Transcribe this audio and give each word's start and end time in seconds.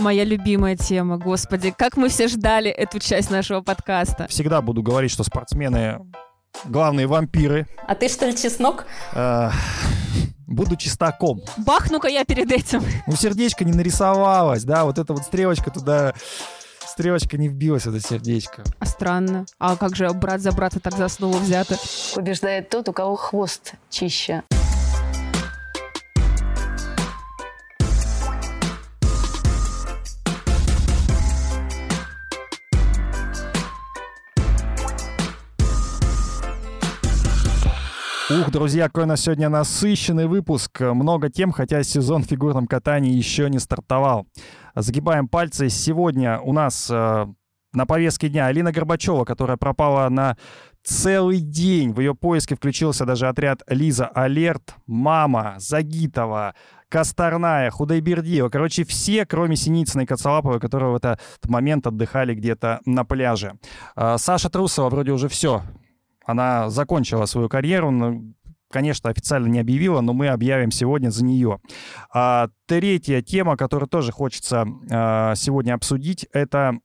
Моя 0.00 0.24
любимая 0.24 0.76
тема, 0.76 1.18
господи, 1.18 1.74
как 1.76 1.98
мы 1.98 2.08
все 2.08 2.26
ждали 2.26 2.70
эту 2.70 2.98
часть 2.98 3.30
нашего 3.30 3.60
подкаста. 3.60 4.26
Всегда 4.28 4.62
буду 4.62 4.82
говорить, 4.82 5.10
что 5.10 5.24
спортсмены 5.24 6.00
главные 6.64 7.06
вампиры. 7.06 7.66
А 7.86 7.94
ты 7.94 8.08
что 8.08 8.24
ли 8.24 8.34
чеснок? 8.34 8.86
Э, 9.12 9.50
буду 10.46 10.76
чистаком. 10.76 11.42
Бахну-ка 11.58 12.08
я 12.08 12.24
перед 12.24 12.50
этим. 12.50 12.82
Ну, 13.06 13.14
сердечко 13.14 13.66
не 13.66 13.72
нарисовалось, 13.72 14.64
да, 14.64 14.86
вот 14.86 14.98
эта 14.98 15.12
вот 15.12 15.22
стрелочка 15.24 15.70
туда 15.70 16.14
стрелочка 16.86 17.36
не 17.36 17.48
вбилась, 17.48 17.84
это 17.84 18.00
сердечко. 18.00 18.64
А 18.78 18.86
странно. 18.86 19.44
А 19.58 19.76
как 19.76 19.94
же 19.96 20.08
брат 20.14 20.40
за 20.40 20.52
брата 20.52 20.80
так 20.80 20.96
за 20.96 21.04
основу 21.04 21.36
взято? 21.36 21.76
Побеждает 22.14 22.70
тот, 22.70 22.88
у 22.88 22.94
кого 22.94 23.16
хвост 23.16 23.74
чище. 23.90 24.44
Друзья, 38.52 38.86
какой 38.86 39.04
у 39.04 39.06
нас 39.06 39.20
сегодня 39.20 39.48
насыщенный 39.48 40.26
выпуск. 40.26 40.80
Много 40.80 41.30
тем, 41.30 41.52
хотя 41.52 41.84
сезон 41.84 42.24
в 42.24 42.26
фигурном 42.26 42.66
катании 42.66 43.12
еще 43.12 43.48
не 43.48 43.60
стартовал. 43.60 44.26
Загибаем 44.74 45.28
пальцы. 45.28 45.68
Сегодня 45.68 46.40
у 46.40 46.52
нас 46.52 46.88
э, 46.90 47.26
на 47.72 47.86
повестке 47.86 48.28
дня 48.28 48.46
Алина 48.46 48.72
Горбачева, 48.72 49.24
которая 49.24 49.56
пропала 49.56 50.08
на 50.08 50.36
целый 50.82 51.38
день. 51.38 51.92
В 51.92 52.00
ее 52.00 52.16
поиске 52.16 52.56
включился 52.56 53.06
даже 53.06 53.28
отряд 53.28 53.62
Лиза 53.68 54.08
Алерт, 54.08 54.74
Мама, 54.88 55.54
Загитова, 55.58 56.56
Косторная, 56.88 57.70
Худайбердиева. 57.70 58.48
Короче, 58.48 58.84
все, 58.84 59.26
кроме 59.26 59.54
Синицына 59.54 60.02
и 60.02 60.06
Коцалаповой, 60.06 60.58
которые 60.58 60.90
в 60.90 60.96
этот 60.96 61.20
момент 61.46 61.86
отдыхали 61.86 62.34
где-то 62.34 62.80
на 62.84 63.04
пляже. 63.04 63.60
Э, 63.94 64.16
Саша 64.18 64.50
Трусова 64.50 64.90
вроде 64.90 65.12
уже 65.12 65.28
все 65.28 65.62
она 66.30 66.70
закончила 66.70 67.26
свою 67.26 67.48
карьеру, 67.48 67.90
конечно, 68.70 69.10
официально 69.10 69.48
не 69.48 69.60
объявила, 69.60 70.00
но 70.00 70.12
мы 70.12 70.28
объявим 70.28 70.70
сегодня 70.70 71.10
за 71.10 71.24
нее. 71.24 71.60
А, 72.12 72.48
третья 72.66 73.20
тема, 73.20 73.56
которую 73.56 73.88
тоже 73.88 74.12
хочется 74.12 74.66
а, 74.90 75.34
сегодня 75.34 75.74
обсудить, 75.74 76.26
это 76.32 76.78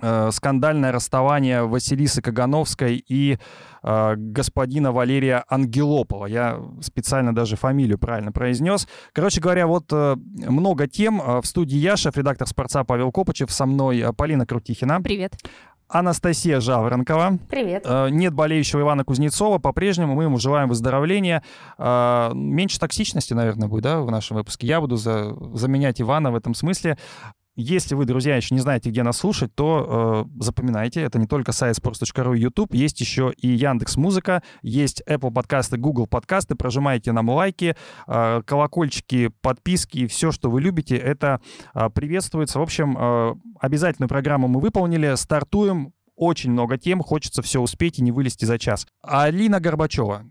а, 0.00 0.30
скандальное 0.32 0.92
расставание 0.92 1.62
Василисы 1.62 2.20
Кагановской 2.20 2.96
и 2.96 3.38
э, 3.82 4.14
господина 4.16 4.92
Валерия 4.92 5.44
Ангелопова. 5.48 6.26
Я 6.26 6.60
специально 6.80 7.34
даже 7.34 7.56
фамилию 7.56 7.98
правильно 7.98 8.32
произнес. 8.32 8.88
Короче 9.12 9.40
говоря, 9.40 9.66
вот 9.66 9.92
э, 9.92 10.16
много 10.16 10.88
тем. 10.88 11.20
В 11.40 11.44
студии 11.44 11.76
Яшев, 11.76 12.16
редактор 12.16 12.48
«Спорца» 12.48 12.82
Павел 12.82 13.12
Копычев, 13.12 13.52
со 13.52 13.66
мной 13.66 14.04
Полина 14.16 14.46
Крутихина. 14.46 15.00
Привет. 15.00 15.36
Анастасия 15.88 16.60
Жаворонкова. 16.60 17.38
Привет. 17.48 17.84
Э, 17.86 18.08
нет 18.10 18.34
болеющего 18.34 18.80
Ивана 18.80 19.04
Кузнецова. 19.04 19.58
По-прежнему 19.58 20.14
мы 20.14 20.24
ему 20.24 20.38
желаем 20.38 20.68
выздоровления. 20.68 21.42
Э, 21.78 22.32
меньше 22.34 22.78
токсичности, 22.78 23.34
наверное, 23.34 23.68
будет, 23.68 23.84
да, 23.84 24.00
в 24.00 24.10
нашем 24.10 24.36
выпуске. 24.36 24.66
Я 24.66 24.80
буду 24.80 24.96
за, 24.96 25.36
заменять 25.54 26.00
Ивана 26.00 26.30
в 26.32 26.36
этом 26.36 26.54
смысле. 26.54 26.96
Если 27.56 27.94
вы, 27.94 28.04
друзья, 28.04 28.34
еще 28.34 28.52
не 28.52 28.60
знаете, 28.60 28.90
где 28.90 29.04
нас 29.04 29.18
слушать, 29.18 29.54
то 29.54 30.26
э, 30.26 30.42
запоминайте, 30.42 31.00
это 31.02 31.20
не 31.20 31.26
только 31.26 31.52
сайт 31.52 31.76
sports.ru 31.76 32.36
и 32.36 32.40
YouTube, 32.40 32.74
есть 32.74 33.00
еще 33.00 33.32
и 33.36 33.48
Яндекс 33.48 33.96
Музыка, 33.96 34.42
есть 34.62 35.02
Apple 35.08 35.32
подкасты, 35.32 35.76
Google 35.76 36.08
подкасты, 36.08 36.56
прожимайте 36.56 37.12
нам 37.12 37.30
лайки, 37.30 37.76
э, 38.08 38.42
колокольчики, 38.44 39.30
подписки, 39.40 40.08
все, 40.08 40.32
что 40.32 40.50
вы 40.50 40.62
любите, 40.62 40.96
это 40.96 41.40
э, 41.74 41.90
приветствуется. 41.90 42.58
В 42.58 42.62
общем, 42.62 42.96
э, 42.98 43.34
обязательную 43.60 44.08
программу 44.08 44.48
мы 44.48 44.58
выполнили, 44.58 45.14
стартуем, 45.14 45.92
очень 46.16 46.50
много 46.50 46.76
тем, 46.76 47.02
хочется 47.02 47.40
все 47.42 47.60
успеть 47.60 48.00
и 48.00 48.02
не 48.02 48.10
вылезти 48.10 48.44
за 48.44 48.58
час. 48.58 48.86
Алина 49.02 49.60
Горбачева, 49.60 50.24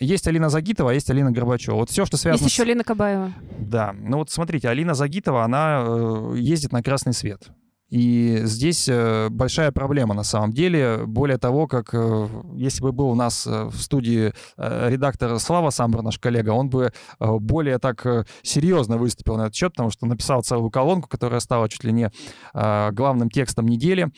есть 0.00 0.26
Алина 0.26 0.48
Загитова, 0.48 0.90
а 0.90 0.94
есть 0.94 1.08
Алина 1.10 1.30
Горбачева. 1.30 1.76
Вот 1.76 1.88
все, 1.88 2.04
что 2.04 2.16
связано... 2.16 2.44
Есть 2.44 2.52
еще 2.52 2.62
с... 2.62 2.66
Алина 2.66 2.82
Кабаева. 2.82 3.32
Да. 3.58 3.94
Ну 3.96 4.18
вот 4.18 4.30
смотрите, 4.30 4.68
Алина 4.68 4.94
Загитова, 4.94 5.44
она 5.44 5.84
э, 5.86 6.34
ездит 6.36 6.72
на 6.72 6.82
красный 6.82 7.12
свет. 7.12 7.50
И 7.90 8.40
здесь 8.42 8.88
э, 8.88 9.28
большая 9.30 9.70
проблема 9.70 10.14
на 10.14 10.24
самом 10.24 10.52
деле. 10.52 11.04
Более 11.06 11.38
того, 11.38 11.68
как 11.68 11.90
э, 11.92 12.28
если 12.56 12.82
бы 12.82 12.90
был 12.90 13.10
у 13.10 13.14
нас 13.14 13.46
в 13.46 13.76
студии 13.76 14.32
редактор 14.56 15.38
Слава 15.38 15.70
Самбр, 15.70 16.02
наш 16.02 16.18
коллега, 16.18 16.50
он 16.50 16.70
бы 16.70 16.92
более 17.20 17.78
так 17.78 18.26
серьезно 18.42 18.96
выступил 18.96 19.36
на 19.36 19.42
этот 19.42 19.54
счет, 19.54 19.74
потому 19.74 19.90
что 19.90 20.06
написал 20.06 20.42
целую 20.42 20.70
колонку, 20.70 21.08
которая 21.08 21.38
стала 21.38 21.68
чуть 21.68 21.84
ли 21.84 21.92
не 21.92 22.10
главным 22.52 23.30
текстом 23.30 23.68
недели, 23.68 24.10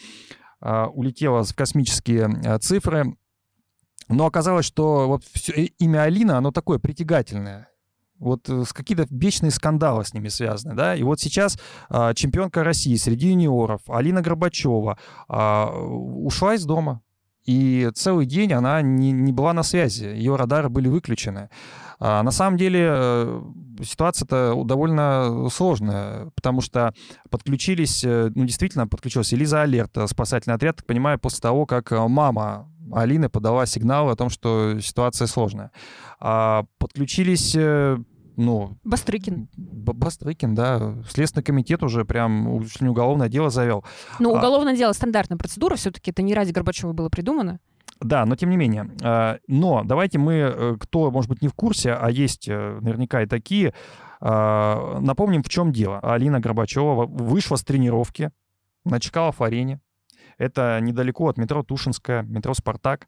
улетела 0.61 1.45
в 1.45 1.55
космические 1.55 2.59
цифры. 2.61 3.17
Но 4.09 4.27
оказалось, 4.27 4.67
что 4.67 5.09
вот 5.09 5.25
все, 5.33 5.53
имя 5.79 6.03
Алина, 6.03 6.39
оно 6.39 6.53
такое 6.53 6.79
притягательное. 6.79 7.69
Вот 8.19 8.49
э, 8.49 8.65
с 8.65 8.73
какие-то 8.73 9.07
вечные 9.11 9.51
скандалы 9.51 10.05
с 10.05 10.15
ними 10.15 10.29
связаны, 10.29 10.75
да. 10.75 10.95
И 10.95 11.03
вот 11.03 11.21
сейчас 11.21 11.59
а, 11.89 12.15
чемпионка 12.15 12.65
России 12.65 12.95
среди 12.97 13.29
юниоров 13.29 13.83
Алина 13.89 14.23
Горбачева 14.23 14.99
а, 15.29 15.71
ушла 15.71 16.55
из 16.55 16.65
дома. 16.65 17.03
И 17.45 17.91
целый 17.95 18.27
день 18.27 18.53
она 18.53 18.83
не, 18.83 19.13
не 19.13 19.33
была 19.33 19.53
на 19.53 19.63
связи, 19.63 20.05
ее 20.05 20.35
радары 20.35 20.69
были 20.69 20.89
выключены. 20.89 21.49
А 22.01 22.23
на 22.23 22.31
самом 22.33 22.57
деле 22.57 22.89
э, 22.91 23.43
ситуация-то 23.85 24.63
довольно 24.65 25.49
сложная, 25.51 26.31
потому 26.35 26.61
что 26.61 26.93
подключились, 27.31 28.03
э, 28.03 28.33
ну 28.35 28.45
действительно 28.45 28.89
подключилась 28.89 29.33
Элиза 29.33 29.63
Алерт, 29.63 29.97
спасательный 30.09 30.57
отряд, 30.57 30.77
так 30.77 30.87
понимаю, 30.87 31.19
после 31.19 31.41
того, 31.41 31.67
как 31.67 31.93
мама 31.93 32.69
Алина 32.93 33.29
подала 33.29 33.67
сигнал 33.67 34.11
о 34.11 34.17
том, 34.17 34.31
что 34.31 34.81
ситуация 34.81 35.27
сложная. 35.27 35.71
А 36.21 36.65
подключились 36.79 37.55
э, 37.57 37.99
ну... 38.37 38.79
Бастрыкин. 38.85 39.49
Бастрыкин, 39.57 40.55
да. 40.55 40.95
Следственный 41.09 41.43
комитет 41.43 41.83
уже 41.83 42.05
прям 42.05 42.63
чуть 42.65 42.83
не 42.83 42.89
уголовное 42.89 43.29
дело 43.29 43.51
завел. 43.51 43.85
Ну, 44.19 44.31
уголовное 44.33 44.75
а... 44.75 44.77
дело 44.77 44.93
стандартная 44.93 45.39
процедура, 45.39 45.77
все-таки 45.77 46.11
это 46.11 46.23
не 46.23 46.35
ради 46.35 46.53
Горбачева 46.53 46.93
было 46.93 47.09
придумано. 47.09 47.61
Да, 48.01 48.27
но 48.27 48.37
тем 48.37 48.51
не 48.51 48.57
менее. 48.59 48.91
А, 49.03 49.39
но 49.49 49.83
давайте 49.85 50.19
мы, 50.19 50.35
э, 50.35 50.77
кто, 50.79 51.11
может 51.11 51.31
быть, 51.31 51.41
не 51.41 51.49
в 51.49 51.55
курсе, 51.55 51.93
а 51.93 52.11
есть 52.11 52.47
э, 52.47 52.79
наверняка 52.83 53.23
и 53.23 53.27
такие, 53.27 53.73
а, 54.21 54.99
напомним, 55.01 55.43
в 55.43 55.49
чем 55.49 55.73
дело. 55.73 56.01
Алина 56.01 56.41
Горбачева 56.41 57.07
вышла 57.07 57.57
с 57.57 57.65
тренировки 57.65 58.31
на 58.85 59.01
Чкалов-арене, 59.01 59.81
это 60.39 60.79
недалеко 60.81 61.29
от 61.29 61.39
метро 61.39 61.63
Тушинская, 61.63 62.23
метро 62.23 62.55
«Спартак». 62.55 63.07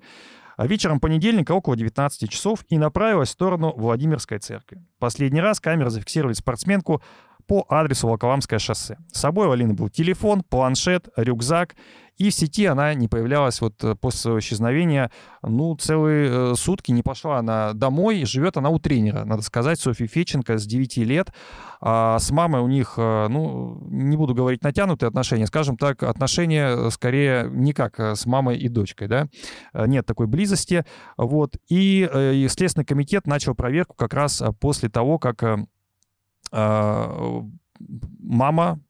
А 0.56 0.66
вечером 0.66 0.98
понедельника 0.98 1.52
около 1.52 1.76
19 1.76 2.28
часов 2.28 2.64
и 2.68 2.78
направилась 2.78 3.28
в 3.28 3.32
сторону 3.32 3.72
Владимирской 3.76 4.38
церкви. 4.38 4.84
Последний 4.98 5.40
раз 5.40 5.60
камеры 5.60 5.90
зафиксировали 5.90 6.34
спортсменку 6.34 7.00
по 7.48 7.66
адресу 7.68 8.06
Волоколамское 8.06 8.60
шоссе. 8.60 8.98
С 9.12 9.20
собой 9.20 9.48
у 9.48 9.50
Алины 9.50 9.74
был 9.74 9.88
телефон, 9.88 10.44
планшет, 10.48 11.08
рюкзак 11.16 11.74
и 12.18 12.30
в 12.30 12.34
сети 12.34 12.66
она 12.66 12.92
не 12.94 13.06
появлялась 13.06 13.60
вот 13.60 13.82
э, 13.84 13.94
после 13.94 14.18
своего 14.18 14.38
исчезновения, 14.40 15.10
ну, 15.42 15.76
целые 15.76 16.52
э, 16.52 16.54
сутки 16.56 16.90
не 16.90 17.02
пошла 17.02 17.38
она 17.38 17.72
домой. 17.74 18.24
Живет 18.24 18.56
она 18.56 18.70
у 18.70 18.80
тренера, 18.80 19.24
надо 19.24 19.42
сказать, 19.42 19.80
Софьи 19.80 20.08
Феченко 20.08 20.58
с 20.58 20.66
9 20.66 20.96
лет. 20.98 21.32
А 21.80 22.18
с 22.18 22.32
мамой 22.32 22.60
у 22.60 22.66
них, 22.66 22.94
э, 22.96 23.28
ну, 23.28 23.78
не 23.88 24.16
буду 24.16 24.34
говорить 24.34 24.64
натянутые 24.64 25.08
отношения, 25.08 25.46
скажем 25.46 25.76
так, 25.76 26.02
отношения 26.02 26.90
скорее 26.90 27.48
не 27.52 27.72
как 27.72 28.00
с 28.00 28.26
мамой 28.26 28.58
и 28.58 28.68
дочкой, 28.68 29.06
да. 29.06 29.28
Нет 29.72 30.04
такой 30.04 30.26
близости. 30.26 30.84
Вот. 31.16 31.56
И 31.68 32.46
Следственный 32.50 32.84
комитет 32.84 33.28
начал 33.28 33.54
проверку 33.54 33.94
как 33.94 34.12
раз 34.12 34.42
после 34.60 34.88
того, 34.88 35.20
как 35.20 35.68
мама 38.22 38.80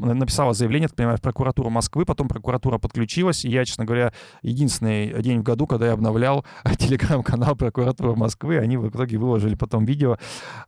написала 0.00 0.54
заявление, 0.54 0.88
так 0.88 0.96
понимаю, 0.96 1.18
в 1.18 1.20
прокуратуру 1.20 1.70
Москвы, 1.70 2.04
потом 2.04 2.28
прокуратура 2.28 2.78
подключилась, 2.78 3.44
и 3.44 3.50
я, 3.50 3.64
честно 3.64 3.84
говоря, 3.84 4.12
единственный 4.42 5.22
день 5.22 5.40
в 5.40 5.42
году, 5.42 5.66
когда 5.66 5.86
я 5.86 5.92
обновлял 5.92 6.44
телеграм-канал 6.78 7.56
прокуратуры 7.56 8.16
Москвы, 8.16 8.58
они 8.58 8.76
в 8.76 8.88
итоге 8.88 9.18
выложили 9.18 9.54
потом 9.54 9.84
видео 9.84 10.18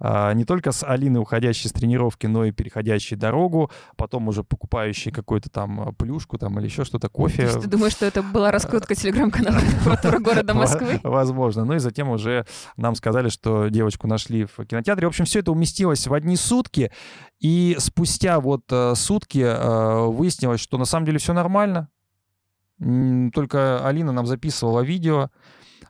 а, 0.01 0.33
не 0.35 0.45
только 0.45 0.73
с 0.73 0.85
Алины, 0.87 1.21
уходящей 1.21 1.69
с 1.69 1.73
тренировки, 1.73 2.27
но 2.27 2.45
и 2.45 2.53
переходящей 2.53 3.17
дорогу, 3.17 3.71
потом 3.97 4.29
уже 4.29 4.45
покупающей 4.45 5.11
какую-то 5.11 5.51
там 5.51 5.95
плюшку 5.97 6.39
там 6.39 6.59
или 6.59 6.67
еще 6.67 6.85
что-то, 6.85 7.09
кофе. 7.09 7.49
То 7.49 7.61
ты 7.61 7.69
думаешь, 7.69 7.93
что 7.93 8.07
это 8.07 8.23
была 8.23 8.51
раскрутка 8.51 8.95
телеграм-канала 8.95 9.61
прокуратуры 9.77 10.19
города 10.21 10.55
Москвы? 10.55 11.01
Возможно. 11.03 11.65
Ну 11.65 11.75
и 11.75 11.79
затем 11.79 12.09
уже 12.11 12.47
нам 12.77 12.95
сказали, 12.95 13.29
что 13.29 13.69
девочку 13.69 14.07
нашли 14.07 14.45
в 14.45 14.65
кинотеатре. 14.65 15.07
В 15.07 15.11
общем, 15.11 15.25
все 15.25 15.41
это 15.41 15.53
уместилось 15.53 16.07
в 16.07 16.15
одни 16.15 16.37
сутки, 16.37 16.91
и 17.43 17.77
спустя 17.81 18.39
вот 18.39 18.63
э, 18.71 18.95
сутки 18.95 19.41
э, 19.41 20.07
выяснилось, 20.07 20.61
что 20.61 20.79
на 20.79 20.85
самом 20.85 21.07
деле 21.07 21.19
все 21.19 21.33
нормально. 21.33 21.89
Только 22.79 23.87
Алина 23.87 24.13
нам 24.13 24.27
записывала 24.27 24.81
видео, 24.81 25.31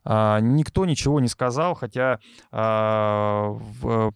а, 0.04 0.40
никто 0.40 0.84
ничего 0.84 1.20
не 1.20 1.28
сказал, 1.28 1.74
хотя 1.74 2.18
а, 2.50 3.56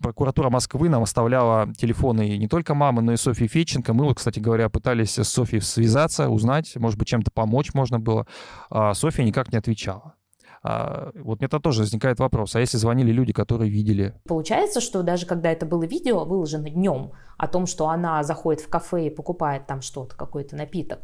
прокуратура 0.00 0.50
Москвы 0.50 0.88
нам 0.88 1.02
оставляла 1.02 1.72
телефоны 1.74 2.36
не 2.36 2.48
только 2.48 2.74
мамы, 2.74 3.02
но 3.02 3.12
и 3.12 3.16
Софьи 3.16 3.46
Феченко. 3.46 3.94
Мы 3.94 4.14
кстати 4.14 4.40
говоря, 4.40 4.68
пытались 4.68 5.18
с 5.18 5.24
Софьей 5.24 5.62
связаться, 5.62 6.28
узнать, 6.28 6.74
может 6.76 6.98
быть, 6.98 7.08
чем-то 7.08 7.30
помочь 7.30 7.72
можно 7.72 8.00
было. 8.00 8.26
А 8.68 8.94
Софья 8.94 9.22
никак 9.22 9.52
не 9.52 9.58
отвечала. 9.58 10.15
А, 10.62 11.10
вот 11.14 11.40
мне-то 11.40 11.60
тоже 11.60 11.82
возникает 11.82 12.18
вопрос, 12.18 12.54
а 12.56 12.60
если 12.60 12.76
звонили 12.76 13.12
люди, 13.12 13.32
которые 13.32 13.70
видели? 13.70 14.14
Получается, 14.26 14.80
что 14.80 15.02
даже 15.02 15.26
когда 15.26 15.50
это 15.50 15.66
было 15.66 15.84
видео 15.84 16.24
выложено 16.24 16.70
днем 16.70 17.12
о 17.36 17.48
том, 17.48 17.66
что 17.66 17.88
она 17.88 18.22
заходит 18.22 18.62
в 18.62 18.68
кафе 18.68 19.06
и 19.06 19.10
покупает 19.10 19.66
там 19.66 19.82
что-то, 19.82 20.16
какой-то 20.16 20.56
напиток, 20.56 21.00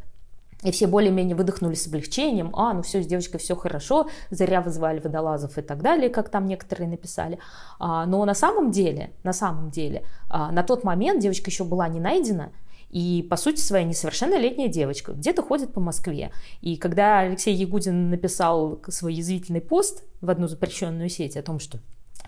и 0.62 0.70
все 0.70 0.86
более-менее 0.86 1.36
выдохнули 1.36 1.74
с 1.74 1.86
облегчением. 1.86 2.54
А, 2.54 2.72
ну 2.72 2.82
все, 2.82 3.02
с 3.02 3.06
девочкой 3.06 3.40
все 3.40 3.56
хорошо, 3.56 4.08
зря 4.30 4.60
вызывали 4.60 5.00
водолазов 5.00 5.58
и 5.58 5.62
так 5.62 5.82
далее, 5.82 6.08
как 6.08 6.28
там 6.28 6.46
некоторые 6.46 6.88
написали. 6.88 7.38
А, 7.78 8.06
но 8.06 8.24
на 8.24 8.34
самом 8.34 8.70
деле, 8.70 9.12
на 9.24 9.32
самом 9.32 9.70
деле, 9.70 10.04
а, 10.28 10.52
на 10.52 10.62
тот 10.62 10.84
момент 10.84 11.20
девочка 11.20 11.50
еще 11.50 11.64
была 11.64 11.88
не 11.88 12.00
найдена, 12.00 12.52
и, 12.92 13.26
по 13.28 13.36
сути 13.36 13.58
своей, 13.58 13.86
несовершеннолетняя 13.86 14.68
девочка 14.68 15.12
где-то 15.12 15.42
ходит 15.42 15.72
по 15.72 15.80
Москве. 15.80 16.30
И 16.60 16.76
когда 16.76 17.20
Алексей 17.20 17.54
Ягудин 17.54 18.10
написал 18.10 18.80
свой 18.88 19.14
язвительный 19.14 19.62
пост 19.62 20.04
в 20.20 20.30
одну 20.30 20.46
запрещенную 20.46 21.08
сеть 21.08 21.36
о 21.36 21.42
том, 21.42 21.58
что 21.58 21.78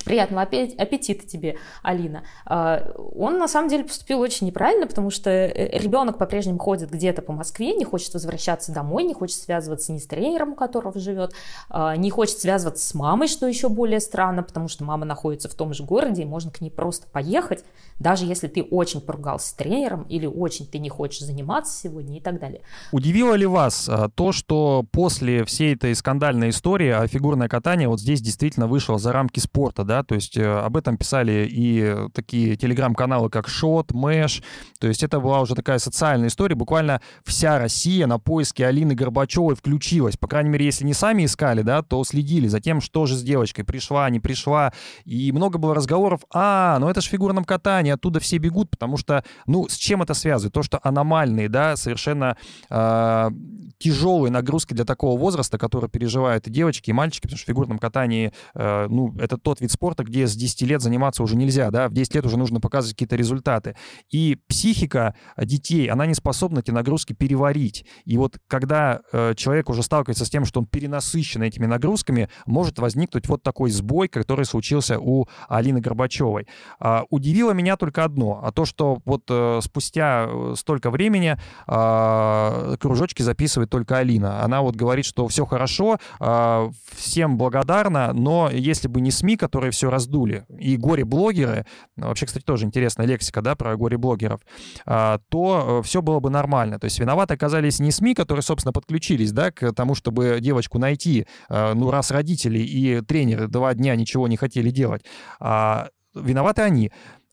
Приятного 0.05 0.43
аппетита 0.43 1.27
тебе, 1.27 1.57
Алина. 1.83 2.25
А, 2.45 2.93
он 3.15 3.39
на 3.39 3.49
самом 3.49 3.69
деле 3.69 3.85
поступил 3.85 4.21
очень 4.21 4.47
неправильно, 4.47 4.87
потому 4.87 5.11
что 5.11 5.31
э, 5.31 5.79
ребенок 5.79 6.19
по-прежнему 6.19 6.59
ходит 6.59 6.91
где-то 6.91 7.23
по 7.23 7.33
Москве, 7.33 7.75
не 7.75 7.85
хочет 7.85 8.13
возвращаться 8.13 8.73
домой, 8.73 9.05
не 9.05 9.15
хочет 9.15 9.37
связываться 9.37 9.93
ни 9.93 9.99
с 9.99 10.07
тренером, 10.07 10.53
у 10.53 10.55
которого 10.57 10.99
живет, 11.01 11.33
а, 11.71 11.97
не 11.97 12.11
хочет 12.11 12.39
связываться 12.39 12.87
с 12.87 12.95
мамой, 12.95 13.29
что 13.29 13.47
еще 13.47 13.69
более 13.69 14.01
странно, 14.01 14.43
потому 14.43 14.69
что 14.69 14.85
мама 14.85 15.05
находится 15.07 15.49
в 15.49 15.55
том 15.55 15.73
же 15.73 15.85
городе, 15.85 16.23
и 16.23 16.27
можно 16.27 16.51
к 16.51 16.61
ней 16.61 16.71
просто 16.71 17.07
поехать, 17.07 17.65
даже 17.99 18.27
если 18.27 18.49
ты 18.49 18.63
очень 18.63 19.01
поругался 19.01 19.49
с 19.49 19.53
тренером 19.55 20.03
или 20.03 20.27
очень 20.27 20.67
ты 20.67 20.79
не 20.79 20.89
хочешь 20.89 21.21
заниматься 21.21 21.79
сегодня 21.81 22.19
и 22.19 22.21
так 22.21 22.41
далее. 22.41 22.61
Удивило 22.93 23.35
ли 23.35 23.47
вас 23.47 23.89
а, 23.89 24.09
то, 24.09 24.33
что 24.33 24.85
после 24.93 25.45
всей 25.45 25.75
этой 25.75 25.95
скандальной 25.95 26.51
истории 26.51 26.91
о 26.91 27.07
фигурное 27.07 27.49
катание 27.49 27.89
вот 27.89 28.01
здесь 28.01 28.21
действительно 28.21 28.67
вышло 28.67 28.99
за 28.99 29.13
рамки 29.13 29.41
спорта, 29.41 29.84
да, 29.85 30.03
то 30.03 30.15
есть 30.15 30.37
э, 30.37 30.45
об 30.45 30.77
этом 30.77 30.97
писали 30.97 31.49
и 31.51 32.09
такие 32.13 32.57
телеграм-каналы, 32.57 33.31
как 33.31 33.49
Шот, 33.49 33.93
Мэш, 33.93 34.43
то 34.79 34.87
есть 34.87 35.03
это 35.03 35.21
была 35.21 35.41
уже 35.41 35.55
такая 35.55 35.79
социальная 35.79 36.29
история, 36.29 36.55
буквально 36.55 37.01
вся 37.25 37.59
Россия 37.59 38.07
на 38.07 38.19
поиски 38.19 38.63
Алины 38.63 38.95
Горбачевой 38.95 39.55
включилась, 39.55 40.17
по 40.17 40.27
крайней 40.27 40.51
мере, 40.51 40.65
если 40.65 40.85
не 40.85 40.95
сами 40.95 41.25
искали, 41.25 41.63
да, 41.63 41.83
то 41.83 42.03
следили 42.05 42.49
за 42.49 42.61
тем, 42.61 42.81
что 42.81 43.07
же 43.07 43.17
с 43.17 43.23
девочкой, 43.23 43.65
пришла, 43.65 44.09
не 44.11 44.21
пришла, 44.21 44.73
и 45.05 45.33
много 45.33 45.59
было 45.59 45.75
разговоров, 45.75 46.23
а, 46.33 46.79
ну 46.79 46.89
это 46.89 47.01
же 47.01 47.09
в 47.09 47.11
фигурном 47.11 47.45
катании, 47.45 47.93
оттуда 47.93 48.21
все 48.21 48.39
бегут, 48.39 48.71
потому 48.71 48.97
что, 48.97 49.25
ну, 49.47 49.69
с 49.69 49.77
чем 49.77 50.03
это 50.03 50.15
связывает? 50.15 50.53
То, 50.53 50.63
что 50.63 50.81
аномальные, 50.83 51.49
да, 51.49 51.77
совершенно 51.77 52.37
э, 52.71 53.31
тяжелые 53.79 54.31
нагрузки 54.31 54.75
для 54.75 54.85
такого 54.85 55.19
возраста, 55.19 55.59
которые 55.59 55.91
переживают 55.91 56.47
и 56.47 56.51
девочки, 56.51 56.91
и 56.91 56.93
мальчики, 56.93 57.23
потому 57.23 57.39
что 57.39 57.47
в 57.47 57.49
фигурном 57.49 57.79
катании, 57.79 58.33
э, 58.55 58.87
ну, 58.89 59.15
это 59.19 59.39
тот 59.39 59.61
вид 59.61 59.71
спорта, 59.75 60.05
где 60.05 60.27
с 60.27 60.35
10 60.35 60.63
лет 60.63 60.81
заниматься 60.81 61.23
уже 61.23 61.37
нельзя, 61.37 61.71
да, 61.71 61.89
в 61.89 61.93
10 61.93 62.15
лет 62.15 62.27
уже 62.27 62.39
нужно 62.39 62.61
показывать 62.61 62.95
какие-то 62.95 63.17
результаты. 63.17 63.77
И 64.11 64.39
психика 64.49 65.15
детей, 65.37 65.89
она 65.89 66.07
не 66.07 66.15
способна 66.15 66.61
эти 66.61 66.71
нагрузки 66.71 67.13
переварить. 67.13 67.85
И 68.05 68.17
вот 68.17 68.39
когда 68.47 69.01
э, 69.13 69.35
человек 69.37 69.69
уже 69.69 69.83
сталкивается 69.83 70.25
с 70.25 70.31
тем, 70.31 70.45
что 70.45 70.61
он 70.61 70.67
перенасыщен 70.67 71.43
этими 71.43 71.67
нагрузками, 71.67 72.29
может 72.47 72.79
возникнуть 72.79 73.29
вот 73.29 73.43
такой 73.43 73.71
сбой, 73.71 74.09
который 74.09 74.45
случился 74.45 74.99
у 74.99 75.27
Алины 75.49 75.81
Горбачевой. 75.81 76.47
Э, 76.81 77.01
удивило 77.11 77.53
меня 77.53 77.77
только 77.77 78.05
одно, 78.05 78.41
а 78.43 78.53
то, 78.53 78.65
что 78.65 78.99
вот 79.05 79.25
э, 79.29 79.61
спустя 79.63 80.27
э, 80.29 80.55
столько 80.57 80.91
времени 80.91 81.37
э, 81.67 82.77
кружочки 82.81 83.23
записывает 83.23 83.71
только 83.71 83.99
Алина. 83.99 84.43
Она 84.43 84.63
вот 84.63 84.77
говорит, 84.77 85.05
что 85.05 85.29
все 85.29 85.45
хорошо, 85.45 85.99
э, 86.21 86.71
всем 86.97 87.37
благодарна, 87.37 88.13
но 88.13 88.51
если 88.51 88.89
бы 88.89 89.01
не 89.01 89.11
СМИ, 89.11 89.37
которые 89.37 89.64
все 89.71 89.91
раздули, 89.91 90.47
и 90.49 90.77
горе-блогеры, 90.77 91.67
вообще, 91.97 92.27
кстати, 92.27 92.45
тоже 92.45 92.67
интересная 92.67 93.07
лексика, 93.07 93.43
да, 93.43 93.55
про 93.55 93.77
горе-блогеров, 93.77 94.41
а, 94.87 95.19
то 95.29 95.81
э, 95.81 95.87
все 95.87 96.03
было 96.03 96.21
бы 96.21 96.31
нормально. 96.31 96.79
То 96.79 96.87
есть 96.87 96.99
виноваты 96.99 97.35
оказались 97.35 97.81
не 97.81 97.91
СМИ, 97.91 98.15
которые, 98.15 98.43
собственно, 98.43 98.73
подключились, 98.73 99.33
да, 99.33 99.51
к 99.51 99.73
тому, 99.73 99.95
чтобы 99.95 100.39
девочку 100.41 100.79
найти, 100.79 101.27
а, 101.49 101.75
ну, 101.75 101.91
раз 101.91 102.11
родители 102.11 102.59
и 102.59 103.01
тренеры 103.01 103.49
два 103.49 103.75
дня 103.75 103.97
ничего 103.97 104.29
не 104.29 104.37
хотели 104.37 104.71
делать, 104.71 105.05
а 105.41 105.89
виноваты 106.15 106.63
они. 106.63 106.93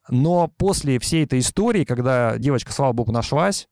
Но 0.09 0.47
после 0.57 0.99
всей 0.99 1.23
этой 1.23 1.39
истории, 1.39 1.85
когда 1.85 2.37
девочка, 2.37 2.71
слава 2.71 2.93
богу, 2.93 3.11
нашлась, 3.11 3.67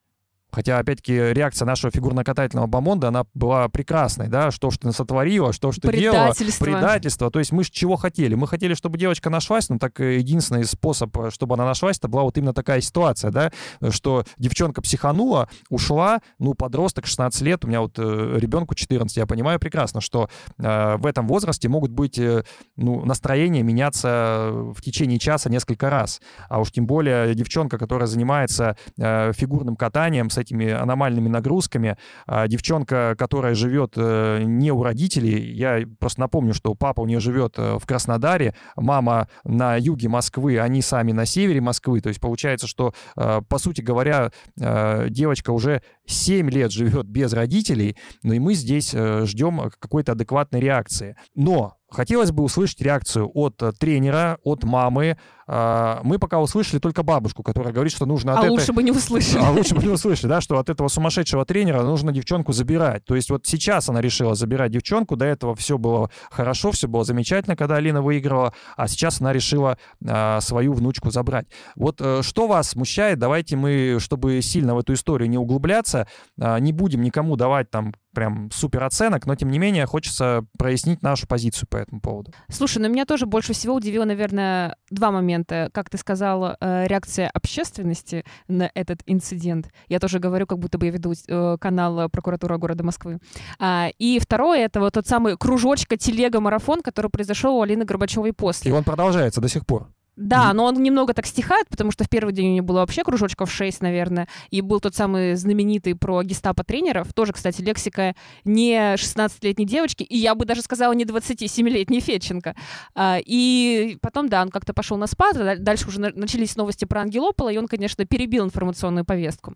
Хотя, 0.52 0.80
опять-таки, 0.80 1.14
реакция 1.14 1.66
нашего 1.66 1.92
фигурно-катательного 1.92 2.68
бомонда, 2.68 3.10
она 3.10 3.26
была 3.34 3.68
прекрасной, 3.70 4.28
да, 4.28 4.52
что 4.52 4.72
что 4.72 4.88
ты 4.88 4.94
сотворила, 4.94 5.54
что 5.54 5.72
что 5.72 5.82
ты 5.82 5.98
делала. 5.98 6.34
Предательство. 6.66 7.32
То 7.32 7.40
есть 7.40 7.52
мы 7.52 7.64
чего 7.64 7.96
хотели? 7.96 8.36
Мы 8.36 8.48
хотели, 8.48 8.74
чтобы 8.74 8.98
девочка 8.98 9.30
нашлась, 9.30 9.70
но 9.70 9.78
так 9.78 10.00
единственный 10.00 10.66
способ, 10.66 11.16
чтобы 11.32 11.56
она 11.56 11.66
нашлась, 11.66 11.98
это 11.98 12.08
была 12.08 12.24
вот 12.24 12.38
именно 12.38 12.54
такая 12.54 12.82
ситуация, 12.82 13.32
да, 13.32 13.52
что 13.90 14.24
девчонка 14.38 14.82
психанула, 14.82 15.50
ушла, 15.70 16.20
ну, 16.40 16.54
подросток, 16.54 17.06
16 17.06 17.42
лет, 17.42 17.66
у 17.66 17.68
меня 17.68 17.82
вот 17.82 17.98
э, 17.98 18.38
ребенку 18.38 18.76
14, 18.76 19.16
я 19.18 19.26
понимаю 19.26 19.60
прекрасно, 19.60 20.02
что 20.02 20.30
э, 20.58 20.96
в 20.98 21.06
этом 21.06 21.28
возрасте 21.28 21.70
могут 21.70 21.92
быть, 21.92 22.18
э, 22.18 22.44
ну, 22.76 23.06
настроения 23.06 23.62
меняться 23.64 24.50
в 24.52 24.82
течение 24.82 25.20
часа 25.20 25.50
несколько 25.50 25.90
раз. 25.90 26.22
А 26.50 26.60
уж 26.60 26.72
тем 26.72 26.86
более 26.88 27.36
девчонка, 27.36 27.78
которая 27.78 28.08
занимается 28.08 28.78
э, 28.98 29.32
фигурным 29.34 29.76
катанием, 29.76 30.30
этими 30.40 30.70
аномальными 30.72 31.28
нагрузками. 31.28 31.98
А 32.26 32.48
девчонка, 32.48 33.16
которая 33.18 33.54
живет 33.54 33.94
э, 33.96 34.44
не 34.44 34.72
у 34.72 34.84
родителей, 34.84 35.54
я 35.54 35.86
просто 36.00 36.22
напомню, 36.22 36.54
что 36.54 36.74
папа 36.76 37.02
у 37.02 37.06
нее 37.06 37.20
живет 37.20 37.56
э, 37.58 37.78
в 37.78 37.86
Краснодаре, 37.86 38.56
мама 38.76 39.28
на 39.44 39.76
юге 39.76 40.10
Москвы, 40.10 40.60
они 40.60 40.82
сами 40.82 41.12
на 41.12 41.26
севере 41.26 41.62
Москвы. 41.62 42.02
То 42.02 42.10
есть 42.10 42.20
получается, 42.20 42.68
что, 42.68 42.94
э, 43.16 43.42
по 43.48 43.58
сути 43.58 43.82
говоря, 43.82 44.32
девочка 44.56 45.52
уже 45.52 45.82
7 46.06 46.50
лет 46.50 46.72
живет 46.72 47.08
без 47.08 47.34
родителей, 47.34 47.96
но 48.24 48.34
и 48.34 48.40
мы 48.40 48.54
здесь 48.54 48.92
ждем 48.92 49.72
какой-то 49.80 50.14
адекватной 50.14 50.60
реакции. 50.60 51.16
Но 51.36 51.79
Хотелось 51.92 52.32
бы 52.32 52.44
услышать 52.44 52.82
реакцию 52.82 53.30
от 53.34 53.62
тренера, 53.80 54.40
от 54.44 54.64
мамы, 54.64 55.18
а, 55.52 56.02
мы 56.04 56.20
пока 56.20 56.40
услышали 56.40 56.80
только 56.80 57.02
бабушку, 57.02 57.42
которая 57.42 57.74
говорит, 57.74 57.92
что 57.92 58.06
нужно 58.06 58.34
от 58.34 58.38
а 58.38 58.42
этой... 58.42 58.52
лучше 58.52 58.72
бы 58.72 58.84
не 58.84 58.92
услышали. 58.92 59.44
А 59.44 59.50
лучше 59.50 59.74
бы 59.74 59.82
не 59.82 59.90
услышали, 59.90 60.30
да, 60.30 60.42
что 60.42 60.60
от 60.60 60.70
этого 60.70 60.90
сумасшедшего 60.90 61.44
тренера 61.44 61.82
нужно 61.82 62.12
девчонку 62.12 62.54
забирать. 62.54 63.04
То 63.06 63.16
есть 63.16 63.32
вот 63.32 63.48
сейчас 63.48 63.90
она 63.90 64.00
решила 64.00 64.36
забирать 64.36 64.72
девчонку, 64.72 65.16
до 65.16 65.26
этого 65.26 65.56
все 65.56 65.80
было 65.80 66.12
хорошо, 66.30 66.72
все 66.72 66.88
было 66.88 67.04
замечательно, 67.04 67.56
когда 67.56 67.78
Алина 67.78 68.04
выиграла, 68.04 68.54
а 68.78 68.88
сейчас 68.88 69.22
она 69.22 69.34
решила 69.34 69.80
а, 70.08 70.40
свою 70.40 70.74
внучку 70.74 71.10
забрать. 71.10 71.48
Вот 71.76 72.00
а, 72.00 72.22
что 72.22 72.46
вас 72.46 72.70
смущает? 72.70 73.18
Давайте 73.18 73.56
мы, 73.56 73.98
чтобы 74.00 74.44
сильно 74.44 74.76
в 74.76 74.78
эту 74.78 74.94
историю 74.94 75.28
не 75.32 75.40
углубляться, 75.40 76.08
а, 76.40 76.60
не 76.60 76.74
будем 76.74 77.02
никому 77.02 77.38
давать 77.38 77.72
там 77.72 77.96
прям 78.14 78.50
супер 78.52 78.84
оценок, 78.84 79.26
но 79.26 79.36
тем 79.36 79.50
не 79.50 79.60
менее 79.60 79.86
хочется 79.86 80.46
прояснить 80.58 81.02
нашу 81.02 81.28
позицию 81.28 81.68
по 81.70 81.78
этому 81.78 82.02
поводу. 82.02 82.34
Слушай, 82.50 82.80
ну 82.80 82.90
меня 82.90 83.06
тоже 83.06 83.26
больше 83.26 83.54
всего 83.54 83.76
удивило, 83.76 84.06
наверное, 84.06 84.76
два 84.90 85.12
момента 85.12 85.70
как 85.74 85.90
ты 85.90 85.98
сказала, 85.98 86.58
э, 86.60 86.88
реакция 86.88 87.30
общественности 87.30 88.26
на 88.48 88.70
этот 88.74 89.02
инцидент. 89.06 89.70
Я 89.88 90.00
тоже 90.00 90.20
говорю, 90.20 90.48
как 90.48 90.60
будто 90.60 90.78
бы 90.78 90.88
я 90.88 90.92
веду 90.92 91.14
э, 91.14 91.58
канал 91.60 92.10
прокуратуры 92.10 92.58
города 92.58 92.84
Москвы. 92.84 93.20
А, 93.60 93.90
и 93.98 94.20
второе, 94.20 94.66
это 94.66 94.80
вот 94.80 94.94
тот 94.94 95.08
самый 95.08 95.38
кружочка 95.38 95.98
телега-марафон, 95.98 96.82
который 96.82 97.10
произошел 97.10 97.56
у 97.56 97.62
Алины 97.62 97.86
Горбачевой 97.86 98.34
после. 98.34 98.72
И 98.72 98.74
он 98.74 98.84
продолжается 98.84 99.42
до 99.42 99.48
сих 99.48 99.66
пор. 99.66 99.90
Да, 100.20 100.52
но 100.54 100.66
он 100.66 100.84
немного 100.84 101.14
так 101.14 101.26
стихает, 101.26 101.70
потому 101.70 101.92
что 101.92 102.04
в 102.04 102.10
первый 102.10 102.34
день 102.34 102.50
у 102.52 102.56
него 102.56 102.66
было 102.66 102.80
вообще 102.80 103.04
кружочков 103.06 103.50
6, 103.50 103.82
наверное, 103.82 104.28
и 104.50 104.60
был 104.60 104.82
тот 104.82 104.94
самый 104.94 105.36
знаменитый 105.36 105.96
про 105.96 106.24
гестапо 106.24 106.66
тренеров, 106.66 107.14
тоже, 107.14 107.32
кстати, 107.32 107.62
лексика 107.62 108.16
не 108.44 108.96
16-летней 108.96 109.66
девочки, 109.66 110.04
и 110.04 110.18
я 110.18 110.36
бы 110.36 110.44
даже 110.44 110.62
сказала 110.62 110.92
не 110.92 111.06
27-летней 111.06 112.02
Федченко. 112.02 112.54
А, 112.96 113.18
и 113.26 113.98
потом, 114.02 114.28
да, 114.28 114.42
он 114.42 114.50
как-то 114.50 114.74
пошел 114.74 114.98
на 114.98 115.08
спад, 115.08 115.38
а 115.38 115.56
дальше 115.56 115.88
уже 115.88 116.00
начались 116.02 116.58
новости 116.58 116.84
про 116.84 117.00
Ангелопола, 117.00 117.54
и 117.54 117.58
он, 117.58 117.70
конечно, 117.70 118.06
перебил 118.06 118.44
информационную 118.44 119.06
повестку. 119.06 119.56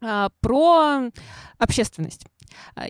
А, 0.00 0.28
про 0.40 1.10
общественность. 1.58 2.26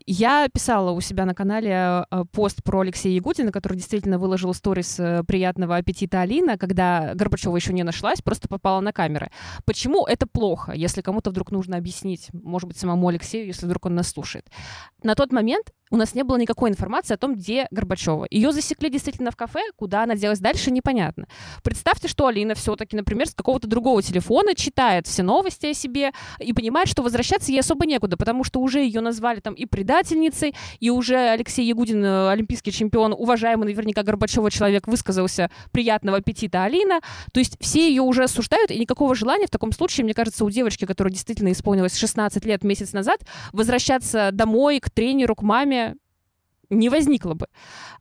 Я 0.07 0.49
писала 0.49 0.91
у 0.91 1.01
себя 1.01 1.25
на 1.25 1.35
канале 1.35 2.05
э, 2.11 2.25
пост 2.33 2.63
про 2.63 2.81
Алексея 2.81 3.15
Ягудина, 3.15 3.53
который 3.53 3.77
действительно 3.77 4.19
выложил 4.19 4.55
сторис 4.55 4.99
э, 4.99 5.23
приятного 5.25 5.77
аппетита 5.77 6.21
Алина, 6.21 6.59
когда 6.59 7.15
Горбачева 7.15 7.57
еще 7.57 7.73
не 7.73 7.83
нашлась, 7.83 8.23
просто 8.23 8.49
попала 8.49 8.81
на 8.81 8.93
камеры. 8.93 9.31
Почему 9.65 10.07
это 10.07 10.27
плохо, 10.27 10.73
если 10.73 11.03
кому-то 11.03 11.31
вдруг 11.31 11.51
нужно 11.51 11.77
объяснить, 11.77 12.29
может 12.33 12.69
быть, 12.69 12.79
самому 12.79 13.09
Алексею, 13.09 13.47
если 13.47 13.67
вдруг 13.67 13.87
он 13.87 13.95
нас 13.95 14.09
слушает? 14.09 14.47
На 15.03 15.15
тот 15.15 15.33
момент 15.33 15.73
у 15.93 15.97
нас 15.97 16.15
не 16.15 16.23
было 16.25 16.39
никакой 16.39 16.71
информации 16.71 17.13
о 17.13 17.19
том, 17.19 17.35
где 17.35 17.69
Горбачева. 17.71 18.27
Ее 18.31 18.53
засекли 18.53 18.89
действительно 18.89 19.31
в 19.31 19.37
кафе, 19.37 19.61
куда 19.77 20.05
она 20.05 20.17
делась 20.17 20.39
дальше, 20.39 20.71
непонятно. 20.71 21.29
Представьте, 21.63 22.09
что 22.09 22.27
Алина 22.27 22.55
все-таки, 22.55 22.97
например, 22.97 23.29
с 23.29 23.35
какого-то 23.35 23.69
другого 23.69 24.03
телефона 24.03 24.55
читает 24.55 25.07
все 25.07 25.23
новости 25.23 25.67
о 25.67 25.75
себе 25.75 26.13
и 26.39 26.55
понимает, 26.55 26.89
что 26.89 27.03
возвращаться 27.03 27.53
ей 27.53 27.61
особо 27.61 27.85
некуда, 27.85 28.17
потому 28.17 28.43
что 28.43 28.61
уже 28.61 28.81
ее 28.81 29.03
назвали 29.03 29.41
там 29.41 29.52
и 29.53 29.67
предательницей, 29.67 30.55
и 30.81 30.91
уже 30.91 31.17
Алексей 31.17 31.67
Ягудин, 31.67 32.05
э, 32.05 32.31
олимпийский 32.31 32.73
чемпион, 32.73 33.13
уважаемый 33.13 33.65
наверняка 33.65 34.03
Горбачева 34.03 34.51
человек, 34.51 34.89
высказался 34.89 35.51
приятного 35.71 36.19
аппетита 36.19 36.65
Алина. 36.65 37.01
То 37.33 37.41
есть 37.41 37.57
все 37.61 37.89
ее 37.89 38.03
уже 38.03 38.25
осуждают, 38.25 38.71
и 38.71 38.79
никакого 38.79 39.15
желания 39.15 39.47
в 39.47 39.51
таком 39.51 39.73
случае, 39.73 40.05
мне 40.05 40.15
кажется, 40.15 40.45
у 40.45 40.51
девочки, 40.51 40.85
которая 40.85 41.13
действительно 41.13 41.53
исполнилась 41.53 41.97
16 41.97 42.45
лет 42.45 42.65
месяц 42.65 42.93
назад, 42.93 43.21
возвращаться 43.53 44.31
домой 44.33 44.81
к 44.81 44.91
тренеру, 44.91 45.35
к 45.35 45.43
маме, 45.43 45.97
не 46.73 46.89
возникло 46.89 47.35
бы. 47.35 47.47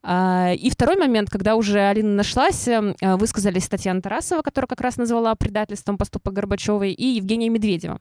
А, 0.04 0.54
и 0.54 0.70
второй 0.70 0.98
момент, 0.98 1.30
когда 1.30 1.56
уже 1.56 1.80
Алина 1.80 2.14
нашлась, 2.16 2.68
эм, 2.68 2.96
э, 3.02 3.16
высказались 3.16 3.68
Татьяна 3.68 4.02
Тарасова, 4.02 4.42
которая 4.42 4.68
как 4.68 4.82
раз 4.82 4.98
назвала 4.98 5.36
предательством 5.36 5.98
поступок 5.98 6.34
Горбачевой, 6.34 6.92
и 6.92 7.06
Евгения 7.06 7.50
Медведева. 7.50 8.00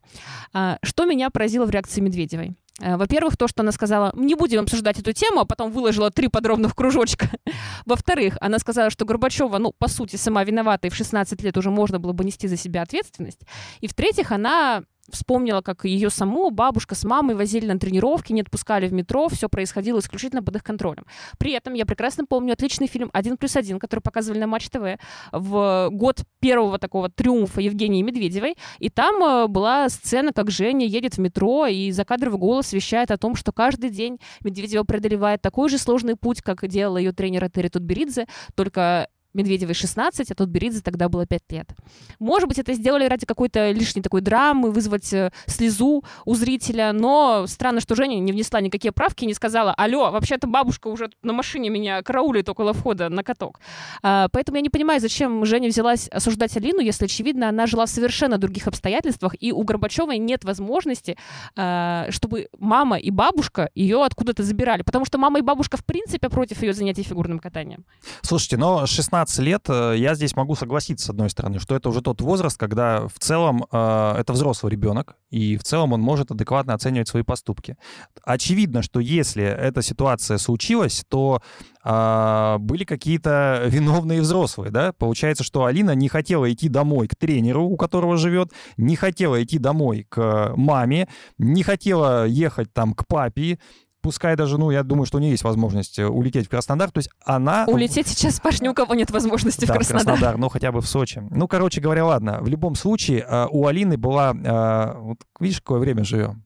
А, 0.53 0.79
что 0.83 1.05
меня 1.05 1.31
поразило 1.31 1.67
в 1.67 1.71
реакции 1.71 2.01
Медведевой? 2.01 2.57
Э, 2.81 2.97
во-первых, 2.97 3.37
то, 3.37 3.49
что 3.49 3.63
она 3.63 3.73
сказала, 3.73 4.13
не 4.17 4.35
будем 4.35 4.61
обсуждать 4.61 4.99
эту 4.99 5.13
тему, 5.13 5.41
а 5.41 5.45
потом 5.45 5.71
выложила 5.71 6.11
три 6.11 6.29
подробных 6.29 6.75
кружочка. 6.75 7.31
Во-вторых, 7.87 8.39
она 8.41 8.59
сказала, 8.59 8.91
что 8.91 9.05
Горбачева, 9.05 9.59
ну, 9.59 9.73
по 9.77 9.89
сути, 9.89 10.17
сама 10.17 10.45
виновата, 10.45 10.87
и 10.87 10.91
в 10.91 10.95
16 10.95 11.43
лет 11.43 11.57
уже 11.57 11.71
можно 11.71 11.99
было 11.99 12.13
бы 12.13 12.25
нести 12.25 12.49
за 12.49 12.57
себя 12.57 12.83
ответственность. 12.83 13.41
И 13.81 13.89
в-третьих, 13.89 14.33
она 14.33 14.85
вспомнила, 15.15 15.61
как 15.61 15.85
ее 15.85 16.11
саму 16.11 16.51
бабушка 16.51 16.95
с 16.95 17.05
мамой 17.05 17.35
возили 17.35 17.67
на 17.67 17.79
тренировки, 17.79 18.33
не 18.33 18.41
отпускали 18.41 18.87
в 18.89 18.93
метро, 18.93 19.29
все 19.29 19.49
происходило 19.49 19.99
исключительно 19.99 20.43
под 20.43 20.57
их 20.57 20.63
контролем. 20.63 21.05
При 21.39 21.53
этом 21.53 21.75
я 21.75 21.87
прекрасно 21.87 22.25
помню 22.25 22.53
отличный 22.53 22.87
фильм 22.87 23.11
«Один 23.13 23.37
плюс 23.37 23.57
один», 23.57 23.79
который 23.79 24.01
показывали 24.01 24.39
на 24.39 24.47
Матч 24.47 24.69
ТВ 24.69 24.99
в 25.33 25.89
год 25.91 26.23
первого 26.41 26.79
такого 26.79 27.09
триумфа 27.09 27.61
Евгении 27.61 28.03
Медведевой, 28.03 28.57
и 28.79 28.89
там 28.89 29.23
э, 29.23 29.47
была 29.47 29.89
сцена, 29.89 30.33
как 30.33 30.51
Женя 30.51 30.87
едет 30.87 31.15
в 31.15 31.19
метро 31.19 31.67
и 31.67 31.91
закадровый 31.91 32.39
голос 32.39 32.73
вещает 32.73 33.11
о 33.11 33.19
том, 33.19 33.37
что 33.37 33.53
каждый 33.53 33.91
день 33.91 34.19
Медведева 34.43 34.85
преодолевает 34.85 35.43
такой 35.43 35.69
же 35.69 35.79
сложный 35.79 36.17
путь, 36.17 36.43
как 36.43 36.67
делала 36.67 36.99
ее 36.99 37.13
тренер 37.13 37.51
Терри 37.51 37.69
Тутберидзе, 37.69 38.27
только 38.55 39.09
Медведевой 39.35 39.75
16, 39.75 40.31
а 40.31 40.35
тут 40.35 40.49
Беридзе 40.49 40.81
тогда 40.81 41.09
было 41.09 41.27
5 41.27 41.43
лет. 41.51 41.71
Может 42.19 42.49
быть, 42.49 42.59
это 42.59 42.75
сделали 42.75 43.07
ради 43.07 43.27
какой-то 43.27 43.71
лишней 43.71 44.03
такой 44.03 44.21
драмы, 44.21 44.71
вызвать 44.71 45.13
э, 45.13 45.31
слезу 45.47 46.05
у 46.25 46.35
зрителя, 46.35 46.93
но 46.93 47.47
странно, 47.47 47.81
что 47.81 47.95
Женя 47.95 48.19
не 48.19 48.33
внесла 48.33 48.61
никакие 48.61 48.93
правки 48.93 49.25
и 49.25 49.27
не 49.27 49.35
сказала, 49.35 49.73
алло, 49.75 50.11
вообще-то 50.11 50.47
бабушка 50.47 50.89
уже 50.89 51.11
на 51.23 51.33
машине 51.33 51.71
меня 51.71 52.03
караулит 52.03 52.49
около 52.49 52.73
входа 52.73 53.09
на 53.09 53.23
каток. 53.23 53.61
А, 54.03 54.29
поэтому 54.33 54.57
я 54.57 54.63
не 54.63 54.71
понимаю, 54.71 55.01
зачем 55.01 55.45
Женя 55.45 55.69
взялась 55.69 56.09
осуждать 56.09 56.57
Алину, 56.57 56.81
если, 56.81 57.05
очевидно, 57.05 57.49
она 57.49 57.67
жила 57.67 57.87
в 57.87 57.91
совершенно 57.91 58.39
других 58.39 58.67
обстоятельствах, 58.67 59.35
и 59.39 59.53
у 59.53 59.63
Горбачевой 59.63 60.19
нет 60.19 60.45
возможности, 60.45 61.17
а, 61.57 62.07
чтобы 62.11 62.49
мама 62.59 62.99
и 62.99 63.11
бабушка 63.11 63.71
ее 63.75 64.05
откуда-то 64.05 64.43
забирали, 64.43 64.83
потому 64.83 65.05
что 65.05 65.19
мама 65.19 65.39
и 65.39 65.43
бабушка 65.43 65.77
в 65.77 65.85
принципе 65.85 66.29
против 66.29 66.63
ее 66.63 66.73
занятий 66.73 67.03
фигурным 67.03 67.39
катанием. 67.39 67.85
Слушайте, 68.23 68.57
но 68.57 68.87
16 68.87 69.20
15 69.21 69.39
лет, 69.41 69.67
э, 69.69 69.95
я 69.99 70.15
здесь 70.15 70.35
могу 70.35 70.55
согласиться, 70.55 71.07
с 71.07 71.11
одной 71.11 71.29
стороны, 71.29 71.59
что 71.59 71.75
это 71.75 71.91
уже 71.91 72.01
тот 72.01 72.23
возраст, 72.23 72.57
когда 72.57 73.07
в 73.07 73.19
целом 73.19 73.67
э, 73.71 74.15
это 74.19 74.33
взрослый 74.33 74.73
ребенок, 74.73 75.17
и 75.31 75.59
в 75.59 75.63
целом 75.63 75.93
он 75.93 76.01
может 76.01 76.31
адекватно 76.31 76.73
оценивать 76.73 77.09
свои 77.09 77.23
поступки. 77.23 77.77
Очевидно, 78.25 78.81
что 78.81 78.99
если 78.99 79.45
эта 79.45 79.83
ситуация 79.83 80.39
случилась, 80.39 81.05
то 81.09 81.43
э, 81.85 82.57
были 82.61 82.85
какие-то 82.85 83.65
виновные 83.67 84.23
взрослые, 84.23 84.71
да? 84.71 84.95
Получается, 84.95 85.45
что 85.45 85.67
Алина 85.67 85.95
не 85.95 86.09
хотела 86.09 86.51
идти 86.51 86.71
домой 86.71 87.07
к 87.07 87.15
тренеру, 87.15 87.65
у 87.65 87.77
которого 87.77 88.17
живет, 88.17 88.53
не 88.79 88.97
хотела 88.97 89.43
идти 89.43 89.59
домой 89.59 90.07
к 90.09 90.55
маме, 90.57 91.09
не 91.37 91.63
хотела 91.63 92.27
ехать 92.27 92.73
там 92.73 92.95
к 92.95 93.07
папе, 93.07 93.59
пускай 94.01 94.37
даже, 94.37 94.59
ну, 94.59 94.71
я 94.71 94.83
думаю, 94.83 95.07
что 95.07 95.19
у 95.19 95.21
нее 95.21 95.31
есть 95.31 95.45
возможность 95.45 95.99
э, 95.99 96.07
улететь 96.07 96.47
в 96.47 96.51
Краснодар, 96.51 96.91
то 96.91 96.99
есть 96.99 97.11
она... 97.25 97.65
Улететь 97.67 98.09
сейчас, 98.09 98.41
Паш, 98.41 98.61
ни 98.61 98.69
у 98.69 98.75
кого 98.75 98.95
нет 98.95 99.11
возможности 99.11 99.65
да, 99.65 99.75
в 99.75 99.77
Краснодар. 99.77 100.07
Краснодар, 100.07 100.39
ну, 100.39 100.49
хотя 100.49 100.73
бы 100.73 100.81
в 100.81 100.87
Сочи. 100.87 101.23
Ну, 101.31 101.49
короче 101.49 101.81
говоря, 101.81 102.05
ладно, 102.05 102.39
в 102.41 102.49
любом 102.49 102.75
случае 102.75 103.25
э, 103.29 103.47
у 103.51 103.67
Алины 103.67 103.97
была... 103.97 104.35
Э, 104.35 104.99
вот 104.99 105.19
видишь, 105.39 105.61
какое 105.61 105.79
время 105.81 106.05
живем? 106.05 106.45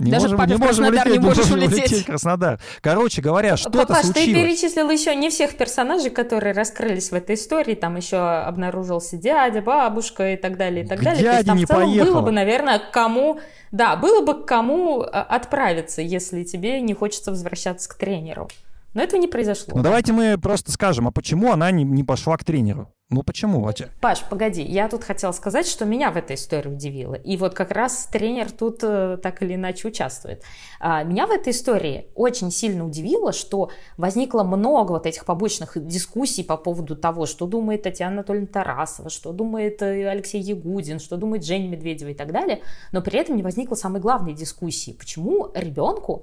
Не 0.00 0.10
Даже 0.10 0.24
можем, 0.24 0.38
папе 0.38 0.50
не 0.52 0.56
в 0.56 0.60
Краснодар 0.62 1.06
улететь, 1.06 1.12
не 1.12 1.18
можешь 1.18 1.50
улететь. 1.50 1.78
улететь 1.78 2.06
Краснодар. 2.06 2.58
Короче 2.80 3.20
говоря, 3.20 3.58
что-то 3.58 3.80
Папаш, 3.80 4.06
случилось. 4.06 4.24
ты 4.24 4.32
перечислил 4.32 4.90
еще 4.90 5.14
не 5.14 5.28
всех 5.28 5.56
персонажей, 5.56 6.10
которые 6.10 6.54
раскрылись 6.54 7.10
в 7.10 7.14
этой 7.14 7.34
истории. 7.34 7.74
Там 7.74 7.96
еще 7.96 8.16
обнаружился 8.16 9.18
дядя, 9.18 9.60
бабушка 9.60 10.32
и 10.32 10.36
так 10.36 10.56
далее, 10.56 10.86
и 10.86 10.88
так 10.88 11.00
К 11.00 11.04
далее. 11.04 11.22
То 11.22 11.30
есть, 11.32 11.46
там 11.46 11.58
не 11.58 11.66
в 11.66 11.68
целом 11.68 11.82
поехала. 11.82 12.12
было 12.14 12.22
бы, 12.22 12.30
наверное, 12.30 12.80
кому... 12.90 13.40
Да, 13.72 13.94
было 13.96 14.24
бы 14.24 14.42
к 14.42 14.46
кому 14.46 15.02
а, 15.02 15.22
отправиться, 15.22 16.00
если 16.00 16.44
тебе 16.44 16.80
не 16.80 16.94
хочется 16.94 17.30
возвращаться 17.30 17.88
к 17.88 17.94
тренеру. 17.94 18.48
Но 18.94 19.02
этого 19.02 19.20
не 19.20 19.28
произошло. 19.28 19.74
Ну, 19.76 19.82
давайте 19.82 20.12
мы 20.12 20.36
просто 20.38 20.72
скажем, 20.72 21.06
а 21.08 21.12
почему 21.12 21.52
она 21.52 21.70
не, 21.70 21.84
не 21.84 22.04
пошла 22.04 22.36
к 22.36 22.44
тренеру? 22.44 22.92
Ну 23.10 23.24
почему? 23.24 23.68
Паш, 24.00 24.22
погоди, 24.30 24.62
я 24.62 24.88
тут 24.88 25.02
хотела 25.02 25.32
сказать, 25.32 25.66
что 25.66 25.84
меня 25.84 26.12
в 26.12 26.16
этой 26.16 26.36
истории 26.36 26.68
удивило. 26.68 27.14
И 27.14 27.36
вот 27.36 27.54
как 27.54 27.72
раз 27.72 28.08
тренер 28.10 28.52
тут 28.52 28.84
э, 28.84 29.18
так 29.20 29.42
или 29.42 29.56
иначе 29.56 29.88
участвует. 29.88 30.44
А, 30.78 31.02
меня 31.02 31.26
в 31.26 31.32
этой 31.32 31.52
истории 31.52 32.06
очень 32.14 32.52
сильно 32.52 32.86
удивило, 32.86 33.32
что 33.32 33.70
возникло 33.96 34.44
много 34.44 34.92
вот 34.92 35.06
этих 35.06 35.24
побочных 35.24 35.72
дискуссий 35.74 36.44
по 36.44 36.56
поводу 36.56 36.94
того, 36.94 37.26
что 37.26 37.46
думает 37.46 37.82
Татьяна 37.82 38.18
Анатольевна 38.18 38.46
Тарасова, 38.46 39.10
что 39.10 39.32
думает 39.32 39.82
э, 39.82 40.08
Алексей 40.08 40.40
Ягудин, 40.40 41.00
что 41.00 41.16
думает 41.16 41.44
Женя 41.44 41.66
Медведева 41.66 42.10
и 42.10 42.14
так 42.14 42.30
далее. 42.30 42.62
Но 42.92 43.02
при 43.02 43.18
этом 43.18 43.34
не 43.36 43.42
возникло 43.42 43.74
самой 43.74 44.00
главной 44.00 44.34
дискуссии. 44.34 44.92
Почему 44.92 45.50
ребенку 45.52 46.22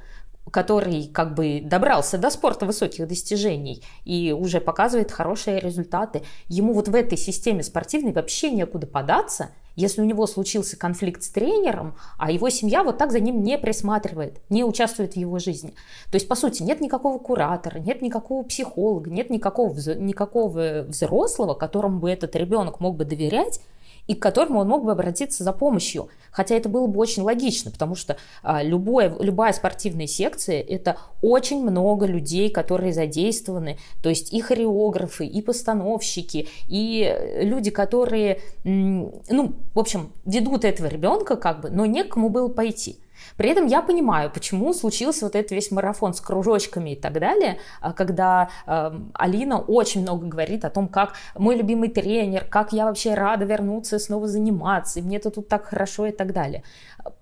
который 0.52 1.08
как 1.08 1.34
бы 1.34 1.62
добрался 1.64 2.18
до 2.18 2.30
спорта 2.30 2.66
высоких 2.66 3.08
достижений 3.08 3.84
и 4.06 4.32
уже 4.32 4.60
показывает 4.60 5.12
хорошие 5.12 5.60
результаты, 5.60 6.24
ему 6.48 6.74
вот 6.74 6.88
в 6.88 6.96
этой 6.96 7.18
системе 7.18 7.64
спортивной 7.64 8.14
вообще 8.14 8.52
некуда 8.52 8.88
податься, 8.88 9.50
если 9.76 10.02
у 10.02 10.06
него 10.06 10.26
случился 10.26 10.76
конфликт 10.76 11.22
с 11.22 11.30
тренером, 11.30 11.96
а 12.18 12.32
его 12.32 12.50
семья 12.50 12.84
вот 12.84 12.98
так 12.98 13.12
за 13.12 13.20
ним 13.20 13.44
не 13.44 13.58
присматривает, 13.60 14.42
не 14.50 14.64
участвует 14.64 15.14
в 15.14 15.18
его 15.18 15.38
жизни. 15.38 15.76
То 16.12 16.16
есть, 16.16 16.28
по 16.28 16.36
сути, 16.36 16.64
нет 16.64 16.82
никакого 16.82 17.20
куратора, 17.20 17.78
нет 17.78 18.02
никакого 18.02 18.44
психолога, 18.44 19.12
нет 19.12 19.30
никакого, 19.30 19.76
никакого 19.96 20.84
взрослого, 20.88 21.54
которому 21.54 22.00
бы 22.00 22.10
этот 22.10 22.36
ребенок 22.36 22.80
мог 22.80 22.96
бы 22.96 23.06
доверять, 23.06 23.62
и 24.08 24.16
к 24.16 24.22
которому 24.22 24.60
он 24.60 24.68
мог 24.68 24.84
бы 24.84 24.92
обратиться 24.92 25.44
за 25.44 25.54
помощью. 25.54 26.10
Хотя 26.32 26.56
это 26.56 26.70
было 26.70 26.88
бы 26.88 27.00
очень 27.00 27.24
логично, 27.24 27.72
потому 27.72 27.96
что 27.96 28.18
а, 28.44 28.64
любое, 28.64 29.16
любая 29.20 29.54
спортивная 29.54 30.08
секция– 30.08 30.62
это 30.68 30.98
очень 31.22 31.64
много 31.64 32.06
людей, 32.06 32.50
которые 32.50 32.94
задействованы, 32.94 33.78
то 34.02 34.10
есть 34.10 34.34
и 34.34 34.42
хореографы, 34.42 35.26
и 35.26 35.42
постановщики, 35.42 36.48
и 36.68 37.16
люди, 37.42 37.72
которые, 37.72 38.40
ну, 38.64 39.54
в 39.74 39.80
общем, 39.80 40.12
ведут 40.26 40.64
этого 40.64 40.88
ребенка 40.88 41.36
как 41.36 41.62
бы, 41.62 41.70
но 41.70 41.86
некому 41.86 42.30
было 42.30 42.48
пойти. 42.50 43.00
При 43.38 43.50
этом 43.50 43.68
я 43.68 43.82
понимаю, 43.82 44.32
почему 44.32 44.74
случился 44.74 45.26
вот 45.26 45.36
этот 45.36 45.52
весь 45.52 45.72
марафон 45.72 46.14
с 46.14 46.22
кружочками 46.22 46.92
и 46.92 46.96
так 46.96 47.14
далее, 47.14 47.60
а, 47.82 47.94
когда 47.94 48.50
э, 48.66 48.92
Алина 49.14 49.60
очень 49.60 50.02
много 50.02 50.26
говорит 50.26 50.66
о 50.66 50.70
том, 50.70 50.88
как 50.88 51.14
мой 51.36 51.56
любимый 51.56 51.90
тренер, 51.90 52.46
как 52.50 52.74
я 52.74 52.86
вообще 52.86 53.14
рада 53.14 53.46
вернуться 53.46 53.98
и 53.98 54.00
снова 54.00 54.28
заниматься, 54.28 55.00
и 55.00 55.04
мне 55.04 55.18
это 55.18 55.30
тут 55.30 55.48
так 55.48 55.66
хорошо 55.66 56.08
и 56.08 56.12
так 56.12 56.34
далее. 56.34 56.64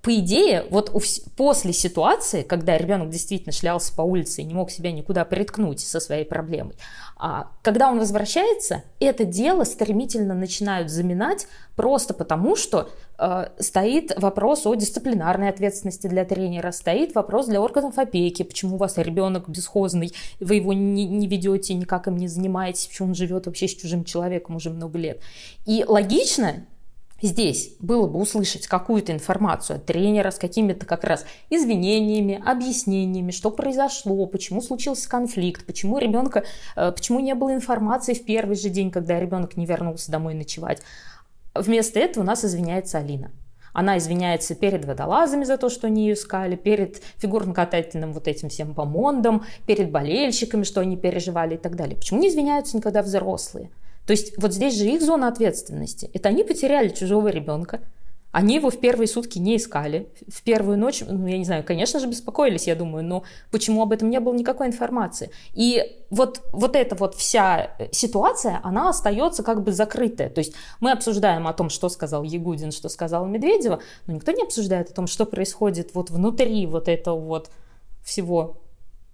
По 0.01 0.15
идее, 0.15 0.65
вот 0.69 0.91
после 1.35 1.73
ситуации, 1.73 2.41
когда 2.41 2.77
ребенок 2.77 3.09
действительно 3.09 3.51
шлялся 3.51 3.93
по 3.93 4.01
улице 4.01 4.41
и 4.41 4.45
не 4.45 4.53
мог 4.53 4.71
себя 4.71 4.91
никуда 4.91 5.25
приткнуть 5.25 5.81
со 5.81 5.99
своей 5.99 6.25
проблемой, 6.25 6.75
когда 7.63 7.89
он 7.89 7.97
возвращается, 7.97 8.83
это 8.99 9.25
дело 9.25 9.63
стремительно 9.63 10.35
начинают 10.35 10.91
заминать 10.91 11.47
просто 11.75 12.13
потому, 12.13 12.55
что 12.55 12.89
э, 13.17 13.47
стоит 13.57 14.13
вопрос 14.17 14.67
о 14.67 14.75
дисциплинарной 14.75 15.49
ответственности 15.49 16.05
для 16.05 16.23
тренера, 16.25 16.71
стоит 16.71 17.15
вопрос 17.15 17.47
для 17.47 17.61
органов 17.61 17.97
опеки, 17.97 18.43
почему 18.43 18.75
у 18.75 18.77
вас 18.77 18.97
ребенок 18.97 19.49
бесхозный, 19.49 20.13
вы 20.39 20.55
его 20.55 20.73
не, 20.73 21.07
не 21.07 21.27
ведете, 21.27 21.73
никак 21.73 22.07
им 22.07 22.17
не 22.17 22.27
занимаетесь, 22.27 22.85
почему 22.85 23.07
он 23.07 23.15
живет 23.15 23.47
вообще 23.47 23.67
с 23.67 23.75
чужим 23.75 24.03
человеком 24.03 24.57
уже 24.57 24.69
много 24.69 24.99
лет. 24.99 25.19
И 25.65 25.83
логично 25.87 26.67
Здесь 27.25 27.71
было 27.79 28.05
бы 28.05 28.19
услышать 28.19 28.67
какую-то 28.67 29.11
информацию 29.11 29.77
от 29.77 29.85
тренера 29.87 30.29
с 30.29 30.37
какими-то 30.37 30.85
как 30.85 31.03
раз 31.03 31.25
извинениями, 31.49 32.39
объяснениями, 32.45 33.31
что 33.31 33.49
произошло, 33.49 34.27
почему 34.27 34.61
случился 34.61 35.09
конфликт, 35.09 35.65
почему 35.65 35.97
ребенка, 35.97 36.43
э, 36.75 36.91
почему 36.91 37.19
не 37.19 37.33
было 37.33 37.55
информации 37.55 38.13
в 38.13 38.23
первый 38.25 38.55
же 38.55 38.69
день, 38.69 38.91
когда 38.91 39.19
ребенок 39.19 39.57
не 39.57 39.65
вернулся 39.65 40.11
домой 40.11 40.35
ночевать. 40.35 40.83
Вместо 41.55 41.99
этого 41.99 42.23
у 42.23 42.27
нас 42.27 42.45
извиняется 42.45 42.99
Алина. 42.99 43.31
Она 43.73 43.97
извиняется 43.97 44.53
перед 44.53 44.85
водолазами 44.85 45.45
за 45.45 45.57
то, 45.57 45.69
что 45.69 45.87
они 45.87 46.05
ее 46.05 46.13
искали, 46.13 46.55
перед 46.55 47.01
фигурно-катательным 47.17 48.13
вот 48.13 48.27
этим 48.27 48.49
всем 48.49 48.75
помондом, 48.75 49.45
перед 49.65 49.89
болельщиками, 49.89 50.63
что 50.63 50.81
они 50.81 50.95
переживали 50.95 51.55
и 51.55 51.57
так 51.57 51.75
далее. 51.75 51.95
Почему 51.95 52.19
не 52.19 52.29
извиняются 52.29 52.77
никогда 52.77 53.01
взрослые? 53.01 53.71
То 54.05 54.11
есть 54.11 54.37
вот 54.37 54.53
здесь 54.53 54.77
же 54.77 54.85
их 54.85 55.01
зона 55.01 55.27
ответственности. 55.27 56.09
Это 56.13 56.29
они 56.29 56.43
потеряли 56.43 56.89
чужого 56.89 57.29
ребенка, 57.29 57.81
они 58.35 58.55
его 58.55 58.69
в 58.69 58.81
первые 58.81 59.07
сутки 59.07 59.39
не 59.39 59.55
искали. 59.55 60.09
В 60.27 60.43
первую 60.43 60.77
ночь, 60.77 61.01
ну, 61.07 61.25
я 61.25 61.37
не 61.37 61.45
знаю, 61.45 61.63
конечно 61.63 62.01
же, 62.01 62.07
беспокоились, 62.07 62.67
я 62.67 62.75
думаю, 62.75 63.01
но 63.01 63.23
почему 63.49 63.81
об 63.81 63.93
этом 63.93 64.09
не 64.09 64.19
было 64.19 64.33
никакой 64.33 64.67
информации? 64.67 65.31
И 65.53 66.03
вот, 66.09 66.41
вот 66.51 66.75
эта 66.75 66.95
вот 66.95 67.15
вся 67.15 67.77
ситуация, 67.93 68.59
она 68.61 68.89
остается 68.89 69.41
как 69.41 69.63
бы 69.63 69.71
закрытая. 69.71 70.29
То 70.29 70.39
есть 70.39 70.53
мы 70.81 70.91
обсуждаем 70.91 71.47
о 71.47 71.53
том, 71.53 71.69
что 71.69 71.87
сказал 71.87 72.23
Ягудин, 72.23 72.73
что 72.73 72.89
сказал 72.89 73.25
Медведева, 73.25 73.79
но 74.05 74.13
никто 74.13 74.33
не 74.33 74.43
обсуждает 74.43 74.89
о 74.89 74.93
том, 74.93 75.07
что 75.07 75.25
происходит 75.25 75.95
вот 75.95 76.09
внутри 76.09 76.67
вот 76.67 76.89
этого 76.89 77.17
вот 77.17 77.49
всего 78.03 78.57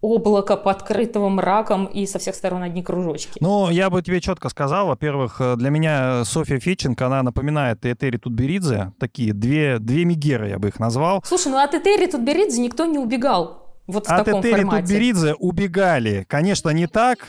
облако 0.02 0.58
подкрытого 0.58 1.30
мраком 1.30 1.86
и 1.86 2.06
со 2.06 2.20
всех 2.20 2.36
сторон 2.36 2.64
одни 2.64 2.82
кружочки. 2.84 3.38
Ну, 3.40 3.70
я 3.70 3.90
бы 3.90 4.02
тебе 4.02 4.20
четко 4.20 4.50
сказал. 4.50 4.88
Во-первых, 4.88 5.38
э, 5.40 5.56
для 5.56 5.70
меня 5.70 6.26
Софья 6.26 6.60
Фитченко, 6.60 7.06
она 7.06 7.24
напоминает 7.24 7.86
Этери 7.86 8.18
Тутберидзе. 8.18 8.94
Такие 9.00 9.34
две, 9.34 9.80
две 9.80 10.06
Мегеры, 10.06 10.50
я 10.50 10.60
бы 10.60 10.70
их 10.70 10.80
назвал. 10.80 11.24
Слушай, 11.26 11.52
ну 11.52 11.58
от 11.58 11.74
Этери 11.74 12.08
Тутберидзе 12.08 12.62
никто 12.62 12.86
не 12.86 12.98
убегал. 12.98 13.76
Вот 13.88 14.08
в 14.08 14.12
От 14.12 14.26
таком 14.26 14.42
Этери 14.42 14.56
формате. 14.58 14.82
Тутберидзе 14.82 15.34
убегали. 15.36 16.26
Конечно, 16.28 16.70
не 16.70 16.88
так. 16.88 17.28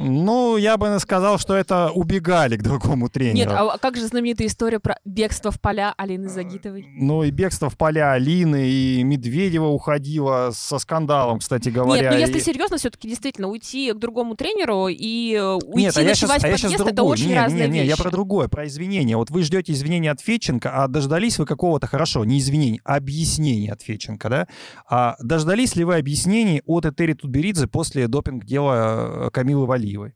Ну, 0.00 0.56
я 0.56 0.76
бы 0.76 0.98
сказал, 1.00 1.38
что 1.38 1.54
это 1.56 1.90
убегали 1.90 2.56
к 2.56 2.62
другому 2.62 3.08
тренеру. 3.08 3.36
Нет, 3.36 3.48
а 3.50 3.78
как 3.78 3.96
же 3.96 4.06
знаменитая 4.06 4.48
история 4.48 4.80
про 4.80 4.98
бегство 5.04 5.50
в 5.50 5.60
поля 5.60 5.94
Алины 5.96 6.28
Загитовой? 6.28 6.86
Ну 6.96 7.22
и 7.22 7.30
бегство 7.30 7.70
в 7.70 7.76
поля 7.76 8.12
Алины, 8.12 8.68
и 8.68 9.02
Медведева 9.02 9.66
уходила 9.66 10.50
со 10.52 10.78
скандалом, 10.78 11.38
кстати 11.38 11.68
говоря. 11.68 12.02
Нет, 12.02 12.12
ну 12.12 12.18
если 12.18 12.38
и- 12.38 12.42
серьезно, 12.42 12.76
все-таки 12.76 13.08
действительно 13.08 13.48
уйти 13.48 13.92
к 13.92 13.98
другому 13.98 14.34
тренеру 14.36 14.88
и 14.88 15.34
э, 15.34 15.52
уйти 15.54 15.78
Нет, 15.78 15.96
а 15.96 16.02
я 16.02 16.14
сейчас, 16.14 16.30
ночевать 16.30 16.44
а 16.44 16.56
в 16.56 16.60
щас 16.60 16.62
подъезд, 16.72 16.84
это 16.86 16.94
другую. 16.96 17.12
очень 17.12 17.28
не, 17.28 17.34
разные 17.34 17.66
не, 17.68 17.72
не, 17.72 17.78
вещи. 17.80 17.90
я 17.90 17.96
про 17.96 18.10
другое, 18.10 18.48
про 18.48 18.66
извинения. 18.66 19.16
Вот 19.16 19.30
вы 19.30 19.42
ждете 19.42 19.72
извинения 19.72 20.10
от 20.10 20.20
Фетченко, 20.20 20.70
а 20.82 20.88
дождались 20.88 21.38
вы 21.38 21.46
какого-то, 21.46 21.86
хорошо, 21.86 22.24
не 22.24 22.38
извинений, 22.38 22.80
а 22.84 22.96
объяснений 22.96 23.68
от 23.70 23.82
Фетченко, 23.82 24.28
да? 24.28 24.48
А 24.88 25.16
дождались 25.20 25.76
ли 25.76 25.84
вы 25.84 25.96
объяснений 25.96 26.62
от 26.66 26.86
Этери 26.86 27.14
Тутберидзе 27.14 27.66
после 27.66 28.08
допинг-дела 28.08 29.26
э, 29.26 29.30
Камилы 29.32 29.66
Валиевой? 29.84 30.14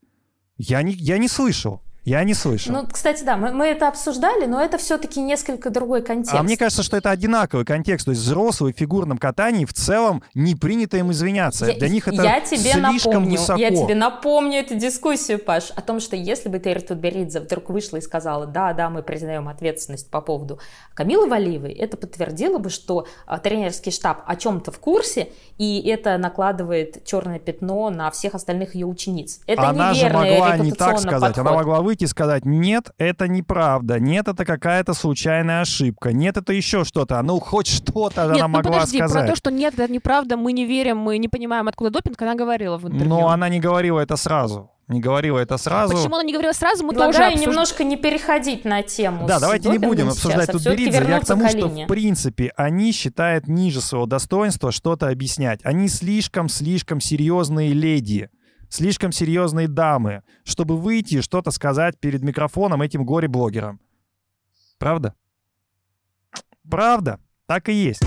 Я 0.56 0.82
не, 0.82 0.92
я 0.92 1.18
не 1.18 1.28
слышал. 1.28 1.82
Я 2.08 2.24
не 2.24 2.32
слышал. 2.32 2.72
Ну, 2.72 2.86
кстати, 2.90 3.22
да, 3.22 3.36
мы, 3.36 3.52
мы 3.52 3.66
это 3.66 3.86
обсуждали, 3.86 4.46
но 4.46 4.62
это 4.62 4.78
все-таки 4.78 5.20
несколько 5.20 5.68
другой 5.68 6.02
контекст. 6.02 6.34
А 6.34 6.42
мне 6.42 6.56
кажется, 6.56 6.82
что 6.82 6.96
это 6.96 7.10
одинаковый 7.10 7.66
контекст. 7.66 8.06
То 8.06 8.12
есть 8.12 8.22
взрослые 8.22 8.72
в 8.72 8.78
фигурном 8.78 9.18
катании 9.18 9.66
в 9.66 9.74
целом 9.74 10.22
не 10.34 10.54
принято 10.54 10.96
им 10.96 11.12
извиняться. 11.12 11.66
Я- 11.66 11.74
Для 11.74 11.88
них 11.90 12.08
это 12.08 12.22
я 12.22 12.40
тебе 12.40 12.72
слишком 12.72 13.12
напомню, 13.12 13.30
высоко. 13.38 13.60
Я 13.60 13.70
тебе 13.70 13.94
напомню 13.94 14.60
эту 14.60 14.74
дискуссию, 14.76 15.38
Паш, 15.38 15.70
о 15.76 15.82
том, 15.82 16.00
что 16.00 16.16
если 16.16 16.48
бы 16.48 16.58
Терри 16.58 16.80
Тутберидзе 16.80 17.40
вдруг 17.40 17.68
вышла 17.68 17.98
и 17.98 18.00
сказала, 18.00 18.46
да, 18.46 18.72
да, 18.72 18.88
мы 18.88 19.02
признаем 19.02 19.46
ответственность 19.48 20.10
по 20.10 20.22
поводу 20.22 20.58
Камилы 20.94 21.28
Валиевой, 21.28 21.72
это 21.72 21.98
подтвердило 21.98 22.58
бы, 22.58 22.70
что 22.70 23.06
а, 23.26 23.38
тренерский 23.38 23.92
штаб 23.92 24.22
о 24.26 24.34
чем-то 24.36 24.72
в 24.72 24.78
курсе, 24.78 25.28
и 25.58 25.86
это 25.86 26.16
накладывает 26.16 27.04
черное 27.04 27.38
пятно 27.38 27.90
на 27.90 28.10
всех 28.10 28.34
остальных 28.34 28.74
ее 28.74 28.86
учениц. 28.86 29.40
Это 29.46 29.68
Она 29.68 29.92
же 29.92 30.08
могла 30.08 30.56
не 30.56 30.72
так 30.72 30.98
сказать. 30.98 31.36
Она 31.38 31.44
подход. 31.50 31.54
могла 31.54 31.80
выйти 31.82 31.97
и 32.02 32.06
сказать, 32.06 32.44
нет, 32.44 32.90
это 32.98 33.28
неправда, 33.28 33.98
нет, 33.98 34.28
это 34.28 34.44
какая-то 34.44 34.94
случайная 34.94 35.62
ошибка, 35.62 36.12
нет, 36.12 36.36
это 36.36 36.52
еще 36.52 36.84
что-то. 36.84 37.20
Ну, 37.22 37.38
хоть 37.40 37.66
что-то 37.66 38.22
Нет, 38.26 38.36
она 38.36 38.48
ну 38.48 38.48
могла 38.48 38.72
подожди, 38.72 38.98
сказать. 38.98 39.24
про 39.26 39.32
то, 39.32 39.36
что 39.36 39.50
нет, 39.50 39.74
это 39.78 39.92
неправда, 39.92 40.36
мы 40.36 40.52
не 40.52 40.64
верим, 40.66 40.98
мы 40.98 41.18
не 41.18 41.28
понимаем, 41.28 41.68
откуда 41.68 41.90
допинг, 41.90 42.20
она 42.22 42.34
говорила 42.34 42.76
в 42.78 42.86
интервью. 42.86 43.08
Но 43.08 43.28
она 43.28 43.48
не 43.48 43.60
говорила 43.60 44.00
это 44.00 44.16
сразу. 44.16 44.70
Не 44.88 45.00
говорила 45.00 45.38
это 45.38 45.58
сразу. 45.58 45.94
Почему 45.94 46.14
она 46.14 46.24
не 46.24 46.32
говорила 46.32 46.52
сразу, 46.52 46.82
мы 46.82 46.94
тоже 46.94 47.08
Предлагаю 47.08 47.32
обсуждали. 47.34 47.50
немножко 47.52 47.84
не 47.84 47.96
переходить 47.98 48.64
на 48.64 48.82
тему 48.82 49.26
Да, 49.26 49.38
давайте 49.38 49.68
не 49.68 49.76
будем 49.76 50.06
сейчас, 50.06 50.16
обсуждать 50.16 50.48
а 50.48 50.52
тут 50.52 50.60
всё-таки 50.62 50.84
Беридзе. 50.86 51.06
Я 51.10 51.20
к 51.20 51.26
тому, 51.26 51.44
к 51.46 51.50
что 51.50 51.68
в 51.68 51.86
принципе 51.86 52.52
они 52.56 52.92
считают 52.92 53.48
ниже 53.48 53.82
своего 53.82 54.06
достоинства 54.06 54.72
что-то 54.72 55.08
объяснять. 55.08 55.60
Они 55.62 55.88
слишком-слишком 55.88 57.00
серьезные 57.02 57.74
леди, 57.74 58.30
слишком 58.68 59.12
серьезные 59.12 59.68
дамы, 59.68 60.22
чтобы 60.44 60.76
выйти 60.76 61.16
и 61.16 61.20
что-то 61.20 61.50
сказать 61.50 61.98
перед 61.98 62.22
микрофоном 62.22 62.82
этим 62.82 63.04
горе-блогерам. 63.04 63.80
Правда? 64.78 65.14
Правда. 66.68 67.20
Так 67.46 67.68
и 67.68 67.72
есть. 67.72 68.02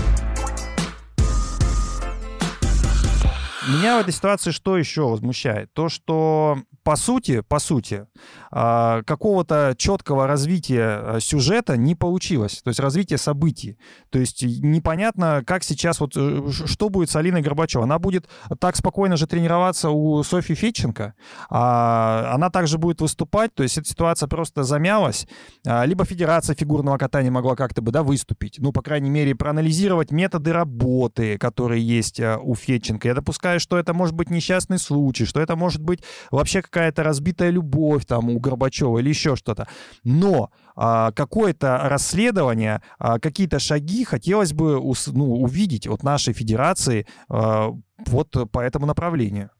Меня 3.68 3.96
в 3.96 4.00
этой 4.00 4.12
ситуации 4.12 4.50
что 4.50 4.76
еще 4.76 5.08
возмущает? 5.08 5.72
То, 5.72 5.88
что 5.88 6.58
по 6.82 6.96
сути, 6.96 7.42
по 7.42 7.58
сути, 7.58 8.06
а, 8.50 9.02
какого-то 9.04 9.74
четкого 9.76 10.26
развития 10.26 11.00
а, 11.02 11.20
сюжета 11.20 11.76
не 11.76 11.94
получилось, 11.94 12.60
то 12.62 12.68
есть 12.68 12.80
развитие 12.80 13.18
событий. 13.18 13.78
То 14.10 14.18
есть 14.18 14.42
непонятно, 14.42 15.42
как 15.46 15.62
сейчас, 15.62 16.00
вот 16.00 16.12
э, 16.16 16.50
что 16.50 16.88
будет 16.88 17.10
с 17.10 17.16
Алиной 17.16 17.42
Горбачевой. 17.42 17.84
Она 17.84 17.98
будет 17.98 18.28
так 18.58 18.76
спокойно 18.76 19.16
же 19.16 19.26
тренироваться 19.26 19.90
у 19.90 20.22
Софьи 20.22 20.54
Федченко, 20.56 21.14
а, 21.50 22.32
она 22.34 22.50
также 22.50 22.78
будет 22.78 23.00
выступать, 23.00 23.54
то 23.54 23.62
есть 23.62 23.78
эта 23.78 23.88
ситуация 23.88 24.26
просто 24.26 24.64
замялась. 24.64 25.26
А, 25.66 25.84
Либо 25.84 26.04
Федерация 26.04 26.56
фигурного 26.56 26.98
катания 26.98 27.30
могла 27.30 27.54
как-то 27.54 27.82
бы, 27.82 27.92
да, 27.92 28.02
выступить, 28.02 28.56
ну, 28.58 28.72
по 28.72 28.82
крайней 28.82 29.10
мере, 29.10 29.34
проанализировать 29.34 30.10
методы 30.10 30.52
работы, 30.52 31.38
которые 31.38 31.86
есть 31.86 32.20
а, 32.20 32.38
у 32.38 32.54
Федченко. 32.54 33.06
Я 33.06 33.14
допускаю, 33.14 33.60
что 33.60 33.78
это 33.78 33.94
может 33.94 34.14
быть 34.14 34.30
несчастный 34.30 34.78
случай, 34.78 35.24
что 35.24 35.40
это 35.40 35.54
может 35.54 35.82
быть 35.82 36.02
вообще 36.30 36.62
какая-то 36.72 37.02
разбитая 37.02 37.50
любовь 37.50 38.04
там 38.06 38.30
у 38.30 38.40
Горбачева 38.40 38.98
или 38.98 39.10
еще 39.10 39.36
что-то. 39.36 39.68
Но 40.04 40.50
а, 40.74 41.12
какое-то 41.12 41.78
расследование, 41.84 42.80
а, 42.98 43.18
какие-то 43.18 43.58
шаги 43.58 44.04
хотелось 44.04 44.52
бы 44.52 44.80
ну, 45.12 45.42
увидеть 45.42 45.86
от 45.86 46.02
нашей 46.02 46.32
федерации 46.32 47.06
а, 47.28 47.72
вот 48.06 48.50
по 48.50 48.60
этому 48.60 48.86
направлению. 48.86 49.50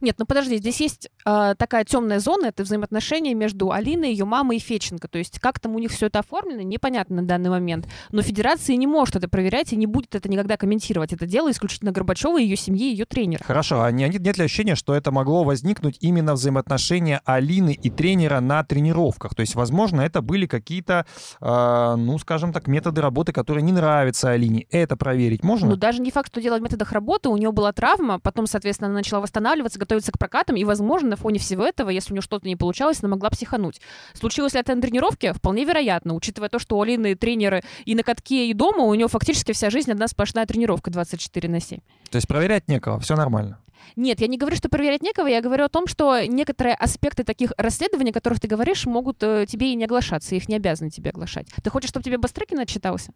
Нет, 0.00 0.16
ну 0.18 0.26
подожди, 0.26 0.58
здесь 0.58 0.80
есть 0.80 1.10
э, 1.24 1.54
такая 1.56 1.84
темная 1.84 2.18
зона, 2.20 2.46
это 2.46 2.62
взаимоотношения 2.62 3.34
между 3.34 3.72
Алиной, 3.72 4.10
ее 4.10 4.24
мамой 4.24 4.56
и 4.56 4.60
Феченко. 4.60 5.08
То 5.08 5.18
есть 5.18 5.38
как 5.40 5.60
там 5.60 5.74
у 5.74 5.78
них 5.78 5.90
все 5.90 6.06
это 6.06 6.20
оформлено, 6.20 6.62
непонятно 6.62 7.16
на 7.16 7.22
данный 7.22 7.50
момент. 7.50 7.86
Но 8.10 8.22
федерация 8.22 8.76
не 8.76 8.86
может 8.86 9.16
это 9.16 9.28
проверять 9.28 9.72
и 9.72 9.76
не 9.76 9.86
будет 9.86 10.14
это 10.14 10.28
никогда 10.28 10.56
комментировать. 10.56 11.12
Это 11.12 11.26
дело 11.26 11.50
исключительно 11.50 11.92
Горбачева, 11.92 12.38
ее 12.38 12.56
семьи 12.56 12.88
и 12.88 12.92
ее 12.92 13.04
тренера. 13.04 13.42
Хорошо, 13.44 13.82
а 13.82 13.90
не- 13.90 14.08
нет, 14.08 14.20
нет 14.22 14.38
ли 14.38 14.44
ощущения, 14.44 14.74
что 14.74 14.94
это 14.94 15.10
могло 15.10 15.44
возникнуть 15.44 15.96
именно 16.00 16.34
взаимоотношения 16.34 17.20
Алины 17.24 17.72
и 17.80 17.90
тренера 17.90 18.40
на 18.40 18.64
тренировках? 18.64 19.34
То 19.34 19.40
есть, 19.40 19.54
возможно, 19.54 20.00
это 20.00 20.22
были 20.22 20.46
какие-то, 20.46 21.06
э, 21.40 21.94
ну, 21.96 22.18
скажем 22.18 22.52
так, 22.52 22.66
методы 22.66 23.00
работы, 23.00 23.32
которые 23.32 23.62
не 23.62 23.72
нравятся 23.72 24.30
Алине. 24.30 24.66
Это 24.70 24.96
проверить 24.96 25.42
можно? 25.44 25.68
Ну, 25.68 25.76
даже 25.76 26.00
не 26.00 26.10
факт, 26.10 26.30
что 26.32 26.40
дело 26.40 26.58
в 26.58 26.62
методах 26.62 26.92
работы. 26.92 27.28
У 27.28 27.36
нее 27.36 27.52
была 27.52 27.72
травма, 27.72 28.18
потом, 28.18 28.46
соответственно, 28.46 28.88
она 28.88 28.98
начала 28.98 29.20
восстанавливаться, 29.20 29.77
готовиться 29.78 30.12
к 30.12 30.18
прокатам, 30.18 30.56
и, 30.56 30.64
возможно, 30.64 31.10
на 31.10 31.16
фоне 31.16 31.38
всего 31.38 31.64
этого, 31.64 31.90
если 31.90 32.12
у 32.12 32.14
нее 32.14 32.22
что-то 32.22 32.46
не 32.46 32.56
получалось, 32.56 32.98
она 33.02 33.10
могла 33.10 33.30
психануть. 33.30 33.80
Случилось 34.14 34.54
ли 34.54 34.60
это 34.60 34.74
на 34.74 34.82
тренировке? 34.82 35.32
Вполне 35.32 35.64
вероятно, 35.64 36.14
учитывая 36.14 36.48
то, 36.48 36.58
что 36.58 36.76
у 36.76 36.82
Алины 36.82 37.14
тренеры 37.14 37.62
и 37.84 37.94
на 37.94 38.02
катке, 38.02 38.48
и 38.48 38.54
дома, 38.54 38.84
у 38.84 38.94
нее 38.94 39.08
фактически 39.08 39.52
вся 39.52 39.70
жизнь 39.70 39.90
одна 39.90 40.08
сплошная 40.08 40.46
тренировка 40.46 40.90
24 40.90 41.48
на 41.48 41.60
7. 41.60 41.78
То 42.10 42.16
есть 42.16 42.28
проверять 42.28 42.68
некого, 42.68 42.98
все 43.00 43.16
нормально. 43.16 43.58
Нет, 43.96 44.20
я 44.20 44.26
не 44.26 44.38
говорю, 44.38 44.56
что 44.56 44.68
проверять 44.68 45.02
некого, 45.02 45.26
я 45.26 45.40
говорю 45.40 45.64
о 45.64 45.68
том, 45.68 45.86
что 45.86 46.20
некоторые 46.26 46.74
аспекты 46.74 47.24
таких 47.24 47.52
расследований, 47.56 48.10
о 48.10 48.14
которых 48.14 48.40
ты 48.40 48.48
говоришь, 48.48 48.86
могут 48.86 49.22
э, 49.22 49.46
тебе 49.48 49.72
и 49.72 49.74
не 49.74 49.84
оглашаться, 49.84 50.34
их 50.34 50.48
не 50.48 50.56
обязаны 50.56 50.90
тебе 50.90 51.10
оглашать. 51.10 51.46
Ты 51.62 51.70
хочешь, 51.70 51.90
чтобы 51.90 52.04
тебе 52.04 52.18
Бастрыкин 52.18 52.58
отчитался? 52.58 53.12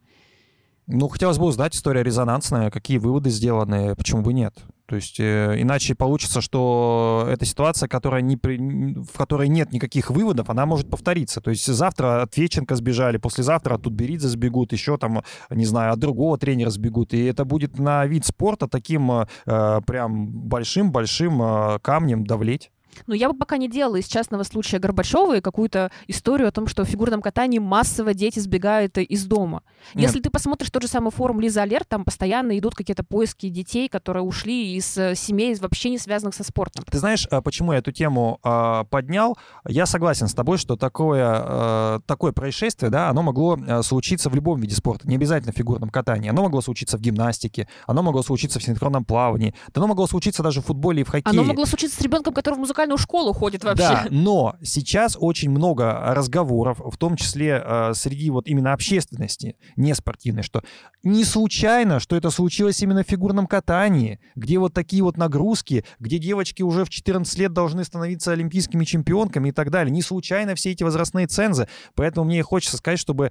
Ну, 0.89 1.09
хотелось 1.09 1.39
бы 1.39 1.47
узнать, 1.47 1.77
история 1.77 2.03
резонансная, 2.03 2.71
какие 2.71 2.99
выводы 2.99 3.31
сделаны, 3.31 3.95
почему 3.95 4.23
бы 4.23 4.33
нет. 4.33 4.55
То 4.87 4.97
есть 4.97 5.21
э, 5.21 5.55
иначе 5.59 5.95
получится, 5.95 6.41
что 6.41 7.27
эта 7.31 7.47
ситуация, 7.47 7.89
которая 7.89 8.21
не 8.21 8.37
при- 8.37 8.59
в 9.01 9.17
которой 9.17 9.49
нет 9.49 9.73
никаких 9.73 10.11
выводов, 10.11 10.51
она 10.51 10.67
может 10.67 10.91
повториться. 10.91 11.41
То 11.41 11.51
есть 11.51 11.65
завтра 11.67 12.23
от 12.23 12.37
Веченко 12.37 12.75
сбежали, 12.75 13.17
послезавтра 13.17 13.77
от 13.77 13.83
Тутберидзе 13.83 14.29
сбегут, 14.29 14.73
еще 14.73 14.99
там, 14.99 15.23
не 15.51 15.65
знаю, 15.65 15.93
от 15.93 15.99
другого 15.99 16.37
тренера 16.37 16.69
сбегут. 16.69 17.15
И 17.15 17.25
это 17.25 17.45
будет 17.45 17.79
на 17.79 18.05
вид 18.05 18.27
спорта 18.27 18.69
таким 18.69 19.11
э, 19.11 19.81
прям 19.87 20.27
большим-большим 20.27 21.43
э, 21.43 21.79
камнем 21.81 22.27
давлеть. 22.27 22.71
Но 23.07 23.15
я 23.15 23.29
бы 23.29 23.39
пока 23.39 23.57
не 23.57 23.69
делала 23.69 23.97
из 23.97 24.07
частного 24.07 24.43
случая 24.43 24.79
Горбачева 24.79 25.41
какую-то 25.41 25.91
историю 26.09 26.49
о 26.49 26.53
том, 26.53 26.67
что 26.67 26.85
в 26.85 26.89
фигурном 26.89 27.23
катании 27.23 27.59
массово 27.59 28.15
дети 28.15 28.39
сбегают 28.39 28.99
из 28.99 29.25
дома. 29.27 29.63
Нет. 29.95 30.05
Если 30.05 30.21
ты 30.21 30.31
посмотришь 30.31 30.71
тот 30.71 30.83
же 30.83 30.89
самый 30.89 31.11
форум 31.11 31.41
Лиза 31.41 31.63
Алерт, 31.63 31.89
там 31.89 32.05
постоянно 32.05 32.59
идут 32.59 32.75
какие-то 32.75 33.05
поиски 33.05 33.49
детей, 33.49 33.89
которые 33.89 34.23
ушли 34.23 34.77
из 34.77 34.97
э, 34.97 35.15
семей, 35.15 35.55
вообще 35.57 35.91
не 35.91 35.99
связанных 35.99 36.35
со 36.35 36.45
спортом. 36.45 36.85
Ты 36.91 36.99
знаешь, 36.99 37.27
а, 37.31 37.43
почему 37.43 37.73
я 37.73 37.79
эту 37.79 37.93
тему 37.93 38.39
э, 38.45 38.85
поднял? 38.91 39.37
Я 39.67 39.87
согласен 39.87 40.29
с 40.29 40.35
тобой, 40.35 40.59
что 40.59 40.77
такое, 40.77 41.45
э, 41.45 42.01
такое 42.07 42.33
происшествие, 42.33 42.91
да, 42.91 43.09
оно 43.09 43.23
могло 43.23 43.59
случиться 43.83 44.31
в 44.31 44.35
любом 44.35 44.61
виде 44.61 44.75
спорта, 44.75 45.09
не 45.09 45.17
обязательно 45.17 45.53
в 45.53 45.57
фигурном 45.57 45.91
катании. 45.91 46.31
Оно 46.31 46.43
могло 46.43 46.61
случиться 46.61 46.97
в 46.97 47.01
гимнастике, 47.01 47.69
оно 47.87 48.03
могло 48.03 48.23
случиться 48.23 48.59
в 48.59 48.63
синхронном 48.63 49.05
плавании, 49.05 49.55
да 49.73 49.81
оно 49.81 49.89
могло 49.89 50.07
случиться 50.07 50.43
даже 50.43 50.61
в 50.61 50.67
футболе 50.67 51.03
и 51.03 51.05
в 51.05 51.09
хоккее. 51.09 51.31
Оно 51.31 51.45
могло 51.45 51.67
случиться 51.67 51.99
с 51.99 52.01
ребенком, 52.01 52.35
который 52.35 52.55
в 52.55 52.61
музыкальную 52.83 52.99
школу 52.99 53.33
ходит 53.33 53.65
вообще. 53.65 53.83
Да, 53.83 54.07
но 54.11 54.57
сейчас 54.63 55.17
очень 55.19 55.51
много 55.51 56.01
разговоров, 56.15 56.81
в 56.85 56.97
том 56.97 57.17
числе 57.17 57.63
э, 57.65 57.93
среди 57.95 58.31
вот 58.31 58.49
именно 58.49 58.73
общественности, 58.73 59.57
не 59.77 59.95
спортивной, 59.95 60.43
что 60.43 60.63
не 61.03 61.25
случайно, 61.25 62.01
что 62.01 62.17
это 62.17 62.31
случилось 62.31 62.83
именно 62.83 63.05
в 63.05 63.09
фигурном 63.09 63.47
катании, 63.47 64.21
где 64.35 64.59
вот 64.59 64.73
такие 64.73 65.03
вот 65.03 65.17
нагрузки, 65.17 65.85
где 65.99 66.19
девочки 66.19 66.63
уже 66.63 66.85
в 66.85 66.91
14 66.91 67.39
лет 67.39 67.53
должны 67.53 67.85
становиться 67.85 68.33
олимпийскими 68.33 68.85
чемпионками 68.85 69.49
и 69.49 69.53
так 69.53 69.71
далее. 69.71 69.93
Не 69.93 70.03
случайно 70.03 70.55
все 70.55 70.73
эти 70.73 70.83
возрастные 70.83 71.27
цензы, 71.27 71.69
поэтому 71.95 72.27
мне 72.27 72.43
хочется 72.43 72.77
сказать, 72.77 72.99
чтобы 72.99 73.27
э, 73.27 73.31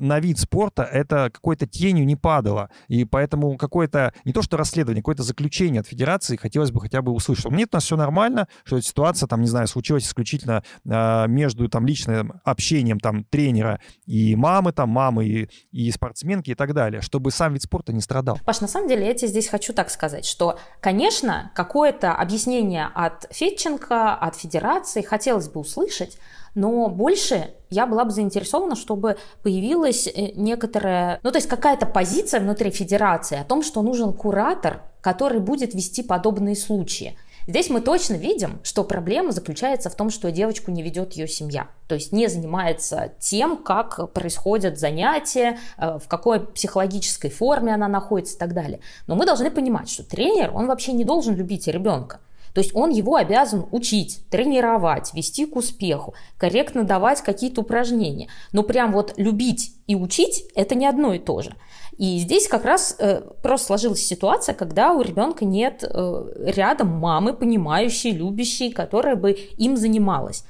на 0.00 0.20
вид 0.20 0.38
спорта 0.38 0.82
это 0.82 1.30
какой-то 1.32 1.66
тенью 1.66 2.06
не 2.06 2.16
падало, 2.16 2.70
и 2.88 3.04
поэтому 3.04 3.56
какое-то, 3.56 4.12
не 4.24 4.32
то 4.32 4.42
что 4.42 4.56
расследование, 4.56 5.02
какое-то 5.02 5.22
заключение 5.22 5.80
от 5.80 5.86
федерации 5.86 6.36
хотелось 6.36 6.70
бы 6.70 6.80
хотя 6.80 7.02
бы 7.02 7.12
услышать, 7.12 7.42
что 7.42 7.50
нет, 7.50 7.70
у 7.72 7.76
нас 7.76 7.84
все 7.84 7.96
нормально, 7.96 8.48
что 8.64 8.77
эта 8.78 8.86
ситуация 8.86 9.26
там, 9.26 9.40
не 9.40 9.46
знаю, 9.46 9.66
случилась 9.66 10.06
исключительно 10.06 10.62
э, 10.84 11.28
между 11.28 11.68
там 11.68 11.86
личным 11.86 12.40
общением 12.44 12.98
там 13.00 13.24
тренера 13.24 13.80
и 14.06 14.34
мамы, 14.36 14.72
там 14.72 14.88
мамы 14.90 15.26
и, 15.26 15.50
и 15.70 15.90
спортсменки 15.90 16.50
и 16.50 16.54
так 16.54 16.74
далее, 16.74 17.00
чтобы 17.02 17.30
сам 17.30 17.52
вид 17.52 17.62
спорта 17.62 17.92
не 17.92 18.00
страдал. 18.00 18.38
Паш, 18.44 18.60
на 18.60 18.68
самом 18.68 18.88
деле 18.88 19.06
я 19.06 19.14
тебе 19.14 19.28
здесь 19.28 19.48
хочу 19.48 19.72
так 19.72 19.90
сказать, 19.90 20.24
что, 20.24 20.58
конечно, 20.80 21.50
какое-то 21.54 22.12
объяснение 22.14 22.88
от 22.94 23.26
Федченко, 23.30 24.14
от 24.14 24.36
Федерации 24.36 25.02
хотелось 25.02 25.48
бы 25.48 25.60
услышать, 25.60 26.18
но 26.54 26.88
больше 26.88 27.54
я 27.70 27.86
была 27.86 28.04
бы 28.04 28.10
заинтересована, 28.10 28.74
чтобы 28.74 29.16
появилась 29.42 30.06
э, 30.06 30.32
некоторая, 30.34 31.20
ну 31.22 31.30
то 31.30 31.38
есть 31.38 31.48
какая-то 31.48 31.86
позиция 31.86 32.40
внутри 32.40 32.70
федерации 32.70 33.38
о 33.38 33.44
том, 33.44 33.62
что 33.62 33.82
нужен 33.82 34.12
куратор, 34.12 34.82
который 35.00 35.40
будет 35.40 35.74
вести 35.74 36.02
подобные 36.02 36.56
случаи. 36.56 37.16
Здесь 37.48 37.70
мы 37.70 37.80
точно 37.80 38.12
видим, 38.12 38.60
что 38.62 38.84
проблема 38.84 39.32
заключается 39.32 39.88
в 39.88 39.94
том, 39.94 40.10
что 40.10 40.30
девочку 40.30 40.70
не 40.70 40.82
ведет 40.82 41.14
ее 41.14 41.26
семья. 41.26 41.68
То 41.88 41.94
есть 41.94 42.12
не 42.12 42.28
занимается 42.28 43.14
тем, 43.20 43.56
как 43.56 44.12
происходят 44.12 44.78
занятия, 44.78 45.58
э, 45.78 45.98
в 45.98 46.08
какой 46.08 46.40
психологической 46.40 47.30
форме 47.30 47.72
она 47.72 47.88
находится 47.88 48.36
и 48.36 48.38
так 48.38 48.52
далее. 48.52 48.80
Но 49.06 49.14
мы 49.14 49.24
должны 49.24 49.50
понимать, 49.50 49.88
что 49.88 50.02
тренер, 50.02 50.50
он 50.54 50.66
вообще 50.66 50.92
не 50.92 51.04
должен 51.04 51.36
любить 51.36 51.66
ребенка. 51.68 52.20
То 52.52 52.60
есть 52.60 52.74
он 52.74 52.90
его 52.90 53.16
обязан 53.16 53.66
учить, 53.70 54.20
тренировать, 54.28 55.14
вести 55.14 55.46
к 55.46 55.56
успеху, 55.56 56.12
корректно 56.36 56.84
давать 56.84 57.22
какие-то 57.22 57.62
упражнения. 57.62 58.28
Но 58.52 58.62
прям 58.62 58.92
вот 58.92 59.14
любить 59.16 59.72
и 59.86 59.94
учить– 59.94 60.44
это 60.54 60.74
не 60.74 60.86
одно 60.86 61.14
и 61.14 61.18
то 61.18 61.40
же. 61.40 61.54
И 61.98 62.18
здесь 62.18 62.46
как 62.46 62.64
раз 62.64 62.94
э, 62.98 63.22
просто 63.42 63.66
сложилась 63.66 64.06
ситуация, 64.06 64.54
когда 64.54 64.92
у 64.92 65.02
ребенка 65.02 65.44
нет 65.44 65.82
э, 65.82 66.52
рядом 66.54 66.88
мамы, 66.88 67.34
понимающей, 67.34 68.12
любящей, 68.12 68.70
которая 68.70 69.16
бы 69.16 69.32
им 69.32 69.76
занималась. 69.76 70.44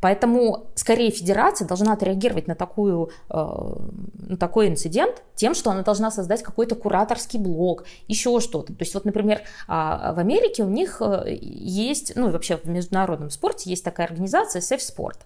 Поэтому, 0.00 0.70
скорее, 0.74 1.10
федерация 1.10 1.66
должна 1.66 1.92
отреагировать 1.92 2.46
на, 2.46 2.54
такую, 2.54 3.10
э, 3.30 3.34
на 3.34 4.36
такой 4.36 4.68
инцидент 4.68 5.22
тем, 5.34 5.54
что 5.54 5.70
она 5.70 5.82
должна 5.82 6.10
создать 6.10 6.42
какой-то 6.42 6.74
кураторский 6.74 7.38
блок, 7.38 7.84
еще 8.06 8.40
что-то. 8.40 8.72
То 8.72 8.82
есть, 8.82 8.94
вот, 8.94 9.04
например, 9.04 9.38
э, 9.38 9.42
в 9.68 10.18
Америке 10.18 10.62
у 10.64 10.68
них 10.68 11.00
э, 11.00 11.36
есть, 11.40 12.12
ну, 12.14 12.30
вообще 12.30 12.56
в 12.56 12.66
международном 12.66 13.30
спорте 13.30 13.70
есть 13.70 13.84
такая 13.84 14.06
организация 14.06 14.60
Safe 14.60 14.78
Sport. 14.78 15.18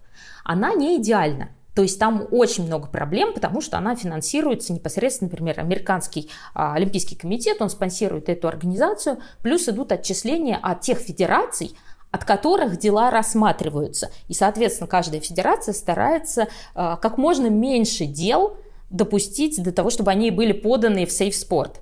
Она 0.43 0.73
не 0.73 0.97
идеальна, 0.97 1.49
то 1.75 1.81
есть 1.81 1.99
там 1.99 2.27
очень 2.31 2.65
много 2.65 2.87
проблем, 2.87 3.33
потому 3.33 3.61
что 3.61 3.77
она 3.77 3.95
финансируется 3.95 4.73
непосредственно, 4.73 5.29
например, 5.29 5.59
американский 5.59 6.29
а, 6.53 6.75
Олимпийский 6.75 7.15
комитет, 7.15 7.61
он 7.61 7.69
спонсирует 7.69 8.29
эту 8.29 8.47
организацию, 8.47 9.19
плюс 9.41 9.67
идут 9.67 9.91
отчисления 9.91 10.59
от 10.61 10.81
тех 10.81 10.99
федераций, 10.99 11.75
от 12.11 12.25
которых 12.25 12.77
дела 12.77 13.09
рассматриваются. 13.09 14.11
И, 14.27 14.35
соответственно, 14.35 14.87
каждая 14.87 15.19
федерация 15.19 15.73
старается 15.73 16.47
а, 16.75 16.95
как 16.97 17.17
можно 17.17 17.47
меньше 17.47 18.05
дел 18.05 18.57
допустить 18.91 19.61
до 19.61 19.71
того, 19.71 19.89
чтобы 19.89 20.11
они 20.11 20.29
были 20.29 20.51
поданы 20.51 21.07
в 21.07 21.11
сейф-спорт. 21.11 21.81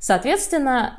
Соответственно, 0.00 0.94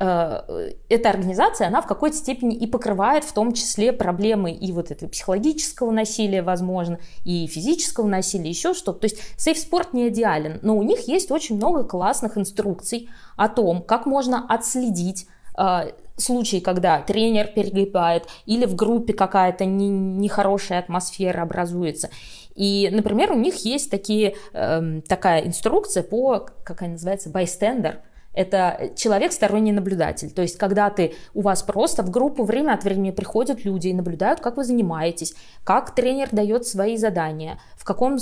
э, 0.48 0.70
эта 0.88 1.10
организация, 1.10 1.66
она 1.66 1.82
в 1.82 1.88
какой-то 1.88 2.16
степени 2.16 2.54
и 2.54 2.68
покрывает 2.68 3.24
в 3.24 3.32
том 3.32 3.52
числе 3.52 3.92
проблемы 3.92 4.52
и 4.52 4.70
вот 4.70 4.92
этого 4.92 5.10
психологического 5.10 5.90
насилия, 5.90 6.40
возможно, 6.40 7.00
и 7.24 7.48
физического 7.48 8.06
насилия, 8.06 8.48
еще 8.48 8.74
что-то. 8.74 9.00
То 9.00 9.04
есть 9.06 9.18
сейф-спорт 9.36 9.92
не 9.92 10.08
идеален, 10.08 10.60
но 10.62 10.76
у 10.76 10.84
них 10.84 11.08
есть 11.08 11.32
очень 11.32 11.56
много 11.56 11.82
классных 11.82 12.38
инструкций 12.38 13.08
о 13.36 13.48
том, 13.48 13.82
как 13.82 14.06
можно 14.06 14.46
отследить 14.48 15.26
э, 15.58 15.90
случаи, 16.16 16.60
когда 16.60 17.00
тренер 17.00 17.48
перегибает 17.48 18.28
или 18.46 18.66
в 18.66 18.76
группе 18.76 19.14
какая-то 19.14 19.64
нехорошая 19.64 20.78
атмосфера 20.78 21.42
образуется. 21.42 22.08
И, 22.54 22.88
например, 22.92 23.32
у 23.32 23.36
них 23.36 23.64
есть 23.64 23.90
такие, 23.90 24.36
э, 24.52 25.00
такая 25.08 25.44
инструкция 25.44 26.04
по, 26.04 26.46
как 26.62 26.82
она 26.82 26.92
называется, 26.92 27.30
bystander– 27.30 27.96
это 28.34 28.90
человек 28.96 29.32
сторонний 29.32 29.72
наблюдатель. 29.72 30.30
То 30.30 30.42
есть, 30.42 30.56
когда 30.56 30.90
ты, 30.90 31.14
у 31.34 31.42
вас 31.42 31.62
просто 31.62 32.02
в 32.02 32.10
группу 32.10 32.44
время 32.44 32.72
от 32.72 32.84
времени 32.84 33.10
приходят 33.10 33.64
люди 33.64 33.88
и 33.88 33.94
наблюдают, 33.94 34.40
как 34.40 34.56
вы 34.56 34.64
занимаетесь, 34.64 35.34
как 35.64 35.94
тренер 35.94 36.28
дает 36.32 36.66
свои 36.66 36.96
задания, 36.96 37.58
в 37.76 37.84
каком, 37.84 38.18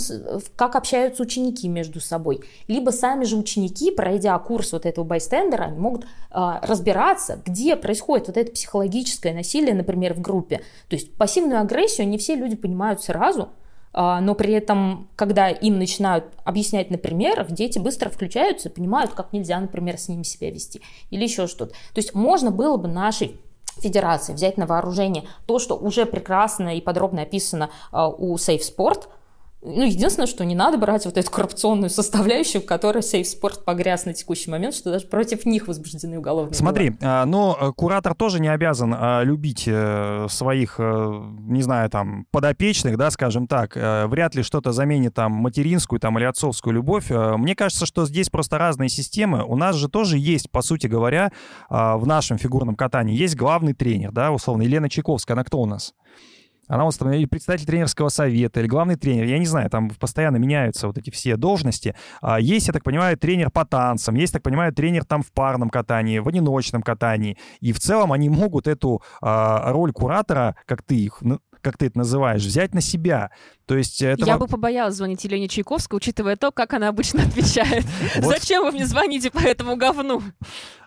как 0.56 0.76
общаются 0.76 1.22
ученики 1.22 1.68
между 1.68 2.00
собой. 2.00 2.40
Либо 2.66 2.90
сами 2.90 3.24
же 3.24 3.36
ученики, 3.36 3.90
пройдя 3.90 4.38
курс 4.38 4.72
вот 4.72 4.86
этого 4.86 5.04
bystander 5.04 5.53
а, 5.53 5.64
они 5.64 5.78
могут 5.78 6.04
э, 6.04 6.06
разбираться, 6.62 7.40
где 7.44 7.76
происходит 7.76 8.28
вот 8.28 8.36
это 8.36 8.50
психологическое 8.52 9.32
насилие, 9.32 9.74
например, 9.74 10.14
в 10.14 10.20
группе. 10.20 10.62
То 10.88 10.96
есть 10.96 11.14
пассивную 11.14 11.60
агрессию 11.60 12.08
не 12.08 12.18
все 12.18 12.34
люди 12.34 12.56
понимают 12.56 13.02
сразу, 13.02 13.42
а, 13.42 13.59
но 13.92 14.34
при 14.34 14.52
этом, 14.52 15.08
когда 15.16 15.48
им 15.48 15.78
начинают 15.78 16.24
объяснять 16.44 16.90
на 16.90 16.98
примерах, 16.98 17.50
дети 17.50 17.78
быстро 17.78 18.08
включаются, 18.08 18.70
понимают, 18.70 19.12
как 19.12 19.32
нельзя, 19.32 19.58
например, 19.58 19.98
с 19.98 20.08
ними 20.08 20.22
себя 20.22 20.50
вести 20.50 20.80
или 21.10 21.24
еще 21.24 21.46
что-то. 21.46 21.72
То 21.72 21.98
есть 21.98 22.14
можно 22.14 22.50
было 22.50 22.76
бы 22.76 22.88
нашей 22.88 23.40
федерации 23.78 24.32
взять 24.32 24.56
на 24.58 24.66
вооружение 24.66 25.24
то, 25.46 25.58
что 25.58 25.76
уже 25.76 26.06
прекрасно 26.06 26.76
и 26.76 26.80
подробно 26.80 27.22
описано 27.22 27.70
а, 27.90 28.08
у 28.08 28.36
Safe 28.36 28.60
Sport– 28.60 29.08
ну, 29.62 29.84
единственное, 29.84 30.26
что 30.26 30.44
не 30.44 30.54
надо 30.54 30.78
брать 30.78 31.04
вот 31.04 31.18
эту 31.18 31.30
коррупционную 31.30 31.90
составляющую, 31.90 32.62
в 32.62 32.66
которой 32.66 33.02
сейф-спорт 33.02 33.64
погряз 33.64 34.06
на 34.06 34.14
текущий 34.14 34.50
момент, 34.50 34.74
что 34.74 34.90
даже 34.90 35.06
против 35.06 35.44
них 35.44 35.68
возбуждены 35.68 36.18
уголовные 36.18 36.54
Смотри, 36.54 36.90
дела. 36.90 37.24
но 37.26 37.58
э, 37.60 37.72
куратор 37.76 38.14
тоже 38.14 38.40
не 38.40 38.48
обязан 38.48 38.94
а, 38.96 39.22
любить 39.22 39.64
э, 39.66 40.26
своих, 40.30 40.76
э, 40.78 41.22
не 41.40 41.60
знаю, 41.60 41.90
там, 41.90 42.26
подопечных, 42.30 42.96
да, 42.96 43.10
скажем 43.10 43.46
так. 43.46 43.76
Вряд 43.76 44.34
ли 44.34 44.42
что-то 44.42 44.72
заменит 44.72 45.14
там 45.14 45.32
материнскую 45.32 46.00
там 46.00 46.18
или 46.18 46.24
отцовскую 46.24 46.72
любовь. 46.74 47.10
Мне 47.10 47.54
кажется, 47.54 47.84
что 47.84 48.06
здесь 48.06 48.30
просто 48.30 48.58
разные 48.58 48.88
системы. 48.88 49.44
У 49.44 49.56
нас 49.56 49.76
же 49.76 49.88
тоже 49.88 50.16
есть, 50.16 50.50
по 50.50 50.62
сути 50.62 50.86
говоря, 50.86 51.32
в 51.68 52.06
нашем 52.06 52.38
фигурном 52.38 52.76
катании 52.76 53.16
есть 53.16 53.36
главный 53.36 53.74
тренер, 53.74 54.12
да, 54.12 54.32
условно, 54.32 54.62
Елена 54.62 54.88
Чайковская. 54.88 55.34
Она 55.34 55.44
кто 55.44 55.60
у 55.60 55.66
нас? 55.66 55.94
Она 56.70 56.84
вот 56.84 56.94
или 57.02 57.24
председатель 57.24 57.66
тренерского 57.66 58.08
совета, 58.08 58.60
или 58.60 58.68
главный 58.68 58.94
тренер, 58.94 59.24
я 59.24 59.38
не 59.38 59.46
знаю, 59.46 59.68
там 59.68 59.90
постоянно 59.90 60.36
меняются 60.36 60.86
вот 60.86 60.96
эти 60.96 61.10
все 61.10 61.36
должности. 61.36 61.96
А 62.22 62.38
есть, 62.38 62.68
я 62.68 62.72
так 62.72 62.84
понимаю, 62.84 63.18
тренер 63.18 63.50
по 63.50 63.64
танцам, 63.64 64.14
есть, 64.14 64.32
так 64.32 64.42
понимаю, 64.42 64.72
тренер 64.72 65.04
там 65.04 65.22
в 65.22 65.32
парном 65.32 65.68
катании, 65.68 66.20
в 66.20 66.28
одиночном 66.28 66.82
катании. 66.82 67.36
И 67.60 67.72
в 67.72 67.80
целом 67.80 68.12
они 68.12 68.28
могут 68.28 68.68
эту 68.68 69.02
а, 69.20 69.72
роль 69.72 69.92
куратора, 69.92 70.54
как 70.64 70.82
ты 70.82 70.94
их 70.94 71.20
как 71.62 71.76
ты 71.76 71.86
это 71.86 71.98
называешь, 71.98 72.42
взять 72.42 72.72
на 72.74 72.80
себя. 72.80 73.30
То 73.66 73.76
есть 73.76 74.00
это... 74.00 74.24
Я 74.24 74.38
бы 74.38 74.46
побоялась 74.46 74.94
звонить 74.94 75.22
Елене 75.24 75.46
Чайковской, 75.46 75.98
учитывая 75.98 76.36
то, 76.36 76.50
как 76.50 76.72
она 76.72 76.88
обычно 76.88 77.22
отвечает. 77.22 77.84
Зачем 78.16 78.64
вы 78.64 78.72
мне 78.72 78.86
звоните 78.86 79.30
по 79.30 79.40
этому 79.40 79.76
говну? 79.76 80.22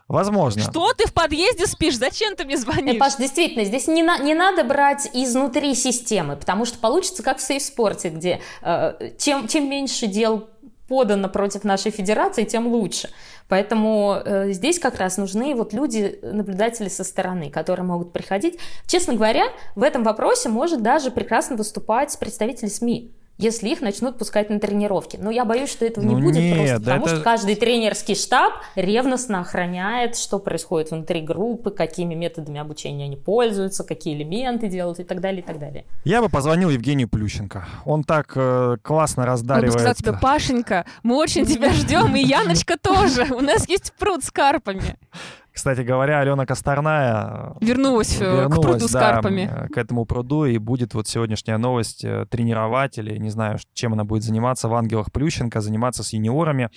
Возможно. 0.08 0.62
Что 0.62 0.94
ты 0.94 1.08
в 1.08 1.14
подъезде 1.14 1.66
спишь? 1.66 1.98
Зачем 1.98 2.36
ты 2.36 2.46
мне 2.46 2.58
звонишь? 2.58 2.96
Э, 2.96 3.00
Паш, 3.00 3.16
действительно, 3.16 3.64
здесь 3.64 3.88
не, 3.88 4.04
на, 4.04 4.18
не 4.18 4.34
надо 4.34 4.64
брать 4.64 5.10
изнутри 5.14 5.74
системы, 5.76 6.36
потому 6.36 6.66
что 6.66 6.78
получится 6.78 7.24
как 7.24 7.38
в 7.38 7.42
сейф-спорте, 7.42 8.10
где 8.10 8.42
э, 8.62 9.12
чем, 9.18 9.48
чем 9.48 9.70
меньше 9.70 10.08
дел 10.08 10.50
подано 10.88 11.30
против 11.30 11.64
нашей 11.64 11.92
федерации, 11.92 12.44
тем 12.44 12.68
лучше. 12.68 13.10
Поэтому 13.48 14.22
э, 14.24 14.52
здесь 14.52 14.78
как 14.78 14.98
раз 14.98 15.18
нужны 15.18 15.56
вот 15.56 15.74
люди, 15.74 16.20
наблюдатели 16.22 16.90
со 16.90 17.04
стороны, 17.04 17.50
которые 17.50 17.86
могут 17.86 18.12
приходить. 18.12 18.60
Честно 18.88 19.14
говоря, 19.14 19.46
в 19.76 19.84
этом 19.84 20.04
вопросе 20.04 20.50
может 20.50 20.82
даже 20.82 21.12
прекрасно 21.12 21.56
выступать 21.56 22.18
представители 22.20 22.68
СМИ 22.68 23.12
если 23.38 23.70
их 23.70 23.82
начнут 23.82 24.18
пускать 24.18 24.50
на 24.50 24.60
тренировки. 24.60 25.18
Но 25.18 25.32
я 25.32 25.44
боюсь, 25.44 25.72
что 25.72 25.86
этого 25.86 26.06
ну 26.06 26.16
не 26.16 26.22
будет 26.22 26.42
нет, 26.42 26.56
просто 26.56 26.80
да 26.80 26.92
потому, 26.92 27.06
это... 27.06 27.16
что 27.16 27.24
каждый 27.24 27.56
тренерский 27.56 28.16
штаб 28.16 28.54
ревностно 28.76 29.40
охраняет, 29.40 30.16
что 30.16 30.40
происходит 30.40 30.92
внутри 30.92 31.22
группы, 31.22 31.72
какими 31.72 32.14
методами 32.14 32.60
обучения 32.60 33.06
они 33.06 33.16
пользуются, 33.16 33.84
какие 33.84 34.16
элементы 34.16 34.68
делают 34.68 35.00
и 35.00 35.04
так 35.04 35.20
далее, 35.20 35.42
и 35.42 35.46
так 35.46 35.60
далее. 35.60 35.86
Я 36.04 36.22
бы 36.22 36.30
позвонил 36.30 36.70
Евгению 36.70 37.10
Плющенко. 37.10 37.66
Он 37.86 38.04
так 38.04 38.34
э, 38.36 38.78
классно 38.82 39.26
раздаривает... 39.26 39.72
Он 39.72 39.74
бы 39.74 39.80
сказал 39.80 39.96
тебе, 39.96 40.14
Пашенька, 40.22 40.86
мы 41.02 41.18
очень 41.18 41.46
тебя 41.46 41.74
ждем, 41.74 42.16
и 42.16 42.22
Яночка 42.22 42.78
тоже. 42.78 43.28
У 43.34 43.42
нас 43.42 43.68
есть 43.68 43.94
пруд 43.98 44.24
с 44.24 44.32
карпами. 44.32 44.98
Кстати 45.54 45.82
говоря, 45.82 46.20
Алена 46.20 46.48
Косторная 46.48 47.54
вернулась, 47.62 48.20
вернулась 48.20 48.58
к 48.58 48.62
пруду 48.62 48.80
да, 48.80 48.88
с 48.88 48.92
карпами. 48.92 49.70
к 49.72 49.78
этому 49.78 50.06
пруду, 50.06 50.46
и 50.46 50.58
будет 50.58 50.96
вот 50.96 51.08
сегодняшняя 51.08 51.58
новость 51.58 52.04
э, 52.04 52.26
тренировать, 52.30 52.98
или 52.98 53.18
не 53.18 53.30
знаю, 53.30 53.60
чем 53.74 53.94
она 53.94 54.04
будет 54.04 54.24
заниматься 54.24 54.68
в 54.68 54.74
«Ангелах 54.74 55.12
Плющенко», 55.12 55.62
заниматься 55.62 56.04
с 56.04 56.12
юниорами. 56.14 56.70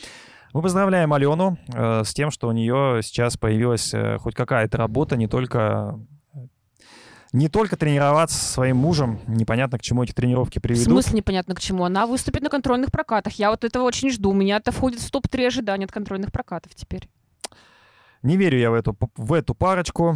Мы 0.53 0.61
поздравляем 0.61 1.12
Алену 1.15 1.57
э, 1.73 2.03
с 2.05 2.12
тем, 2.12 2.31
что 2.31 2.49
у 2.49 2.53
нее 2.53 3.01
сейчас 3.03 3.39
появилась 3.39 3.95
э, 3.95 4.19
хоть 4.19 4.35
какая-то 4.35 4.77
работа, 4.77 5.17
не 5.17 5.27
только 5.27 5.99
не 7.33 7.49
только 7.49 7.77
тренироваться 7.77 8.39
со 8.39 8.53
своим 8.53 8.77
мужем, 8.79 9.21
непонятно, 9.27 9.79
к 9.79 9.83
чему 9.83 10.03
эти 10.03 10.12
тренировки 10.12 10.59
приведут. 10.59 10.87
В 10.87 10.91
смысле 10.91 11.19
непонятно 11.19 11.55
к 11.55 11.61
чему? 11.61 11.85
Она 11.85 12.07
выступит 12.07 12.43
на 12.43 12.49
контрольных 12.49 12.91
прокатах. 12.91 13.35
Я 13.35 13.51
вот 13.51 13.65
этого 13.65 13.83
очень 13.83 14.11
жду. 14.11 14.31
У 14.31 14.35
меня 14.35 14.57
это 14.57 14.73
входит 14.73 15.01
в 15.01 15.11
топ-3 15.11 15.47
ожидания 15.47 15.85
от 15.85 15.93
контрольных 15.93 16.33
прокатов 16.33 16.75
теперь. 16.75 17.09
Не 18.22 18.37
верю 18.37 18.59
я 18.59 18.70
в 18.70 18.74
эту, 18.74 18.96
в 19.16 19.33
эту 19.33 19.55
парочку. 19.55 20.14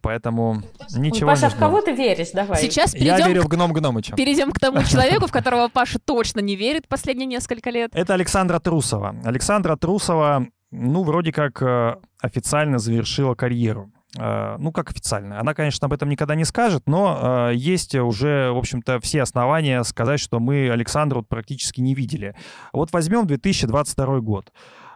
Поэтому 0.00 0.62
ничего 0.96 1.30
Паша, 1.30 1.46
не 1.46 1.50
в 1.50 1.56
кого 1.56 1.80
ты 1.80 1.92
веришь? 1.92 2.30
Давай. 2.32 2.60
Сейчас 2.60 2.92
перейдем, 2.92 3.16
Я 3.16 3.26
верю 3.26 3.42
в 3.42 3.48
гном 3.48 3.72
Гномыча. 3.72 4.14
перейдем 4.14 4.52
к 4.52 4.60
тому 4.60 4.82
человеку, 4.84 5.26
в 5.26 5.32
которого 5.32 5.68
Паша 5.68 5.98
точно 5.98 6.40
не 6.40 6.56
верит 6.56 6.88
последние 6.88 7.26
несколько 7.26 7.70
лет. 7.70 7.90
Это 7.94 8.14
Александра 8.14 8.58
Трусова. 8.58 9.16
Александра 9.24 9.76
Трусова, 9.76 10.46
ну, 10.70 11.02
вроде 11.02 11.32
как 11.32 11.60
э, 11.62 11.96
официально 12.20 12.78
завершила 12.78 13.34
карьеру. 13.34 13.90
Э, 14.16 14.56
ну, 14.58 14.72
как 14.72 14.90
официально. 14.90 15.40
Она, 15.40 15.54
конечно, 15.54 15.86
об 15.86 15.92
этом 15.92 16.08
никогда 16.08 16.34
не 16.34 16.44
скажет, 16.44 16.84
но 16.86 17.50
э, 17.50 17.54
есть 17.56 17.94
уже, 17.94 18.52
в 18.52 18.58
общем-то, 18.58 19.00
все 19.00 19.22
основания 19.22 19.82
сказать, 19.84 20.20
что 20.20 20.38
мы 20.38 20.70
Александру 20.70 21.22
практически 21.22 21.80
не 21.80 21.94
видели. 21.94 22.34
Вот 22.72 22.92
возьмем 22.92 23.26
2022 23.26 24.20
год. 24.20 24.52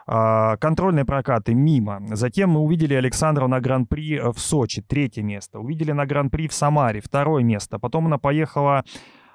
А, 0.06 0.56
контрольные 0.56 1.04
прокаты 1.04 1.54
мимо. 1.54 2.00
Затем 2.12 2.50
мы 2.50 2.60
увидели 2.60 2.94
Александру 2.94 3.48
на 3.48 3.60
Гран-при 3.60 4.20
в 4.32 4.38
Сочи, 4.38 4.82
третье 4.82 5.22
место. 5.22 5.58
Увидели 5.58 5.92
на 5.92 6.06
Гран-при 6.06 6.48
в 6.48 6.52
Самаре, 6.52 7.00
второе 7.00 7.42
место. 7.42 7.78
Потом 7.78 8.06
она 8.06 8.18
поехала 8.18 8.84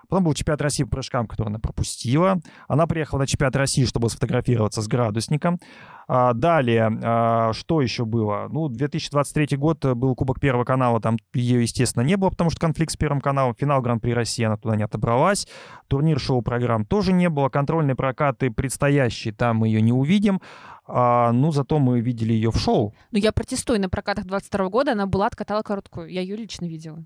Потом 0.09 0.23
был 0.23 0.33
чемпионат 0.33 0.61
России 0.61 0.83
по 0.83 0.91
прыжкам, 0.91 1.27
который 1.27 1.49
она 1.49 1.59
пропустила. 1.59 2.39
Она 2.67 2.87
приехала 2.87 3.19
на 3.19 3.27
чемпионат 3.27 3.55
России, 3.55 3.85
чтобы 3.85 4.09
сфотографироваться 4.09 4.81
с 4.81 4.87
градусником. 4.87 5.59
А, 6.07 6.33
далее, 6.33 6.89
а, 7.03 7.53
что 7.53 7.81
еще 7.81 8.05
было? 8.05 8.47
Ну, 8.49 8.69
2023 8.69 9.57
год 9.57 9.83
был 9.85 10.15
Кубок 10.15 10.39
Первого 10.39 10.63
канала, 10.63 11.01
там 11.01 11.17
ее, 11.33 11.61
естественно, 11.61 12.03
не 12.03 12.15
было, 12.15 12.29
потому 12.29 12.49
что 12.49 12.61
конфликт 12.61 12.93
с 12.93 12.97
Первым 12.97 13.19
каналом. 13.19 13.55
Финал 13.55 13.81
Гран-при 13.81 14.11
России 14.11 14.43
она 14.43 14.57
туда 14.57 14.75
не 14.75 14.83
отобралась. 14.83 15.47
Турнир 15.87 16.19
шоу-программ 16.19 16.85
тоже 16.85 17.11
не 17.11 17.29
было. 17.29 17.49
Контрольные 17.49 17.95
прокаты 17.95 18.49
предстоящие, 18.49 19.33
там 19.33 19.57
мы 19.57 19.67
ее 19.67 19.81
не 19.81 19.91
увидим. 19.91 20.41
А, 20.87 21.31
ну, 21.33 21.51
зато 21.51 21.79
мы 21.79 21.99
видели 21.99 22.33
ее 22.33 22.51
в 22.51 22.57
шоу. 22.57 22.93
Ну, 23.11 23.19
я 23.19 23.33
протестую. 23.33 23.81
На 23.81 23.89
прокатах 23.89 24.25
22 24.25 24.69
года 24.69 24.93
она 24.93 25.05
была, 25.05 25.27
откатала 25.27 25.61
короткую. 25.61 26.07
Я 26.07 26.21
ее 26.21 26.37
лично 26.37 26.65
видела. 26.65 27.03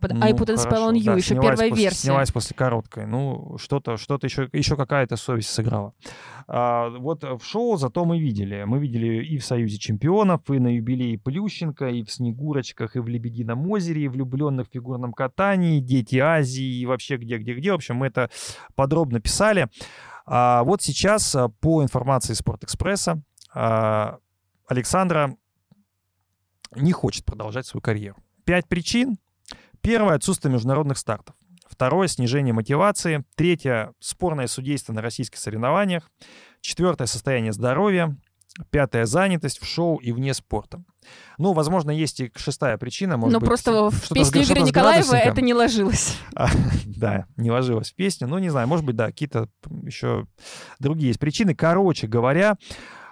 Под 0.00 0.12
Ну, 0.12 0.22
I 0.22 0.32
put 0.32 0.48
a 0.50 0.54
spell 0.54 0.90
on 0.90 0.94
you, 0.94 1.04
да, 1.04 1.14
еще 1.14 1.34
первая 1.34 1.70
после- 1.70 1.84
версия. 1.84 1.98
Снялась 2.02 2.30
после 2.30 2.54
короткой. 2.56 3.06
Ну, 3.06 3.56
что-то, 3.58 3.96
что-то 3.96 4.26
еще, 4.26 4.48
еще 4.52 4.76
какая-то 4.76 5.16
совесть 5.16 5.50
сыграла. 5.50 5.92
А, 6.46 6.90
вот 6.90 7.24
в 7.24 7.40
шоу 7.42 7.76
зато 7.76 8.04
мы 8.04 8.20
видели. 8.20 8.62
Мы 8.64 8.78
видели 8.78 9.24
и 9.24 9.38
в 9.38 9.44
Союзе 9.44 9.78
чемпионов, 9.78 10.48
и 10.50 10.58
на 10.58 10.68
юбилее 10.76 11.18
Плющенко, 11.18 11.88
и 11.88 12.04
в 12.04 12.10
Снегурочках, 12.12 12.94
и 12.94 13.00
в 13.00 13.08
Лебедином 13.08 13.68
озере, 13.70 14.04
и 14.04 14.08
влюбленных 14.08 14.68
в 14.68 14.72
фигурном 14.72 15.12
катании, 15.12 15.80
Дети 15.80 16.16
Азии, 16.16 16.80
и 16.80 16.86
вообще 16.86 17.16
где-где-где. 17.16 17.72
В 17.72 17.76
общем, 17.76 17.96
мы 17.96 18.06
это 18.06 18.30
подробно 18.76 19.20
писали. 19.20 19.68
А 20.26 20.62
вот 20.62 20.82
сейчас, 20.82 21.34
а, 21.34 21.48
по 21.48 21.82
информации 21.82 22.34
Спортэкспресса, 22.34 23.20
а, 23.52 24.18
Александра 24.66 25.36
не 26.76 26.92
хочет 26.92 27.24
продолжать 27.24 27.66
свою 27.66 27.80
карьеру. 27.82 28.16
Пять 28.44 28.68
причин. 28.68 29.16
Первое— 29.80 30.14
отсутствие 30.16 30.52
международных 30.52 30.98
стартов. 30.98 31.34
Второе— 31.68 32.06
снижение 32.08 32.52
мотивации. 32.52 33.24
Третье— 33.36 33.92
спорное 34.00 34.46
судейство 34.46 34.92
на 34.92 35.02
российских 35.02 35.38
соревнованиях. 35.38 36.10
Четвертое— 36.60 37.06
состояние 37.06 37.52
здоровья. 37.52 38.16
Пятое— 38.70 39.04
занятость 39.06 39.60
в 39.60 39.66
шоу 39.66 39.96
и 39.98 40.12
вне 40.12 40.34
спорта. 40.34 40.82
Ну, 41.38 41.52
возможно, 41.52 41.90
есть 41.90 42.20
и 42.20 42.32
шестая 42.34 42.76
причина. 42.76 43.16
Может 43.16 43.32
Но 43.32 43.40
быть, 43.40 43.48
просто 43.48 43.90
в 43.90 44.12
песню 44.12 44.42
Игоря 44.42 44.60
Николаева 44.60 45.14
это 45.14 45.40
не 45.40 45.54
ложилось. 45.54 46.16
А, 46.34 46.48
Да, 46.86 47.26
не 47.36 47.50
ложилась 47.50 47.92
в 47.92 47.94
песню. 47.94 48.26
Ну, 48.26 48.38
не 48.38 48.48
знаю, 48.48 48.66
может 48.66 48.84
быть, 48.84 48.96
да, 48.96 49.06
какие-то 49.06 49.48
еще 49.84 50.26
другие 50.80 51.08
есть 51.08 51.20
причины. 51.20 51.54
Короче 51.54 52.08
говоря, 52.08 52.56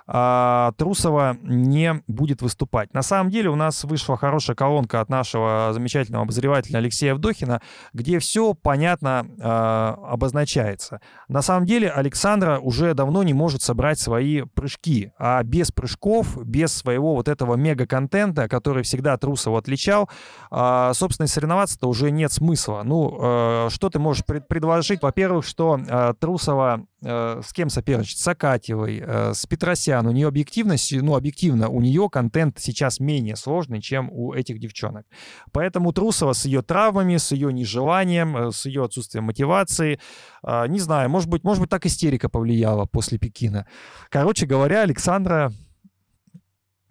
а, 0.07 0.73
Трусова 0.77 1.37
не 1.43 2.03
будет 2.07 2.43
выступать. 2.43 2.95
На 2.95 3.03
самом 3.03 3.31
деле 3.31 3.51
у 3.51 3.57
нас 3.57 3.85
вышла 3.85 4.17
хорошая 4.17 4.57
колонка 4.57 5.01
от 5.01 5.09
нашего 5.09 5.71
замечательного 5.73 6.25
обозревателя 6.25 6.79
Алексея 6.79 7.15
Вдохина, 7.15 7.61
где 7.93 8.19
все 8.19 8.55
понятно 8.55 9.27
а, 9.41 9.99
обозначается. 10.09 11.01
На 11.29 11.43
самом 11.43 11.67
деле 11.67 11.91
Александра 11.91 12.59
уже 12.59 12.95
давно 12.95 13.23
не 13.23 13.35
может 13.35 13.63
собрать 13.63 13.99
свои 13.99 14.43
прыжки, 14.43 15.13
а 15.19 15.43
без 15.43 15.73
прыжков, 15.73 16.37
без 16.45 16.73
своего 16.73 17.15
вот 17.15 17.29
этого 17.29 17.57
мега-контента, 17.57 18.49
который 18.49 18.83
всегда 18.83 19.17
Трусова 19.17 19.59
отличал, 19.59 20.09
а, 20.51 20.93
собственно, 20.95 21.27
соревноваться-то 21.27 21.89
уже 21.89 22.11
нет 22.11 22.33
смысла. 22.33 22.83
Ну, 22.85 23.19
э, 23.21 23.69
что 23.71 23.91
ты 23.91 23.99
можешь 23.99 24.25
пред- 24.25 24.49
предложить? 24.49 25.03
Во-первых, 25.03 25.45
что 25.45 25.79
э, 25.79 26.15
Трусова 26.19 26.87
с 27.07 27.53
кем 27.53 27.69
соперничает? 27.69 28.19
С 28.19 28.29
Акатьевой, 28.29 29.03
э, 29.05 29.35
с 29.35 29.47
Петросян. 29.47 30.07
У 30.07 30.11
нее 30.11 30.27
объективность, 30.27 30.93
ну, 30.93 31.15
объективно, 31.15 31.69
у 31.69 31.81
нее 31.81 32.09
контент 32.11 32.59
сейчас 32.59 33.01
менее 33.01 33.37
сложный, 33.37 33.81
чем 33.81 34.11
у 34.11 34.33
этих 34.33 34.59
девчонок. 34.59 35.07
Поэтому 35.53 35.93
Трусова 35.93 36.33
с 36.33 36.45
ее 36.45 36.63
травмами, 36.63 37.17
с 37.17 37.33
ее 37.33 37.53
нежеланием, 37.53 38.37
э, 38.37 38.53
с 38.53 38.67
ее 38.67 38.85
отсутствием 38.85 39.25
мотивации, 39.25 40.01
э, 40.43 40.67
не 40.69 40.81
знаю, 40.81 41.09
может 41.09 41.29
быть, 41.29 41.45
может 41.45 41.61
быть, 41.61 41.71
так 41.71 41.87
истерика 41.87 42.29
повлияла 42.29 42.87
после 42.87 43.19
Пекина. 43.19 43.67
Короче 44.11 44.47
говоря, 44.47 44.83
Александра, 44.83 45.53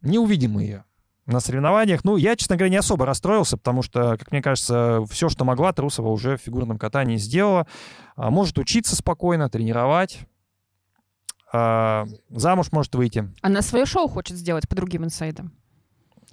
не 0.01 0.19
увидим 0.19 0.57
ее 0.59 0.84
на 1.25 1.39
соревнованиях. 1.39 2.03
Ну, 2.03 2.17
я, 2.17 2.35
честно 2.35 2.55
говоря, 2.55 2.69
не 2.69 2.77
особо 2.77 3.05
расстроился, 3.05 3.57
потому 3.57 3.81
что, 3.81 4.17
как 4.17 4.31
мне 4.31 4.41
кажется, 4.41 5.03
все, 5.09 5.29
что 5.29 5.43
могла, 5.45 5.73
Трусова 5.73 6.09
уже 6.09 6.37
в 6.37 6.41
фигурном 6.41 6.77
катании 6.77 7.17
сделала. 7.17 7.67
А, 8.15 8.29
Может 8.29 8.57
учиться 8.57 8.95
спокойно, 8.95 9.49
тренировать. 9.49 10.19
А, 11.51 12.05
Замуж 12.29 12.71
может 12.71 12.93
выйти. 12.95 13.31
Она 13.41 13.61
свое 13.61 13.85
шоу 13.85 14.07
хочет 14.07 14.37
сделать 14.37 14.67
по 14.69 14.75
другим 14.75 15.03
инсайдам. 15.05 15.51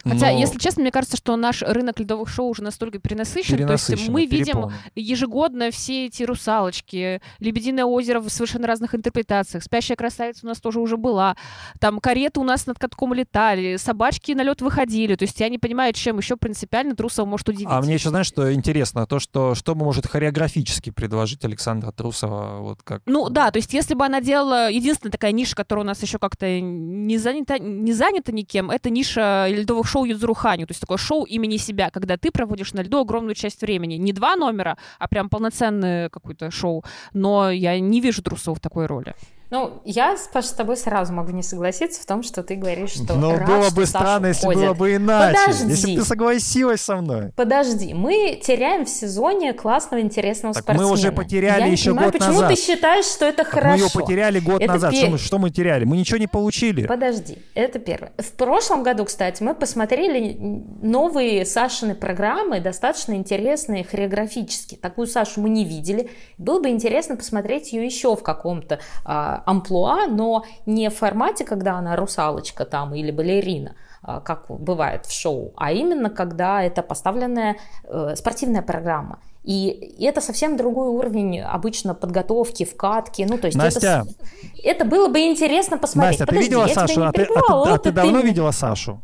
Хотя, 0.04 0.32
Но 0.32 0.38
если 0.38 0.58
честно, 0.58 0.82
мне 0.82 0.90
кажется, 0.90 1.16
что 1.16 1.36
наш 1.36 1.62
рынок 1.62 1.98
ледовых 2.00 2.28
шоу 2.28 2.48
уже 2.48 2.62
настолько 2.62 2.98
перенасыщен. 2.98 3.66
То 3.66 3.72
есть 3.72 4.08
мы 4.08 4.26
видим 4.26 4.44
переполнен. 4.44 4.76
ежегодно 4.94 5.70
все 5.70 6.06
эти 6.06 6.22
русалочки, 6.22 7.20
Лебединое 7.38 7.84
озеро 7.84 8.20
в 8.20 8.28
совершенно 8.28 8.66
разных 8.66 8.94
интерпретациях, 8.94 9.62
Спящая 9.62 9.96
красавица 9.96 10.40
у 10.44 10.48
нас 10.48 10.60
тоже 10.60 10.80
уже 10.80 10.96
была, 10.96 11.36
там 11.80 12.00
кареты 12.00 12.40
у 12.40 12.44
нас 12.44 12.66
над 12.66 12.78
катком 12.78 13.14
летали, 13.14 13.76
собачки 13.76 14.32
на 14.32 14.42
лед 14.42 14.60
выходили. 14.62 15.14
То 15.16 15.24
есть 15.24 15.38
я 15.40 15.48
не 15.48 15.58
понимаю, 15.58 15.92
чем 15.92 16.18
еще 16.18 16.36
принципиально 16.36 16.96
Трусова 16.96 17.26
может 17.26 17.48
удивить. 17.48 17.68
А 17.70 17.80
мне 17.80 17.94
еще, 17.94 18.08
знаешь, 18.08 18.26
что 18.26 18.52
интересно? 18.52 19.06
То, 19.06 19.18
что, 19.18 19.54
что 19.54 19.74
может 19.74 20.06
хореографически 20.06 20.90
предложить 20.90 21.44
Александра 21.44 21.92
Трусова, 21.92 22.58
вот 22.60 22.82
как... 22.82 23.02
Ну 23.06 23.28
да, 23.28 23.50
то 23.50 23.58
есть 23.58 23.72
если 23.72 23.94
бы 23.94 24.04
она 24.04 24.20
делала 24.20 24.70
единственная 24.70 25.12
такая 25.12 25.32
ниша, 25.32 25.54
которая 25.54 25.84
у 25.84 25.86
нас 25.86 26.02
еще 26.02 26.18
как-то 26.18 26.60
не 26.60 27.18
занята, 27.18 27.58
не 27.58 27.92
занята 27.92 28.32
никем, 28.32 28.70
это 28.70 28.90
ниша 28.90 29.46
ледовых 29.48 29.81
шоу 29.84 30.04
Юдзуру 30.04 30.34
Ханю, 30.34 30.66
то 30.66 30.72
есть 30.72 30.80
такое 30.80 30.98
шоу 30.98 31.24
имени 31.24 31.56
себя, 31.56 31.90
когда 31.90 32.16
ты 32.16 32.30
проводишь 32.30 32.72
на 32.72 32.82
льду 32.82 33.00
огромную 33.00 33.34
часть 33.34 33.62
времени. 33.62 33.94
Не 33.94 34.12
два 34.12 34.36
номера, 34.36 34.76
а 34.98 35.08
прям 35.08 35.28
полноценное 35.28 36.08
какое-то 36.08 36.50
шоу. 36.50 36.84
Но 37.12 37.50
я 37.50 37.78
не 37.80 38.00
вижу 38.00 38.22
Трусова 38.22 38.54
в 38.54 38.60
такой 38.60 38.86
роли. 38.86 39.14
Ну, 39.52 39.82
я, 39.84 40.16
Паша, 40.32 40.48
с 40.48 40.52
тобой 40.52 40.78
сразу 40.78 41.12
могу 41.12 41.30
не 41.32 41.42
согласиться 41.42 42.00
в 42.00 42.06
том, 42.06 42.22
что 42.22 42.42
ты 42.42 42.54
говоришь, 42.56 42.92
что 42.92 43.14
рад, 43.36 43.46
было 43.46 43.68
бы 43.70 43.84
странно, 43.84 44.28
если 44.28 44.46
уходит. 44.46 44.62
было 44.62 44.72
бы 44.72 44.94
иначе. 44.96 45.36
Подожди. 45.42 45.68
Если 45.70 45.94
бы 45.94 46.00
ты 46.00 46.06
согласилась 46.06 46.80
со 46.80 46.96
мной. 46.96 47.32
Подожди, 47.36 47.92
мы 47.92 48.40
теряем 48.42 48.86
в 48.86 48.88
сезоне 48.88 49.52
классного, 49.52 50.00
интересного 50.00 50.54
Так 50.54 50.62
мы 50.68 50.74
спортсмена. 50.76 50.92
уже 50.94 51.12
потеряли 51.12 51.60
Я 51.60 51.66
еще 51.66 51.90
понимаю, 51.90 52.06
год 52.10 52.18
почему 52.18 52.32
назад. 52.40 52.48
ты 52.50 52.56
считаешь, 52.62 53.04
что 53.04 53.26
это 53.26 53.44
Так 53.44 53.48
хорошо? 53.52 53.68
мы 53.76 53.76
ее 53.84 53.90
потеряли 53.92 54.40
год 54.40 54.62
Это 54.62 54.72
назад. 54.72 54.90
пе- 54.92 54.96
Что 54.96 55.10
мы, 55.10 55.18
что 55.18 55.38
мы 55.38 55.50
теряли? 55.50 55.84
Мы 55.84 55.98
ничего 55.98 56.16
не 56.16 56.26
получили. 56.28 56.86
Подожди, 56.86 57.36
это 57.54 57.78
первое. 57.78 58.12
В 58.16 58.32
прошлом 58.32 58.82
году, 58.82 59.04
кстати, 59.04 59.42
мы 59.42 59.54
посмотрели 59.54 60.34
новые 60.82 61.44
Сашины 61.44 61.94
программы, 61.94 62.60
достаточно 62.60 63.12
интересные 63.12 63.84
хореографически. 63.84 64.76
Такую 64.76 65.06
Сашу 65.06 65.42
мы 65.42 65.50
не 65.50 65.66
видели. 65.66 66.08
Было 66.38 66.58
бы 66.60 66.70
интересно 66.70 67.16
посмотреть 67.16 67.74
ее 67.74 67.84
еще 67.84 68.16
в 68.16 68.22
каком-то 68.22 68.80
а, 69.04 69.41
амплуа, 69.46 70.06
но 70.06 70.44
не 70.66 70.88
в 70.90 70.94
формате, 70.96 71.44
когда 71.44 71.74
она 71.78 71.96
русалочка 71.96 72.64
там 72.64 72.94
или 72.94 73.10
балерина, 73.10 73.74
а, 74.02 74.20
как 74.20 74.46
бывает 74.48 75.06
в 75.06 75.12
шоу, 75.12 75.52
а 75.56 75.72
именно 75.72 76.10
когда 76.10 76.62
это 76.62 76.82
поставленная 76.82 77.56
э, 77.84 78.14
спортивная 78.16 78.62
программа. 78.62 79.18
И 79.44 79.96
это 80.00 80.20
совсем 80.20 80.56
другой 80.56 80.88
уровень 80.88 81.40
обычно 81.40 81.94
подготовки, 81.94 82.64
вкатки. 82.64 83.26
Ну, 83.28 83.38
то 83.38 83.46
есть 83.48 83.58
Настя. 83.58 84.06
это, 84.06 84.62
это 84.62 84.84
было 84.84 85.08
бы 85.08 85.18
интересно 85.20 85.78
посмотреть. 85.78 86.20
Настя, 86.20 86.26
ты 86.26 86.30
Подожди, 86.30 86.48
видела 86.48 86.66
я 86.66 86.72
тебя 86.72 86.86
Сашу? 86.86 87.02
А 87.04 87.12
ты, 87.12 87.22
а 87.22 87.26
ты- 87.26 87.70
а 87.70 87.78
ты 87.78 87.88
это 87.88 87.92
давно 87.92 88.18
меня- 88.18 88.28
видела 88.28 88.50
Сашу? 88.52 89.02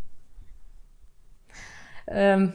Эм, 2.07 2.53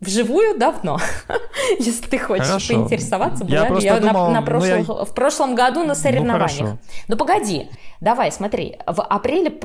вживую 0.00 0.58
давно, 0.58 0.98
если 1.78 2.06
ты 2.06 2.18
хочешь 2.18 2.46
Хорошо. 2.46 2.74
поинтересоваться. 2.74 3.44
Я 3.48 3.64
была 3.66 3.80
ли 3.80 3.84
я 3.86 3.94
на- 3.94 4.00
думал, 4.00 4.30
на 4.30 4.40
ну, 4.40 4.46
прошлых- 4.46 4.98
я- 4.98 5.04
в 5.04 5.14
прошлом 5.14 5.54
году 5.54 5.84
на 5.84 5.94
соревнованиях. 5.94 6.50
хорошо. 6.50 6.78
Ну, 7.08 7.16
погоди, 7.16 7.68
давай, 8.00 8.30
смотри. 8.32 8.78
В 8.86 9.00
апреле, 9.02 9.58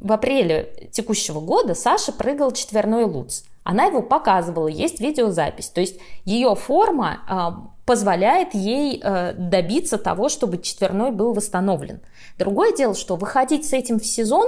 в 0.00 0.12
апреле 0.12 0.88
текущего 0.92 1.40
года 1.40 1.74
Саша 1.74 2.12
прыгал 2.12 2.52
четверной 2.52 3.04
луц. 3.04 3.42
Она 3.64 3.84
его 3.86 4.02
показывала, 4.02 4.68
есть 4.68 5.00
видеозапись. 5.00 5.70
То 5.70 5.80
есть 5.80 5.98
ее 6.26 6.54
форма 6.54 7.20
а, 7.26 7.70
позволяет 7.86 8.54
ей 8.54 9.00
э, 9.02 9.32
добиться 9.34 9.96
того, 9.96 10.28
чтобы 10.28 10.58
четверной 10.58 11.10
был 11.12 11.32
восстановлен. 11.32 12.00
Другое 12.38 12.74
дело, 12.76 12.94
что 12.94 13.16
выходить 13.16 13.66
с 13.66 13.72
этим 13.72 14.00
в 14.00 14.04
сезон, 14.06 14.46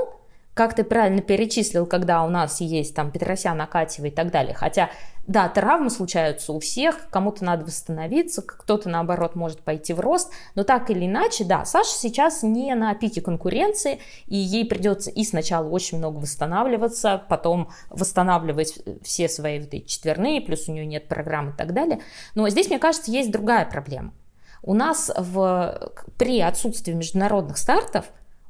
как 0.57 0.75
ты 0.75 0.85
правильно 0.85 1.21
перечислил, 1.21 1.85
когда 1.85 2.25
у 2.25 2.31
нас 2.31 2.63
есть 2.63 2.95
там 2.95 3.11
Петросян, 3.11 3.61
Акатьева 3.61 4.07
и 4.07 4.11
так 4.11 4.31
далее. 4.31 4.55
Хотя, 4.55 4.89
да, 5.27 5.51
травмы 5.51 5.91
случаются 5.91 6.55
у 6.55 6.61
всех, 6.61 7.11
кому-то 7.11 7.45
надо 7.45 7.67
восстановиться, 7.67 8.41
кто-то, 8.41 8.89
наоборот, 8.89 9.35
может 9.35 9.61
пойти 9.61 9.93
в 9.93 10.01
рост. 10.01 10.33
Но 10.55 10.65
так 10.65 10.91
или 10.91 11.05
иначе, 11.05 11.45
да, 11.45 11.67
Саша 11.67 11.91
сейчас 11.91 12.43
не 12.43 12.75
на 12.75 12.95
пике 12.95 13.21
конкуренции, 13.21 13.99
и 14.29 14.37
ей 14.37 14.65
придется 14.65 15.11
и 15.11 15.25
сначала 15.25 15.69
очень 15.69 15.99
много 15.99 16.17
восстанавливаться, 16.21 17.23
потом 17.29 17.69
восстанавливать 17.91 18.79
все 19.05 19.29
свои 19.29 19.61
вот 19.61 19.75
эти 19.75 19.85
четверные, 19.85 20.41
плюс 20.41 20.71
у 20.71 20.73
нее 20.73 20.87
нет 20.87 21.07
программ 21.07 21.51
и 21.51 21.53
так 21.55 21.75
далее. 21.75 22.01
Но 22.35 22.49
здесь, 22.49 22.69
мне 22.69 22.79
кажется, 22.79 23.11
есть 23.11 23.31
другая 23.31 23.67
проблема. 23.67 24.15
У 24.63 24.73
нас 24.73 25.13
в, 25.15 25.93
при 26.17 26.41
отсутствии 26.41 26.95
международных 26.95 27.59
стартов 27.59 28.07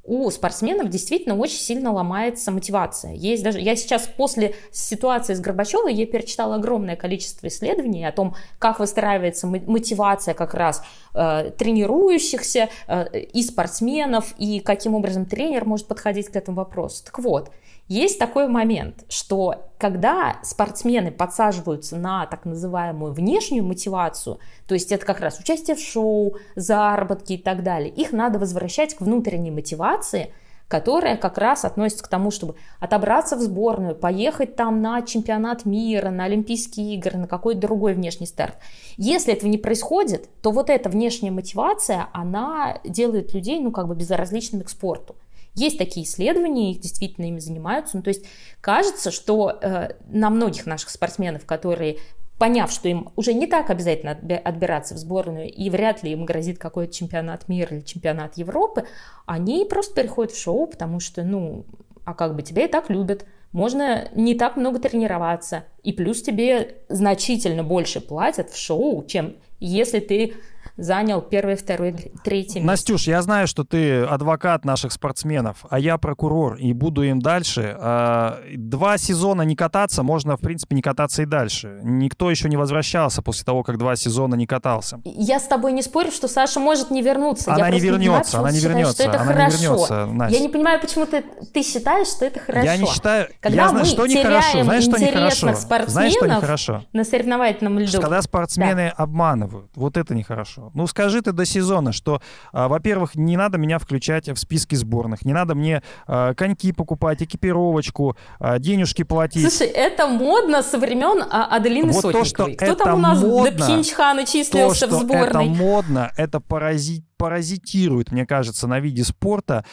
у 0.07 0.31
спортсменов 0.31 0.88
действительно 0.88 1.37
очень 1.37 1.59
сильно 1.59 1.92
ломается 1.92 2.51
мотивация. 2.51 3.12
Есть 3.12 3.42
даже, 3.42 3.61
я 3.61 3.77
сейчас 3.77 4.09
после 4.16 4.55
ситуации 4.71 5.35
с 5.35 5.40
Горбачевой, 5.40 5.95
я 5.95 6.07
перечитала 6.07 6.57
огромное 6.57 6.97
количество 6.97 7.49
исследований 7.49 8.05
о 8.05 8.12
том, 8.12 8.35
как 8.59 8.79
выстраивается 8.79 9.47
мо- 9.47 9.62
мотивация 9.66 10.35
как 10.35 10.55
раз 10.55 10.83
э, 11.14 11.51
тренирующихся 11.59 12.69
э, 12.87 13.19
и 13.21 13.42
спортсменов, 13.42 14.35
и 14.38 14.61
каким 14.61 14.95
образом 14.95 15.27
тренер 15.27 15.64
может 15.64 15.87
подходить 15.87 16.29
к 16.29 16.37
этому 16.37 16.59
вопросу. 16.59 17.05
Так 17.05 17.19
вот, 17.19 17.51
есть 17.88 18.18
такой 18.18 18.49
момент, 18.49 19.05
что 19.09 19.70
когда 19.79 20.38
спортсмены 20.42 21.12
подсаживаются 21.12 21.96
на 21.96 22.27
так 22.27 22.44
называемую 22.44 23.12
внешнюю 23.12 23.64
мотивацию, 23.64 24.38
то 24.66 24.75
есть 24.75 24.90
это 24.90 25.07
как 25.07 25.20
раз 25.20 25.38
участие 25.38 25.77
в 25.77 25.81
шоу, 25.81 26.37
заработки 26.57 27.35
и 27.35 27.38
так 27.38 27.62
далее, 27.62 27.90
их 27.90 28.12
надо 28.12 28.38
возвращать 28.38 28.94
к 28.94 29.01
внутренней 29.03 29.53
мотивации, 29.53 30.33
которая 30.66 31.16
как 31.16 31.38
раз 31.38 31.64
относится 31.64 32.03
к 32.03 32.09
тому, 32.09 32.33
чтобы 32.33 32.57
отобраться 32.81 33.37
в 33.37 33.40
сборную, 33.40 33.94
поехать 33.94 34.57
там 34.57 34.83
на 34.83 35.03
чемпионат 35.03 35.64
мира, 35.64 36.11
на 36.11 36.25
Олимпийские 36.25 36.96
игры, 36.96 37.18
на 37.18 37.29
какой-то 37.29 37.61
другой 37.61 37.94
внешний 37.94 38.27
старт. 38.27 38.57
Если 38.96 39.33
этого 39.33 39.49
не 39.49 39.59
происходит, 39.59 40.29
то 40.42 40.51
вот 40.51 40.70
эта 40.70 40.88
внешняя 40.88 41.31
мотивация, 41.31 42.09
она 42.12 42.81
делает 42.85 43.33
людей, 43.33 43.61
ну, 43.61 43.70
как 43.70 43.87
бы 43.87 43.94
безразличными 43.94 44.64
к 44.64 44.68
спорту. 44.68 45.14
Есть 45.57 45.79
такие 45.79 46.07
исследования, 46.07 46.73
их 46.73 46.81
действительно 46.81 47.25
ими 47.27 47.40
занимаются. 47.40 47.97
Ну, 47.97 48.03
то 48.03 48.09
есть 48.09 48.27
кажется, 48.61 49.11
что 49.11 49.59
э, 49.61 49.95
на 50.09 50.31
многих 50.31 50.66
наших 50.66 50.90
спортсменов, 50.90 51.47
которые 51.47 51.97
поняв, 52.38 52.71
что 52.71 52.88
им 52.88 53.11
уже 53.16 53.33
не 53.33 53.47
так 53.47 53.71
обязательно 53.71 54.11
отби- 54.11 54.37
отбираться 54.37 54.95
в 54.95 54.99
сборную, 54.99 55.51
и 55.51 55.71
вряд 55.71 56.03
ли 56.03 56.12
им 56.12 56.27
грозит 56.27 56.59
какой-то 56.59 56.92
чемпионат 56.92 57.49
мира 57.49 57.75
или 57.75 57.83
чемпионат 57.83 58.37
Европы, 58.37 58.85
они 59.25 59.64
просто 59.64 59.95
переходят 59.95 60.33
в 60.33 60.40
шоу, 60.40 60.66
потому 60.66 61.01
что, 61.01 61.23
ну, 61.23 61.64
а 62.05 62.14
как 62.14 62.37
бы 62.37 62.42
тебя 62.42 62.66
и 62.66 62.69
так 62.69 62.90
любят, 62.90 63.25
можно 63.53 64.09
не 64.14 64.35
так 64.35 64.57
много 64.57 64.79
тренироваться, 64.79 65.64
и 65.83 65.92
плюс 65.92 66.21
тебе 66.21 66.77
значительно 66.90 67.64
больше 67.64 68.03
платят 68.03 68.51
в 68.51 68.59
шоу, 68.59 69.05
чем 69.07 69.37
если 69.59 70.01
ты 70.01 70.35
занял 70.77 71.23
первое, 71.23 71.57
второе, 71.57 71.93
третье 72.25 72.61
место. 72.61 72.67
Настюш, 72.67 73.07
я 73.07 73.23
знаю, 73.23 73.47
что 73.47 73.65
ты 73.65 74.03
адвокат 74.03 74.65
наших 74.65 74.93
спортсменов, 74.93 75.65
а 75.71 75.79
я 75.79 75.99
прокурор 75.99 76.57
и 76.57 76.73
буду 76.73 77.03
им 77.03 77.21
дальше. 77.21 77.77
А, 77.79 78.41
Два 78.57 78.99
сезона 78.99 79.43
не 79.43 79.57
кататься, 79.57 80.03
можно, 80.03 80.37
в 80.37 80.41
принципе, 80.41 80.77
не 80.77 80.83
кататься 80.83 81.23
и 81.23 81.27
дальше. 81.27 81.81
Никто 81.83 82.31
еще 82.31 82.49
не 82.49 82.57
возвращался 82.57 83.23
после 83.23 83.45
того, 83.45 83.62
как 83.62 83.79
два 83.79 83.97
сезона 83.97 84.35
не 84.35 84.47
катался. 84.47 85.01
Я 85.05 85.39
с 85.41 85.45
тобой 85.47 85.73
не 85.73 85.83
спорю, 85.83 86.11
что 86.11 86.29
Саша 86.29 86.61
может 86.61 86.91
не 86.91 87.03
вернуться. 87.03 87.53
Она 87.53 87.69
я 87.69 87.73
не 87.73 87.81
вернется, 87.81 88.39
она 88.39 88.51
не 88.51 88.61
вернется, 88.61 88.95
что 88.95 89.03
это 89.05 89.21
она 89.21 89.33
не 89.33 89.39
хорошо. 89.39 89.62
вернется, 89.62 90.07
Настя. 90.07 90.37
Я 90.37 90.43
не 90.43 90.49
понимаю, 90.49 90.81
почему 90.81 91.07
ты, 91.07 91.25
ты 91.53 91.62
считаешь, 91.62 92.09
что 92.09 92.25
это 92.25 92.41
хорошо. 92.41 92.65
Я 92.65 92.77
не 92.77 92.87
считаю... 92.87 93.29
Когда 93.41 93.62
я 93.62 93.69
знаю, 93.69 93.85
мы 93.85 93.91
что 93.91 94.07
теряем 94.07 94.27
нехорошо. 94.27 94.65
Знаешь, 94.65 94.85
что 94.85 94.99
нехорошо? 94.99 95.55
Знаешь, 95.87 96.12
что 96.12 96.27
нехорошо? 96.27 96.85
на 96.93 97.05
соревновательном 97.05 97.79
льду. 97.79 97.89
Что 97.89 98.01
Когда 98.01 98.23
спортсмены 98.23 98.89
обманывают, 98.97 99.71
вот 99.75 99.97
это 99.97 100.15
нехорошо. 100.15 100.66
Ну 100.75 100.87
скажи 100.87 101.23
ты 101.23 101.33
до 101.33 101.45
сезона, 101.45 101.93
что, 101.93 102.21
а, 102.53 102.69
во-первых, 102.69 103.15
не 103.15 103.37
надо 103.37 103.59
меня 103.59 103.79
включать 103.79 104.29
в 104.29 104.37
списки 104.37 104.75
сборных, 104.75 105.25
не 105.25 105.33
надо 105.33 105.55
мне 105.55 105.83
а, 106.07 106.35
коньки 106.35 106.73
покупать, 106.73 107.23
экипировочку, 107.23 108.17
а, 108.39 108.59
денежки 108.59 109.03
платить. 109.05 109.43
Слушай, 109.51 109.69
это 109.69 110.07
модно 110.07 110.63
со 110.63 110.79
времен 110.79 111.23
Аделины 111.31 111.93
Вот 111.93 112.03
то, 112.03 112.25
Сотниковой. 112.25 112.53
что 112.53 112.57
Кто 112.57 112.73
это 112.73 112.85
там 112.85 112.99
у 112.99 113.03
нас 113.03 113.23
модно, 113.23 113.51
до 113.51 113.65
Пхенчхана 113.65 114.25
То, 114.25 114.33
числился 114.33 114.87
что 114.87 114.99
в 114.99 115.03
сборной? 115.03 115.27
это 115.27 115.41
модно, 115.43 116.11
это 116.17 116.39
парази- 116.39 117.03
паразитирует, 117.19 118.13
мне 118.13 118.27
кажется, 118.27 118.67
на 118.67 118.81
виде 118.81 119.03
спорта 119.05 119.65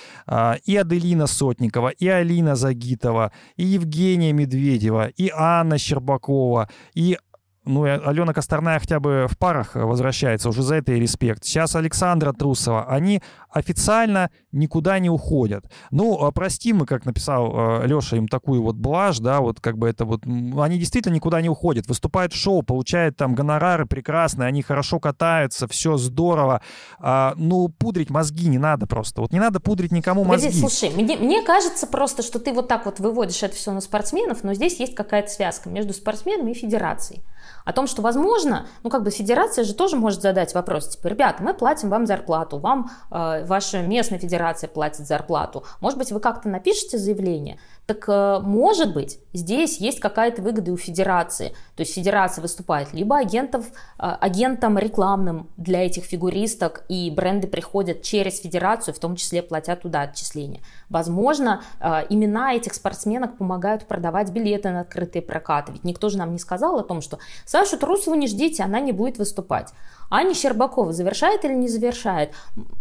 и 0.65 0.75
Аделина 0.77 1.27
Сотникова, 1.27 1.89
и 1.89 2.07
Алина 2.07 2.55
Загитова, 2.55 3.31
и 3.57 3.63
Евгения 3.65 4.31
Медведева, 4.33 5.07
и 5.07 5.29
Анна 5.35 5.77
Щербакова, 5.77 6.69
и 6.93 7.17
ну, 7.65 7.83
Алена 7.83 8.33
Косторная 8.33 8.79
хотя 8.79 8.99
бы 8.99 9.27
в 9.29 9.37
парах 9.37 9.75
возвращается, 9.75 10.49
уже 10.49 10.61
за 10.63 10.75
это 10.75 10.93
и 10.93 10.99
респект. 10.99 11.43
Сейчас 11.45 11.75
Александра 11.75 12.33
Трусова. 12.33 12.85
Они 12.85 13.21
официально 13.53 14.29
никуда 14.51 14.99
не 14.99 15.09
уходят. 15.09 15.65
Ну, 15.91 16.23
а 16.23 16.31
прости 16.31 16.73
мы, 16.73 16.85
как 16.85 17.05
написал 17.05 17.83
Леша, 17.85 18.17
им 18.17 18.27
такую 18.27 18.61
вот 18.61 18.75
блажь, 18.75 19.19
да, 19.19 19.39
вот 19.41 19.59
как 19.59 19.77
бы 19.77 19.87
это 19.87 20.05
вот... 20.05 20.25
Они 20.25 20.77
действительно 20.77 21.13
никуда 21.13 21.41
не 21.41 21.49
уходят. 21.49 21.87
Выступают 21.87 22.33
в 22.33 22.35
шоу, 22.35 22.63
получают 22.63 23.17
там 23.17 23.35
гонорары 23.35 23.85
прекрасные, 23.85 24.47
они 24.47 24.61
хорошо 24.61 24.99
катаются, 24.99 25.67
все 25.67 25.97
здорово. 25.97 26.61
А, 26.99 27.33
ну, 27.37 27.69
пудрить 27.69 28.09
мозги 28.09 28.47
не 28.47 28.57
надо 28.57 28.87
просто. 28.87 29.21
Вот 29.21 29.31
не 29.31 29.39
надо 29.39 29.59
пудрить 29.59 29.91
никому 29.91 30.23
мозги. 30.23 30.51
слушай, 30.51 30.89
мне, 30.89 31.17
мне 31.17 31.41
кажется 31.41 31.87
просто, 31.87 32.23
что 32.23 32.39
ты 32.39 32.53
вот 32.53 32.67
так 32.67 32.85
вот 32.85 32.99
выводишь 32.99 33.43
это 33.43 33.55
все 33.55 33.71
на 33.71 33.81
спортсменов, 33.81 34.43
но 34.43 34.53
здесь 34.53 34.79
есть 34.79 34.95
какая-то 34.95 35.29
связка 35.29 35.69
между 35.69 35.93
спортсменами 35.93 36.51
и 36.51 36.53
федерацией. 36.53 37.23
О 37.65 37.73
том, 37.73 37.87
что, 37.87 38.01
возможно, 38.01 38.67
ну 38.83 38.89
как 38.89 39.03
бы 39.03 39.11
федерация 39.11 39.63
же 39.63 39.73
тоже 39.73 39.95
может 39.95 40.21
задать 40.21 40.53
вопрос, 40.53 40.89
типа, 40.89 41.07
ребята, 41.07 41.43
мы 41.43 41.53
платим 41.53 41.89
вам 41.89 42.05
зарплату, 42.05 42.57
вам 42.59 42.89
э, 43.11 43.42
ваша 43.43 43.81
местная 43.81 44.19
федерация 44.19 44.67
платит 44.67 45.07
зарплату, 45.07 45.63
может 45.81 45.97
быть, 45.97 46.11
вы 46.11 46.19
как-то 46.19 46.49
напишите 46.49 46.97
заявление, 46.97 47.59
так 47.85 48.05
э, 48.07 48.39
может 48.41 48.93
быть, 48.93 49.19
здесь 49.33 49.77
есть 49.77 49.99
какая-то 49.99 50.41
выгода 50.41 50.71
у 50.71 50.77
федерации, 50.77 51.49
то 51.75 51.81
есть 51.81 51.93
федерация 51.93 52.41
выступает 52.41 52.93
либо 52.93 53.17
агентов, 53.17 53.65
э, 53.67 53.71
агентом 53.99 54.77
рекламным 54.77 55.49
для 55.57 55.85
этих 55.85 56.05
фигуристок, 56.05 56.85
и 56.87 57.11
бренды 57.11 57.47
приходят 57.47 58.01
через 58.01 58.39
федерацию, 58.39 58.93
в 58.93 58.99
том 58.99 59.17
числе 59.17 59.43
платят 59.43 59.81
туда 59.81 60.01
отчисления. 60.01 60.61
Возможно, 60.89 61.61
э, 61.81 62.05
имена 62.09 62.53
этих 62.53 62.73
спортсменок 62.73 63.37
помогают 63.37 63.85
продавать 63.85 64.31
билеты 64.31 64.69
на 64.69 64.81
открытые 64.81 65.21
прокаты, 65.21 65.73
ведь 65.73 65.83
никто 65.83 66.07
же 66.07 66.17
нам 66.17 66.31
не 66.31 66.39
сказал 66.39 66.79
о 66.79 66.83
том, 66.83 67.01
что 67.01 67.19
Сашу 67.45 67.77
Трусову 67.77 68.15
не 68.15 68.27
ждите, 68.27 68.63
она 68.63 68.79
не 68.79 68.93
будет 68.93 69.17
выступать. 69.17 69.73
Аня 70.13 70.35
Щербакова 70.35 70.93
завершает 70.93 71.43
или 71.43 71.53
не 71.53 71.67
завершает? 71.67 72.33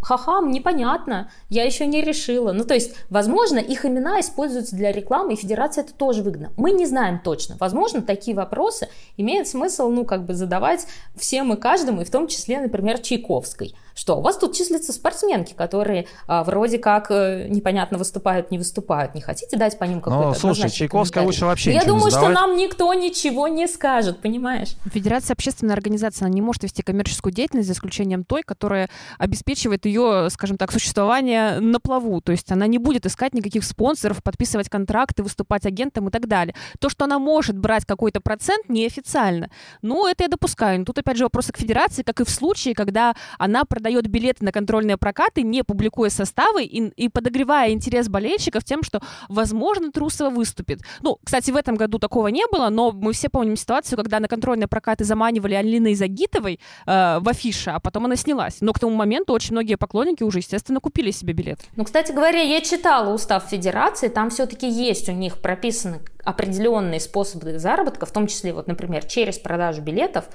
Ха-ха, 0.02 0.42
непонятно, 0.42 1.30
я 1.48 1.64
еще 1.64 1.86
не 1.86 2.02
решила. 2.02 2.52
Ну, 2.52 2.64
то 2.64 2.74
есть, 2.74 2.94
возможно, 3.08 3.58
их 3.58 3.86
имена 3.86 4.20
используются 4.20 4.76
для 4.76 4.92
рекламы, 4.92 5.32
и 5.32 5.36
федерация 5.36 5.82
это 5.82 5.94
тоже 5.94 6.22
выгодно. 6.22 6.52
Мы 6.58 6.72
не 6.72 6.84
знаем 6.84 7.20
точно. 7.24 7.56
Возможно, 7.58 8.02
такие 8.02 8.36
вопросы 8.36 8.88
имеет 9.16 9.48
смысл, 9.48 9.88
ну, 9.88 10.04
как 10.04 10.26
бы 10.26 10.34
задавать 10.34 10.86
всем 11.16 11.54
и 11.54 11.56
каждому, 11.56 12.02
и 12.02 12.04
в 12.04 12.10
том 12.10 12.28
числе, 12.28 12.60
например, 12.60 12.98
Чайковской 12.98 13.74
что 13.94 14.16
у 14.16 14.20
вас 14.20 14.38
тут 14.38 14.54
числятся 14.54 14.92
спортсменки, 14.92 15.52
которые 15.52 16.06
а, 16.26 16.44
вроде 16.44 16.78
как 16.78 17.10
э, 17.10 17.46
непонятно 17.48 17.98
выступают, 17.98 18.50
не 18.50 18.58
выступают. 18.58 19.14
Не 19.14 19.20
хотите 19.20 19.56
дать 19.56 19.78
по 19.78 19.84
ним 19.84 20.00
какой-то 20.00 20.28
Ну, 20.28 20.34
слушай, 20.34 20.70
Чайковская 20.70 21.24
лучше 21.24 21.44
вообще 21.44 21.72
Я 21.72 21.84
думаю, 21.84 22.06
не 22.06 22.10
что 22.10 22.28
нам 22.28 22.56
никто 22.56 22.92
ничего 22.94 23.48
не 23.48 23.66
скажет, 23.66 24.20
понимаешь? 24.20 24.76
Федерация 24.90 25.34
общественная 25.34 25.74
организация, 25.74 26.26
она 26.26 26.34
не 26.34 26.42
может 26.42 26.62
вести 26.62 26.82
коммерческую 26.82 27.32
деятельность 27.32 27.68
за 27.68 27.74
исключением 27.74 28.24
той, 28.24 28.42
которая 28.42 28.88
обеспечивает 29.18 29.86
ее, 29.86 30.28
скажем 30.30 30.56
так, 30.56 30.72
существование 30.72 31.60
на 31.60 31.80
плаву. 31.80 32.20
То 32.20 32.32
есть 32.32 32.50
она 32.50 32.66
не 32.66 32.78
будет 32.78 33.06
искать 33.06 33.34
никаких 33.34 33.64
спонсоров, 33.64 34.22
подписывать 34.22 34.68
контракты, 34.68 35.22
выступать 35.22 35.66
агентом 35.66 36.08
и 36.08 36.10
так 36.10 36.28
далее. 36.28 36.54
То, 36.78 36.88
что 36.88 37.04
она 37.04 37.18
может 37.18 37.58
брать 37.58 37.84
какой-то 37.84 38.20
процент 38.20 38.68
неофициально, 38.68 39.50
ну, 39.82 40.06
это 40.06 40.24
я 40.24 40.28
допускаю. 40.28 40.80
Но 40.80 40.84
тут, 40.84 40.98
опять 40.98 41.16
же, 41.16 41.24
вопросы 41.24 41.52
к 41.52 41.58
федерации, 41.58 42.02
как 42.02 42.20
и 42.20 42.24
в 42.24 42.30
случае, 42.30 42.74
когда 42.74 43.14
она 43.38 43.64
продает 43.64 43.81
билеты 43.90 44.44
на 44.44 44.52
контрольные 44.52 44.96
прокаты, 44.96 45.42
не 45.42 45.62
публикуя 45.62 46.10
составы 46.10 46.64
и, 46.64 46.88
и 46.88 47.08
подогревая 47.08 47.70
интерес 47.70 48.08
болельщиков 48.08 48.64
тем, 48.64 48.82
что, 48.82 49.00
возможно, 49.28 49.90
Трусова 49.90 50.30
выступит. 50.30 50.80
Ну, 51.00 51.18
кстати, 51.22 51.50
в 51.50 51.56
этом 51.56 51.76
году 51.76 51.98
такого 51.98 52.28
не 52.28 52.44
было, 52.50 52.68
но 52.68 52.92
мы 52.92 53.12
все 53.12 53.28
помним 53.28 53.56
ситуацию, 53.56 53.96
когда 53.96 54.20
на 54.20 54.28
контрольные 54.28 54.68
прокаты 54.68 55.04
заманивали 55.04 55.54
Алины 55.54 55.94
Загитовой 55.94 56.60
э, 56.86 57.18
в 57.20 57.28
афише, 57.28 57.70
а 57.70 57.80
потом 57.80 58.06
она 58.06 58.16
снялась. 58.16 58.58
Но 58.60 58.72
к 58.72 58.78
тому 58.78 58.94
моменту 58.94 59.32
очень 59.32 59.52
многие 59.52 59.76
поклонники 59.76 60.22
уже, 60.22 60.38
естественно, 60.38 60.80
купили 60.80 61.10
себе 61.10 61.32
билет. 61.32 61.60
Ну, 61.76 61.84
кстати 61.84 62.12
говоря, 62.12 62.40
я 62.40 62.60
читала 62.60 63.12
устав 63.12 63.44
Федерации, 63.48 64.08
там 64.08 64.30
все-таки 64.30 64.68
есть 64.68 65.08
у 65.08 65.12
них 65.12 65.40
прописаны 65.40 66.00
определенные 66.24 67.00
способы 67.00 67.58
заработка, 67.58 68.06
в 68.06 68.12
том 68.12 68.26
числе, 68.26 68.52
вот, 68.52 68.68
например, 68.68 69.04
через 69.04 69.38
продажу 69.38 69.82
билетов, 69.82 70.26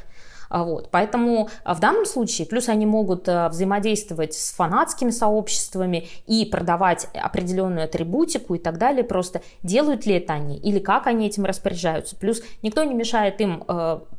вот. 0.49 0.89
Поэтому 0.91 1.49
а, 1.63 1.73
в 1.73 1.79
данном 1.79 2.05
случае, 2.05 2.47
плюс 2.47 2.69
они 2.69 2.85
могут 2.85 3.27
а, 3.27 3.49
взаимодействовать 3.49 4.33
с 4.33 4.51
фанатскими 4.53 5.11
сообществами 5.11 6.07
и 6.25 6.45
продавать 6.45 7.07
определенную 7.13 7.85
атрибутику 7.85 8.55
и 8.55 8.59
так 8.59 8.77
далее. 8.77 9.03
Просто 9.03 9.41
делают 9.63 10.05
ли 10.05 10.15
это 10.15 10.33
они 10.33 10.57
или 10.57 10.79
как 10.79 11.07
они 11.07 11.27
этим 11.27 11.45
распоряжаются. 11.45 12.15
Плюс 12.15 12.41
никто 12.61 12.83
не 12.83 12.93
мешает 12.93 13.41
им 13.41 13.63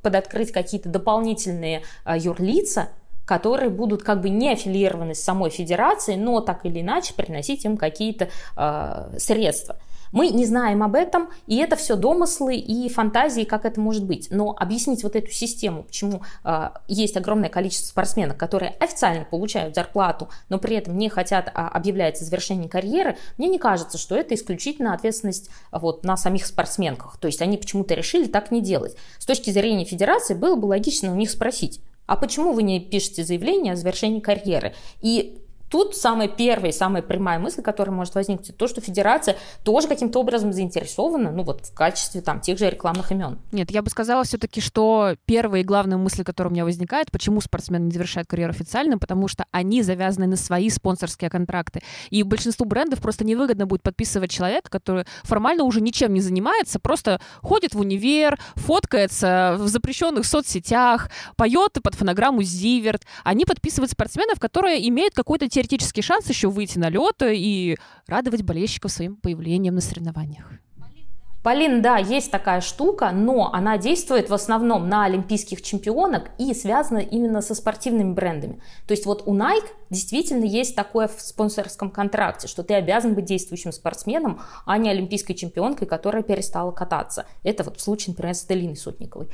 подоткрыть 0.02 0.52
какие-то 0.52 0.88
дополнительные 0.88 1.82
юрлица, 2.06 2.88
которые 3.28 3.68
будут 3.68 4.02
как 4.02 4.22
бы 4.22 4.30
не 4.30 4.52
аффилированы 4.52 5.14
с 5.14 5.22
самой 5.22 5.50
федерацией, 5.50 6.16
но 6.16 6.40
так 6.40 6.64
или 6.64 6.80
иначе 6.80 7.12
приносить 7.12 7.64
им 7.64 7.76
какие-то 7.76 8.28
э, 8.56 9.18
средства. 9.18 9.76
Мы 10.12 10.28
не 10.28 10.46
знаем 10.46 10.82
об 10.82 10.94
этом, 10.94 11.28
и 11.46 11.56
это 11.56 11.76
все 11.76 11.96
домыслы 11.96 12.56
и 12.56 12.88
фантазии, 12.88 13.44
как 13.44 13.64
это 13.64 13.80
может 13.80 14.04
быть. 14.04 14.28
Но 14.30 14.54
объяснить 14.58 15.02
вот 15.02 15.16
эту 15.16 15.30
систему, 15.30 15.84
почему 15.84 16.22
э, 16.44 16.70
есть 16.88 17.16
огромное 17.16 17.48
количество 17.48 17.88
спортсменов, 17.88 18.36
которые 18.36 18.72
официально 18.80 19.24
получают 19.24 19.74
зарплату, 19.74 20.28
но 20.48 20.58
при 20.58 20.76
этом 20.76 20.96
не 20.96 21.08
хотят 21.08 21.50
а, 21.54 21.68
объявлять 21.68 22.20
о 22.20 22.24
завершении 22.24 22.68
карьеры, 22.68 23.16
мне 23.36 23.48
не 23.48 23.58
кажется, 23.58 23.98
что 23.98 24.16
это 24.16 24.34
исключительно 24.34 24.94
ответственность 24.94 25.50
вот, 25.72 26.04
на 26.04 26.16
самих 26.16 26.46
спортсменках. 26.46 27.18
То 27.18 27.26
есть 27.26 27.42
они 27.42 27.56
почему-то 27.56 27.94
решили 27.94 28.26
так 28.26 28.50
не 28.50 28.60
делать. 28.60 28.96
С 29.18 29.26
точки 29.26 29.50
зрения 29.50 29.84
федерации 29.84 30.34
было 30.34 30.56
бы 30.56 30.66
логично 30.66 31.12
у 31.12 31.16
них 31.16 31.30
спросить, 31.30 31.80
а 32.06 32.16
почему 32.16 32.52
вы 32.52 32.62
не 32.62 32.80
пишете 32.80 33.22
заявление 33.22 33.74
о 33.74 33.76
завершении 33.76 34.20
карьеры? 34.20 34.74
И 35.02 35.42
Тут 35.70 35.96
самая 35.96 36.28
первая 36.28 36.70
и 36.70 36.74
самая 36.74 37.02
прямая 37.02 37.38
мысль, 37.38 37.62
которая 37.62 37.94
может 37.94 38.14
возникнуть, 38.14 38.56
то, 38.56 38.68
что 38.68 38.80
федерация 38.80 39.36
тоже 39.64 39.88
каким-то 39.88 40.20
образом 40.20 40.52
заинтересована, 40.52 41.30
ну 41.30 41.42
вот 41.42 41.66
в 41.66 41.74
качестве 41.74 42.20
там 42.20 42.40
тех 42.40 42.58
же 42.58 42.70
рекламных 42.70 43.12
имен. 43.12 43.38
Нет, 43.52 43.70
я 43.70 43.82
бы 43.82 43.90
сказала 43.90 44.24
все-таки, 44.24 44.60
что 44.60 45.16
первая 45.26 45.62
и 45.62 45.64
главная 45.64 45.98
мысль, 45.98 46.24
которая 46.24 46.50
у 46.50 46.54
меня 46.54 46.64
возникает, 46.64 47.10
почему 47.10 47.40
спортсмены 47.40 47.84
не 47.84 47.92
завершают 47.92 48.28
карьеру 48.28 48.50
официально, 48.50 48.98
потому 48.98 49.28
что 49.28 49.44
они 49.50 49.82
завязаны 49.82 50.26
на 50.26 50.36
свои 50.36 50.70
спонсорские 50.70 51.30
контракты. 51.30 51.82
И 52.10 52.22
большинству 52.22 52.64
брендов 52.64 53.00
просто 53.00 53.24
невыгодно 53.24 53.66
будет 53.66 53.82
подписывать 53.82 54.30
человека, 54.30 54.70
который 54.70 55.04
формально 55.22 55.64
уже 55.64 55.80
ничем 55.80 56.14
не 56.14 56.20
занимается, 56.20 56.78
просто 56.78 57.20
ходит 57.42 57.74
в 57.74 57.80
универ, 57.80 58.38
фоткается 58.54 59.56
в 59.58 59.68
запрещенных 59.68 60.24
соцсетях, 60.24 61.10
поет 61.36 61.78
под 61.82 61.94
фонограмму 61.94 62.42
Зиверт. 62.42 63.04
Они 63.24 63.44
подписывают 63.44 63.90
спортсменов, 63.90 64.40
которые 64.40 64.88
имеют 64.88 65.14
какой-то 65.14 65.48
теоретический 65.58 66.02
шанс 66.02 66.28
еще 66.28 66.48
выйти 66.48 66.78
на 66.78 66.88
лед 66.88 67.16
и 67.22 67.76
радовать 68.06 68.42
болельщиков 68.42 68.92
своим 68.92 69.16
появлением 69.16 69.74
на 69.74 69.80
соревнованиях. 69.80 70.52
Полин, 71.42 71.82
да, 71.82 71.96
есть 71.98 72.30
такая 72.30 72.60
штука, 72.60 73.10
но 73.10 73.52
она 73.52 73.76
действует 73.78 74.28
в 74.28 74.34
основном 74.34 74.88
на 74.88 75.04
олимпийских 75.04 75.62
чемпионок 75.62 76.30
и 76.38 76.52
связана 76.54 76.98
именно 76.98 77.40
со 77.40 77.54
спортивными 77.54 78.12
брендами. 78.12 78.60
То 78.86 78.92
есть 78.92 79.06
вот 79.06 79.22
у 79.26 79.34
Nike 79.34 79.66
действительно 79.90 80.44
есть 80.44 80.76
такое 80.76 81.08
в 81.08 81.20
спонсорском 81.20 81.90
контракте, 81.90 82.46
что 82.48 82.62
ты 82.62 82.74
обязан 82.74 83.14
быть 83.14 83.24
действующим 83.24 83.72
спортсменом, 83.72 84.40
а 84.64 84.78
не 84.78 84.90
олимпийской 84.90 85.34
чемпионкой, 85.34 85.88
которая 85.88 86.22
перестала 86.22 86.70
кататься. 86.70 87.26
Это 87.42 87.64
вот 87.64 87.78
в 87.78 87.80
случае, 87.80 88.14
например, 88.14 88.34
с 88.34 88.44
Делиной 88.44 88.76
Сотниковой. 88.76 89.28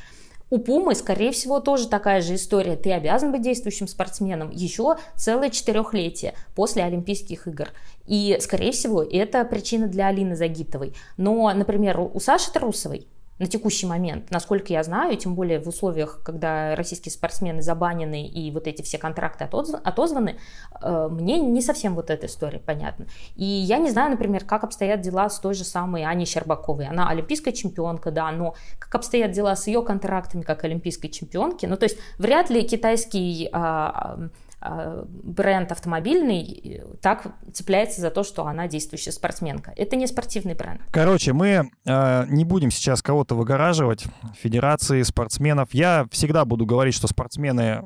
У 0.55 0.59
Пумы, 0.59 0.95
скорее 0.95 1.33
всего, 1.33 1.59
тоже 1.59 1.89
такая 1.89 2.21
же 2.21 2.37
история. 2.37 2.77
Ты 2.77 2.93
обязан 2.93 3.33
быть 3.33 3.43
действующим 3.43 3.89
спортсменом 3.89 4.51
еще 4.51 4.99
целое 5.17 5.51
четырехлетие 5.51 6.35
после 6.55 6.85
Олимпийских 6.85 7.49
игр. 7.49 7.71
И, 8.07 8.39
скорее 8.41 8.71
всего, 8.71 9.03
это 9.03 9.45
причина 9.45 9.89
для 9.89 10.07
Алины 10.07 10.37
Загитовой. 10.37 10.95
Но, 11.17 11.53
например, 11.53 11.99
у 11.99 12.21
Саши 12.21 12.53
Трусовой 12.53 13.09
на 13.45 13.51
текущий 13.51 13.87
момент, 13.87 14.31
насколько 14.31 14.73
я 14.73 14.83
знаю, 14.83 15.15
тем 15.19 15.35
более 15.35 15.61
в 15.61 15.69
условиях, 15.69 16.23
когда 16.25 16.75
российские 16.75 17.13
спортсмены 17.13 17.61
забанены 17.61 18.27
и 18.27 18.51
вот 18.51 18.67
эти 18.67 18.81
все 18.81 18.97
контракты 18.97 19.45
отозваны, 19.45 20.39
э, 20.81 21.09
мне 21.11 21.39
не 21.41 21.61
совсем 21.61 21.95
вот 21.95 22.09
эта 22.09 22.25
история 22.25 22.59
понятна. 22.59 23.07
И 23.37 23.45
я 23.45 23.77
не 23.77 23.91
знаю, 23.91 24.11
например, 24.11 24.47
как 24.47 24.65
обстоят 24.65 25.03
дела 25.03 25.29
с 25.29 25.39
той 25.41 25.53
же 25.53 25.65
самой 25.65 26.05
Аней 26.05 26.25
Щербаковой. 26.25 26.87
Она 26.87 27.11
олимпийская 27.11 27.53
чемпионка, 27.53 28.11
да, 28.11 28.33
но 28.33 28.55
как 28.79 28.95
обстоят 28.95 29.33
дела 29.33 29.57
с 29.57 29.67
ее 29.67 29.83
контрактами 29.83 30.41
как 30.41 30.65
олимпийской 30.65 31.09
чемпионки? 31.09 31.67
Ну, 31.67 31.77
то 31.77 31.85
есть 31.85 31.99
вряд 32.17 32.49
ли 32.49 32.63
китайский 32.63 33.51
а, 33.53 33.61
а, 33.95 34.29
бренд 34.65 35.71
автомобильный 35.73 36.83
так 37.03 37.35
цепляется 37.53 38.01
за 38.01 38.11
то, 38.11 38.23
что 38.23 38.47
она 38.47 38.67
действующая 38.67 39.13
спортсменка. 39.13 39.73
Это 39.77 39.97
не 39.97 40.07
спортивный 40.07 40.55
бренд. 40.55 40.81
Короче, 40.91 41.33
мы 41.33 41.71
э, 41.85 42.25
не 42.29 42.45
будем 42.45 42.71
сейчас 42.71 43.03
кого-то 43.03 43.35
выгораживать, 43.35 44.05
федерации, 44.39 45.03
спортсменов. 45.03 45.75
Я 45.75 46.07
всегда 46.11 46.45
буду 46.45 46.67
говорить, 46.67 46.95
что 46.95 47.07
спортсмены 47.09 47.83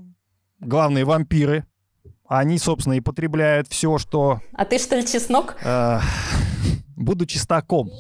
главные 0.61 1.05
вампиры. 1.05 1.65
Они, 2.29 2.59
собственно, 2.59 2.95
и 2.95 3.01
потребляют 3.01 3.69
все, 3.69 3.97
что... 3.99 4.41
А 4.53 4.65
ты 4.65 4.79
что 4.79 4.97
ли 4.97 5.07
чеснок? 5.07 5.57
Э, 5.65 6.01
буду 6.97 7.27
чистаком. 7.27 7.91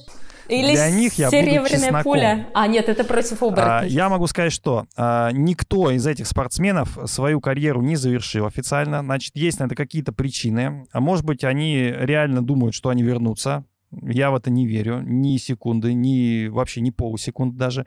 Или 0.48 0.72
Для 0.72 0.90
них 0.90 1.14
я 1.14 1.30
буду 1.30 2.02
пуля. 2.02 2.48
А, 2.54 2.66
нет, 2.66 2.88
это 2.88 3.04
против 3.04 3.42
оборотней. 3.42 3.80
А, 3.80 3.84
я 3.84 4.08
могу 4.08 4.26
сказать, 4.26 4.52
что 4.52 4.86
а, 4.96 5.30
никто 5.32 5.90
из 5.90 6.06
этих 6.06 6.26
спортсменов 6.26 6.98
свою 7.06 7.40
карьеру 7.40 7.82
не 7.82 7.96
завершил 7.96 8.46
официально. 8.46 9.00
Значит, 9.00 9.36
есть 9.36 9.60
на 9.60 9.64
это 9.64 9.74
какие-то 9.74 10.12
причины. 10.12 10.86
А 10.92 11.00
может 11.00 11.24
быть, 11.24 11.44
они 11.44 11.92
реально 11.94 12.42
думают, 12.42 12.74
что 12.74 12.88
они 12.88 13.02
вернутся. 13.02 13.64
Я 13.90 14.30
в 14.30 14.36
это 14.36 14.50
не 14.50 14.66
верю. 14.66 15.00
Ни 15.02 15.36
секунды, 15.36 15.92
ни 15.92 16.48
вообще 16.48 16.80
ни 16.80 16.90
полусекунды 16.90 17.56
даже. 17.56 17.86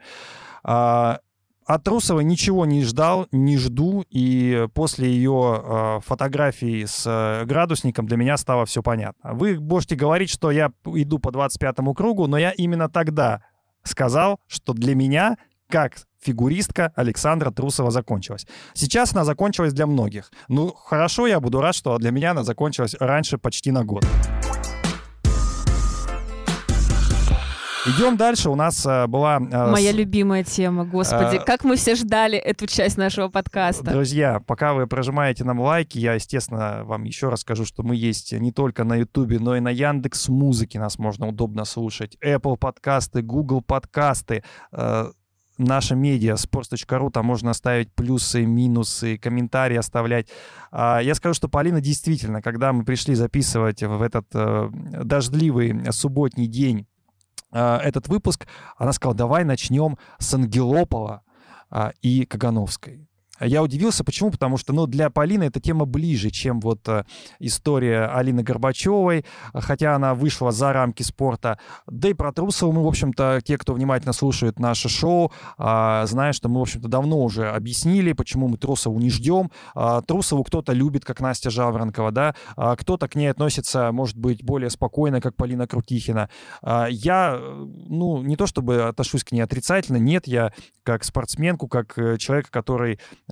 А, 0.62 1.18
от 1.66 1.84
Трусовой 1.84 2.24
ничего 2.24 2.66
не 2.66 2.82
ждал, 2.84 3.28
не 3.32 3.56
жду, 3.56 4.04
и 4.10 4.66
после 4.74 5.10
ее 5.10 5.62
э, 5.64 6.00
фотографии 6.04 6.84
с 6.84 7.44
градусником 7.46 8.06
для 8.06 8.16
меня 8.16 8.36
стало 8.36 8.66
все 8.66 8.82
понятно. 8.82 9.34
Вы 9.34 9.58
можете 9.60 9.96
говорить, 9.96 10.30
что 10.30 10.50
я 10.50 10.72
иду 10.84 11.18
по 11.18 11.28
25-му 11.28 11.94
кругу, 11.94 12.26
но 12.26 12.38
я 12.38 12.50
именно 12.50 12.88
тогда 12.88 13.42
сказал, 13.84 14.40
что 14.46 14.72
для 14.72 14.94
меня, 14.94 15.36
как 15.68 15.96
фигуристка 16.20 16.92
Александра 16.94 17.50
Трусова 17.50 17.90
закончилась. 17.90 18.46
Сейчас 18.74 19.12
она 19.12 19.24
закончилась 19.24 19.72
для 19.72 19.86
многих. 19.86 20.30
Ну, 20.48 20.72
хорошо, 20.72 21.26
я 21.26 21.40
буду 21.40 21.60
рад, 21.60 21.74
что 21.74 21.98
для 21.98 22.10
меня 22.10 22.30
она 22.30 22.44
закончилась 22.44 22.94
раньше 22.98 23.38
почти 23.38 23.72
на 23.72 23.84
год. 23.84 24.04
Идем 27.84 28.16
дальше. 28.16 28.48
У 28.48 28.54
нас 28.54 28.86
э, 28.86 29.08
была... 29.08 29.38
Э, 29.38 29.70
Моя 29.70 29.92
с... 29.92 29.94
любимая 29.94 30.44
тема, 30.44 30.84
господи. 30.84 31.36
А... 31.36 31.40
Как 31.40 31.64
мы 31.64 31.74
все 31.74 31.96
ждали 31.96 32.38
эту 32.38 32.68
часть 32.68 32.96
нашего 32.96 33.28
подкаста. 33.28 33.90
Друзья, 33.90 34.40
пока 34.46 34.72
вы 34.72 34.86
прожимаете 34.86 35.42
нам 35.42 35.60
лайки, 35.60 35.98
я, 35.98 36.14
естественно, 36.14 36.82
вам 36.84 37.02
еще 37.02 37.28
расскажу, 37.28 37.64
что 37.64 37.82
мы 37.82 37.96
есть 37.96 38.32
не 38.32 38.52
только 38.52 38.84
на 38.84 38.96
Ютубе, 38.96 39.40
но 39.40 39.56
и 39.56 39.60
на 39.60 39.70
Яндекс 39.70 40.28
Музыке 40.28 40.78
нас 40.78 40.98
можно 40.98 41.26
удобно 41.26 41.64
слушать. 41.64 42.16
Apple 42.24 42.56
подкасты, 42.56 43.22
Google 43.22 43.62
подкасты, 43.62 44.44
наша 45.58 45.96
медиа, 45.96 46.34
sports.ru, 46.34 47.10
там 47.10 47.26
можно 47.26 47.52
ставить 47.52 47.92
плюсы, 47.92 48.46
минусы, 48.46 49.18
комментарии 49.18 49.76
оставлять. 49.76 50.28
А, 50.70 51.00
я 51.00 51.14
скажу, 51.14 51.34
что 51.34 51.48
Полина 51.48 51.80
действительно, 51.80 52.42
когда 52.42 52.72
мы 52.72 52.84
пришли 52.84 53.14
записывать 53.14 53.82
в 53.82 54.02
этот 54.02 54.26
дождливый 54.32 55.92
субботний 55.92 56.46
день 56.46 56.86
этот 57.58 58.08
выпуск, 58.08 58.46
она 58.76 58.92
сказала, 58.92 59.16
давай 59.16 59.44
начнем 59.44 59.98
с 60.18 60.32
Ангелопова 60.34 61.22
а, 61.70 61.92
и 62.02 62.24
Кагановской. 62.24 63.08
Я 63.44 63.62
удивился, 63.62 64.04
почему? 64.04 64.30
Потому 64.30 64.56
что, 64.56 64.72
ну, 64.72 64.86
для 64.86 65.10
Полины 65.10 65.44
эта 65.44 65.60
тема 65.60 65.84
ближе, 65.84 66.30
чем 66.30 66.60
вот 66.60 66.88
э, 66.88 67.04
история 67.38 68.06
Алины 68.06 68.42
Горбачевой, 68.42 69.24
хотя 69.52 69.94
она 69.94 70.14
вышла 70.14 70.52
за 70.52 70.72
рамки 70.72 71.02
спорта. 71.02 71.58
Да 71.86 72.08
и 72.08 72.14
про 72.14 72.32
Трусову 72.32 72.72
мы, 72.72 72.84
в 72.84 72.86
общем-то, 72.86 73.40
те, 73.44 73.58
кто 73.58 73.74
внимательно 73.74 74.12
слушает 74.12 74.58
наше 74.58 74.88
шоу, 74.88 75.32
э, 75.58 76.02
знают, 76.06 76.36
что 76.36 76.48
мы, 76.48 76.60
в 76.60 76.62
общем-то, 76.62 76.88
давно 76.88 77.22
уже 77.22 77.50
объяснили, 77.50 78.12
почему 78.12 78.48
мы 78.48 78.56
Трусову 78.56 78.98
не 78.98 79.10
ждем. 79.10 79.50
Э, 79.74 80.00
Трусову 80.06 80.44
кто-то 80.44 80.72
любит, 80.72 81.04
как 81.04 81.20
Настя 81.20 81.50
Жаворонкова, 81.50 82.12
да, 82.12 82.34
кто-то 82.56 83.08
к 83.08 83.14
ней 83.14 83.28
относится, 83.28 83.92
может 83.92 84.16
быть, 84.16 84.44
более 84.44 84.70
спокойно, 84.70 85.20
как 85.20 85.36
Полина 85.36 85.66
Крутихина. 85.66 86.28
Я, 86.62 87.40
ну, 87.40 88.22
не 88.22 88.36
то 88.36 88.46
чтобы 88.46 88.82
отношусь 88.82 89.24
к 89.24 89.32
ней 89.32 89.40
отрицательно, 89.40 89.96
нет, 89.96 90.26
я 90.26 90.52
как 90.82 91.04
спортсменку, 91.04 91.68
как 91.68 91.96
э, 91.98 92.18
человека, 92.18 92.50
который 92.50 92.98
а, 93.28 93.31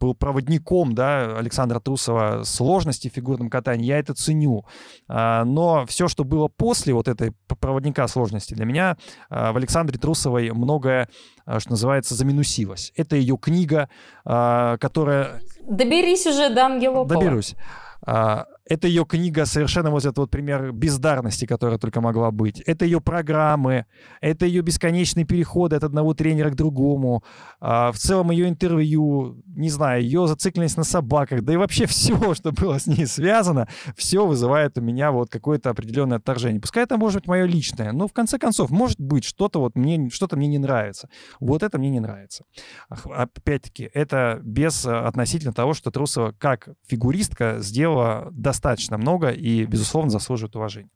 был 0.00 0.14
проводником 0.14 0.94
да, 0.94 1.36
Александра 1.38 1.78
Трусова 1.78 2.42
сложности 2.44 3.08
в 3.08 3.12
фигурном 3.12 3.48
катании, 3.48 3.86
я 3.86 3.98
это 3.98 4.14
ценю. 4.14 4.64
А, 5.08 5.44
но 5.44 5.86
все, 5.86 6.08
что 6.08 6.24
было 6.24 6.48
после 6.48 6.92
вот 6.94 7.06
этой 7.06 7.32
проводника 7.60 8.08
сложности, 8.08 8.54
для 8.54 8.64
меня 8.64 8.96
а, 9.30 9.52
в 9.52 9.56
Александре 9.56 9.98
Трусовой 9.98 10.50
многое, 10.50 11.08
что 11.58 11.70
называется, 11.70 12.14
заминусилось. 12.14 12.92
Это 12.96 13.16
ее 13.16 13.38
книга, 13.38 13.88
которая... 14.24 15.40
Доберись 15.62 16.26
уже 16.26 16.52
до 16.52 16.66
Ангелопова. 16.66 17.06
Доберусь. 17.06 17.54
Это 18.68 18.88
ее 18.88 19.04
книга 19.04 19.46
совершенно 19.46 19.90
вот 19.90 20.04
этот 20.04 20.18
вот 20.18 20.30
пример 20.30 20.72
бездарности, 20.72 21.46
которая 21.46 21.78
только 21.78 22.00
могла 22.00 22.30
быть. 22.32 22.60
Это 22.60 22.84
ее 22.84 23.00
программы, 23.00 23.86
это 24.20 24.44
ее 24.44 24.62
бесконечные 24.62 25.24
переходы 25.24 25.76
от 25.76 25.84
одного 25.84 26.14
тренера 26.14 26.50
к 26.50 26.56
другому. 26.56 27.22
А, 27.60 27.92
в 27.92 27.96
целом 27.96 28.32
ее 28.32 28.48
интервью, 28.48 29.42
не 29.46 29.70
знаю, 29.70 30.02
ее 30.02 30.26
зацикленность 30.26 30.76
на 30.76 30.84
собаках, 30.84 31.42
да 31.42 31.52
и 31.52 31.56
вообще 31.56 31.86
все, 31.86 32.34
что 32.34 32.50
было 32.50 32.78
с 32.78 32.86
ней 32.86 33.06
связано, 33.06 33.68
все 33.96 34.26
вызывает 34.26 34.76
у 34.78 34.80
меня 34.80 35.12
вот 35.12 35.30
какое-то 35.30 35.70
определенное 35.70 36.18
отторжение. 36.18 36.60
Пускай 36.60 36.82
это 36.82 36.96
может 36.96 37.20
быть 37.20 37.28
мое 37.28 37.44
личное, 37.44 37.92
но 37.92 38.08
в 38.08 38.12
конце 38.12 38.38
концов, 38.38 38.70
может 38.70 39.00
быть, 39.00 39.24
что-то 39.24 39.60
вот 39.60 39.76
мне, 39.76 40.10
что-то 40.10 40.36
мне 40.36 40.48
не 40.48 40.58
нравится. 40.58 41.08
Вот 41.38 41.62
это 41.62 41.78
мне 41.78 41.90
не 41.90 42.00
нравится. 42.00 42.44
Опять-таки, 42.88 43.88
это 43.94 44.40
без 44.42 44.84
а, 44.86 45.06
относительно 45.06 45.52
того, 45.52 45.72
что 45.72 45.92
Трусова 45.92 46.34
как 46.38 46.68
фигуристка 46.88 47.58
сделала 47.60 48.28
достаточно 48.56 48.96
много 48.96 49.30
и, 49.30 49.64
безусловно, 49.66 50.10
заслуживает 50.10 50.56
уважения. 50.56 50.90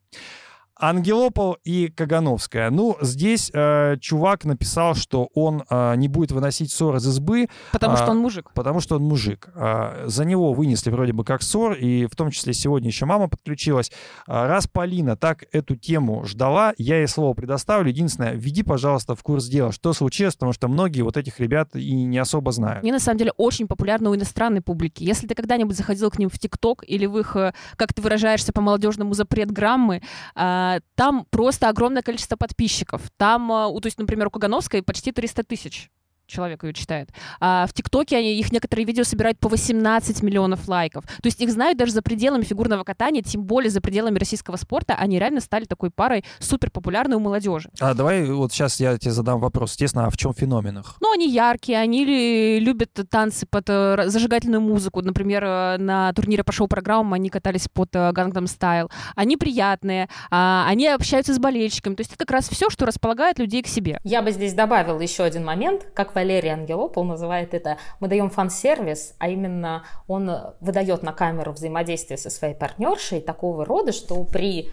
Ангелопол 0.81 1.59
и 1.65 1.89
Кагановская. 1.89 2.71
Ну, 2.71 2.97
здесь 3.01 3.51
э, 3.53 3.97
чувак 4.01 4.45
написал, 4.45 4.95
что 4.95 5.29
он 5.35 5.65
э, 5.69 5.95
не 5.97 6.09
будет 6.09 6.33
выносить 6.33 6.73
ссор 6.73 6.97
из 6.97 7.07
избы. 7.07 7.49
Потому 7.73 7.95
а, 7.95 7.97
что 7.99 8.11
он 8.11 8.19
мужик. 8.19 8.51
Потому 8.55 8.81
что 8.81 8.97
он 8.97 9.03
мужик. 9.03 9.51
А, 9.55 10.05
за 10.07 10.25
него 10.25 10.53
вынесли 10.53 10.91
вроде 10.91 11.13
бы 11.13 11.25
как 11.25 11.43
ссор, 11.43 11.75
и 11.75 12.07
в 12.07 12.17
том 12.17 12.31
числе 12.31 12.55
сегодня 12.55 12.89
еще 12.89 13.05
мама 13.05 13.29
подключилась. 13.29 13.93
А, 14.27 14.49
раз 14.49 14.67
Полина 14.67 15.17
так 15.17 15.45
эту 15.53 15.77
тему 15.77 16.25
ждала, 16.25 16.73
я 16.79 16.99
ей 16.99 17.09
слово 17.09 17.35
предоставлю. 17.35 17.91
Единственное, 17.91 18.33
введи, 18.33 18.63
пожалуйста, 18.63 19.15
в 19.15 19.23
курс 19.23 19.47
дела, 19.47 19.73
что 19.73 19.93
случилось, 19.93 20.35
потому 20.35 20.53
что 20.53 20.69
многие 20.69 21.03
вот 21.03 21.17
этих 21.17 21.41
ребят 21.41 21.77
и 21.77 21.93
не 21.93 22.19
особо 22.19 22.53
знают. 22.53 22.83
Они, 22.83 22.93
на 22.93 23.01
самом 23.01 23.19
деле, 23.19 23.33
очень 23.37 23.67
популярны 23.67 24.09
у 24.09 24.15
иностранной 24.15 24.63
публики. 24.63 25.05
Если 25.05 25.27
ты 25.27 25.35
когда-нибудь 25.35 25.77
заходил 25.77 26.11
к 26.11 26.19
ним 26.19 26.31
в 26.31 26.39
ТикТок 26.39 26.85
или 26.87 27.07
в 27.07 27.19
их, 27.19 27.37
э, 27.37 27.53
как 27.77 27.93
ты 27.93 28.01
выражаешься 28.01 28.53
по-молодежному, 28.53 29.13
запрет 29.15 29.51
граммы, 29.51 30.03
а, 30.35 30.70
там 30.95 31.27
просто 31.31 31.69
огромное 31.69 32.03
количество 32.03 32.37
подписчиков. 32.37 33.03
Там, 33.17 33.51
а, 33.53 33.69
то 33.81 33.87
есть, 33.87 33.99
например, 33.99 34.29
у 34.29 34.31
Кагановской 34.31 34.83
почти 34.83 35.13
300 35.13 35.45
тысяч 35.45 35.91
человек 36.31 36.65
ее 36.65 36.73
читает. 36.73 37.11
А 37.41 37.67
в 37.67 37.73
ТикТоке 37.73 38.17
они, 38.17 38.39
их 38.39 38.53
некоторые 38.53 38.87
видео 38.87 39.05
собирают 39.05 39.39
по 39.39 39.49
18 39.49 40.23
миллионов 40.23 40.69
лайков. 40.69 41.05
То 41.05 41.27
есть 41.27 41.41
их 41.41 41.51
знают 41.51 41.79
даже 41.79 41.93
за 41.93 42.03
пределами 42.03 42.43
фигурного 42.43 42.85
катания, 42.85 43.23
тем 43.23 43.45
более 43.45 43.71
за 43.71 43.81
пределами 43.81 44.19
российского 44.19 44.57
спорта. 44.57 44.95
Они 44.95 45.19
реально 45.19 45.41
стали 45.41 45.65
такой 45.65 45.91
парой 45.91 46.25
супер 46.39 46.71
популярной 46.71 47.17
у 47.17 47.21
молодежи. 47.21 47.71
А 47.81 47.95
давай 47.95 48.25
вот 48.31 48.53
сейчас 48.53 48.81
я 48.81 48.97
тебе 48.99 49.13
задам 49.13 49.41
вопрос. 49.41 49.73
Естественно, 49.73 50.07
а 50.07 50.11
в 50.11 50.17
чем 50.17 50.33
феномен 50.33 50.79
их? 50.79 50.97
Ну, 51.01 51.13
они 51.13 51.29
яркие, 51.29 51.79
они 51.79 52.59
любят 52.61 52.91
танцы 53.11 53.47
под 53.47 53.65
э, 53.69 54.05
зажигательную 54.07 54.61
музыку. 54.61 55.03
Например, 55.03 55.45
э, 55.45 55.77
на 55.79 56.13
турнире 56.13 56.45
по 56.45 56.53
шоу-программам 56.53 57.13
они 57.15 57.31
катались 57.31 57.69
под 57.73 57.95
э, 57.95 58.11
Gangnam 58.11 58.45
Style. 58.45 58.91
Они 59.17 59.37
приятные, 59.37 60.09
а, 60.31 60.67
они 60.69 60.87
общаются 60.87 61.35
с 61.35 61.39
болельщиками. 61.39 61.95
То 61.95 62.01
есть 62.03 62.13
это 62.13 62.25
как 62.25 62.31
раз 62.31 62.49
все, 62.49 62.71
что 62.71 62.87
располагает 62.87 63.39
людей 63.39 63.63
к 63.63 63.67
себе. 63.67 64.01
Я 64.05 64.23
бы 64.23 64.31
здесь 64.31 64.55
добавила 64.55 65.01
еще 65.01 65.25
один 65.25 65.45
момент, 65.45 65.87
как 65.95 66.15
Валерий 66.21 66.51
Ангелопол 66.51 67.05
называет 67.05 67.55
это, 67.55 67.79
мы 67.99 68.09
даем 68.09 68.29
фан-сервис, 68.29 69.15
а 69.19 69.29
именно 69.29 69.85
он 70.07 70.31
выдает 70.61 71.03
на 71.03 71.13
камеру 71.13 71.53
взаимодействие 71.53 72.19
со 72.19 72.29
своей 72.29 72.55
партнершей 72.55 73.23
такого 73.23 73.65
рода, 73.65 73.93
что 73.93 74.23
при 74.25 74.71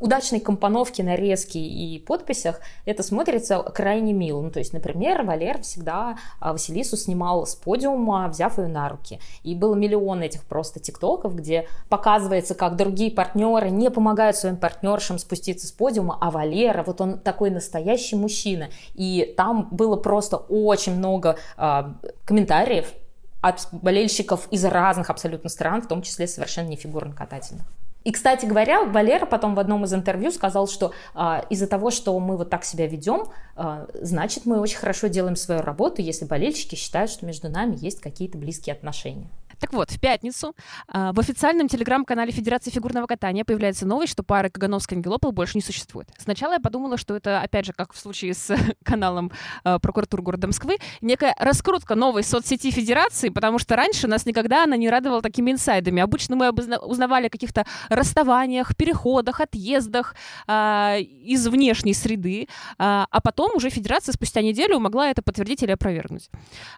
удачной 0.00 0.40
компоновке, 0.40 1.02
нарезки 1.02 1.58
и 1.58 1.98
подписях 1.98 2.60
это 2.84 3.02
смотрится 3.02 3.62
крайне 3.62 4.12
мило. 4.12 4.42
Ну, 4.42 4.50
то 4.50 4.58
есть, 4.58 4.72
например, 4.72 5.22
Валер 5.22 5.60
всегда 5.62 6.16
а, 6.40 6.52
Василису 6.52 6.96
снимал 6.96 7.46
с 7.46 7.54
подиума, 7.54 8.28
взяв 8.28 8.58
ее 8.58 8.68
на 8.68 8.88
руки. 8.88 9.20
И 9.42 9.54
было 9.54 9.74
миллион 9.74 10.22
этих 10.22 10.44
просто 10.44 10.80
тиктоков, 10.80 11.34
где 11.34 11.66
показывается, 11.88 12.54
как 12.54 12.76
другие 12.76 13.10
партнеры 13.10 13.70
не 13.70 13.90
помогают 13.90 14.36
своим 14.36 14.56
партнершам 14.56 15.18
спуститься 15.18 15.66
с 15.66 15.72
подиума, 15.72 16.18
а 16.20 16.30
Валера, 16.30 16.82
вот 16.82 17.00
он 17.00 17.18
такой 17.18 17.50
настоящий 17.50 18.16
мужчина. 18.16 18.68
И 18.94 19.34
там 19.36 19.68
было 19.70 19.96
просто 19.96 20.36
очень 20.36 20.96
много 20.96 21.36
э, 21.56 21.82
комментариев 22.24 22.92
от 23.40 23.68
болельщиков 23.70 24.48
из 24.50 24.64
разных 24.64 25.10
абсолютно 25.10 25.48
стран, 25.48 25.82
в 25.82 25.86
том 25.86 26.02
числе 26.02 26.26
совершенно 26.26 26.68
не 26.68 26.76
фигурно-катательных. 26.76 27.66
И, 28.08 28.10
кстати 28.10 28.46
говоря, 28.46 28.84
Валера 28.84 29.26
потом 29.26 29.54
в 29.54 29.58
одном 29.58 29.84
из 29.84 29.92
интервью 29.92 30.30
сказал, 30.30 30.66
что 30.66 30.94
э, 31.14 31.42
из-за 31.50 31.66
того, 31.66 31.90
что 31.90 32.18
мы 32.18 32.38
вот 32.38 32.48
так 32.48 32.64
себя 32.64 32.86
ведем, 32.86 33.24
э, 33.54 33.86
значит, 34.00 34.46
мы 34.46 34.60
очень 34.60 34.78
хорошо 34.78 35.08
делаем 35.08 35.36
свою 35.36 35.60
работу, 35.60 36.00
если 36.00 36.24
болельщики 36.24 36.74
считают, 36.74 37.10
что 37.10 37.26
между 37.26 37.50
нами 37.50 37.76
есть 37.78 38.00
какие-то 38.00 38.38
близкие 38.38 38.72
отношения. 38.72 39.28
Так 39.60 39.72
вот, 39.72 39.90
в 39.90 40.00
пятницу 40.00 40.54
э, 40.92 41.10
в 41.12 41.20
официальном 41.20 41.68
телеграм-канале 41.68 42.30
Федерации 42.32 42.70
фигурного 42.70 43.06
катания 43.06 43.44
появляется 43.44 43.86
новость, 43.86 44.12
что 44.12 44.22
пары 44.22 44.50
Кагановская 44.50 44.96
и 44.96 44.98
Ангелопол 44.98 45.32
больше 45.32 45.56
не 45.56 45.62
существует. 45.62 46.08
Сначала 46.18 46.54
я 46.54 46.60
подумала, 46.60 46.96
что 46.96 47.16
это, 47.16 47.40
опять 47.40 47.66
же, 47.66 47.72
как 47.72 47.92
в 47.92 47.98
случае 47.98 48.34
с 48.34 48.56
каналом 48.84 49.32
э, 49.64 49.78
прокуратуры 49.80 50.22
города 50.22 50.46
Москвы, 50.46 50.78
некая 51.00 51.34
раскрутка 51.38 51.94
новой 51.94 52.22
соцсети 52.22 52.70
Федерации, 52.70 53.30
потому 53.30 53.58
что 53.58 53.76
раньше 53.76 54.06
нас 54.06 54.26
никогда 54.26 54.64
она 54.64 54.76
не 54.76 54.88
радовала 54.88 55.22
такими 55.22 55.50
инсайдами. 55.50 56.00
Обычно 56.02 56.36
мы 56.36 56.50
узнавали 56.50 57.26
о 57.26 57.30
каких-то 57.30 57.66
расставаниях, 57.88 58.76
переходах, 58.76 59.40
отъездах 59.40 60.14
э, 60.46 61.00
из 61.00 61.46
внешней 61.48 61.94
среды, 61.94 62.42
э, 62.42 62.46
а 62.78 63.20
потом 63.22 63.56
уже 63.56 63.70
Федерация 63.70 64.12
спустя 64.12 64.40
неделю 64.42 64.78
могла 64.78 65.10
это 65.10 65.22
подтвердить 65.22 65.62
или 65.62 65.72
опровергнуть. 65.72 66.30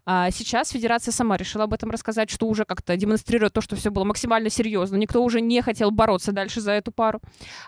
А 0.06 0.30
сейчас 0.30 0.70
Федерация 0.70 1.12
сама 1.12 1.36
решила 1.36 1.64
об 1.64 1.74
этом 1.74 1.90
рассказать, 1.90 2.30
что 2.30 2.46
уже 2.46 2.64
как-то 2.70 2.96
демонстрирует 2.96 3.52
то, 3.52 3.60
что 3.60 3.74
все 3.74 3.90
было 3.90 4.04
максимально 4.04 4.48
серьезно. 4.48 4.94
Никто 4.94 5.24
уже 5.24 5.40
не 5.40 5.60
хотел 5.60 5.90
бороться 5.90 6.30
дальше 6.30 6.60
за 6.60 6.70
эту 6.70 6.92
пару. 6.92 7.20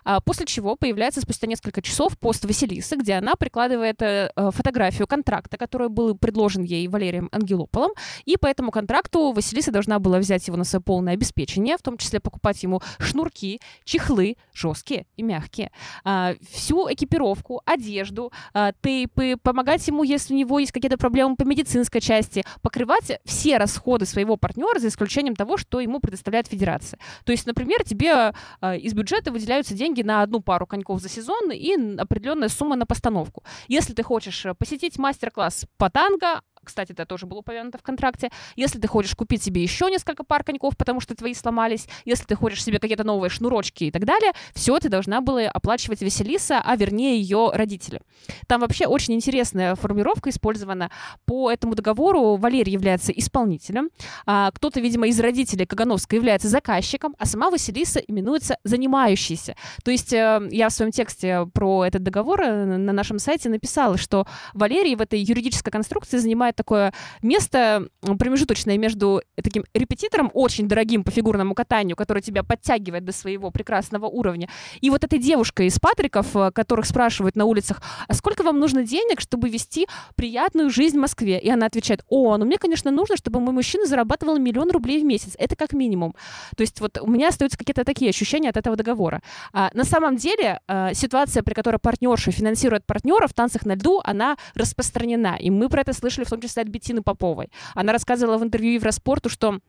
А, 0.05 0.21
после 0.21 0.47
чего 0.47 0.77
появляется 0.77 1.21
спустя 1.21 1.49
несколько 1.49 1.83
часов 1.83 2.17
пост 2.17 2.45
Василисы, 2.45 2.95
где 2.95 3.15
она 3.15 3.35
прикладывает 3.35 4.01
э, 4.01 4.31
э, 4.37 4.51
фотографию 4.53 5.09
контракта, 5.09 5.57
который 5.57 5.89
был 5.89 6.17
предложен 6.17 6.63
ей 6.63 6.87
Валерием 6.87 7.29
Ангелополом. 7.33 7.91
И 8.27 8.37
по 8.37 8.47
этому 8.47 8.71
контракту 8.71 9.33
Василиса 9.33 9.73
должна 9.73 9.99
была 9.99 10.19
взять 10.19 10.47
его 10.47 10.57
на 10.57 10.63
свое 10.63 10.81
полное 10.81 11.15
обеспечение, 11.15 11.77
в 11.77 11.83
том 11.83 11.99
числе 11.99 12.21
покупать 12.21 12.63
ему 12.63 12.81
шнурки, 13.01 13.61
чехлы, 13.83 14.37
жесткие 14.55 15.07
и 15.17 15.25
мягкие, 15.25 15.73
а, 16.05 16.35
всю 16.49 16.87
экипировку, 16.93 17.61
одежду, 17.67 18.33
а, 18.55 18.71
тейпы, 18.83 19.37
помогать 19.43 19.85
ему, 19.89 20.05
если 20.05 20.33
у 20.33 20.37
него 20.37 20.61
есть 20.61 20.71
какие-то 20.71 20.97
проблемы 20.97 21.35
по 21.35 21.43
медицинской 21.43 22.01
части, 22.01 22.45
покрывать 22.61 23.19
все 23.25 23.59
расходы 23.59 24.07
своего 24.07 24.37
партнера 24.37 24.79
за 24.79 24.92
исключением 24.93 25.37
того, 25.37 25.57
что 25.57 25.81
ему 25.81 26.01
предоставляет 26.01 26.47
федерация. 26.47 26.99
То 27.25 27.33
есть, 27.33 27.47
например, 27.47 27.85
тебе 27.85 28.33
э, 28.61 28.79
из 28.79 28.95
бюджета 28.95 29.33
выделяются 29.33 29.75
деньги 29.75 30.03
на 30.03 30.23
одну 30.23 30.41
пару 30.41 30.67
коньков 30.67 31.01
за 31.01 31.09
сезон 31.09 31.51
и 31.51 31.75
определенная 31.99 32.49
сумма 32.49 32.77
на 32.77 32.87
постановку. 32.87 33.43
Если 33.69 33.93
ты 33.93 34.03
хочешь 34.03 34.47
э, 34.47 34.55
посетить 34.55 34.99
мастер-класс 34.99 35.67
по 35.77 35.91
танго, 35.91 36.43
кстати, 36.65 36.93
это 36.93 37.07
тоже 37.07 37.27
было 37.27 37.39
упомянуто 37.39 37.79
в 37.79 37.83
контракте, 37.83 38.31
если 38.57 38.79
ты 38.79 38.89
хочешь 38.89 39.15
купить 39.15 39.43
себе 39.43 39.63
еще 39.63 39.91
несколько 39.91 40.25
пар 40.25 40.45
коньков, 40.45 40.77
потому 40.77 41.01
что 41.01 41.15
твои 41.15 41.35
сломались, 41.35 41.89
если 42.05 42.25
ты 42.25 42.35
хочешь 42.35 42.63
себе 42.63 42.79
какие-то 42.79 43.05
новые 43.05 43.31
шнурочки 43.31 43.85
и 43.85 43.91
так 43.91 44.05
далее, 44.05 44.33
все 44.55 44.79
ты 44.79 44.89
должна 44.89 45.21
была 45.21 45.43
оплачивать 45.43 46.03
Василиса, 46.03 46.61
а 46.65 46.77
вернее 46.77 47.21
ее 47.21 47.51
родители. 47.53 48.01
Там 48.47 48.61
вообще 48.61 48.87
очень 48.87 49.15
интересная 49.15 49.75
формулировка 49.75 50.31
использована. 50.31 50.91
По 51.25 51.51
этому 51.51 51.75
договору 51.75 52.37
Валерий 52.37 52.73
является 52.73 53.13
исполнителем, 53.13 53.91
а 54.27 54.51
кто-то, 54.53 54.81
видимо, 54.81 55.09
из 55.09 55.19
родителей 55.21 55.67
Кагановска 55.67 56.17
является 56.17 56.49
заказчиком, 56.49 57.15
а 57.19 57.27
сама 57.27 57.51
Василиса 57.51 58.01
именуется 58.01 58.57
занимающейся. 58.65 59.57
То 59.85 59.91
есть 59.91 60.13
э, 60.13 60.49
я 60.51 60.69
в 60.69 60.73
своем 60.73 60.93
тексте 60.93 61.47
про 61.53 61.85
этот 61.85 62.03
договор 62.03 62.43
э, 62.43 62.65
на 62.65 62.93
нашем 62.93 63.19
сайте 63.19 63.49
написала, 63.49 63.97
что 63.97 64.27
Валерий 64.55 64.95
в 64.95 65.01
этой 65.01 65.21
юридической 65.21 65.71
конструкции 65.71 66.19
занимает 66.19 66.52
такое 66.57 66.93
место 67.23 67.89
промежуточное 68.01 68.79
между 68.79 69.23
таким 69.37 69.65
репетитором, 69.75 70.31
очень 70.35 70.69
дорогим 70.69 71.05
по 71.05 71.11
фигурному 71.11 71.55
катанию, 71.55 71.97
который 71.97 72.23
тебя 72.23 72.43
подтягивает 72.43 73.05
до 73.05 73.13
своего 73.13 73.51
прекрасного 73.51 74.07
уровня, 74.07 74.49
и 74.81 74.91
вот 74.91 75.05
этой 75.05 75.19
девушкой 75.19 75.67
из 75.67 75.79
Патриков, 75.79 76.35
э, 76.37 76.51
которых 76.53 76.87
спрашивают 76.87 77.37
на 77.37 77.45
улицах, 77.45 77.81
а 78.09 78.15
сколько 78.15 78.43
вам 78.43 78.59
нужно 78.59 78.85
денег, 78.85 79.21
чтобы 79.21 79.49
вести 79.49 79.87
приятную 80.17 80.71
жизнь 80.71 80.97
в 80.97 81.01
Москве? 81.01 81.39
И 81.39 81.49
она 81.49 81.67
отвечает, 81.67 82.05
о, 82.09 82.37
ну 82.37 82.45
мне, 82.45 82.59
конечно, 82.59 82.91
нужно, 82.91 83.17
чтобы 83.17 83.41
мой 83.41 83.55
мужчина 83.55 83.87
зарабатывал 83.87 84.39
миллион 84.39 84.71
рублей 84.71 85.01
в 85.01 85.05
месяц. 85.05 85.35
Это 85.39 85.57
как 85.57 85.73
минимум. 85.73 86.15
То 86.57 86.63
есть 86.63 86.81
вот 86.81 86.99
у 87.01 87.07
меня 87.09 87.29
остаются 87.29 87.59
какие-то 87.59 87.85
такие 87.85 88.11
ощущения 88.11 88.51
от 88.51 88.57
этого 88.57 88.77
договора. 88.77 89.23
А, 89.53 89.71
на 89.75 89.85
самом 89.85 90.17
деле 90.17 90.61
а, 90.67 90.95
ситуация, 90.95 91.43
при 91.43 91.55
которой 91.55 91.79
партнерша 91.79 92.31
финансирует 92.31 92.87
партнера 92.87 93.27
в 93.27 93.35
танцах 93.35 93.65
на 93.65 93.75
льду, 93.75 94.01
она 94.05 94.37
распространена. 94.55 95.37
И 95.41 95.51
мы 95.51 95.69
про 95.69 95.81
это 95.81 95.93
слышали 95.93 96.25
в 96.25 96.31
том 96.31 96.41
числе 96.43 96.63
от 96.63 96.69
Беттины 96.69 97.03
Поповой. 97.03 97.51
Она 97.75 97.93
рассказывала 97.93 98.39
в 98.39 98.43
интервью 98.43 98.75
Евроспорту, 98.75 99.29
что 99.29 99.61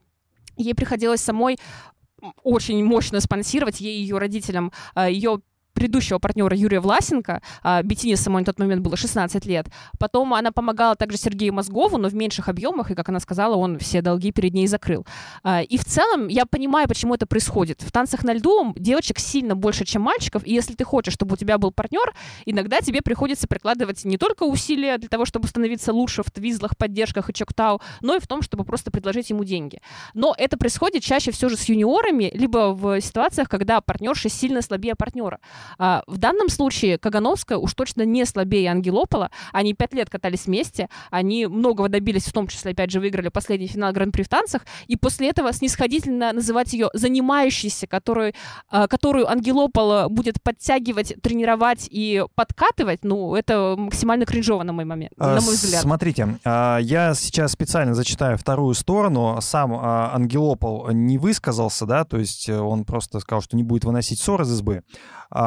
ей 0.58 0.74
приходилось 0.76 1.22
самой 1.22 1.58
очень 2.44 2.84
мощно 2.84 3.20
спонсировать 3.20 3.82
ей 3.82 3.98
и 3.98 4.02
ее 4.02 4.18
родителям 4.18 4.72
а, 4.94 5.10
ее 5.10 5.42
предыдущего 5.74 6.20
партнера 6.20 6.56
Юрия 6.56 6.80
Власенко, 6.80 7.42
а, 7.62 7.84
Бетине 7.84 8.16
самой 8.16 8.42
на 8.42 8.46
тот 8.46 8.60
момент 8.60 8.82
было 8.82 8.96
16 8.96 9.46
лет. 9.46 9.68
Потом 10.00 10.34
она 10.34 10.52
помогала 10.52 10.96
также 10.96 11.18
Сергею 11.18 11.54
Мозгову, 11.54 11.98
но 11.98 12.10
в 12.10 12.16
меньших 12.16 12.50
объемах, 12.50 12.92
и, 12.92 12.96
как 12.96 13.10
она 13.10 13.20
сказала, 13.20 13.56
он 13.56 13.80
все 13.80 14.02
долги 14.02 14.32
перед 14.32 14.54
ней 14.54 14.68
закрыл. 14.68 15.06
А, 15.44 15.62
и 15.62 15.78
в 15.78 15.86
целом 15.86 16.28
я 16.28 16.46
понимаю, 16.46 16.88
почему 16.88 17.16
это 17.16 17.26
происходит. 17.26 17.82
В 17.82 17.92
танцах 17.92 18.24
на 18.24 18.34
льду 18.34 18.74
девочек 18.78 19.20
сильно 19.20 19.56
больше, 19.56 19.86
чем 19.86 20.04
мальчиков, 20.04 20.46
и 20.46 20.54
если 20.54 20.74
ты 20.74 20.84
хочешь, 20.84 21.14
чтобы 21.14 21.34
у 21.34 21.38
тебя 21.38 21.58
был 21.58 21.72
партнер, 21.72 22.14
иногда 22.46 22.80
тебе 22.82 23.02
приходится 23.02 23.48
прикладывать 23.48 24.06
не 24.06 24.18
только 24.18 24.44
усилия 24.44 24.98
для 24.98 25.10
того, 25.10 25.26
чтобы 25.26 25.48
становиться 25.48 25.94
лучше 25.94 26.24
в 26.24 26.32
твизлах, 26.32 26.78
поддержках 26.78 27.30
и 27.30 27.34
чоктау, 27.34 27.82
но 28.02 28.16
и 28.16 28.20
в 28.20 28.28
том, 28.28 28.42
чтобы 28.42 28.64
просто 28.64 28.92
предложить 28.92 29.30
ему 29.30 29.44
деньги. 29.44 29.82
Но 30.14 30.34
это 30.38 30.58
происходит 30.58 31.04
чаще 31.04 31.32
все 31.32 31.50
же 31.50 31.58
с 31.58 31.66
юниорами, 31.66 32.32
либо 32.34 32.74
в 32.74 33.02
ситуациях, 33.02 33.50
когда 33.50 33.82
партнерша 33.82 34.30
сильно 34.30 34.62
слабее 34.62 34.96
партнера. 34.96 35.40
А, 35.78 36.04
в 36.08 36.18
данном 36.18 36.50
случае 36.50 36.98
Кагановская 36.98 37.58
уж 37.58 37.74
точно 37.74 38.04
не 38.04 38.26
слабее 38.26 38.70
Ангелопола. 38.72 39.32
Они 39.52 39.74
пять 39.74 39.94
лет 39.94 40.10
катались 40.10 40.46
вместе, 40.46 40.90
они 41.12 41.48
многого 41.48 41.90
добились, 41.90 42.26
в 42.26 42.34
том 42.34 42.48
числе, 42.48 42.72
опять 42.72 42.92
же, 42.92 43.00
выиграли 43.00 43.30
последний 43.30 43.68
финал 43.68 43.92
Гран-при 43.94 44.24
в 44.24 44.30
танцах, 44.30 44.64
и 44.88 44.96
после 44.96 45.30
этого 45.30 45.54
снисходительно 45.54 46.34
называть 46.34 46.74
ее 46.74 46.90
занимающейся, 46.94 47.88
которую, 47.88 48.34
а, 48.70 48.88
которую 48.88 49.30
Ангелопол 49.30 50.10
будет 50.10 50.42
подтягивать, 50.42 51.16
тренировать 51.22 51.88
и 51.90 52.24
подкатывать, 52.36 53.04
ну, 53.04 53.36
это 53.36 53.76
максимально 53.78 54.26
кринжово, 54.26 54.64
на 54.64 54.74
мой 54.74 54.86
момент, 54.86 55.14
на 55.18 55.42
мой 55.42 55.54
взгляд. 55.54 55.82
Смотрите, 55.82 56.40
а, 56.44 56.78
я 56.78 57.14
сейчас 57.14 57.52
специально 57.52 57.94
зачитаю 57.94 58.38
вторую 58.38 58.74
сторону. 58.74 59.38
Сам 59.42 59.74
Ангелопол 59.74 60.90
не 60.92 61.18
высказался, 61.18 61.86
да, 61.86 62.04
то 62.06 62.18
есть 62.18 62.50
он 62.50 62.86
просто 62.86 63.20
сказал, 63.20 63.42
что 63.42 63.56
не 63.56 63.64
будет 63.64 63.86
выносить 63.86 64.20
ссор 64.20 64.42
из 64.42 64.52
избы. 64.52 64.84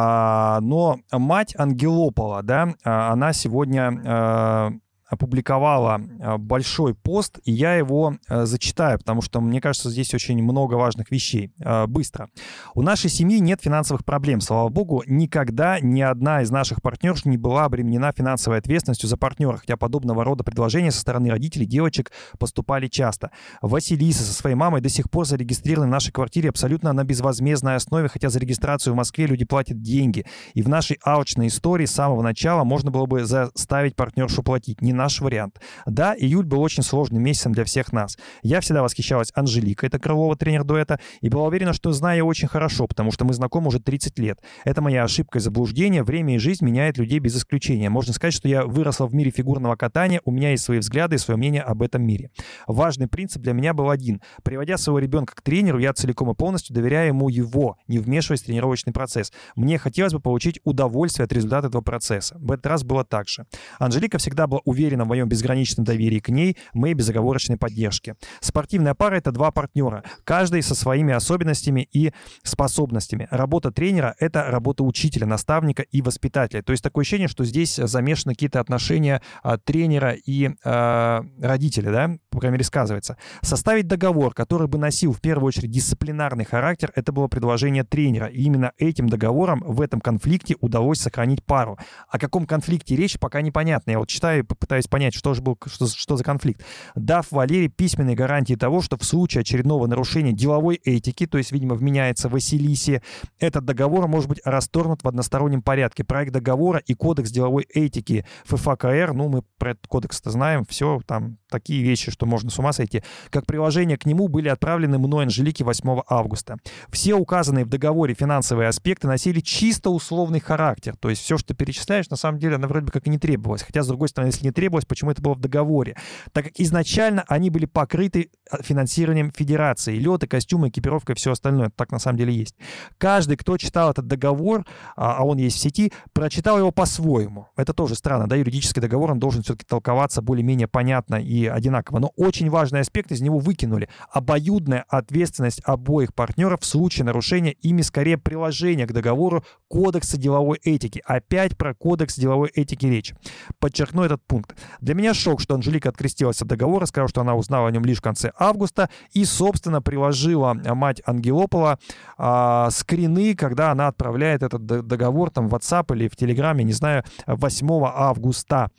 А, 0.09 0.61
но 0.61 1.01
мать 1.11 1.55
Ангелопола, 1.59 2.43
да, 2.43 2.75
а, 2.85 3.13
она 3.13 3.33
сегодня 3.33 4.01
а, 4.07 4.71
опубликовала 5.09 6.01
а, 6.21 6.39
большой 6.39 6.95
пост, 6.95 7.39
и 7.45 7.53
я 7.53 7.75
его 7.75 8.17
а, 8.29 8.47
зачитаю, 8.47 8.99
потому 8.99 9.23
что, 9.23 9.41
мне 9.41 9.61
кажется, 9.61 9.91
здесь 9.91 10.13
очень 10.15 10.43
много 10.43 10.75
важных 10.75 11.11
вещей. 11.11 11.53
А, 11.63 11.87
быстро. 11.87 12.29
У 12.75 12.83
нашей 12.83 13.09
семьи 13.09 13.39
нет 13.39 13.61
финансовых 13.63 14.05
проблем. 14.05 14.41
Слава 14.41 14.69
богу, 14.69 15.03
никогда 15.07 15.79
ни 15.81 16.01
одна 16.01 16.43
из 16.43 16.51
наших 16.51 16.83
партнерш 16.83 17.25
не 17.25 17.37
была 17.37 17.65
обременена 17.65 18.13
финансовой 18.13 18.59
ответственностью 18.59 19.09
за 19.09 19.17
партнера, 19.17 19.57
хотя 19.57 19.77
подобного 19.77 20.25
рода 20.25 20.43
предложения 20.43 20.91
со 20.91 21.01
стороны 21.01 21.31
родителей 21.31 21.67
девочек 21.67 22.11
поступали 22.39 22.89
часто. 22.89 23.31
Василиса 23.63 24.25
со 24.25 24.33
своей 24.33 24.57
мамой 24.57 24.81
до 24.81 24.89
сих 24.89 25.11
пор 25.11 25.27
зарегистрированы 25.27 25.89
в 25.89 25.91
нашей 25.91 26.13
квартире 26.13 26.49
абсолютно 26.49 26.93
на 26.93 27.05
безвозмездной 27.05 27.77
основе, 27.77 28.09
хотя 28.09 28.29
за 28.29 28.41
регистрацию 28.41 28.95
в 28.95 28.97
Москве 28.97 29.27
люди 29.27 29.45
платят 29.45 29.81
деньги. 29.81 30.27
И 30.55 30.63
в 30.63 30.69
нашей 30.69 30.99
аучной 31.05 31.47
истории 31.47 31.87
с 31.87 31.93
самого 31.93 32.23
начала 32.23 32.65
можно 32.65 32.91
было 32.91 33.07
бы 33.07 33.25
заставить 33.25 33.95
партнершу 33.95 34.43
платить. 34.43 34.83
Не 34.83 34.96
наш 34.97 35.21
вариант. 35.21 35.61
Да, 35.87 36.15
июль 36.19 36.45
был 36.45 36.61
очень 36.61 36.83
сложным 36.83 37.23
месяцем 37.23 37.53
для 37.53 37.65
всех 37.65 37.93
нас. 37.93 38.19
Я 38.43 38.61
всегда 38.61 38.83
восхищалась 38.83 39.31
Анжеликой, 39.35 39.89
это 39.89 39.99
Крылова, 39.99 40.37
тренер 40.37 40.65
дуэта, 40.65 40.99
и 41.21 41.29
была 41.29 41.45
уверена, 41.45 41.73
что 41.73 41.93
знаю 41.93 42.27
очень 42.27 42.49
хорошо, 42.49 42.87
потому 42.87 43.13
что 43.13 43.25
мы 43.25 43.35
знакомы 43.35 43.69
уже 43.69 43.81
30 43.81 44.19
лет. 44.19 44.41
Это 44.65 44.83
моя 44.83 45.05
ошибка 45.05 45.39
и 45.39 45.41
заблуждение. 45.41 46.03
Время 46.03 46.37
и 46.37 46.39
жизнь 46.39 46.65
меняет 46.65 46.99
людей 46.99 47.19
без 47.19 47.37
исключения. 47.37 47.91
Можно 47.91 48.13
сказать, 48.13 48.35
что 48.35 48.49
я 48.49 48.65
выросла 48.65 49.07
в 49.07 49.15
мире 49.15 49.31
фигурного 49.31 49.77
катания, 49.77 50.21
у 50.25 50.31
меня 50.31 50.51
есть 50.51 50.65
свои 50.65 50.79
взгляды 50.79 51.17
и 51.17 51.19
свое 51.19 51.37
мнение 51.37 51.63
об 51.63 51.83
этом 51.83 52.03
мире. 52.03 52.31
Важный 52.67 53.09
принцип 53.09 53.43
для 53.43 53.53
меня 53.53 53.75
был 53.75 53.91
один. 53.91 54.21
Приводя 54.43 54.79
своего 54.79 54.99
ребенка 54.99 55.35
к 55.35 55.43
тренеру, 55.43 55.79
я 55.79 55.93
целиком 55.93 56.31
и 56.31 56.35
полностью 56.35 56.75
доверяю 56.75 57.09
ему 57.09 57.29
его, 57.29 57.79
не 57.87 57.99
вмешиваясь 57.99 58.43
в 58.43 58.47
тренировочный 58.47 58.93
процесс. 58.93 59.33
Мне 59.55 59.79
хотелось 59.79 60.13
бы 60.13 60.21
получить 60.21 60.61
удовольствие 60.65 61.25
от 61.25 61.33
результата 61.33 61.69
этого 61.69 61.83
процесса. 61.83 62.37
В 62.39 62.53
этот 62.53 62.67
раз 62.67 62.85
было 62.85 63.05
так 63.05 63.29
же. 63.29 63.47
Анжелика 63.79 64.19
всегда 64.19 64.47
была 64.47 64.61
уверена 64.65 64.86
уверена 64.87 65.05
в 65.05 65.09
моем 65.09 65.29
безграничном 65.29 65.85
доверии 65.85 66.21
к 66.21 66.29
ней, 66.29 66.57
моей 66.73 66.95
безоговорочной 66.95 67.57
поддержке. 67.57 68.15
Спортивная 68.41 68.95
пара— 68.95 69.15
это 69.17 69.33
два 69.33 69.51
партнера, 69.51 70.05
каждый 70.25 70.63
со 70.63 70.75
своими 70.75 71.13
особенностями 71.13 71.89
и 71.93 72.13
способностями. 72.43 73.27
Работа 73.31 73.71
тренера— 73.71 74.15
это 74.19 74.45
работа 74.45 74.85
учителя, 74.85 75.27
наставника 75.27 75.83
и 75.83 76.03
воспитателя. 76.03 76.63
То 76.63 76.73
есть 76.73 76.83
такое 76.83 77.03
ощущение, 77.03 77.29
что 77.29 77.45
здесь 77.45 77.77
замешаны 77.77 78.35
какие-то 78.35 78.61
отношения 78.61 79.21
а, 79.43 79.59
тренера 79.59 80.13
и 80.13 80.51
а, 80.65 81.25
родителя, 81.41 81.91
да, 81.91 82.11
по 82.31 82.39
крайней 82.39 82.55
мере, 82.55 82.65
сказывается. 82.65 83.17
Составить 83.43 83.87
договор, 83.87 84.35
который 84.35 84.69
бы 84.69 84.79
носил 84.79 85.13
в 85.13 85.21
первую 85.21 85.49
очередь 85.49 85.71
дисциплинарный 85.71 86.45
характер, 86.45 86.93
это 86.95 87.13
было 87.13 87.27
предложение 87.27 87.83
тренера. 87.85 88.27
И 88.27 88.43
именно 88.43 88.73
этим 88.79 89.09
договором 89.09 89.63
в 89.67 89.81
этом 89.81 90.01
конфликте 90.01 90.57
удалось 90.61 91.01
сохранить 91.01 91.45
пару. 91.45 91.79
О 92.09 92.19
каком 92.19 92.47
конфликте 92.47 92.95
речь, 92.95 93.19
пока 93.19 93.41
непонятно. 93.41 93.91
Я 93.91 93.99
вот 93.99 94.09
читаю 94.09 94.41
и 94.41 94.43
пытаюсь 94.77 94.89
понять, 94.89 95.15
что 95.15 95.33
же 95.33 95.41
был, 95.41 95.59
что, 95.67 95.87
что 95.87 96.17
за 96.17 96.25
конфликт, 96.25 96.63
дав 96.95 97.27
Валерии 97.31 97.69
письменные 97.69 98.15
гарантии 98.15 98.55
того, 98.55 98.83
что 98.83 98.99
в 98.99 99.05
случае 99.05 99.41
очередного 99.41 99.87
нарушения 99.87 100.33
деловой 100.33 100.77
этики, 100.85 101.27
то 101.27 101.39
есть, 101.39 101.53
видимо, 101.53 101.77
вменяется 101.77 102.29
Василисе, 102.29 103.03
этот 103.39 103.65
договор 103.65 104.07
может 104.07 104.29
быть 104.29 104.41
расторгнут 104.45 105.03
в 105.03 105.09
одностороннем 105.09 105.63
порядке. 105.63 106.05
Проект 106.05 106.33
договора 106.33 106.79
и 106.79 106.95
кодекс 106.95 107.31
деловой 107.31 107.67
этики 107.73 108.27
ФФКР, 108.45 109.13
ну, 109.15 109.29
мы 109.29 109.43
про 109.59 109.71
этот 109.71 109.87
кодекс-то 109.87 110.31
знаем, 110.31 110.65
все, 110.67 111.01
там 111.07 111.39
такие 111.49 111.83
вещи, 111.83 112.11
что 112.11 112.27
можно 112.27 112.51
с 112.51 112.59
ума 112.59 112.73
сойти, 112.73 113.03
как 113.31 113.47
приложение 113.47 113.97
к 113.97 114.05
нему 114.05 114.29
были 114.29 114.49
отправлены 114.49 114.99
мной 114.99 115.25
Анжелике 115.25 115.65
8 115.65 116.01
августа. 116.09 116.57
Все 116.91 117.15
указанные 117.15 117.65
в 117.65 117.69
договоре 117.69 118.15
финансовые 118.15 118.69
аспекты 118.69 119.07
носили 119.07 119.41
чисто 119.41 119.91
условный 119.91 120.41
характер, 120.41 120.97
то 120.99 121.09
есть 121.09 121.23
все, 121.23 121.39
что 121.39 121.49
ты 121.49 121.55
перечисляешь, 121.55 122.11
на 122.11 122.17
самом 122.17 122.39
деле, 122.39 122.57
оно 122.57 122.69
вроде 122.69 122.87
бы 122.87 122.93
как 122.93 123.07
и 123.07 123.11
не 123.11 123.19
требовалось. 123.19 123.63
Хотя, 123.63 123.83
с 123.83 123.89
другой 123.89 124.09
стороны, 124.09 124.29
если 124.29 124.45
не 124.45 124.53
требовалось, 124.53 124.66
почему 124.87 125.11
это 125.11 125.23
было 125.23 125.35
в 125.35 125.41
договоре, 125.41 125.97
так 126.33 126.47
как 126.47 126.53
изначально 126.59 127.25
они 127.29 127.51
были 127.51 127.67
покрыты 127.67 128.31
а, 128.51 128.63
финансированием 128.63 129.31
федерации. 129.31 129.97
Лед 129.97 130.25
и 130.25 130.27
костюмы, 130.27 130.69
экипировка 130.69 131.13
и 131.13 131.17
все 131.17 131.33
остальное. 131.33 131.71
Так 131.75 131.93
на 131.93 131.99
самом 131.99 132.19
деле 132.19 132.33
есть. 132.33 132.55
Каждый, 132.99 133.37
кто 133.37 133.57
читал 133.57 133.91
этот 133.91 134.07
договор, 134.07 134.65
а, 134.97 135.17
а 135.19 135.25
он 135.25 135.39
есть 135.39 135.57
в 135.57 135.61
сети, 135.61 135.93
прочитал 136.13 136.59
его 136.59 136.71
по-своему. 136.71 137.49
Это 137.57 137.73
тоже 137.73 137.95
странно, 137.95 138.29
да, 138.29 138.37
юридический 138.37 138.81
договор, 138.81 139.13
он 139.13 139.19
должен 139.19 139.43
все-таки 139.43 139.67
толковаться 139.67 140.23
более-менее 140.23 140.69
понятно 140.69 141.17
и 141.17 141.47
одинаково. 141.47 141.99
Но 141.99 142.13
очень 142.17 142.51
важный 142.51 142.81
аспект 142.81 143.13
из 143.13 143.21
него 143.21 143.39
выкинули. 143.39 143.89
Обоюдная 144.11 144.85
ответственность 144.89 145.61
обоих 145.65 146.15
партнеров 146.15 146.61
в 146.61 146.67
случае 146.67 147.05
нарушения 147.05 147.53
ими 147.53 147.83
скорее 147.83 148.19
приложения 148.19 148.87
к 148.87 148.93
договору 148.93 149.45
Кодекса 149.69 150.17
деловой 150.17 150.59
этики. 150.63 151.03
Опять 151.05 151.57
про 151.57 151.75
Кодекс 151.75 152.17
деловой 152.17 152.51
этики 152.55 152.87
речь. 152.87 153.13
Подчеркну 153.59 154.03
этот 154.03 154.23
пункт. 154.27 154.56
Для 154.81 154.95
меня 154.95 155.15
шок, 155.15 155.41
что 155.41 155.55
Анжелика 155.55 155.89
открестилась 155.89 156.43
от 156.43 156.49
договора, 156.49 156.87
сказала, 156.87 157.09
что 157.09 157.21
она 157.21 157.35
узнала 157.35 157.69
о 157.69 157.71
нем 157.71 157.85
лишь 157.85 157.99
в 157.99 158.03
конце 158.03 158.33
августа 158.39 158.89
и, 159.13 159.25
собственно, 159.25 159.83
приложила 159.83 160.55
мать 160.55 161.03
Ангелопола 161.07 161.79
а, 162.19 162.71
скрины, 162.71 163.35
когда 163.35 163.71
она 163.71 163.89
отправляет 163.89 164.43
этот 164.43 164.65
договор 164.67 165.31
там 165.31 165.49
в 165.49 165.55
WhatsApp 165.55 165.95
или 165.95 166.09
в 166.09 166.17
Телеграме, 166.17 166.65
не 166.65 166.73
знаю, 166.73 167.05
8 167.27 167.67
августа. 167.85 168.71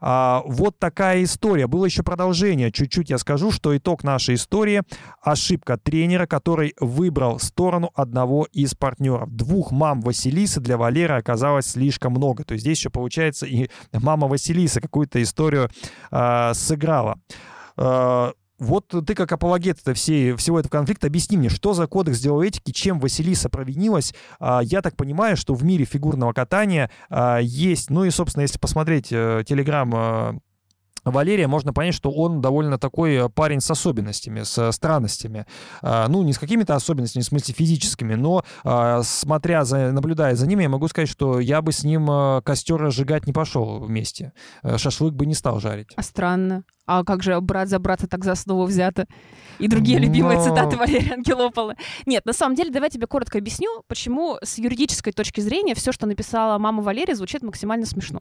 А, 0.00 0.42
вот 0.46 0.78
такая 0.78 1.22
история. 1.24 1.66
Было 1.66 1.86
еще 1.86 2.02
продолжение. 2.02 2.70
Чуть-чуть 2.70 3.10
я 3.10 3.18
скажу, 3.18 3.50
что 3.50 3.76
итог 3.76 4.04
нашей 4.04 4.34
истории— 4.34 4.82
ошибка 5.22 5.76
тренера, 5.78 6.26
который 6.26 6.74
выбрал 6.80 7.38
сторону 7.38 7.90
одного 7.94 8.46
из 8.52 8.74
партнеров. 8.74 9.30
Двух 9.34 9.72
мам 9.72 10.00
Василисы 10.00 10.60
для 10.60 10.76
Валеры 10.76 11.16
оказалось 11.16 11.66
слишком 11.66 12.12
много. 12.12 12.44
То 12.44 12.54
есть 12.54 12.62
здесь 12.62 12.78
еще, 12.78 12.90
получается, 12.90 13.46
и 13.46 13.68
мама 13.92 14.28
Василиса 14.28 14.80
какую-то 14.80 15.22
историю 15.26 15.68
э, 16.10 16.52
сыграла. 16.54 17.18
Э, 17.76 18.32
вот 18.58 18.86
ты 19.06 19.14
как 19.14 19.30
апологет 19.32 19.80
всей, 19.94 20.34
всего 20.34 20.58
этого 20.58 20.70
конфликта, 20.70 21.08
объясни 21.08 21.36
мне, 21.36 21.50
что 21.50 21.74
за 21.74 21.86
кодекс 21.86 22.20
деловой 22.20 22.48
этики, 22.48 22.70
чем 22.70 23.00
Василиса 23.00 23.50
провинилась? 23.50 24.14
А, 24.40 24.60
я 24.62 24.80
так 24.80 24.96
понимаю, 24.96 25.36
что 25.36 25.52
в 25.52 25.62
мире 25.62 25.84
фигурного 25.84 26.32
катания 26.32 26.90
есть, 27.42 27.90
ну 27.90 28.04
и, 28.04 28.10
собственно, 28.10 28.42
если 28.42 28.58
посмотреть 28.58 29.08
телеграм 29.08 29.92
э, 29.94 30.38
Валерия, 31.10 31.46
можно 31.46 31.72
понять, 31.72 31.94
что 31.94 32.10
он 32.10 32.40
довольно 32.40 32.78
такой 32.78 33.14
э, 33.14 33.28
парень 33.28 33.60
с 33.60 33.70
особенностями, 33.70 34.42
с 34.42 34.72
странностями. 34.72 35.46
А, 35.82 36.08
ну, 36.08 36.22
не 36.22 36.32
с 36.32 36.38
какими-то 36.38 36.74
особенностями, 36.74 37.22
в 37.22 37.26
смысле 37.26 37.54
физическими, 37.54 38.14
но 38.14 38.44
смотря 39.02 39.64
за, 39.64 39.92
наблюдая 39.92 40.34
за 40.34 40.46
ними, 40.46 40.64
я 40.64 40.68
могу 40.68 40.88
сказать, 40.88 41.08
что 41.08 41.40
я 41.40 41.62
бы 41.62 41.72
с 41.72 41.84
ним 41.84 42.42
костер 42.42 42.76
разжигать 42.76 43.26
не 43.26 43.32
пошел 43.32 43.80
вместе. 43.80 44.32
Шашлык 44.76 45.14
бы 45.14 45.26
не 45.26 45.34
стал 45.34 45.60
жарить. 45.60 45.92
А 45.96 46.02
странно. 46.02 46.64
А 46.86 47.04
как 47.04 47.22
же 47.22 47.40
брат 47.40 47.68
за 47.68 47.78
брата 47.78 48.06
так 48.06 48.24
за 48.24 48.32
основу 48.32 48.64
взято? 48.64 49.06
И 49.58 49.68
другие 49.68 49.98
любимые 49.98 50.38
Но... 50.38 50.44
цитаты 50.44 50.76
Валерия 50.76 51.14
Ангелопола. 51.14 51.74
Нет, 52.04 52.24
на 52.26 52.32
самом 52.32 52.54
деле, 52.54 52.70
давай 52.70 52.86
я 52.86 52.90
тебе 52.90 53.06
коротко 53.06 53.38
объясню, 53.38 53.82
почему 53.88 54.38
с 54.42 54.58
юридической 54.58 55.12
точки 55.12 55.40
зрения 55.40 55.74
все, 55.74 55.92
что 55.92 56.06
написала 56.06 56.58
мама 56.58 56.82
Валерия, 56.82 57.14
звучит 57.14 57.42
максимально 57.42 57.86
смешно. 57.86 58.20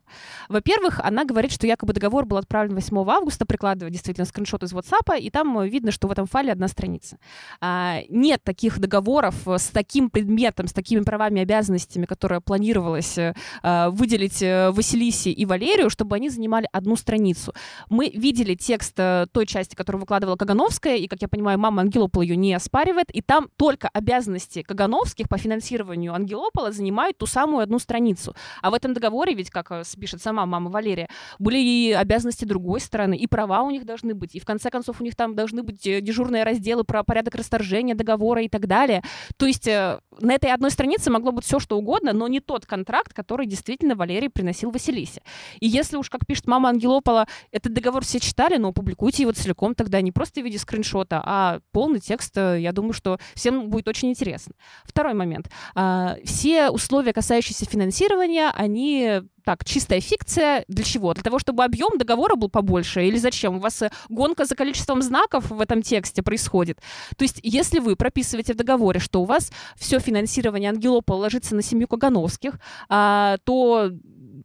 Во-первых, 0.50 1.00
она 1.04 1.26
говорит, 1.26 1.52
что 1.52 1.68
якобы 1.68 1.94
договор 1.94 2.26
был 2.26 2.38
отправлен 2.38 2.74
8 2.74 2.98
августа, 3.10 3.46
прикладывая 3.46 3.92
действительно 3.92 4.26
скриншот 4.26 4.64
из 4.64 4.74
WhatsApp, 4.74 5.20
и 5.20 5.30
там 5.30 5.62
видно, 5.64 5.92
что 5.92 6.08
в 6.08 6.12
этом 6.12 6.26
файле 6.26 6.52
одна 6.52 6.68
страница. 6.68 7.18
А, 7.62 8.00
нет 8.10 8.44
таких 8.44 8.80
договоров 8.80 9.36
с 9.48 9.68
таким 9.68 10.10
предметом, 10.10 10.68
с 10.68 10.74
такими 10.74 11.02
правами 11.02 11.40
и 11.40 11.44
обязанностями, 11.44 12.06
которые 12.06 12.42
планировалось 12.42 13.18
а, 13.62 13.90
выделить 13.90 14.42
э, 14.42 14.72
Василисе 14.72 15.32
и 15.32 15.46
Валерию, 15.46 15.90
чтобы 15.90 16.16
они 16.16 16.30
занимали 16.30 16.68
одну 16.72 16.96
страницу. 16.96 17.54
Мы 17.90 18.10
видели 18.10 18.55
текст 18.56 18.94
э, 18.98 19.28
той 19.32 19.46
части, 19.46 19.76
которую 19.76 20.02
выкладывала 20.02 20.36
Кагановская, 20.36 20.96
и, 20.96 21.08
как 21.08 21.22
я 21.22 21.28
понимаю, 21.28 21.60
мама 21.60 21.82
Ангелопола 21.82 22.24
ее 22.24 22.36
не 22.36 22.54
оспаривает, 22.54 23.10
и 23.12 23.22
там 23.22 23.50
только 23.58 23.90
обязанности 23.90 24.62
Кагановских 24.62 25.30
по 25.30 25.38
финансированию 25.38 26.14
Ангелопола 26.14 26.72
занимают 26.72 27.18
ту 27.18 27.26
самую 27.26 27.64
одну 27.64 27.80
страницу. 27.80 28.36
А 28.62 28.72
в 28.72 28.74
этом 28.74 28.94
договоре, 28.94 29.34
ведь, 29.34 29.50
как 29.50 29.72
э, 29.72 29.84
пишет 30.00 30.22
сама 30.22 30.46
мама 30.46 30.70
Валерия, 30.70 31.10
были 31.40 31.58
и 31.58 31.92
обязанности 31.92 32.46
другой 32.46 32.80
стороны, 32.80 33.16
и 33.16 33.28
права 33.28 33.64
у 33.64 33.72
них 33.72 33.86
должны 33.86 34.14
быть, 34.14 34.36
и 34.36 34.40
в 34.40 34.46
конце 34.46 34.70
концов 34.70 35.02
у 35.02 35.04
них 35.04 35.16
там 35.16 35.36
должны 35.36 35.64
быть 35.64 35.86
э, 35.88 36.02
дежурные 36.02 36.44
разделы 36.44 36.84
про 36.84 37.04
порядок 37.04 37.36
расторжения 37.36 37.96
договора 37.96 38.42
и 38.42 38.50
так 38.50 38.68
далее. 38.68 39.02
То 39.38 39.46
есть 39.46 39.68
на 39.68 40.34
этой 40.34 40.52
одной 40.52 40.72
странице 40.72 41.12
могло 41.12 41.32
быть 41.32 41.46
все, 41.46 41.60
что 41.60 41.78
угодно, 41.78 42.14
но 42.14 42.28
не 42.28 42.40
тот 42.40 42.66
контракт, 42.66 43.14
который 43.14 43.48
действительно 43.48 43.96
Валерий 43.96 44.30
приносил 44.30 44.72
Василисе. 44.72 45.22
И 45.60 45.68
если 45.68 45.98
уж, 45.98 46.10
как 46.10 46.26
пишет 46.26 46.48
мама 46.48 46.70
Ангелопола, 46.70 47.28
этот 47.52 47.74
договор 47.74 48.04
все 48.04 48.20
читают, 48.20 48.45
читали, 48.46 48.62
но 48.62 48.70
опубликуйте 48.70 49.24
его 49.24 49.32
целиком 49.32 49.76
тогда 49.76 50.02
не 50.02 50.12
просто 50.12 50.42
в 50.42 50.44
виде 50.44 50.58
скриншота, 50.58 51.22
а 51.26 51.60
полный 51.72 52.00
текст. 52.00 52.38
Э, 52.38 52.58
я 52.60 52.72
думаю, 52.72 52.94
что 52.94 53.20
всем 53.34 53.70
будет 53.70 53.88
очень 53.88 54.10
интересно. 54.10 54.54
Второй 54.84 55.14
момент. 55.14 55.50
А, 55.76 56.18
все 56.24 56.70
условия, 56.70 57.14
касающиеся 57.14 57.66
финансирования, 57.66 58.52
они 58.56 59.22
так, 59.46 59.64
чистая 59.64 60.02
фикция. 60.02 60.66
Для 60.68 60.84
чего? 60.84 61.14
Для 61.14 61.24
того, 61.24 61.40
чтобы 61.40 61.64
объем 61.64 61.98
договора 61.98 62.36
был 62.36 62.50
побольше? 62.50 63.06
Или 63.06 63.18
зачем? 63.18 63.58
У 63.58 63.60
вас 63.60 63.82
э, 63.82 63.92
гонка 64.10 64.46
за 64.46 64.56
количеством 64.56 65.02
знаков 65.02 65.50
в 65.50 65.62
этом 65.62 65.82
тексте 65.82 66.24
происходит. 66.24 66.80
То 67.16 67.24
есть, 67.24 67.40
если 67.44 67.80
вы 67.80 67.96
прописываете 67.96 68.54
в 68.54 68.58
договоре, 68.58 69.00
что 69.00 69.22
у 69.22 69.26
вас 69.26 69.52
все 69.78 70.00
финансирование 70.00 70.70
Ангелопа 70.70 71.14
ложится 71.14 71.56
на 71.56 71.62
семью 71.62 71.88
Кагановских, 71.88 72.60
а, 72.90 73.38
то 73.44 73.92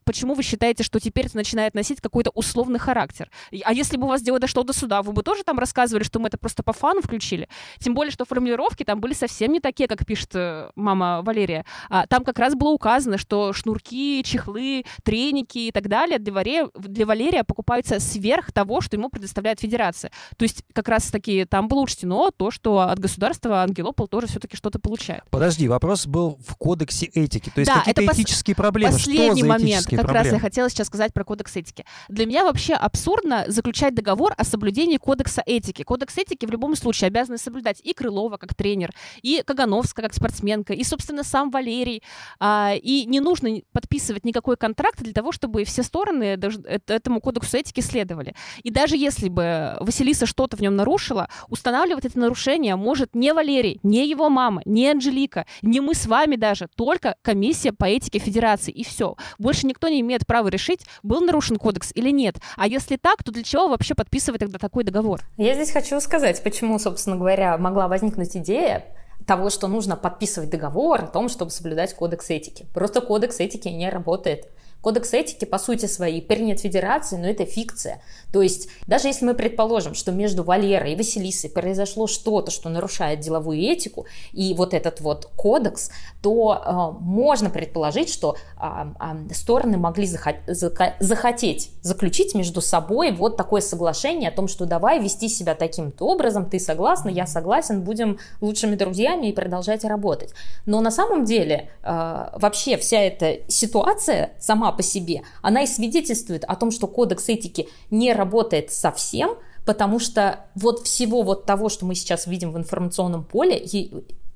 почему 0.04 0.34
вы 0.34 0.42
считаете, 0.42 0.82
что 0.82 1.00
теперь 1.00 1.26
это 1.26 1.36
начинает 1.36 1.74
носить 1.74 2.00
какой-то 2.00 2.30
условный 2.30 2.78
характер? 2.78 3.30
А 3.64 3.72
если 3.72 3.96
бы 3.96 4.06
у 4.06 4.08
вас 4.08 4.22
дело 4.22 4.38
дошло 4.38 4.62
до 4.62 4.72
суда, 4.72 5.02
вы 5.02 5.12
бы 5.12 5.22
тоже 5.22 5.42
там 5.44 5.58
рассказывали, 5.58 6.04
что 6.04 6.18
мы 6.18 6.28
это 6.28 6.38
просто 6.38 6.62
по 6.62 6.72
фану 6.72 7.00
включили? 7.02 7.48
Тем 7.78 7.94
более, 7.94 8.10
что 8.10 8.24
формулировки 8.24 8.84
там 8.84 9.00
были 9.00 9.14
совсем 9.14 9.52
не 9.52 9.60
такие, 9.60 9.88
как 9.88 10.04
пишет 10.06 10.30
э, 10.34 10.70
мама 10.74 11.22
Валерия. 11.22 11.64
А, 11.88 12.06
там 12.06 12.24
как 12.24 12.38
раз 12.38 12.54
было 12.54 12.70
указано, 12.70 13.18
что 13.18 13.52
шнурки, 13.52 14.22
чехлы, 14.24 14.84
треники 15.02 15.58
и 15.58 15.72
так 15.72 15.88
далее 15.88 16.18
для, 16.18 16.32
Валерия, 16.32 16.68
для 16.74 17.06
Валерия 17.06 17.44
покупаются 17.44 18.00
сверх 18.00 18.52
того, 18.52 18.80
что 18.80 18.96
ему 18.96 19.10
предоставляет 19.10 19.60
федерация. 19.60 20.10
То 20.36 20.44
есть 20.44 20.64
как 20.72 20.88
раз-таки 20.88 21.44
там 21.44 21.68
было 21.68 21.80
учтено 21.80 22.30
то, 22.30 22.50
что 22.50 22.80
от 22.80 22.98
государства 22.98 23.62
Ангелопол 23.62 24.08
тоже 24.08 24.26
все-таки 24.26 24.56
что-то 24.56 24.78
получает. 24.78 25.22
Подожди, 25.30 25.68
вопрос 25.68 26.06
был 26.06 26.38
в 26.46 26.56
кодексе 26.56 27.06
этики. 27.06 27.50
То 27.50 27.60
есть 27.60 27.72
да, 27.72 27.80
какие-то 27.80 28.04
этические 28.06 28.54
пос- 28.54 28.56
проблемы. 28.56 28.92
Последний 28.92 29.26
что 29.26 29.40
за 29.40 29.46
момент, 29.46 29.79
как 29.84 30.04
проблемы? 30.04 30.24
раз 30.24 30.32
я 30.32 30.38
хотела 30.38 30.68
сейчас 30.70 30.86
сказать 30.86 31.12
про 31.12 31.24
кодекс 31.24 31.56
этики. 31.56 31.84
Для 32.08 32.26
меня 32.26 32.44
вообще 32.44 32.74
абсурдно 32.74 33.44
заключать 33.48 33.94
договор 33.94 34.34
о 34.36 34.44
соблюдении 34.44 34.96
кодекса 34.96 35.42
этики. 35.44 35.82
Кодекс 35.82 36.18
этики 36.18 36.46
в 36.46 36.50
любом 36.50 36.76
случае 36.76 37.08
обязаны 37.08 37.38
соблюдать 37.38 37.80
и 37.82 37.92
Крылова 37.92 38.36
как 38.36 38.54
тренер, 38.54 38.92
и 39.22 39.42
Кагановская 39.44 40.04
как 40.04 40.14
спортсменка, 40.14 40.72
и, 40.72 40.84
собственно, 40.84 41.24
сам 41.24 41.50
Валерий. 41.50 42.02
А, 42.38 42.74
и 42.74 43.04
не 43.06 43.20
нужно 43.20 43.60
подписывать 43.72 44.24
никакой 44.24 44.56
контракт 44.56 45.02
для 45.02 45.12
того, 45.12 45.32
чтобы 45.32 45.64
все 45.64 45.82
стороны 45.82 46.38
этому 46.86 47.20
кодексу 47.20 47.56
этики 47.56 47.80
следовали. 47.80 48.34
И 48.62 48.70
даже 48.70 48.96
если 48.96 49.28
бы 49.28 49.76
Василиса 49.80 50.26
что-то 50.26 50.56
в 50.56 50.60
нем 50.60 50.76
нарушила, 50.76 51.28
устанавливать 51.48 52.04
это 52.04 52.18
нарушение 52.18 52.76
может 52.76 53.14
не 53.14 53.32
Валерий, 53.32 53.80
не 53.82 54.08
его 54.08 54.28
мама, 54.28 54.62
не 54.64 54.88
Анжелика, 54.88 55.46
не 55.62 55.80
мы 55.80 55.94
с 55.94 56.06
вами 56.06 56.36
даже, 56.36 56.68
только 56.76 57.16
комиссия 57.22 57.72
по 57.72 57.84
этике 57.84 58.18
Федерации. 58.18 58.72
И 58.72 58.84
все. 58.84 59.16
Больше 59.38 59.66
никто 59.70 59.88
не 59.88 60.00
имеет 60.00 60.26
права 60.26 60.48
решить, 60.48 60.84
был 61.02 61.20
нарушен 61.20 61.56
кодекс 61.56 61.92
или 61.94 62.10
нет. 62.10 62.36
А 62.56 62.66
если 62.66 62.96
так, 62.96 63.22
то 63.24 63.32
для 63.32 63.42
чего 63.42 63.68
вообще 63.68 63.94
подписывать 63.94 64.40
тогда 64.40 64.58
такой 64.58 64.84
договор? 64.84 65.20
Я 65.36 65.54
здесь 65.54 65.70
хочу 65.70 66.00
сказать, 66.00 66.42
почему, 66.42 66.78
собственно 66.78 67.16
говоря, 67.16 67.56
могла 67.56 67.88
возникнуть 67.88 68.36
идея 68.36 68.84
того, 69.26 69.50
что 69.50 69.68
нужно 69.68 69.96
подписывать 69.96 70.50
договор 70.50 71.04
о 71.04 71.06
том, 71.06 71.28
чтобы 71.28 71.50
соблюдать 71.50 71.94
кодекс 71.94 72.30
этики. 72.30 72.66
Просто 72.74 73.00
кодекс 73.00 73.40
этики 73.40 73.68
не 73.68 73.88
работает. 73.88 74.48
Кодекс 74.80 75.12
этики, 75.12 75.44
по 75.44 75.58
сути 75.58 75.86
своей, 75.86 76.22
принят 76.22 76.60
Федерацией, 76.60 77.20
но 77.20 77.28
это 77.28 77.44
фикция. 77.44 78.02
То 78.32 78.42
есть, 78.42 78.68
даже 78.86 79.08
если 79.08 79.24
мы 79.24 79.34
предположим, 79.34 79.94
что 79.94 80.12
между 80.12 80.42
Валерой 80.42 80.92
и 80.92 80.96
Василисой 80.96 81.50
произошло 81.50 82.06
что-то, 82.06 82.50
что 82.50 82.68
нарушает 82.68 83.20
деловую 83.20 83.58
этику, 83.58 84.06
и 84.32 84.54
вот 84.54 84.74
этот 84.74 85.00
вот 85.00 85.26
кодекс, 85.36 85.90
то 86.22 86.54
э, 86.54 86.98
можно 87.00 87.50
предположить, 87.50 88.10
что 88.10 88.36
э, 88.56 88.64
э, 89.00 89.34
стороны 89.34 89.76
могли 89.76 90.06
захот- 90.06 90.96
захотеть 91.00 91.70
заключить 91.82 92.34
между 92.34 92.60
собой 92.60 93.12
вот 93.12 93.36
такое 93.36 93.60
соглашение 93.60 94.30
о 94.30 94.32
том, 94.32 94.48
что 94.48 94.66
давай 94.66 95.00
вести 95.00 95.28
себя 95.28 95.54
таким-то 95.54 96.06
образом, 96.06 96.48
ты 96.48 96.58
согласна, 96.58 97.08
я 97.08 97.26
согласен, 97.26 97.82
будем 97.82 98.18
лучшими 98.40 98.76
друзьями 98.76 99.28
и 99.28 99.32
продолжать 99.32 99.84
работать. 99.84 100.32
Но 100.66 100.80
на 100.80 100.90
самом 100.90 101.24
деле 101.24 101.70
э, 101.82 102.28
вообще 102.34 102.76
вся 102.76 103.00
эта 103.00 103.50
ситуация 103.50 104.32
сама 104.38 104.69
по 104.72 104.82
себе, 104.82 105.22
она 105.42 105.62
и 105.62 105.66
свидетельствует 105.66 106.44
о 106.44 106.56
том, 106.56 106.70
что 106.70 106.86
кодекс 106.86 107.28
этики 107.28 107.68
не 107.90 108.12
работает 108.12 108.72
совсем, 108.72 109.36
потому 109.64 109.98
что 109.98 110.46
вот 110.54 110.86
всего 110.86 111.22
вот 111.22 111.46
того, 111.46 111.68
что 111.68 111.86
мы 111.86 111.94
сейчас 111.94 112.26
видим 112.26 112.52
в 112.52 112.58
информационном 112.58 113.24
поле, 113.24 113.64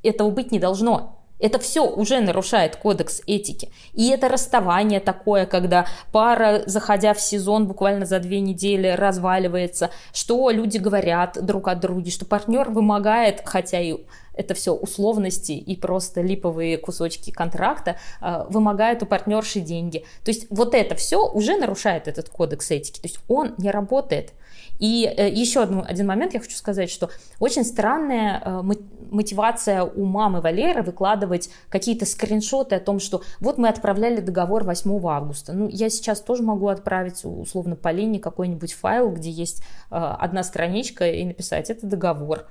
этого 0.03 0.30
быть 0.30 0.53
не 0.53 0.59
должно. 0.59 1.20
Это 1.41 1.59
все 1.59 1.85
уже 1.85 2.20
нарушает 2.20 2.76
кодекс 2.76 3.20
этики. 3.26 3.70
И 3.93 4.09
это 4.09 4.28
расставание 4.28 5.01
такое, 5.01 5.47
когда 5.47 5.87
пара, 6.12 6.62
заходя 6.66 7.12
в 7.12 7.20
сезон, 7.20 7.66
буквально 7.66 8.07
за 8.07 8.20
две 8.20 8.41
недели 8.41 8.89
разваливается, 8.89 9.91
что 10.12 10.49
люди 10.51 10.78
говорят 10.78 11.45
друг 11.45 11.66
от 11.68 11.80
друга, 11.80 12.09
что 12.11 12.24
партнер 12.24 12.70
вымогает, 12.70 13.43
хотя 13.45 13.80
и 13.80 13.97
это 14.35 14.55
все 14.55 14.72
условности 14.72 15.53
и 15.53 15.76
просто 15.76 16.20
липовые 16.20 16.78
кусочки 16.78 17.30
контракта, 17.30 17.97
э, 18.20 18.45
вымогают 18.49 19.03
у 19.03 19.07
партнерши 19.07 19.61
деньги. 19.61 20.05
То 20.24 20.30
есть 20.30 20.47
вот 20.51 20.74
это 20.74 20.95
все 20.95 21.26
уже 21.26 21.57
нарушает 21.57 22.09
этот 22.09 22.28
кодекс 22.28 22.70
этики. 22.70 23.01
То 23.01 23.09
есть 23.09 23.20
он 23.28 23.55
не 23.59 23.70
работает. 23.70 24.32
И 24.78 25.07
э, 25.07 25.30
еще 25.30 25.62
один 25.62 26.07
момент 26.07 26.35
я 26.35 26.41
хочу 26.41 26.57
сказать, 26.57 26.91
что 26.91 27.11
очень 27.39 27.64
странная 27.64 28.43
э, 28.45 28.62
мотивация 29.11 29.85
у 29.85 30.05
мамы 30.05 30.41
Валеры 30.41 30.82
выкладывать 30.82 31.51
какие-то 31.68 32.07
скриншоты 32.07 32.74
о 32.74 32.80
том, 32.80 32.99
что 32.99 33.22
вот 33.41 33.59
мы 33.59 33.68
отправляли 33.68 34.20
договор 34.20 34.64
8 34.64 35.07
августа. 35.07 35.53
Ну, 35.53 35.68
я 35.68 35.89
сейчас 35.91 36.20
тоже 36.20 36.43
могу 36.43 36.68
отправить 36.68 37.24
условно 37.24 37.76
Полине 37.76 38.18
какой-нибудь 38.18 38.72
файл, 38.72 39.11
где 39.11 39.30
есть 39.30 39.62
э, 39.91 39.97
одна 39.97 40.43
страничка 40.43 41.09
и 41.09 41.24
написать, 41.24 41.70
это 41.70 41.87
договор 41.87 42.47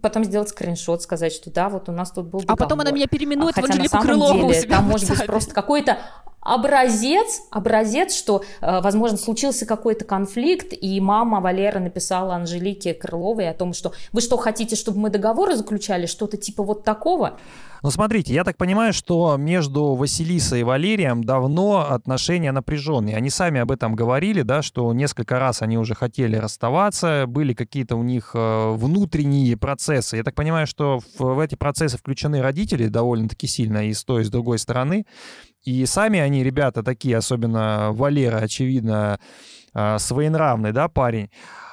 потом 0.00 0.24
сделать 0.24 0.48
скриншот, 0.48 1.02
сказать, 1.02 1.32
что 1.32 1.50
да, 1.50 1.68
вот 1.68 1.88
у 1.88 1.92
нас 1.92 2.10
тут 2.10 2.26
был 2.26 2.40
договор. 2.40 2.56
А 2.60 2.64
потом 2.64 2.80
она 2.80 2.90
меня 2.90 3.06
переименует 3.06 3.54
Хотя 3.54 3.66
в 3.66 3.70
Анжелику 3.70 3.98
Крылову 3.98 4.52
деле, 4.52 4.68
там 4.68 4.84
может 4.84 5.08
быть 5.08 5.26
просто 5.26 5.54
какой-то 5.54 5.98
образец, 6.40 7.42
образец, 7.50 8.14
что, 8.14 8.42
э, 8.60 8.80
возможно, 8.80 9.18
случился 9.18 9.66
какой-то 9.66 10.04
конфликт, 10.04 10.72
и 10.72 11.00
мама 11.00 11.40
Валера 11.40 11.78
написала 11.78 12.34
Анжелике 12.34 12.94
Крыловой 12.94 13.48
о 13.48 13.54
том, 13.54 13.72
что 13.74 13.92
вы 14.12 14.20
что, 14.20 14.36
хотите, 14.36 14.76
чтобы 14.76 14.98
мы 14.98 15.10
договоры 15.10 15.56
заключали, 15.56 16.06
что-то 16.06 16.36
типа 16.36 16.62
вот 16.62 16.84
такого? 16.84 17.38
Ну, 17.82 17.90
смотрите, 17.90 18.34
я 18.34 18.42
так 18.42 18.56
понимаю, 18.56 18.92
что 18.92 19.36
между 19.36 19.94
Василисой 19.94 20.60
и 20.60 20.64
Валерием 20.64 21.22
давно 21.22 21.90
отношения 21.90 22.50
напряженные. 22.50 23.16
Они 23.16 23.30
сами 23.30 23.60
об 23.60 23.70
этом 23.70 23.94
говорили, 23.94 24.42
да, 24.42 24.62
что 24.62 24.92
несколько 24.92 25.38
раз 25.38 25.62
они 25.62 25.78
уже 25.78 25.94
хотели 25.94 26.36
расставаться, 26.36 27.26
были 27.26 27.54
какие-то 27.54 27.96
у 27.96 28.02
них 28.02 28.32
э, 28.34 28.72
внутренние 28.72 29.56
процессы. 29.56 30.16
Я 30.16 30.24
так 30.24 30.34
понимаю, 30.34 30.66
что 30.66 31.00
в, 31.18 31.38
эти 31.38 31.54
процессы 31.54 31.98
включены 31.98 32.42
родители 32.42 32.88
довольно-таки 32.88 33.46
сильно 33.46 33.86
и 33.86 33.94
с 33.94 34.04
той, 34.04 34.22
и 34.22 34.24
с 34.24 34.30
другой 34.30 34.58
стороны. 34.58 35.06
И 35.62 35.86
сами 35.86 36.18
они, 36.18 36.42
ребята, 36.42 36.82
такие, 36.82 37.16
особенно 37.16 37.90
Валера, 37.92 38.38
очевидно, 38.38 39.20
э, 39.74 39.98
своенравный, 39.98 40.72
да, 40.72 40.88
парень. 40.88 41.30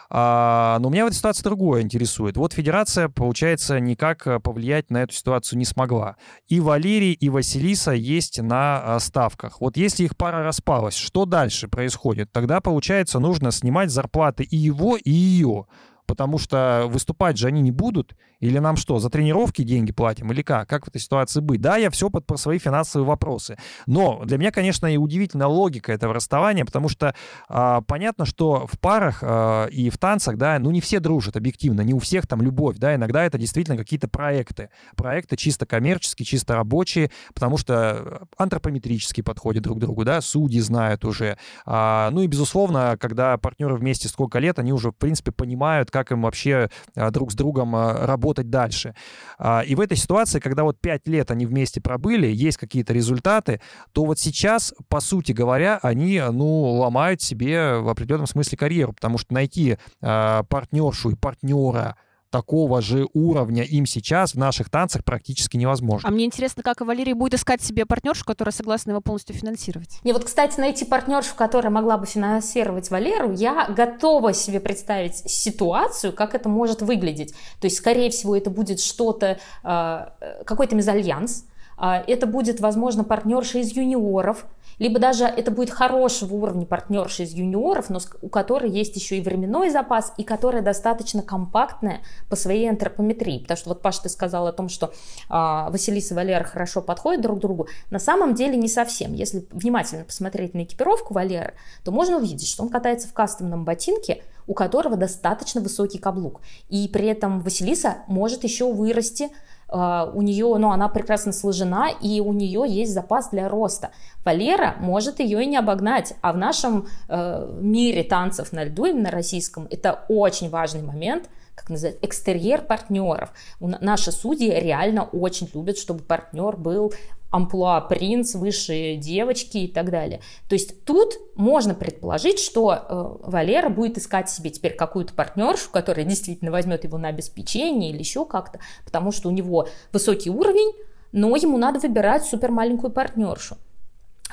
А, 0.10 0.78
но 0.80 0.90
меня 0.90 1.06
в 1.06 1.08
этой 1.08 1.16
ситуации 1.16 1.44
другое 1.44 1.82
интересует. 1.82 2.38
Вот 2.38 2.54
федерация, 2.54 3.10
получается, 3.10 3.80
никак 3.80 4.28
э, 4.28 4.40
повлиять 4.40 4.92
на 4.92 5.04
эту 5.04 5.14
ситуацию 5.14 5.60
не 5.60 5.66
смогла. 5.66 6.18
И 6.48 6.60
Валерий, 6.60 7.14
и 7.14 7.30
Василиса 7.30 7.92
есть 7.92 8.42
на 8.42 8.96
а, 8.96 9.00
ставках. 9.00 9.62
Вот 9.62 9.78
если 9.78 10.04
их 10.04 10.16
пара 10.16 10.44
распалась, 10.44 10.96
что 10.96 11.26
дальше 11.26 11.68
происходит? 11.68 12.32
Тогда, 12.32 12.62
получается, 12.62 13.20
нужно 13.20 13.52
снимать 13.52 13.92
зарплаты 13.92 14.44
и 14.44 14.56
его, 14.56 14.98
и 14.98 15.12
ее 15.12 15.66
потому 16.06 16.38
что 16.38 16.86
выступать 16.88 17.38
же 17.38 17.48
они 17.48 17.62
не 17.62 17.72
будут. 17.72 18.16
Или 18.40 18.60
нам 18.60 18.76
что, 18.76 19.00
за 19.00 19.10
тренировки 19.10 19.64
деньги 19.64 19.92
платим, 19.92 20.32
или 20.32 20.42
как? 20.42 20.70
Как 20.70 20.86
в 20.86 20.90
этой 20.90 21.00
ситуации 21.00 21.40
быть? 21.40 21.62
Да, 21.62 21.78
я 21.78 21.90
все 21.90 22.10
под, 22.10 22.26
про 22.26 22.38
свои 22.38 22.60
финансовые 22.60 23.08
вопросы. 23.08 23.58
Но 23.88 24.24
для 24.26 24.38
меня, 24.38 24.52
конечно, 24.52 24.88
и 24.88 24.98
удивительная 24.98 25.48
логика 25.48 25.92
этого 25.92 26.14
расставания, 26.14 26.66
потому 26.66 26.90
что 26.90 27.16
а, 27.48 27.82
понятно, 27.82 28.26
что 28.26 28.68
в 28.68 28.80
парах 28.80 29.20
а, 29.22 29.66
и 29.68 29.90
в 29.90 29.98
танцах, 29.98 30.38
да, 30.38 30.60
ну 30.60 30.72
не 30.72 30.82
все 30.82 31.00
дружат 31.00 31.38
объективно, 31.38 31.82
не 31.82 31.94
у 31.94 32.00
всех 32.00 32.28
там 32.28 32.42
любовь, 32.42 32.78
да, 32.78 32.96
иногда 32.96 33.24
это 33.24 33.38
действительно 33.38 33.78
какие-то 33.78 34.08
проекты. 34.08 34.70
Проекты 34.96 35.38
чисто 35.38 35.66
коммерческие, 35.66 36.26
чисто 36.26 36.56
рабочие, 36.56 37.12
потому 37.34 37.58
что 37.58 38.28
антропометрически 38.38 39.22
подходят 39.22 39.64
друг 39.64 39.78
к 39.78 39.82
другу, 39.82 40.04
да, 40.04 40.22
судьи 40.22 40.60
знают 40.60 41.06
уже. 41.06 41.38
А, 41.66 42.10
ну 42.12 42.22
и, 42.22 42.28
безусловно, 42.28 42.98
когда 43.00 43.38
партнеры 43.38 43.76
вместе 43.76 44.08
сколько 44.08 44.40
лет, 44.40 44.60
они 44.60 44.74
уже, 44.74 44.92
в 44.92 44.96
принципе, 44.96 45.32
понимают, 45.32 45.92
как 45.96 46.12
им 46.12 46.24
вообще 46.24 46.70
а, 46.98 47.10
друг 47.10 47.32
с 47.32 47.36
другом 47.36 47.74
а, 47.74 48.06
работать 48.06 48.50
дальше. 48.50 48.96
А, 49.40 49.62
и 49.62 49.76
в 49.76 49.80
этой 49.80 49.96
ситуации, 49.96 50.42
когда 50.42 50.66
вот 50.66 50.78
пять 50.78 51.08
лет 51.08 51.32
они 51.32 51.46
вместе 51.46 51.80
пробыли, 51.80 52.28
есть 52.28 52.58
какие-то 52.58 52.92
результаты, 52.92 53.62
то 53.94 54.04
вот 54.04 54.20
сейчас, 54.20 54.74
по 54.90 55.00
сути 55.00 55.32
говоря, 55.32 55.80
они, 55.82 56.22
ну, 56.32 56.64
ломают 56.64 57.22
себе 57.22 57.78
в 57.78 57.88
определенном 57.88 58.28
смысле 58.28 58.58
карьеру, 58.58 58.92
потому 58.92 59.18
что 59.18 59.34
найти 59.34 59.78
партнершу 60.02 61.12
и 61.12 61.16
партнера 61.16 61.96
такого 62.36 62.82
же 62.82 63.08
уровня 63.14 63.64
им 63.64 63.86
сейчас 63.86 64.34
в 64.34 64.38
наших 64.38 64.70
танцах 64.70 65.06
практически 65.06 65.56
невозможно. 65.56 66.10
А 66.10 66.12
мне 66.12 66.26
интересно, 66.26 66.64
как 66.64 66.82
Валерий 66.82 67.14
будет 67.14 67.36
искать 67.36 67.62
себе 67.62 67.86
партнершу, 67.86 68.26
которая 68.26 68.52
согласна 68.52 68.92
его 68.92 69.00
полностью 69.00 69.34
финансировать. 69.38 70.00
И 70.04 70.12
вот, 70.12 70.26
кстати, 70.26 70.60
найти 70.60 70.84
партнершу, 70.84 71.34
которая 71.38 71.72
могла 71.72 71.98
бы 71.98 72.06
финансировать 72.06 72.92
Валеру, 72.92 73.32
я 73.32 73.68
готова 73.70 74.34
себе 74.34 74.60
представить 74.60 75.16
ситуацию, 75.32 76.12
как 76.12 76.36
это 76.36 76.50
может 76.50 76.82
выглядеть. 76.82 77.32
То 77.62 77.68
есть, 77.68 77.78
скорее 77.78 78.10
всего, 78.10 78.36
это 78.36 78.50
будет 78.50 78.82
что-то, 78.82 79.40
а, 79.64 80.12
какой-то 80.46 80.76
мезальянс, 80.76 81.46
а, 81.78 82.04
это 82.06 82.28
будет, 82.28 82.60
возможно, 82.60 83.06
партнерша 83.06 83.60
из 83.60 83.72
юниоров, 83.72 84.46
либо 84.80 85.00
даже 85.00 85.26
это 85.26 85.52
будет 85.52 85.70
хорошего 85.70 86.34
уровня 86.36 86.66
партнерша 86.66 87.24
из 87.24 87.32
юниоров, 87.32 87.90
но 87.90 88.00
у 88.22 88.30
которой 88.30 88.70
есть 88.70 88.96
еще 88.96 89.18
и 89.18 89.22
временной 89.22 89.70
запас, 89.70 90.14
и 90.18 90.24
которая 90.24 90.62
достаточно 90.62 91.22
компактная 91.22 92.02
по 92.30 92.36
своей 92.36 92.70
антропометрии. 92.70 93.40
Потому 93.40 93.58
что 93.58 93.70
вот, 93.70 93.82
Паша, 93.82 94.04
ты 94.04 94.10
сказал 94.10 94.48
о 94.48 94.54
том, 94.54 94.70
что 94.70 94.88
э, 94.88 94.92
Василиса 95.30 96.14
и 96.14 96.18
Валера 96.18 96.44
хорошо 96.44 96.82
подходят 96.82 97.22
друг 97.22 97.40
к 97.40 97.42
другу. 97.42 97.68
На 97.90 98.00
самом 98.00 98.36
деле 98.36 98.58
не 98.58 98.68
совсем. 98.68 99.14
Если 99.14 99.46
внимательно 99.52 100.04
посмотреть 100.04 100.54
на 100.54 100.64
экипировку 100.64 101.14
Валеры, 101.14 101.54
то 101.84 101.92
можно 101.92 102.18
увидеть, 102.18 102.48
что 102.48 102.64
он 102.64 102.70
катается 102.70 103.08
в 103.08 103.14
кастомном 103.14 103.66
ботинке, 103.66 104.24
у 104.48 104.54
которого 104.54 104.96
достаточно 104.96 105.62
высокий 105.62 105.98
каблук. 105.98 106.42
И 106.70 106.88
при 106.88 107.08
этом 107.08 107.42
Василиса 107.42 107.98
может 108.08 108.44
еще 108.44 108.72
вырасти 108.72 109.26
а, 109.26 109.32
у 109.68 110.22
нее, 110.22 110.56
ну, 110.58 110.72
она 110.72 110.90
прекрасно 110.90 111.34
сложена, 111.34 111.90
и 112.02 112.22
у 112.22 112.34
нее 112.34 112.64
есть 112.68 112.94
запас 112.94 113.30
для 113.30 113.50
роста. 113.50 113.90
Валера 114.24 114.76
может 114.80 115.20
ее 115.20 115.44
и 115.44 115.48
не 115.48 115.58
обогнать, 115.58 116.14
а 116.22 116.34
в 116.34 116.38
нашем 116.38 116.88
э, 117.10 117.58
мире 117.60 118.04
танцев 118.04 118.52
на 118.52 118.66
льду, 118.66 118.86
именно 118.86 119.12
российском, 119.12 119.68
это 119.72 120.06
очень 120.08 120.50
важный 120.50 120.84
момент, 120.84 121.30
как 121.56 121.70
называется, 121.70 122.06
экстерьер 122.06 122.62
партнеров. 122.62 123.32
Наши 123.60 124.12
судьи 124.12 124.50
реально 124.50 125.04
очень 125.04 125.50
любят, 125.54 125.78
чтобы 125.78 126.04
партнер 126.04 126.58
был 126.58 126.94
амплуа 127.36 127.82
принц, 127.82 128.36
высшие 128.36 128.98
девочки 128.98 129.58
и 129.58 129.68
так 129.68 129.92
далее. 129.92 130.22
То 130.48 130.56
есть 130.56 130.86
тут 130.86 131.20
можно 131.36 131.74
предположить, 131.74 132.40
что 132.40 132.74
э, 132.74 133.30
Валера 133.30 133.70
будет 133.70 133.98
искать 133.98 134.30
себе 134.30 134.50
теперь 134.50 134.74
какую-то 134.76 135.14
партнершу, 135.14 135.70
которая 135.70 136.06
действительно 136.06 136.52
возьмет 136.52 136.84
его 136.86 136.98
на 136.98 137.10
обеспечение 137.10 137.92
или 137.92 138.00
еще 138.00 138.26
как-то, 138.26 138.60
потому 138.86 139.12
что 139.12 139.30
у 139.30 139.32
него 139.32 139.68
высокий 139.92 140.30
уровень, 140.30 140.74
но 141.12 141.36
ему 141.36 141.58
надо 141.58 141.80
выбирать 141.80 142.26
супер 142.26 142.52
маленькую 142.52 142.92
партнершу. 142.92 143.58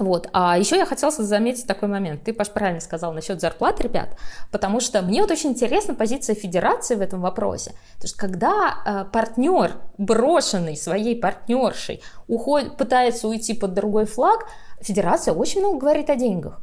Вот. 0.02 0.28
А 0.32 0.58
еще 0.58 0.76
я 0.76 0.84
хотела 0.84 1.12
заметить 1.12 1.68
такой 1.68 1.88
момент. 1.88 2.24
Ты, 2.24 2.32
Паш, 2.32 2.50
правильно 2.50 2.80
сказал 2.80 3.12
насчет 3.12 3.40
зарплат, 3.40 3.80
ребят, 3.80 4.16
потому 4.50 4.80
что 4.80 5.00
мне 5.00 5.22
вот 5.22 5.30
очень 5.30 5.50
интересна 5.50 5.94
позиция 5.94 6.34
федерации 6.34 6.96
в 6.96 7.00
этом 7.00 7.20
вопросе. 7.20 7.70
То 7.70 8.02
есть, 8.02 8.16
когда 8.16 8.74
э, 8.84 9.04
партнер, 9.12 9.74
брошенный 9.98 10.76
своей 10.76 11.14
партнершей, 11.14 12.02
уходит, 12.26 12.76
пытается 12.76 13.28
уйти 13.28 13.54
под 13.54 13.74
другой 13.74 14.06
флаг, 14.06 14.48
федерация 14.80 15.34
очень 15.34 15.60
много 15.60 15.78
говорит 15.78 16.10
о 16.10 16.16
деньгах 16.16 16.60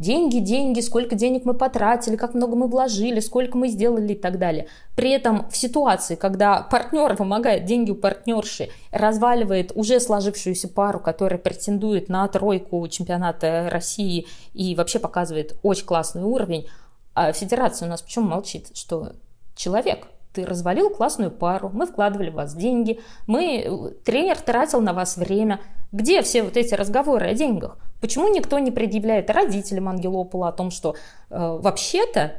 деньги, 0.00 0.38
деньги, 0.38 0.80
сколько 0.80 1.14
денег 1.14 1.44
мы 1.44 1.54
потратили, 1.54 2.16
как 2.16 2.34
много 2.34 2.56
мы 2.56 2.66
вложили, 2.66 3.20
сколько 3.20 3.56
мы 3.56 3.68
сделали 3.68 4.14
и 4.14 4.18
так 4.18 4.38
далее. 4.38 4.66
При 4.96 5.10
этом 5.10 5.48
в 5.50 5.56
ситуации, 5.56 6.16
когда 6.16 6.62
партнер 6.62 7.14
вымогает 7.14 7.66
деньги 7.66 7.92
у 7.92 7.94
партнерши, 7.94 8.70
разваливает 8.90 9.70
уже 9.74 10.00
сложившуюся 10.00 10.68
пару, 10.68 10.98
которая 10.98 11.38
претендует 11.38 12.08
на 12.08 12.26
тройку 12.26 12.86
чемпионата 12.88 13.68
России 13.70 14.26
и 14.54 14.74
вообще 14.74 14.98
показывает 14.98 15.56
очень 15.62 15.84
классный 15.84 16.22
уровень, 16.22 16.66
а 17.14 17.32
федерация 17.32 17.86
у 17.86 17.90
нас 17.90 18.02
почему 18.02 18.26
молчит, 18.26 18.70
что 18.74 19.12
человек 19.54 20.06
ты 20.32 20.46
развалил 20.46 20.90
классную 20.90 21.30
пару, 21.30 21.70
мы 21.70 21.86
вкладывали 21.86 22.30
в 22.30 22.34
вас 22.34 22.54
деньги, 22.54 23.00
мы, 23.26 23.92
тренер 24.04 24.38
тратил 24.38 24.80
на 24.80 24.94
вас 24.94 25.16
время. 25.16 25.60
Где 25.92 26.22
все 26.22 26.44
вот 26.44 26.56
эти 26.56 26.72
разговоры 26.74 27.26
о 27.26 27.34
деньгах? 27.34 27.76
Почему 28.00 28.28
никто 28.28 28.58
не 28.58 28.70
предъявляет 28.70 29.30
родителям 29.30 29.88
Ангелопола 29.88 30.48
о 30.48 30.52
том, 30.52 30.70
что 30.70 30.94
э, 30.94 31.58
вообще-то 31.60 32.34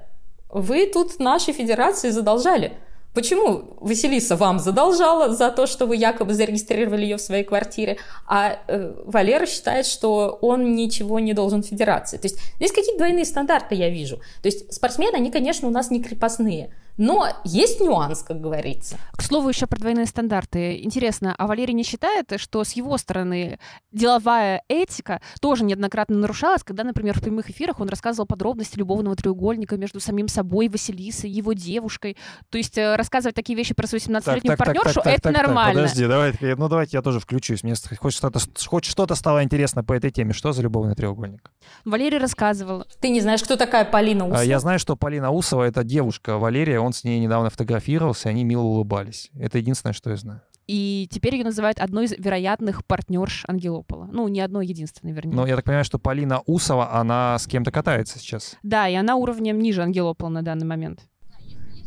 вы 0.50 0.88
тут 0.88 1.20
нашей 1.20 1.54
федерации 1.54 2.10
задолжали? 2.10 2.74
Почему 3.14 3.76
Василиса 3.82 4.38
вам 4.38 4.60
задолжала 4.60 5.34
за 5.34 5.52
то, 5.52 5.68
что 5.68 5.86
вы 5.86 5.98
якобы 5.98 6.34
зарегистрировали 6.34 7.02
ее 7.02 7.18
в 7.18 7.22
своей 7.22 7.44
квартире, 7.44 7.98
а 8.26 8.58
э, 8.68 8.94
Валера 9.06 9.46
считает, 9.46 9.86
что 9.86 10.38
он 10.42 10.76
ничего 10.76 11.20
не 11.20 11.34
должен 11.34 11.62
федерации? 11.62 12.18
То 12.18 12.28
есть 12.28 12.40
здесь 12.56 12.72
какие-то 12.72 12.98
двойные 13.00 13.26
стандарты 13.26 13.76
я 13.76 13.90
вижу. 13.90 14.18
То 14.42 14.48
есть 14.48 14.74
спортсмены, 14.74 15.18
они, 15.18 15.30
конечно, 15.30 15.68
у 15.68 15.72
нас 15.72 15.92
не 15.92 16.02
крепостные, 16.02 16.74
Но 17.02 17.30
есть 17.44 17.82
нюанс, 17.82 18.22
как 18.22 18.40
говорится. 18.40 18.96
К 19.14 19.24
слову, 19.24 19.50
еще 19.50 19.66
про 19.66 19.80
двойные 19.80 20.06
стандарты. 20.06 20.84
Интересно, 20.84 21.34
а 21.36 21.48
Валерий 21.48 21.74
не 21.74 21.82
считает, 21.82 22.32
что 22.38 22.64
с 22.64 22.74
его 22.74 22.96
стороны 23.00 23.58
деловая 23.92 24.62
этика 24.68 25.20
тоже 25.40 25.64
неоднократно 25.64 26.16
нарушалась, 26.16 26.64
когда, 26.64 26.84
например, 26.84 27.18
в 27.18 27.24
прямых 27.24 27.50
эфирах 27.50 27.80
он 27.80 27.90
рассказывал 27.90 28.28
подробности 28.28 28.78
любовного 28.78 29.16
треугольника 29.16 29.78
между 29.78 30.00
самим 30.00 30.28
собой, 30.28 30.70
Василисой, 30.70 31.32
его 31.32 31.54
девушкой. 31.54 32.18
То 32.52 32.60
есть 32.60 32.78
э, 32.78 32.96
рассказывать 32.96 33.34
такие 33.36 33.58
вещи 33.58 33.74
про 33.74 33.88
свою 33.88 34.00
17-летнюю 34.00 34.56
партнершу— 34.56 35.00
это 35.04 35.22
так, 35.22 35.22
так, 35.24 35.34
нормально. 35.34 35.82
подожди, 35.82 36.06
давай, 36.06 36.34
ну 36.40 36.70
давайте 36.70 36.98
я 36.98 37.02
тоже 37.02 37.20
включусь. 37.20 37.64
Мне 37.64 37.74
хоть 38.00 38.14
что-то, 38.14 38.40
хоть 38.68 38.86
что-то 38.86 39.16
стало 39.16 39.44
интересно 39.44 39.84
по 39.84 39.94
этой 39.94 40.12
теме. 40.12 40.34
Что 40.34 40.54
за 40.54 40.62
любовный 40.62 40.94
треугольник? 40.94 41.50
Валерий 41.84 42.20
рассказывал. 42.20 42.86
Ты 43.00 43.10
не 43.10 43.22
знаешь, 43.22 43.42
кто 43.42 43.56
такая 43.56 43.86
Полина 43.86 44.26
Усова? 44.26 44.42
А, 44.42 44.44
Я 44.44 44.60
знаю, 44.60 44.78
что 44.78 44.96
Полина 44.96 45.32
Усова— 45.32 45.64
это 45.68 45.84
девушка 45.84 46.38
Валерия, 46.38 46.80
он 46.80 46.91
с 46.94 47.04
ней 47.04 47.20
недавно 47.20 47.50
фотографировался, 47.50 48.30
они 48.30 48.44
мило 48.44 48.62
улыбались. 48.62 49.30
Это 49.36 49.58
единственное, 49.58 49.94
что 49.94 50.10
я 50.10 50.18
знаю. 50.18 50.42
И 50.68 51.10
теперь 51.12 51.36
ее 51.36 51.44
называют 51.44 51.80
одной 51.80 52.06
из 52.06 52.14
вероятных 52.18 52.86
партнерш 52.86 53.44
Ангелопола. 53.48 54.08
Ну, 54.12 54.28
не 54.28 54.40
одной 54.40 54.66
единственной, 54.66 55.12
вернее. 55.12 55.36
Но 55.36 55.46
я 55.46 55.56
так 55.56 55.66
понимаю, 55.66 55.84
что 55.84 56.00
Полина 56.00 56.42
Усова, 56.46 56.94
она 56.94 57.38
с 57.38 57.48
кем-то 57.48 57.72
катается 57.72 58.20
сейчас. 58.20 58.58
Да, 58.64 58.88
и 58.88 58.94
она 58.94 59.16
уровнем 59.16 59.60
ниже 59.60 59.82
Ангелопола 59.82 60.30
на 60.30 60.44
данный 60.44 60.66
момент. 60.66 61.02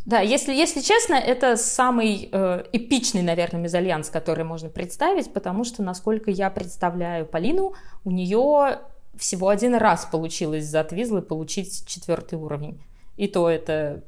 Да, 0.04 0.20
если, 0.20 0.52
если 0.52 0.82
честно, 0.82 1.14
это 1.14 1.56
самый 1.56 2.28
э, 2.30 2.64
эпичный, 2.72 3.22
наверное, 3.22 3.62
мезальянс, 3.62 4.10
который 4.10 4.44
можно 4.44 4.68
представить, 4.68 5.32
потому 5.32 5.64
что, 5.64 5.82
насколько 5.82 6.30
я 6.30 6.50
представляю 6.50 7.24
Полину, 7.24 7.72
у 8.04 8.10
нее 8.10 8.80
всего 9.16 9.48
один 9.48 9.76
раз 9.76 10.04
получилось 10.04 10.66
за 10.66 10.84
Твизлы 10.84 11.22
получить 11.22 11.86
четвертый 11.86 12.38
уровень. 12.38 12.82
И 13.16 13.28
то 13.28 13.48
это 13.48 14.02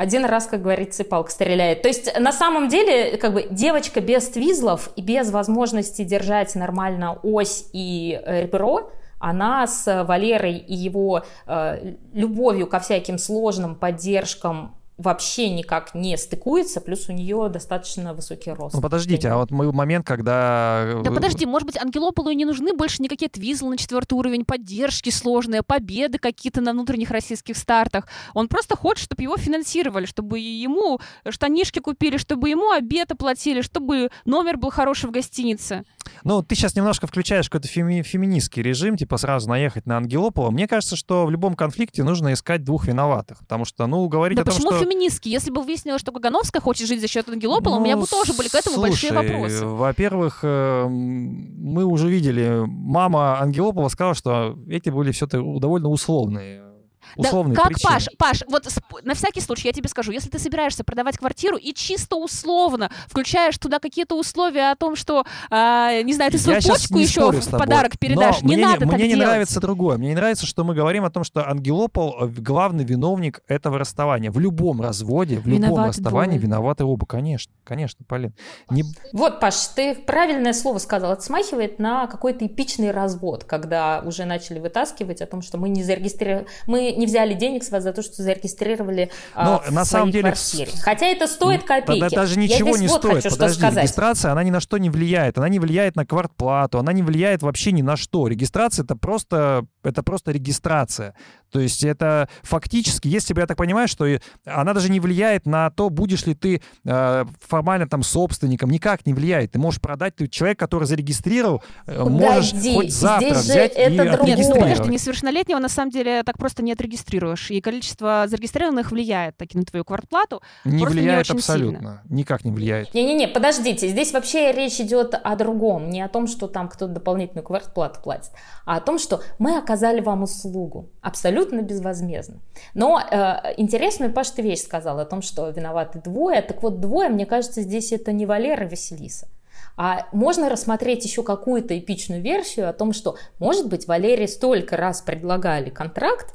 один 0.00 0.24
раз, 0.24 0.46
как 0.46 0.62
говорится, 0.62 1.04
палка 1.04 1.30
стреляет. 1.30 1.82
То 1.82 1.88
есть 1.88 2.18
на 2.18 2.32
самом 2.32 2.68
деле 2.68 3.18
как 3.18 3.34
бы 3.34 3.46
девочка 3.50 4.00
без 4.00 4.30
твизлов 4.30 4.88
и 4.96 5.02
без 5.02 5.30
возможности 5.30 6.04
держать 6.04 6.54
нормально 6.54 7.18
ось 7.22 7.66
и 7.74 8.18
э, 8.24 8.44
ребро, 8.44 8.90
она 9.18 9.66
с 9.66 10.04
Валерой 10.04 10.56
и 10.56 10.74
его 10.74 11.24
э, 11.46 11.96
любовью 12.14 12.66
ко 12.66 12.80
всяким 12.80 13.18
сложным 13.18 13.74
поддержкам 13.74 14.74
вообще 15.00 15.48
никак 15.48 15.94
не 15.94 16.16
стыкуется, 16.18 16.80
плюс 16.80 17.08
у 17.08 17.12
нее 17.12 17.48
достаточно 17.48 18.12
высокий 18.12 18.52
рост. 18.52 18.74
Ну 18.74 18.82
подождите, 18.82 19.28
а 19.28 19.36
вот 19.36 19.50
мой 19.50 19.72
момент, 19.72 20.06
когда... 20.06 20.82
э, 20.84 21.02
Да 21.02 21.10
подожди, 21.10 21.46
может 21.46 21.66
быть, 21.66 21.78
Ангелополу 21.78 22.28
и 22.28 22.34
не 22.34 22.44
нужны 22.44 22.74
больше 22.74 23.02
никакие 23.02 23.30
твизлы 23.30 23.70
на 23.70 23.78
четвертый 23.78 24.14
уровень, 24.14 24.44
поддержки 24.44 25.08
сложные, 25.10 25.62
победы 25.62 26.18
какие-то 26.18 26.60
на 26.60 26.72
внутренних 26.72 27.10
российских 27.10 27.56
стартах. 27.56 28.06
Он 28.34 28.48
просто 28.48 28.76
хочет, 28.76 29.04
чтобы 29.04 29.22
его 29.22 29.36
финансировали, 29.38 30.04
чтобы 30.04 30.38
ему 30.38 31.00
штанишки 31.28 31.78
купили, 31.78 32.18
чтобы 32.18 32.50
ему 32.50 32.70
обед 32.70 33.10
оплатили, 33.10 33.62
чтобы 33.62 34.10
номер 34.26 34.58
был 34.58 34.70
хороший 34.70 35.08
в 35.08 35.12
гостинице. 35.12 35.84
Ну, 36.24 36.42
ты 36.42 36.54
сейчас 36.54 36.74
немножко 36.74 37.06
включаешь 37.06 37.48
какой-то 37.48 37.68
феми- 37.68 38.02
феминистский 38.02 38.62
режим, 38.62 38.96
типа 38.96 39.16
сразу 39.16 39.48
наехать 39.48 39.86
на 39.86 39.96
Ангелопола. 39.96 40.50
Мне 40.50 40.68
кажется, 40.68 40.96
что 40.96 41.26
в 41.26 41.30
любом 41.30 41.54
конфликте 41.54 42.02
нужно 42.04 42.32
искать 42.32 42.64
двух 42.64 42.86
виноватых, 42.86 43.38
потому 43.40 43.64
что, 43.64 43.86
ну, 43.86 44.06
говорить 44.08 44.36
Да 44.36 44.42
о 44.42 44.44
том, 44.44 44.54
почему 44.54 44.72
что... 44.72 44.84
феминистский? 44.84 45.30
Если 45.30 45.50
бы 45.50 45.62
выяснилось, 45.62 46.00
что 46.00 46.12
Кагановская 46.12 46.60
хочет 46.60 46.88
жить 46.88 47.00
за 47.00 47.08
счет 47.08 47.28
Ангелопола, 47.28 47.76
у 47.76 47.80
меня 47.80 47.96
бы 47.96 48.02
Ну, 48.02 48.06
тоже 48.06 48.32
были 48.34 48.48
к 48.48 48.54
этому 48.54 48.80
большие 48.80 49.12
слушай, 49.12 49.30
вопросы. 49.32 49.66
Во-первых, 49.66 50.40
э, 50.42 50.86
мы 50.88 51.84
уже 51.84 52.08
видели, 52.08 52.62
мама 52.66 53.40
Ангелопова 53.40 53.88
сказала, 53.88 54.14
что 54.14 54.58
эти 54.68 54.90
были 54.90 55.12
все-таки 55.12 55.42
довольно 55.60 55.88
условные. 55.88 56.69
Условные 57.16 57.56
да, 57.56 57.62
как, 57.62 57.72
причины. 57.72 57.92
Паш, 57.92 58.08
Паш, 58.18 58.42
вот 58.48 58.66
сп- 58.66 59.00
на 59.02 59.14
всякий 59.14 59.40
случай 59.40 59.68
я 59.68 59.72
тебе 59.72 59.88
скажу, 59.88 60.12
если 60.12 60.28
ты 60.28 60.38
собираешься 60.38 60.84
продавать 60.84 61.18
квартиру 61.18 61.56
и 61.56 61.72
чисто 61.72 62.16
условно 62.16 62.90
включаешь 63.06 63.58
туда 63.58 63.78
какие-то 63.78 64.18
условия 64.18 64.70
о 64.72 64.76
том, 64.76 64.96
что, 64.96 65.24
а, 65.50 66.02
не 66.02 66.14
знаю, 66.14 66.30
ты 66.30 66.38
свою 66.38 66.60
Я 66.60 66.72
почку 66.72 66.94
не 66.94 67.02
еще 67.02 67.30
в 67.30 67.50
подарок 67.50 67.98
передашь, 67.98 68.42
не 68.42 68.56
мне, 68.56 68.66
надо 68.66 68.86
мне 68.86 68.90
так 68.92 69.00
не 69.00 69.08
делать. 69.08 69.26
нравится 69.26 69.60
другое. 69.60 69.98
Мне 69.98 70.08
не 70.08 70.14
нравится, 70.14 70.46
что 70.46 70.64
мы 70.64 70.74
говорим 70.74 71.04
о 71.04 71.10
том, 71.10 71.24
что 71.24 71.48
Ангелопол 71.48 72.16
э, 72.20 72.26
главный 72.26 72.84
виновник 72.84 73.42
этого 73.48 73.78
расставания. 73.78 74.30
В 74.30 74.38
любом 74.38 74.80
разводе, 74.80 75.38
в 75.38 75.46
любом 75.46 75.62
Виноваты 75.70 75.88
расставании 75.88 76.38
двое. 76.38 76.46
виноваты 76.46 76.84
оба. 76.84 77.06
Конечно, 77.06 77.52
конечно, 77.64 78.04
Полин. 78.06 78.32
Не... 78.70 78.84
Вот, 79.12 79.40
Паш, 79.40 79.54
ты 79.74 79.94
правильное 79.94 80.52
слово 80.52 80.78
сказал. 80.78 81.12
Это 81.12 81.22
смахивает 81.22 81.78
на 81.78 82.06
какой-то 82.06 82.46
эпичный 82.46 82.90
развод, 82.90 83.44
когда 83.44 84.02
уже 84.04 84.24
начали 84.24 84.58
вытаскивать 84.58 85.20
о 85.22 85.26
том, 85.26 85.42
что 85.42 85.58
мы 85.58 85.68
не 85.68 85.82
зарегистрировали, 85.82 86.46
мы 86.66 86.94
не 87.00 87.06
взяли 87.06 87.34
денег 87.34 87.64
с 87.64 87.70
вас 87.70 87.82
за 87.82 87.92
то, 87.92 88.02
что 88.02 88.22
зарегистрировали 88.22 89.10
а, 89.34 89.44
Но 89.44 89.62
на 89.70 89.84
самом 89.84 90.10
деле 90.10 90.24
квартире. 90.24 90.70
Хотя 90.82 91.06
это 91.06 91.26
стоит 91.26 91.64
копейки. 91.64 92.00
Да, 92.00 92.08
даже 92.10 92.38
ничего 92.38 92.76
не 92.76 92.86
вот 92.86 93.00
стоит. 93.00 93.22
хочу 93.24 93.30
Подожди, 93.30 93.66
регистрация, 93.66 94.32
она 94.32 94.44
ни 94.44 94.50
на 94.50 94.60
что 94.60 94.78
не 94.78 94.90
влияет. 94.90 95.38
Она 95.38 95.48
не 95.48 95.58
влияет 95.58 95.96
на 95.96 96.04
квартплату, 96.06 96.78
она 96.78 96.92
не 96.92 97.02
влияет 97.02 97.42
вообще 97.42 97.72
ни 97.72 97.82
на 97.82 97.96
что. 97.96 98.28
Регистрация 98.28 98.84
это 98.84 98.94
просто, 98.94 99.64
это 99.82 100.02
просто 100.02 100.30
регистрация. 100.30 101.14
То 101.50 101.60
есть 101.60 101.84
это 101.84 102.28
фактически, 102.42 103.08
если 103.08 103.34
бы 103.34 103.40
я 103.40 103.46
так 103.46 103.56
понимаю, 103.56 103.88
что 103.88 104.06
и- 104.06 104.18
она 104.44 104.74
даже 104.74 104.90
не 104.90 105.00
влияет 105.00 105.46
на 105.46 105.70
то, 105.70 105.90
будешь 105.90 106.26
ли 106.26 106.34
ты 106.34 106.60
э, 106.84 107.24
формально 107.40 107.88
там 107.88 108.02
собственником, 108.02 108.70
никак 108.70 109.06
не 109.06 109.14
влияет. 109.14 109.52
Ты 109.52 109.58
можешь 109.58 109.80
продать, 109.80 110.16
ты 110.16 110.28
человек, 110.28 110.58
который 110.58 110.84
зарегистрировал, 110.84 111.62
э, 111.86 112.02
можешь 112.04 112.50
Погоди, 112.50 112.74
хоть 112.74 112.92
завтра 112.92 113.34
здесь 113.34 113.36
же 113.46 113.52
взять 113.52 113.72
и 113.76 113.80
это 113.80 114.12
другое. 114.12 114.36
Нет, 114.36 114.46
ну, 114.48 114.54
подожди, 114.60 114.90
несовершеннолетнего 114.90 115.58
на 115.58 115.68
самом 115.68 115.90
деле 115.90 116.22
так 116.22 116.38
просто 116.38 116.62
не 116.62 116.72
отрегистрируешь. 116.72 117.50
И 117.50 117.60
количество 117.60 118.24
зарегистрированных 118.28 118.90
влияет 118.92 119.36
таки 119.36 119.58
на 119.58 119.64
твою 119.64 119.84
квартплату. 119.84 120.42
Не 120.64 120.78
не 120.78 120.86
влияет 120.86 121.20
очень 121.20 121.36
абсолютно. 121.36 122.02
Никак 122.08 122.44
не 122.44 122.50
влияет. 122.52 122.94
Не-не-не, 122.94 123.28
подождите, 123.28 123.88
здесь 123.88 124.12
вообще 124.12 124.52
речь 124.52 124.80
идет 124.80 125.14
о 125.14 125.36
другом, 125.36 125.90
не 125.90 126.02
о 126.02 126.08
том, 126.08 126.26
что 126.26 126.46
там 126.48 126.68
кто-то 126.68 126.92
дополнительную 126.92 127.44
квартплату 127.44 128.00
платит, 128.02 128.30
а 128.64 128.76
о 128.76 128.80
том, 128.80 128.98
что 128.98 129.22
мы 129.38 129.56
оказали 129.58 130.00
вам 130.00 130.22
услугу 130.22 130.90
абсолютно 131.00 131.39
безвозмездно. 131.62 132.36
Но 132.74 133.00
э, 133.00 133.54
интересную, 133.56 134.12
Паш, 134.12 134.30
ты 134.30 134.42
вещь 134.42 134.62
сказал 134.62 134.98
о 134.98 135.04
том, 135.04 135.22
что 135.22 135.48
виноваты 135.48 136.00
двое. 136.00 136.42
Так 136.42 136.62
вот, 136.62 136.80
двое, 136.80 137.08
мне 137.08 137.26
кажется, 137.26 137.62
здесь 137.62 137.92
это 137.92 138.12
не 138.12 138.26
Валера 138.26 138.66
и 138.66 138.68
Василиса. 138.68 139.28
А 139.76 140.06
можно 140.12 140.48
рассмотреть 140.48 141.04
еще 141.04 141.22
какую-то 141.22 141.78
эпичную 141.78 142.20
версию 142.20 142.68
о 142.68 142.72
том, 142.72 142.92
что, 142.92 143.16
может 143.38 143.68
быть, 143.68 143.88
Валерии 143.88 144.26
столько 144.26 144.76
раз 144.76 145.00
предлагали 145.00 145.70
контракт, 145.70 146.34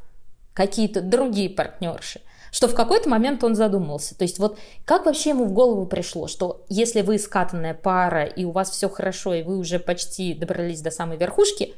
какие-то 0.54 1.02
другие 1.02 1.50
партнерши, 1.50 2.22
что 2.52 2.68
в 2.68 2.74
какой-то 2.74 3.10
момент 3.10 3.44
он 3.44 3.56
задумался. 3.56 4.18
То 4.18 4.24
есть 4.24 4.40
вот 4.40 4.58
как 4.86 5.06
вообще 5.06 5.32
ему 5.32 5.46
в 5.46 5.52
голову 5.52 5.86
пришло, 5.86 6.28
что 6.28 6.66
если 6.70 7.02
вы 7.02 7.20
скатанная 7.20 7.74
пара, 7.74 8.24
и 8.24 8.46
у 8.46 8.52
вас 8.52 8.72
все 8.72 8.90
хорошо, 8.90 9.34
и 9.34 9.44
вы 9.44 9.58
уже 9.58 9.78
почти 9.78 10.34
добрались 10.34 10.82
до 10.82 10.90
самой 10.90 11.18
верхушки, 11.18 11.76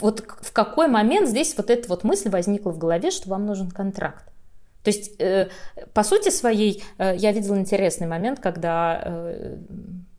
вот 0.00 0.24
в 0.42 0.52
какой 0.52 0.88
момент 0.88 1.28
здесь 1.28 1.56
вот 1.56 1.70
эта 1.70 1.88
вот 1.88 2.04
мысль 2.04 2.30
возникла 2.30 2.70
в 2.70 2.78
голове, 2.78 3.10
что 3.10 3.28
вам 3.28 3.46
нужен 3.46 3.70
контракт? 3.70 4.24
То 4.84 4.90
есть, 4.90 5.20
э, 5.20 5.48
по 5.92 6.02
сути 6.02 6.30
своей, 6.30 6.82
э, 6.98 7.14
я 7.16 7.32
видела 7.32 7.56
интересный 7.56 8.06
момент, 8.06 8.40
когда 8.40 9.02
э, 9.04 9.56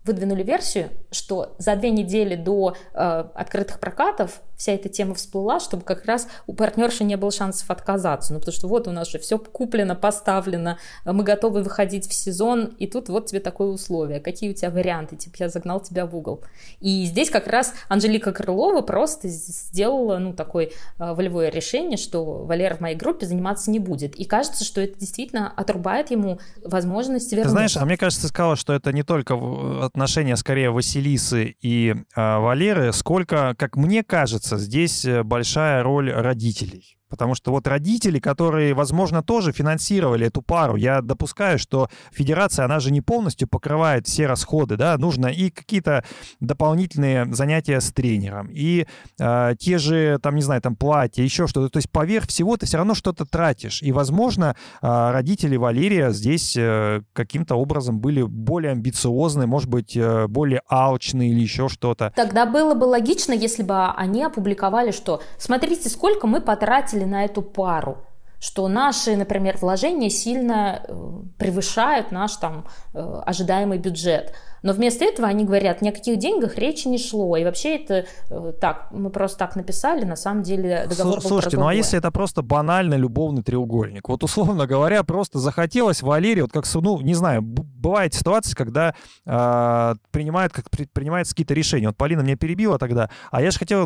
выдвинули 0.03 0.43
версию, 0.43 0.89
что 1.11 1.55
за 1.57 1.75
две 1.75 1.91
недели 1.91 2.35
до 2.35 2.75
э, 2.93 3.25
открытых 3.33 3.79
прокатов 3.79 4.41
вся 4.59 4.73
эта 4.73 4.89
тема 4.89 5.15
всплыла, 5.15 5.59
чтобы 5.61 5.83
как 5.83 6.05
раз 6.05 6.27
у 6.45 6.53
партнерши 6.53 7.05
не 7.05 7.15
было 7.15 7.31
шансов 7.31 7.71
отказаться. 7.71 8.33
Ну, 8.33 8.39
потому 8.39 8.53
что 8.53 8.67
вот 8.67 8.87
у 8.89 8.91
нас 8.91 9.09
же 9.09 9.17
все 9.17 9.39
куплено, 9.39 9.95
поставлено, 9.95 10.77
э, 11.05 11.11
мы 11.13 11.23
готовы 11.23 11.63
выходить 11.63 12.07
в 12.07 12.13
сезон, 12.13 12.65
и 12.77 12.85
тут 12.85 13.07
вот 13.07 13.27
тебе 13.27 13.39
такое 13.39 13.69
условие. 13.69 14.19
Какие 14.19 14.51
у 14.51 14.53
тебя 14.53 14.69
варианты? 14.69 15.15
Типа, 15.15 15.37
я 15.39 15.49
загнал 15.49 15.79
тебя 15.79 16.05
в 16.05 16.13
угол. 16.15 16.43
И 16.81 17.05
здесь 17.05 17.29
как 17.29 17.47
раз 17.47 17.73
Анжелика 17.87 18.33
Крылова 18.33 18.81
просто 18.81 19.29
сделала, 19.29 20.17
ну, 20.17 20.33
такое 20.33 20.71
э, 20.99 21.13
волевое 21.13 21.49
решение, 21.49 21.97
что 21.97 22.43
Валера 22.43 22.75
в 22.75 22.81
моей 22.81 22.97
группе 22.97 23.25
заниматься 23.25 23.71
не 23.71 23.79
будет. 23.79 24.15
И 24.15 24.25
кажется, 24.25 24.65
что 24.65 24.81
это 24.81 24.99
действительно 24.99 25.53
отрубает 25.55 26.11
ему 26.11 26.37
возможность 26.65 27.31
вернуться. 27.31 27.51
знаешь, 27.51 27.77
а 27.77 27.85
мне 27.85 27.95
кажется, 27.95 28.23
ты 28.23 28.27
сказала, 28.27 28.57
что 28.57 28.73
это 28.73 28.91
не 28.91 29.03
только 29.03 29.37
в- 29.37 29.85
отношения 29.85 30.35
скорее 30.35 30.69
Василисы 30.71 31.55
и 31.61 31.95
а, 32.13 32.39
Валеры, 32.39 32.91
сколько, 32.91 33.55
как 33.57 33.77
мне 33.77 34.03
кажется, 34.03 34.48
здесь 34.57 35.05
э, 35.05 35.23
большая 35.23 35.83
роль 35.83 36.11
родителей. 36.11 36.98
Потому 37.09 37.35
что 37.35 37.51
вот 37.51 37.67
родители, 37.67 38.19
которые, 38.19 38.73
возможно, 38.73 39.23
тоже 39.23 39.51
финансировали 39.51 40.27
эту 40.27 40.41
пару, 40.41 40.75
я 40.75 41.01
допускаю, 41.01 41.59
что 41.59 41.89
федерация, 42.11 42.65
она 42.65 42.79
же 42.79 42.91
не 42.91 43.01
полностью 43.01 43.47
покрывает 43.47 44.07
все 44.07 44.27
расходы, 44.27 44.77
да, 44.77 44.97
нужно 44.97 45.27
и 45.27 45.49
какие-то 45.49 46.03
дополнительные 46.39 47.33
занятия 47.33 47.81
с 47.81 47.91
тренером, 47.91 48.49
и 48.51 48.85
э, 49.19 49.55
те 49.59 49.77
же, 49.77 50.19
там, 50.21 50.35
не 50.35 50.41
знаю, 50.41 50.61
там, 50.61 50.75
платья, 50.75 51.23
еще 51.23 51.47
что-то. 51.47 51.69
То 51.69 51.77
есть 51.77 51.89
поверх 51.89 52.27
всего 52.27 52.57
ты 52.57 52.65
все 52.65 52.77
равно 52.77 52.93
что-то 52.93 53.25
тратишь. 53.25 53.81
И, 53.81 53.91
возможно, 53.91 54.55
а, 54.81 55.11
родители 55.11 55.57
Валерия 55.57 56.11
здесь 56.11 56.55
э, 56.57 57.01
каким-то 57.13 57.55
образом 57.55 57.99
были 57.99 58.21
более 58.21 58.71
амбициозны, 58.71 59.47
может 59.47 59.69
быть, 59.69 59.95
э, 59.95 60.27
более 60.27 60.61
алчные 60.69 61.31
или 61.31 61.39
еще 61.39 61.69
что-то. 61.69 62.13
Тогда 62.15 62.45
было 62.45 62.73
бы 62.75 62.85
логично, 62.85 63.33
если 63.33 63.63
бы 63.63 63.87
они 63.87 64.23
опубликовали, 64.23 64.91
что 64.91 65.21
смотрите, 65.37 65.89
сколько 65.89 66.27
мы 66.27 66.41
потратили 66.41 66.98
на 67.05 67.25
эту 67.25 67.41
пару. 67.41 67.97
что 68.39 68.69
наши, 68.69 69.17
например, 69.17 69.57
вложения 69.57 70.09
сильно 70.09 70.81
э, 70.87 71.21
превышают 71.37 72.11
наш 72.11 72.37
там 72.37 72.67
э, 72.93 73.21
ожидаемый 73.25 73.77
бюджет. 73.79 74.33
Но 74.63 74.73
вместо 74.73 75.05
этого 75.05 75.27
они 75.27 75.45
говорят, 75.45 75.81
ни 75.81 75.89
о 75.89 75.91
каких 75.91 76.17
деньгах 76.17 76.57
речи 76.57 76.87
не 76.87 76.97
шло. 76.97 77.37
И 77.37 77.43
вообще 77.43 77.75
это 77.75 78.05
э, 78.29 78.53
так, 78.59 78.87
мы 78.91 79.09
просто 79.09 79.37
так 79.39 79.55
написали, 79.55 80.05
на 80.05 80.15
самом 80.15 80.43
деле 80.43 80.87
договор 80.89 81.21
Слушайте, 81.21 81.57
был 81.57 81.63
ну 81.63 81.69
а 81.69 81.73
если 81.73 81.97
это 81.97 82.11
просто 82.11 82.41
банальный 82.41 82.97
любовный 82.97 83.43
треугольник? 83.43 84.09
Вот 84.09 84.23
условно 84.23 84.67
говоря, 84.67 85.03
просто 85.03 85.39
захотелось 85.39 86.01
Валерии, 86.01 86.41
вот 86.41 86.51
как, 86.51 86.65
ну, 86.75 87.01
не 87.01 87.13
знаю, 87.13 87.41
бывает 87.41 88.13
ситуация, 88.13 88.55
когда 88.55 88.93
э, 89.25 89.95
принимают, 90.11 90.53
как 90.53 90.69
принимаются 90.69 91.33
какие-то 91.33 91.53
решения. 91.53 91.87
Вот 91.87 91.97
Полина 91.97 92.21
меня 92.21 92.35
перебила 92.35 92.77
тогда, 92.77 93.09
а 93.31 93.41
я 93.41 93.51
же 93.51 93.59
хотел 93.59 93.85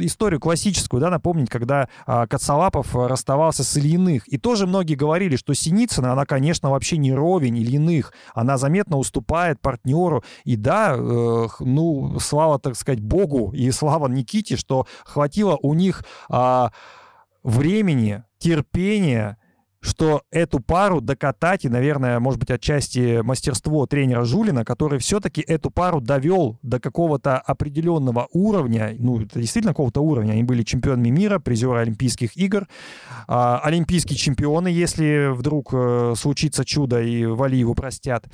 историю 0.00 0.40
классическую, 0.40 1.00
да, 1.00 1.10
напомнить, 1.10 1.50
когда 1.50 1.88
э, 2.06 2.26
Коцалапов 2.28 2.94
расставался 2.94 3.64
с 3.64 3.76
Ильиных. 3.76 4.26
И 4.28 4.38
тоже 4.38 4.66
многие 4.66 4.94
говорили, 4.94 5.36
что 5.36 5.54
Синицына, 5.54 6.12
она, 6.12 6.24
конечно, 6.24 6.70
вообще 6.70 6.96
не 6.96 7.12
ровень 7.12 7.58
Ильиных. 7.58 8.12
Она 8.34 8.56
заметно 8.56 8.96
уступает 8.96 9.60
партнеру. 9.60 10.05
И 10.44 10.56
да, 10.56 10.94
э, 10.96 11.46
ну, 11.60 12.18
слава, 12.20 12.58
так 12.58 12.76
сказать, 12.76 13.00
Богу 13.00 13.52
и 13.54 13.70
слава 13.70 14.08
Никите, 14.08 14.56
что 14.56 14.86
хватило 15.04 15.58
у 15.62 15.74
них 15.74 16.04
э, 16.30 16.68
времени, 17.42 18.24
терпения, 18.38 19.38
что 19.86 20.22
эту 20.30 20.60
пару 20.60 21.00
докатать, 21.00 21.64
и, 21.64 21.68
наверное, 21.68 22.18
может 22.18 22.40
быть, 22.40 22.50
отчасти 22.50 23.20
мастерство 23.22 23.86
тренера 23.86 24.24
Жулина, 24.24 24.64
который 24.64 24.98
все-таки 24.98 25.42
эту 25.42 25.70
пару 25.70 26.00
довел 26.00 26.58
до 26.62 26.80
какого-то 26.80 27.38
определенного 27.38 28.28
уровня, 28.32 28.94
ну, 28.98 29.22
это 29.22 29.40
действительно 29.40 29.72
какого-то 29.72 30.00
уровня, 30.00 30.32
они 30.32 30.42
были 30.42 30.62
чемпионами 30.62 31.10
мира, 31.10 31.38
призеры 31.38 31.78
Олимпийских 31.78 32.36
игр, 32.36 32.66
а, 33.28 33.60
олимпийские 33.62 34.16
чемпионы, 34.16 34.68
если 34.68 35.32
вдруг 35.32 35.70
э, 35.72 36.14
случится 36.16 36.64
чудо 36.64 37.00
и 37.00 37.24
Валиеву 37.24 37.74
простят. 37.74 38.24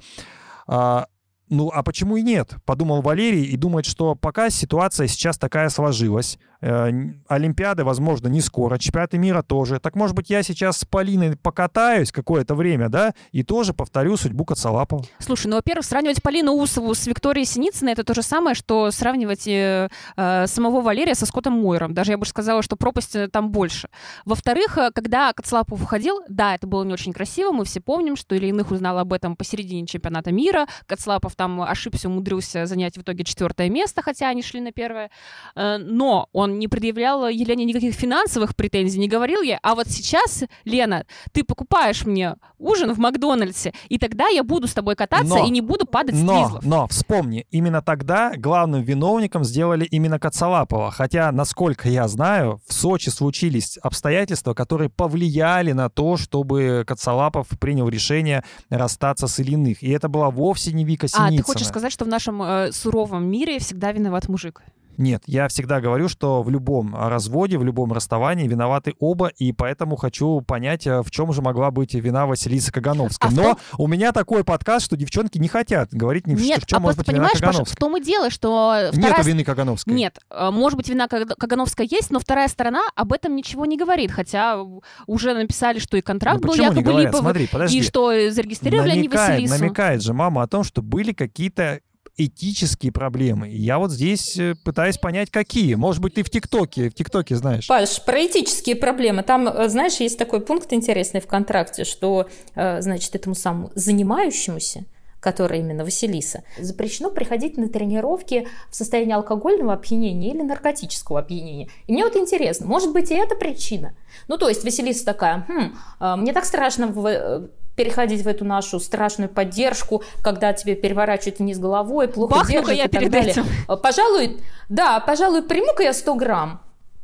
А, 0.67 1.07
ну, 1.53 1.71
а 1.73 1.83
почему 1.83 2.17
и 2.17 2.23
нет? 2.23 2.55
Подумал 2.65 3.03
Валерий 3.03 3.45
и 3.45 3.59
думает, 3.59 3.85
что 3.85 4.15
пока 4.15 4.49
ситуация 4.49 5.07
сейчас 5.07 5.37
такая 5.37 5.69
сложилась, 5.69 6.39
Олимпиады, 6.63 7.85
возможно, 7.85 8.29
не 8.29 8.41
скоро, 8.41 8.79
чемпионаты 8.79 9.19
мира 9.19 9.43
тоже. 9.43 9.81
Так, 9.81 9.97
может 9.97 10.15
быть, 10.15 10.31
я 10.31 10.43
сейчас 10.43 10.79
с 10.79 10.85
Полиной 10.85 11.37
покатаюсь 11.37 12.13
какое-то 12.13 12.55
время, 12.55 12.89
да, 12.89 13.15
и 13.33 13.43
тоже 13.43 13.75
повторю 13.75 14.17
судьбу 14.17 14.45
Коцалапова. 14.45 15.05
Слушай, 15.19 15.49
ну, 15.49 15.57
во-первых, 15.57 15.85
сравнивать 15.85 16.23
Полину 16.23 16.53
Усову 16.53 16.95
с 16.95 17.07
Викторией 17.07 17.47
Синицыной 17.47 17.93
это 17.93 18.05
то 18.05 18.15
же 18.15 18.23
самое, 18.23 18.55
что 18.55 18.91
сравнивать 18.91 19.47
э, 19.49 19.89
э, 20.17 20.47
самого 20.47 20.81
Валерия 20.81 21.15
со 21.15 21.27
Скоттом 21.27 21.55
Мойером. 21.55 21.95
Даже 21.95 22.13
я 22.13 22.19
бы 22.19 22.27
сказала, 22.27 22.63
что 22.63 22.77
пропасть 22.77 23.17
э, 23.17 23.29
там 23.29 23.51
больше. 23.51 23.89
Во-вторых, 24.25 24.79
э, 24.79 24.91
когда 24.95 25.33
Коцалапов 25.33 25.83
уходил, 25.83 26.21
да, 26.29 26.55
это 26.55 26.67
было 26.67 26.85
не 26.85 26.93
очень 26.93 27.13
красиво, 27.13 27.51
мы 27.53 27.65
все 27.65 27.81
помним, 27.81 28.15
что 28.17 28.37
Ильиных 28.37 28.71
узнал 28.71 28.99
об 28.99 29.13
этом 29.13 29.35
посередине 29.35 29.87
чемпионата 29.87 30.31
мира, 30.31 30.67
Коцалапов 30.87 31.35
там 31.35 31.61
ошибся, 31.63 32.09
умудрился 32.09 32.67
занять 32.67 32.97
в 32.97 33.03
итоге 33.03 33.25
четвертое 33.25 33.69
место, 33.69 34.03
хотя 34.03 34.29
они 34.29 34.43
шли 34.43 34.61
на 34.61 34.71
первое, 34.73 35.11
но 35.57 36.29
он 36.33 36.52
не 36.59 36.69
предъявлял 36.69 37.29
Елене 37.29 37.65
никаких 37.65 37.95
финансовых 37.95 38.55
претензий, 38.57 38.99
не 38.99 39.09
говорил 39.09 39.43
ей, 39.43 39.59
а 39.63 39.75
вот 39.75 39.89
сейчас, 39.89 40.45
Лена, 40.65 41.07
ты 41.33 41.45
покупаешь 41.45 42.05
мне 42.05 42.37
ужин 42.59 42.93
в 42.93 42.99
Макдональдсе, 42.99 43.73
и 43.89 43.99
тогда 43.99 44.29
я 44.29 44.45
буду 44.45 44.69
с 44.69 44.73
тобой 44.73 44.95
кататься 44.95 45.39
но, 45.39 45.47
и 45.47 45.51
не 45.51 45.61
буду 45.61 45.85
падать 45.85 46.15
но, 46.15 46.33
с 46.33 46.45
квизлов. 46.45 46.65
Но, 46.65 46.87
вспомни, 46.87 47.47
именно 47.51 47.83
тогда 47.83 48.33
главным 48.37 48.83
виновником 48.83 49.45
сделали 49.45 49.85
именно 49.85 50.19
Коцалапова, 50.19 50.91
хотя, 50.91 51.33
насколько 51.33 51.89
я 51.89 52.07
знаю, 52.09 52.61
в 52.67 52.73
Сочи 52.73 53.09
случились 53.09 53.79
обстоятельства, 53.83 54.55
которые 54.55 54.89
повлияли 54.89 55.73
на 55.73 55.89
то, 55.89 56.17
чтобы 56.17 56.85
Коцалапов 56.87 57.49
принял 57.61 57.89
решение 57.89 58.45
расстаться 58.71 59.27
с 59.27 59.41
Ильиных, 59.41 59.83
и 59.83 59.91
это 59.91 60.09
была 60.09 60.31
вовсе 60.31 60.73
не 60.73 60.85
Вика 60.85 61.09
Синицына. 61.09 61.29
А, 61.29 61.37
ты 61.37 61.43
хочешь 61.43 61.67
сказать, 61.67 61.93
что 61.93 62.05
в 62.05 62.09
нашем 62.09 62.43
э, 62.43 62.73
суровом 62.73 63.27
мире 63.27 63.59
всегда 63.59 63.93
виноват 63.93 64.29
мужик? 64.29 64.63
Нет, 64.99 65.23
я 65.27 65.49
всегда 65.49 65.81
говорю, 65.81 66.09
что 66.09 66.43
в 66.43 66.51
любом 66.51 66.95
разводе, 66.95 67.59
в 67.59 67.65
любом 67.65 67.93
расставании 67.93 68.47
виноваты 68.47 68.95
оба, 68.99 69.29
и 69.29 69.53
поэтому 69.53 69.97
хочу 69.97 70.41
понять, 70.41 70.87
э, 70.87 71.03
в 71.03 71.11
чем 71.11 71.33
же 71.33 71.43
могла 71.43 71.71
быть 71.71 71.95
вина 71.95 72.27
Василисы 72.27 72.73
Кагановской. 72.73 73.31
А 73.31 73.33
Но 73.33 73.43
том... 73.43 73.59
у 73.79 73.87
меня 73.87 74.13
такой 74.13 74.45
подкаст, 74.45 74.87
что 74.87 74.97
девчонки 74.97 75.39
не 75.39 75.49
хотят 75.49 75.93
говорить 75.93 76.27
ни 76.27 76.35
Нет, 76.35 76.63
в 76.63 76.67
чем 76.67 76.79
а 76.79 76.81
может 76.83 76.99
быть 76.99 77.09
вина 77.09 77.29
Кагановской. 77.29 77.75
В 77.75 77.77
том 77.77 77.97
и 77.97 78.03
дело, 78.03 78.31
что... 78.31 78.91
Вторая... 78.93 79.11
Нету 79.11 79.23
вины 79.23 79.45
Кагановской. 79.45 79.95
Нет, 79.95 80.19
э, 80.31 80.51
может 80.51 80.77
быть, 80.77 80.89
вина 80.89 81.09
Кагановской 81.09 81.87
есть, 81.91 82.11
но 82.11 82.21
вторая 82.21 82.49
сторона 82.49 82.83
об 82.95 83.13
этом 83.13 83.35
ничего 83.35 83.67
не 83.67 83.77
говорит, 83.77 84.11
хотя 84.11 84.63
уже 85.07 85.35
написали, 85.35 85.79
что 85.79 85.97
и 85.97 86.01
контракт 86.01 86.41
ну, 86.43 86.49
был 86.49 86.55
якобы 86.55 86.93
либо... 86.93 87.17
Смотри, 87.17 87.47
подожди. 87.47 87.79
И 87.79 87.83
что 87.83 88.11
зарегистрировали 88.31 88.91
намекает, 88.91 89.31
они 89.31 89.43
Василису. 89.43 89.63
Намекает 89.63 90.03
же 90.03 90.13
мама 90.13 90.43
о 90.43 90.47
том, 90.47 90.65
что 90.65 90.83
были 90.83 91.13
какие-то 91.13 91.81
этические 92.17 92.93
проблемы. 92.93 93.49
Я 93.49 93.79
вот 93.79 93.91
здесь 93.91 94.39
э, 94.39 94.55
пытаюсь 94.65 94.99
понять, 94.99 95.31
какие. 95.31 95.75
Может 95.75 96.03
быть, 96.03 96.15
ты 96.15 96.23
в 96.23 96.31
ТикТоке, 96.31 96.91
в 96.91 96.95
ТикТоке 96.95 97.37
знаешь. 97.37 97.67
Паш, 97.67 98.03
про 98.05 98.27
этические 98.27 98.77
проблемы. 98.77 99.23
Там, 99.23 99.49
э, 99.49 99.69
знаешь, 99.69 99.97
есть 99.97 100.19
такой 100.19 100.41
пункт 100.41 100.73
интересный 100.73 101.21
в 101.21 101.27
контракте, 101.27 101.85
что, 101.85 102.29
э, 102.55 102.83
значит, 102.83 103.15
этому 103.15 103.35
самому 103.35 103.71
занимающемуся 103.75 104.85
которая 105.21 105.61
именно 105.61 105.85
Василиса, 105.85 106.43
запрещено 106.59 107.09
приходить 107.09 107.57
на 107.57 107.69
тренировки 107.69 108.49
в 108.71 108.75
состоянии 108.75 109.15
алкогольного 109.15 109.75
опьянения 109.75 110.35
или 110.35 110.43
наркотического 110.43 111.21
опьянения. 111.21 111.69
И 111.87 111.93
мне 111.93 112.03
вот 112.03 112.17
интересно, 112.17 112.67
может 112.67 112.93
быть 112.93 113.13
и 113.13 113.15
это 113.15 113.37
причина? 113.37 113.95
Ну, 114.27 114.37
то 114.37 114.49
есть 114.49 114.65
Василиса 114.65 115.05
такая, 115.05 115.47
хм, 115.47 115.77
мне 116.23 116.33
так 116.33 116.45
страшно 116.45 116.89
в 116.89 117.49
переходить 117.77 118.23
в 118.23 118.29
эту 118.29 118.45
нашу 118.45 118.81
страшную 118.81 119.29
поддержку, 119.29 120.03
когда 120.23 120.53
тебе 120.53 120.75
переворачивают 120.75 121.39
вниз 121.39 121.59
головой, 121.59 122.09
плохо 122.09 122.37
Бахну 122.37 122.53
держат 122.53 122.75
я 122.75 122.85
и 122.85 122.89
так 122.89 123.01
перед 123.01 123.13
далее. 123.13 123.33
Этим. 123.33 123.47
Пожалуй, 123.83 124.41
да, 124.69 125.01
пожалуй, 125.01 125.43
приму-ка 125.43 125.83
я 125.83 125.93
100 125.93 126.15
грамм 126.15 126.61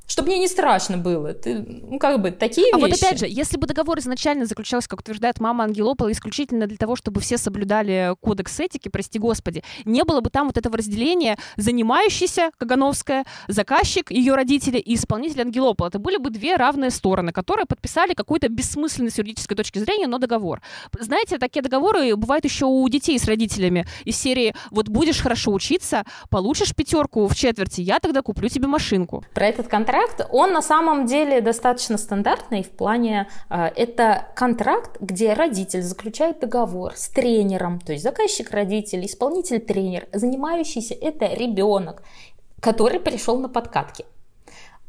чтобы 0.09 0.28
мне 0.28 0.38
не 0.38 0.48
страшно 0.48 0.96
было. 0.96 1.34
Ты, 1.34 1.54
ну, 1.59 1.98
как 1.98 2.20
бы, 2.20 2.30
такие 2.30 2.72
а 2.72 2.78
вещи. 2.78 2.90
вот 2.90 2.98
опять 2.98 3.18
же, 3.18 3.26
если 3.28 3.59
бы 3.59 3.66
договор 3.66 3.98
изначально 3.98 4.46
заключался, 4.46 4.88
как 4.88 5.00
утверждает 5.00 5.38
мама 5.38 5.64
Ангелопола, 5.64 6.11
исключительно 6.11 6.66
для 6.66 6.78
того, 6.78 6.96
чтобы 6.96 7.20
все 7.20 7.36
соблюдали 7.36 8.14
кодекс 8.20 8.59
этики, 8.59 8.88
прости 8.88 9.18
господи, 9.18 9.62
не 9.84 10.02
было 10.04 10.20
бы 10.20 10.30
там 10.30 10.46
вот 10.46 10.56
этого 10.56 10.78
разделения 10.78 11.36
занимающийся 11.56 12.50
Кагановская, 12.56 13.26
заказчик, 13.48 14.11
ее 14.11 14.34
родители 14.34 14.78
и 14.78 14.94
исполнитель 14.94 15.42
Ангелопола. 15.42 15.88
Это 15.88 15.98
были 15.98 16.16
бы 16.16 16.30
две 16.30 16.56
равные 16.56 16.90
стороны, 16.90 17.30
которые 17.30 17.66
подписали 17.66 18.14
какой-то 18.14 18.48
бессмысленный 18.48 19.11
с 19.11 19.18
юридической 19.18 19.56
точки 19.56 19.78
зрения, 19.78 20.06
но 20.06 20.18
договор. 20.18 20.62
Знаете, 20.98 21.36
такие 21.36 21.61
договоры 21.61 22.16
бывают 22.16 22.46
еще 22.46 22.64
у 22.64 22.88
детей 22.88 23.18
с 23.18 23.26
родителями 23.26 23.86
из 24.06 24.16
серии 24.16 24.54
«Вот 24.70 24.88
будешь 24.88 25.20
хорошо 25.20 25.52
учиться, 25.52 26.04
получишь 26.30 26.74
пятерку 26.74 27.28
в 27.28 27.36
четверти, 27.36 27.82
я 27.82 27.98
тогда 28.00 28.22
куплю 28.22 28.48
тебе 28.48 28.68
машинку». 28.68 29.22
Про 29.34 29.48
этот 29.48 29.68
контракт 29.68 29.97
контракт, 29.99 30.26
он 30.30 30.53
на 30.53 30.62
самом 30.62 31.07
деле 31.07 31.40
достаточно 31.40 31.99
стандартный 31.99 32.62
в 32.62 32.70
плане, 32.70 33.28
э, 33.51 33.70
это 33.76 34.26
контракт, 34.34 34.96
где 35.01 35.32
родитель 35.32 35.82
заключает 35.82 36.40
договор 36.40 36.92
с 36.96 37.09
тренером, 37.09 37.80
то 37.80 37.92
есть 37.92 38.05
заказчик 38.05 38.51
родитель, 38.51 39.05
исполнитель 39.07 39.61
тренер, 39.61 40.07
занимающийся 40.12 40.94
это 40.94 41.26
ребенок, 41.26 42.03
который 42.61 43.01
пришел 43.01 43.38
на 43.38 43.49
подкатки. 43.49 44.05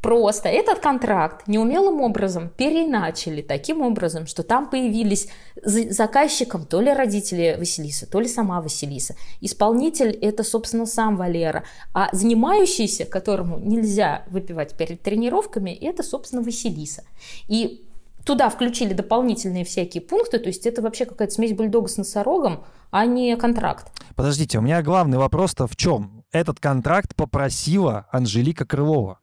Просто 0.02 0.48
этот 0.48 0.78
контракт 0.78 1.46
неумелым 1.46 2.00
образом 2.00 2.48
переначали 2.48 3.42
таким 3.42 3.82
образом, 3.82 4.26
что 4.26 4.42
там 4.42 4.70
появились 4.70 5.28
заказчиком 5.62 6.64
то 6.64 6.80
ли 6.80 6.92
родители 6.92 7.56
Василиса, 7.58 8.10
то 8.10 8.18
ли 8.18 8.26
сама 8.26 8.62
Василиса. 8.62 9.14
Исполнитель– 9.42 10.10
это, 10.22 10.42
собственно, 10.42 10.86
сам 10.86 11.16
Валера. 11.16 11.64
А 11.92 12.08
занимающийся, 12.12 13.04
которому 13.04 13.58
нельзя 13.58 14.24
выпивать 14.30 14.74
перед 14.74 15.02
тренировками, 15.02 15.70
это, 15.70 16.02
собственно, 16.02 16.42
Василиса. 16.42 17.04
И 17.48 17.86
туда 18.24 18.48
включили 18.48 18.94
дополнительные 18.94 19.64
всякие 19.66 20.00
пункты, 20.02 20.38
то 20.38 20.46
есть 20.46 20.66
это 20.66 20.80
вообще 20.80 21.04
какая-то 21.04 21.34
смесь 21.34 21.52
бульдога 21.52 21.88
с 21.88 21.98
носорогом, 21.98 22.64
а 22.90 23.04
не 23.04 23.36
контракт. 23.36 23.92
Подождите, 24.16 24.58
у 24.58 24.62
меня 24.62 24.82
главный 24.82 25.18
вопрос-то 25.18 25.66
в 25.66 25.76
чем? 25.76 26.24
Этот 26.32 26.58
контракт 26.58 27.14
попросила 27.14 28.06
Анжелика 28.12 28.64
Крылова. 28.64 29.18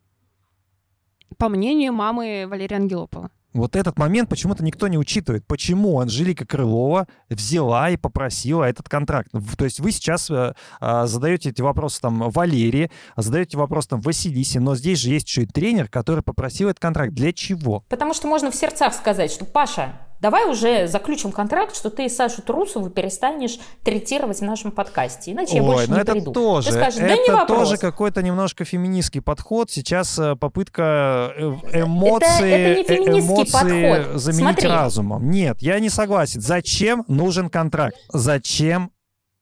По 1.37 1.49
мнению 1.49 1.93
мамы 1.93 2.45
Валерия 2.47 2.77
Ангелопола. 2.77 3.31
Вот 3.53 3.75
этот 3.75 3.97
момент 3.97 4.29
почему-то 4.29 4.63
никто 4.63 4.87
не 4.87 4.99
учитывает. 4.99 5.45
Почему 5.47 5.99
Анжелика 5.99 6.45
Крылова 6.45 7.07
взяла 7.27 7.89
и 7.89 7.97
попросила 7.97 8.63
этот 8.63 8.87
контракт? 8.87 9.31
То 9.57 9.65
есть 9.65 9.79
вы 9.79 9.91
сейчас 9.91 10.29
э, 10.29 10.53
а, 10.79 11.07
задаете 11.07 11.49
эти 11.49 11.61
вопросы 11.63 11.99
там 11.99 12.29
Валерии, 12.29 12.91
задаете 13.15 13.57
вопрос 13.57 13.87
там 13.87 13.99
Василисе, 14.01 14.59
но 14.59 14.75
здесь 14.75 14.99
же 14.99 15.09
есть 15.09 15.27
еще 15.27 15.43
и 15.43 15.45
тренер, 15.47 15.87
который 15.87 16.21
попросил 16.21 16.69
этот 16.69 16.79
контракт. 16.79 17.13
Для 17.13 17.33
чего? 17.33 17.83
Потому 17.89 18.13
что 18.13 18.27
можно 18.27 18.51
в 18.51 18.55
сердцах 18.55 18.93
сказать, 18.93 19.31
что 19.31 19.45
Паша, 19.45 19.93
давай 20.21 20.49
уже 20.49 20.87
заключим 20.87 21.31
контракт, 21.31 21.75
что 21.75 21.89
ты 21.89 22.09
Сашу 22.09 22.41
Трусову 22.41 22.89
перестанешь 22.89 23.59
третировать 23.83 24.39
в 24.39 24.43
нашем 24.43 24.71
подкасте, 24.71 25.31
иначе 25.31 25.57
я 25.57 25.63
Ой, 25.63 25.67
больше 25.67 25.89
ну 25.89 25.95
не 25.95 26.01
это 26.01 26.11
приду. 26.13 26.31
тоже, 26.31 26.69
Ты 26.71 26.73
скажешь, 26.75 26.99
да 26.99 27.07
это 27.07 27.21
не 27.21 27.29
вопрос. 27.35 27.59
тоже 27.59 27.77
какой-то 27.77 28.21
немножко 28.21 28.65
феминистский 28.65 29.21
подход. 29.21 29.69
Сейчас 29.71 30.17
э, 30.19 30.35
попытка 30.35 31.33
э, 31.35 31.81
эмоции, 31.81 32.51
это 32.51 32.75
не 32.75 32.81
э, 32.81 32.83
феминистский 32.83 33.33
эмоции 33.35 33.91
подход. 33.93 34.21
заменить 34.21 34.43
Смотри. 34.43 34.67
разумом. 34.69 35.29
Нет, 35.29 35.61
я 35.61 35.79
не 35.79 35.89
согласен. 35.89 36.41
Зачем 36.41 37.03
нужен 37.07 37.49
контракт? 37.49 37.95
Зачем 38.09 38.91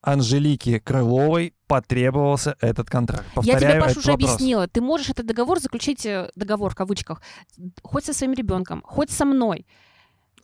Анжелике 0.02 0.80
Крыловой 0.80 1.54
потребовался 1.68 2.56
этот 2.62 2.90
контракт? 2.90 3.26
Я 3.28 3.54
Повторяю 3.54 3.60
тебе, 3.74 3.82
Паш, 3.82 3.92
этот 3.92 3.98
уже 4.04 4.12
вопрос. 4.12 4.30
объяснила. 4.30 4.68
Ты 4.68 4.82
можешь 4.82 5.10
этот 5.10 5.26
договор 5.26 5.60
заключить, 5.60 6.08
договор 6.36 6.72
в 6.72 6.76
кавычках, 6.76 7.22
хоть 7.82 8.06
со 8.06 8.14
своим 8.14 8.34
ребенком, 8.34 8.84
хоть 8.86 9.10
со 9.10 9.26
мной. 9.26 9.66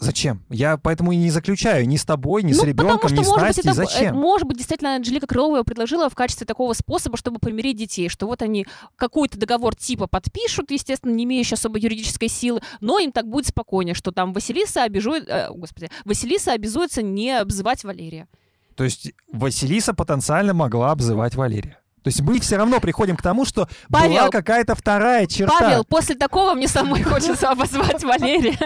Зачем? 0.02 0.43
Я 0.49 0.78
поэтому 0.78 1.12
и 1.12 1.16
не 1.16 1.30
заключаю 1.30 1.88
ни 1.88 1.95
с 1.95 2.04
тобой, 2.04 2.41
ни 2.41 2.54
с 2.54 2.58
ну, 2.58 2.66
ребенком, 2.66 3.02
потому 3.02 3.22
ни 3.22 3.24
с 3.24 3.30
быть, 3.30 3.38
Настей. 3.39 3.62
это, 3.62 3.74
Зачем? 3.74 4.16
может 4.16 4.47
быть, 4.47 4.58
действительно, 4.58 4.95
Анжелика 4.95 5.28
Крылова 5.28 5.58
его 5.58 5.64
предложила 5.64 6.10
в 6.10 6.16
качестве 6.16 6.47
такого 6.47 6.74
способа, 6.74 7.18
чтобы 7.18 7.38
помирить 7.38 7.78
детей, 7.78 8.10
что 8.10 8.26
вот 8.26 8.41
они 8.41 8.66
какой-то 8.95 9.38
договор 9.38 9.76
типа 9.76 10.08
подпишут, 10.08 10.72
естественно, 10.72 11.12
не 11.12 11.26
имеющий 11.26 11.54
особо 11.54 11.78
юридической 11.78 12.30
силы, 12.30 12.62
но 12.80 12.97
им 12.97 13.12
так 13.12 13.28
будет 13.28 13.45
спокойнее, 13.45 13.93
что 13.93 14.12
там 14.12 14.34
Василиса 14.34 14.84
обижует, 14.84 15.30
э, 15.30 15.49
господи, 15.54 15.91
Василиса 16.04 16.54
обязуется 16.54 17.04
не 17.04 17.39
обзывать 17.39 17.84
Валерия. 17.84 18.28
То 18.76 18.84
есть 18.84 19.12
Василиса 19.32 19.93
потенциально 19.93 20.56
могла 20.56 20.91
обзывать 20.91 21.36
Валерия. 21.36 21.78
То 22.02 22.08
есть 22.08 22.22
мы 22.22 22.39
все 22.39 22.58
равно 22.58 22.80
приходим 22.80 23.16
к 23.16 23.22
тому, 23.22 23.45
что 23.45 23.70
была 23.88 24.02
Павел, 24.02 24.30
какая-то 24.32 24.73
вторая 24.73 25.28
черта. 25.28 25.60
Павел, 25.60 25.86
после 25.86 26.15
такого 26.15 26.56
мне 26.56 26.68
самой 26.68 27.03
хочется 27.03 27.52
обозвать 27.52 28.03
Валерия. 28.03 28.57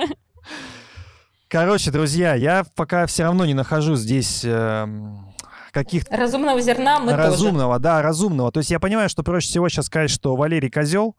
Короче, 1.48 1.92
друзья, 1.92 2.34
я 2.34 2.66
пока 2.76 3.06
все 3.06 3.24
равно 3.24 3.46
не 3.46 3.54
нахожу 3.54 3.96
здесь 3.96 4.42
эм, 4.44 5.34
каких-то 5.72 6.16
Разумного 6.16 6.60
зерна 6.60 7.00
мы 7.00 7.12
тоже. 7.12 7.18
разумного, 7.18 7.80
да, 7.80 8.02
разумного. 8.02 8.52
То 8.52 8.60
есть 8.60 8.72
я 8.72 8.80
понимаю, 8.80 9.10
что 9.10 9.24
проще 9.24 9.50
всего 9.50 9.70
сейчас 9.70 9.86
сказать, 9.86 10.10
что 10.10 10.36
Валерий 10.36 10.72
козел, 10.72 11.16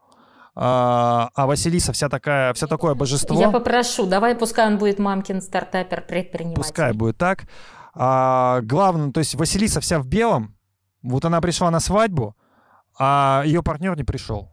а, 0.55 1.29
а 1.35 1.47
Василиса 1.47 1.93
вся 1.93 2.09
такая, 2.09 2.53
все 2.55 2.67
такое 2.67 2.95
божество. 2.95 3.39
Я 3.39 3.51
попрошу, 3.51 4.07
давай 4.07 4.35
пускай 4.35 4.67
он 4.67 4.79
будет 4.79 4.99
мамкин 4.99 5.41
стартапер 5.41 6.01
предприниматель. 6.03 6.57
Пускай 6.57 6.93
будет 6.93 7.19
так. 7.19 7.45
А, 7.95 8.61
главное, 8.63 9.13
то 9.13 9.21
есть 9.21 9.35
Василиса 9.35 9.81
вся 9.81 9.99
в 9.99 10.07
белом. 10.07 10.57
Вот 11.03 11.25
она 11.25 11.41
пришла 11.41 11.71
на 11.71 11.79
свадьбу, 11.79 12.35
а 12.99 13.43
ее 13.45 13.63
партнер 13.63 13.97
не 13.97 14.03
пришел. 14.05 14.51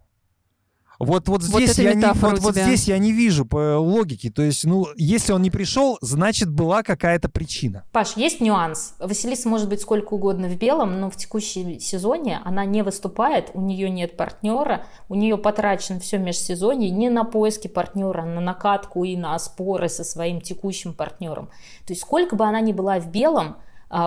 Вот, 1.04 1.28
вот, 1.28 1.44
здесь, 1.44 1.72
это 1.72 1.82
я 1.84 1.94
не, 1.94 2.06
вот, 2.06 2.40
вот 2.40 2.56
здесь 2.56 2.88
я 2.88 2.98
не 2.98 3.12
вижу 3.12 3.46
по 3.46 3.78
логике. 3.78 4.32
То 4.32 4.42
есть, 4.42 4.66
ну, 4.66 4.88
если 4.96 5.34
он 5.34 5.42
не 5.42 5.52
пришел, 5.52 5.98
значит, 6.02 6.50
была 6.50 6.84
какая-то 6.84 7.30
причина. 7.30 7.84
Паш, 7.92 8.18
есть 8.18 8.42
нюанс. 8.42 8.96
Василиса 9.00 9.50
может 9.50 9.70
быть 9.70 9.82
сколько 9.82 10.14
угодно 10.14 10.48
в 10.48 10.58
белом, 10.58 11.00
но 11.00 11.10
в 11.10 11.16
текущем 11.16 11.80
сезоне 11.80 12.40
она 12.44 12.66
не 12.66 12.82
выступает, 12.84 13.52
у 13.54 13.62
нее 13.62 13.90
нет 13.90 14.18
партнера, 14.18 14.86
у 15.10 15.16
нее 15.16 15.38
потрачено 15.38 16.00
все 16.00 16.18
межсезонье 16.18 16.90
не 16.90 17.10
на 17.10 17.24
поиски 17.24 17.68
партнера, 17.68 18.24
а 18.24 18.26
на 18.26 18.42
накатку 18.42 19.04
и 19.04 19.16
на 19.16 19.38
споры 19.40 19.90
со 19.90 20.04
своим 20.04 20.42
текущим 20.42 20.94
партнером. 20.94 21.48
То 21.86 21.94
есть 21.94 22.02
сколько 22.02 22.36
бы 22.36 22.46
она 22.46 22.62
ни 22.62 22.72
была 22.72 23.00
в 23.00 23.10
белом, 23.10 23.58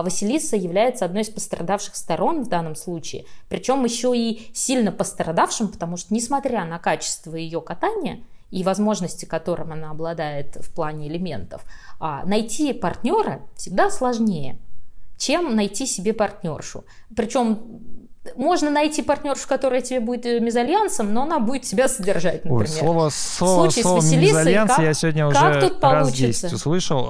Василиса 0.03 0.57
является 0.57 1.05
одной 1.05 1.21
из 1.21 1.29
пострадавших 1.29 1.95
сторон 1.95 2.43
в 2.43 2.49
данном 2.49 2.75
случае, 2.75 3.25
причем 3.47 3.85
еще 3.85 4.11
и 4.15 4.49
сильно 4.53 4.91
пострадавшим, 4.91 5.69
потому 5.69 5.95
что 5.95 6.13
несмотря 6.13 6.65
на 6.65 6.77
качество 6.77 7.35
ее 7.35 7.61
катания 7.61 8.19
и 8.51 8.63
возможности, 8.63 9.25
которым 9.25 9.71
она 9.71 9.91
обладает 9.91 10.57
в 10.57 10.73
плане 10.73 11.07
элементов, 11.07 11.63
а, 11.99 12.25
найти 12.25 12.73
партнера 12.73 13.41
всегда 13.55 13.89
сложнее, 13.89 14.57
чем 15.17 15.55
найти 15.55 15.85
себе 15.85 16.13
партнершу. 16.13 16.83
Причем 17.15 17.59
можно 18.35 18.69
найти 18.69 19.01
партнершу, 19.01 19.47
которая 19.47 19.81
тебе 19.81 19.99
будет 19.99 20.25
э, 20.25 20.39
мезальянсом, 20.39 21.13
но 21.13 21.23
она 21.23 21.39
будет 21.39 21.63
тебя 21.63 21.87
содержать, 21.87 22.43
например. 22.45 22.61
Ой, 22.61 22.67
слово, 22.67 23.09
слово, 23.09 23.69
случае 23.69 23.83
с 23.83 23.87
слово 23.87 24.15
мезальянс 24.17 24.71
как- 24.71 24.83
я 24.83 24.93
сегодня 24.93 25.27
уже 25.27 25.39
раз 25.39 25.71
получится? 25.79 26.49
10 26.49 26.53
услышал. 26.53 27.07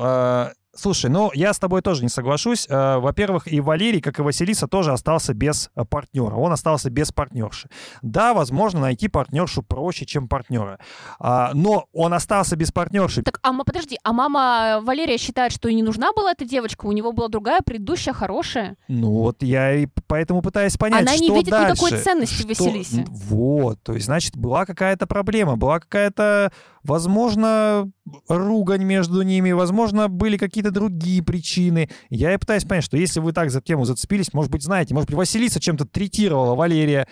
Слушай, 0.77 1.09
ну 1.09 1.31
я 1.33 1.53
с 1.53 1.59
тобой 1.59 1.81
тоже 1.81 2.03
не 2.03 2.09
соглашусь. 2.09 2.67
А, 2.69 2.99
Во-первых, 2.99 3.51
и 3.51 3.59
Валерий, 3.59 3.99
как 4.01 4.19
и 4.19 4.21
Василиса, 4.21 4.67
тоже 4.67 4.91
остался 4.93 5.33
без 5.33 5.69
а, 5.75 5.85
партнера. 5.85 6.35
Он 6.35 6.51
остался 6.51 6.89
без 6.89 7.11
партнерши. 7.11 7.69
Да, 8.01 8.33
возможно, 8.33 8.79
найти 8.81 9.07
партнершу 9.07 9.63
проще, 9.63 10.05
чем 10.05 10.27
партнера. 10.27 10.79
А, 11.19 11.51
Но 11.53 11.87
он 11.93 12.13
остался 12.13 12.55
без 12.55 12.71
партнерши. 12.71 13.23
Так, 13.23 13.39
а 13.41 13.53
подожди, 13.63 13.97
а 14.03 14.13
мама 14.13 14.79
Валерия 14.83 15.17
считает, 15.17 15.51
что 15.51 15.67
и 15.67 15.73
не 15.73 15.83
нужна 15.83 16.11
была 16.13 16.31
эта 16.31 16.45
девочка, 16.45 16.85
у 16.85 16.91
него 16.91 17.11
была 17.11 17.27
другая, 17.27 17.61
предыдущая, 17.65 18.13
хорошая. 18.13 18.77
Ну 18.87 19.11
вот 19.11 19.41
я 19.43 19.73
и 19.75 19.87
поэтому 20.07 20.41
пытаюсь 20.41 20.77
понять, 20.77 21.01
Она 21.01 21.13
что 21.13 21.23
не 21.23 21.29
видит 21.31 21.49
дальше. 21.49 21.71
никакой 21.83 21.99
ценности 21.99 22.35
Что- 22.39 22.47
Василисе. 22.47 23.05
Вот, 23.09 23.81
то 23.83 23.93
есть, 23.93 24.05
значит, 24.05 24.37
была 24.37 24.65
какая-то 24.65 25.07
проблема, 25.07 25.57
была 25.57 25.79
какая-то, 25.79 26.51
возможно, 26.87 27.91
ругань 28.27 28.83
между 28.83 29.21
ними, 29.21 29.51
возможно, 29.51 30.07
были 30.07 30.37
какие-то 30.37 30.71
другие 30.71 31.21
причины. 31.21 31.89
Я 32.09 32.33
и 32.33 32.37
пытаюсь 32.37 32.63
понять, 32.63 32.83
что 32.83 32.97
если 32.97 33.19
вы 33.19 33.33
так 33.33 33.51
за 33.51 33.61
тему 33.61 33.85
зацепились, 33.85 34.33
может 34.33 34.51
быть, 34.51 34.63
знаете, 34.63 34.93
может 34.93 35.09
быть, 35.09 35.17
Василиса 35.17 35.59
чем-то 35.59 35.85
третировала 35.85 36.55
Валерия, 36.55 37.07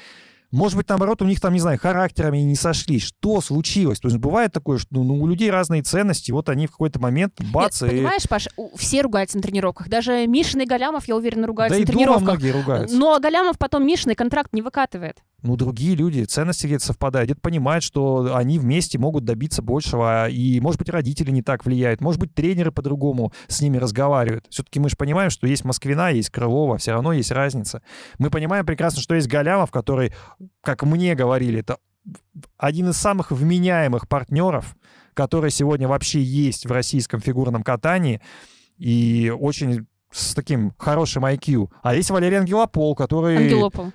может 0.51 0.77
быть, 0.77 0.87
наоборот, 0.87 1.21
у 1.21 1.25
них 1.25 1.41
там, 1.41 1.53
не 1.53 1.59
знаю, 1.59 1.77
характерами 1.77 2.37
не 2.37 2.55
сошлись. 2.55 3.03
Что 3.03 3.41
случилось? 3.41 3.99
То 3.99 4.07
есть 4.07 4.17
бывает 4.17 4.53
такое, 4.53 4.77
что 4.77 5.03
ну, 5.03 5.21
у 5.21 5.27
людей 5.27 5.51
разные 5.51 5.81
ценности, 5.81 6.31
вот 6.31 6.47
они 6.47 6.67
в 6.67 6.71
какой-то 6.71 6.99
момент 6.99 7.33
бац, 7.51 7.81
Нет, 7.81 7.91
и... 7.91 7.95
понимаешь, 7.97 8.29
Паш, 8.29 8.47
все 8.75 9.01
ругаются 9.01 9.37
на 9.37 9.43
тренировках. 9.43 9.89
Даже 9.89 10.25
Мишин 10.27 10.61
и 10.61 10.65
Галямов, 10.65 11.07
я 11.07 11.17
уверена, 11.17 11.41
Да 11.41 11.47
ругаются 11.47 11.77
и 11.77 11.81
на 11.81 11.85
дома 11.85 11.97
тренировках. 11.97 12.23
многие 12.23 12.51
ругаются. 12.51 12.95
Но 12.95 13.19
Галямов 13.19 13.57
потом 13.57 13.85
Мишиной 13.85 14.15
контракт 14.15 14.53
не 14.53 14.61
выкатывает. 14.61 15.17
Ну, 15.45 15.55
другие 15.55 15.95
люди, 15.95 16.23
ценности 16.23 16.65
где-то 16.65 16.85
совпадают, 16.85 17.27
где-то 17.27 17.41
понимают, 17.41 17.83
что 17.83 18.35
они 18.35 18.59
вместе 18.59 18.97
могут 18.97 19.25
добиться 19.25 19.61
большего, 19.61 20.27
и, 20.27 20.59
может 20.59 20.79
быть, 20.79 20.89
родители 20.89 21.31
не 21.31 21.41
так 21.41 21.65
влияют, 21.65 22.01
может 22.01 22.19
быть, 22.19 22.33
тренеры 22.33 22.71
по-другому 22.71 23.31
с 23.47 23.61
ними 23.61 23.77
разговаривают. 23.77 24.45
Все-таки 24.49 24.79
мы 24.79 24.89
же 24.89 24.95
понимаем, 24.97 25.29
что 25.29 25.47
есть 25.47 25.63
Москвина, 25.63 26.09
есть 26.09 26.31
Крылова, 26.31 26.77
все 26.77 26.93
равно 26.93 27.13
есть 27.13 27.31
разница. 27.31 27.81
Мы 28.17 28.29
понимаем 28.29 28.65
прекрасно, 28.65 29.01
что 29.01 29.15
есть 29.15 29.27
Галямов, 29.27 29.71
который, 29.71 30.13
как 30.61 30.83
мне 30.83 31.15
говорили, 31.15 31.59
это 31.59 31.77
один 32.57 32.89
из 32.89 32.97
самых 32.97 33.31
вменяемых 33.31 34.07
партнеров, 34.07 34.75
который 35.13 35.51
сегодня 35.51 35.87
вообще 35.87 36.21
есть 36.21 36.65
в 36.65 36.71
российском 36.71 37.21
фигурном 37.21 37.63
катании, 37.63 38.21
и 38.77 39.33
очень 39.37 39.87
с 40.11 40.33
таким 40.33 40.73
хорошим 40.77 41.25
IQ. 41.25 41.69
А 41.83 41.93
есть 41.95 42.09
Валерий 42.09 42.37
Ангелопол, 42.37 42.95
который... 42.95 43.37
Ангелопол. 43.37 43.91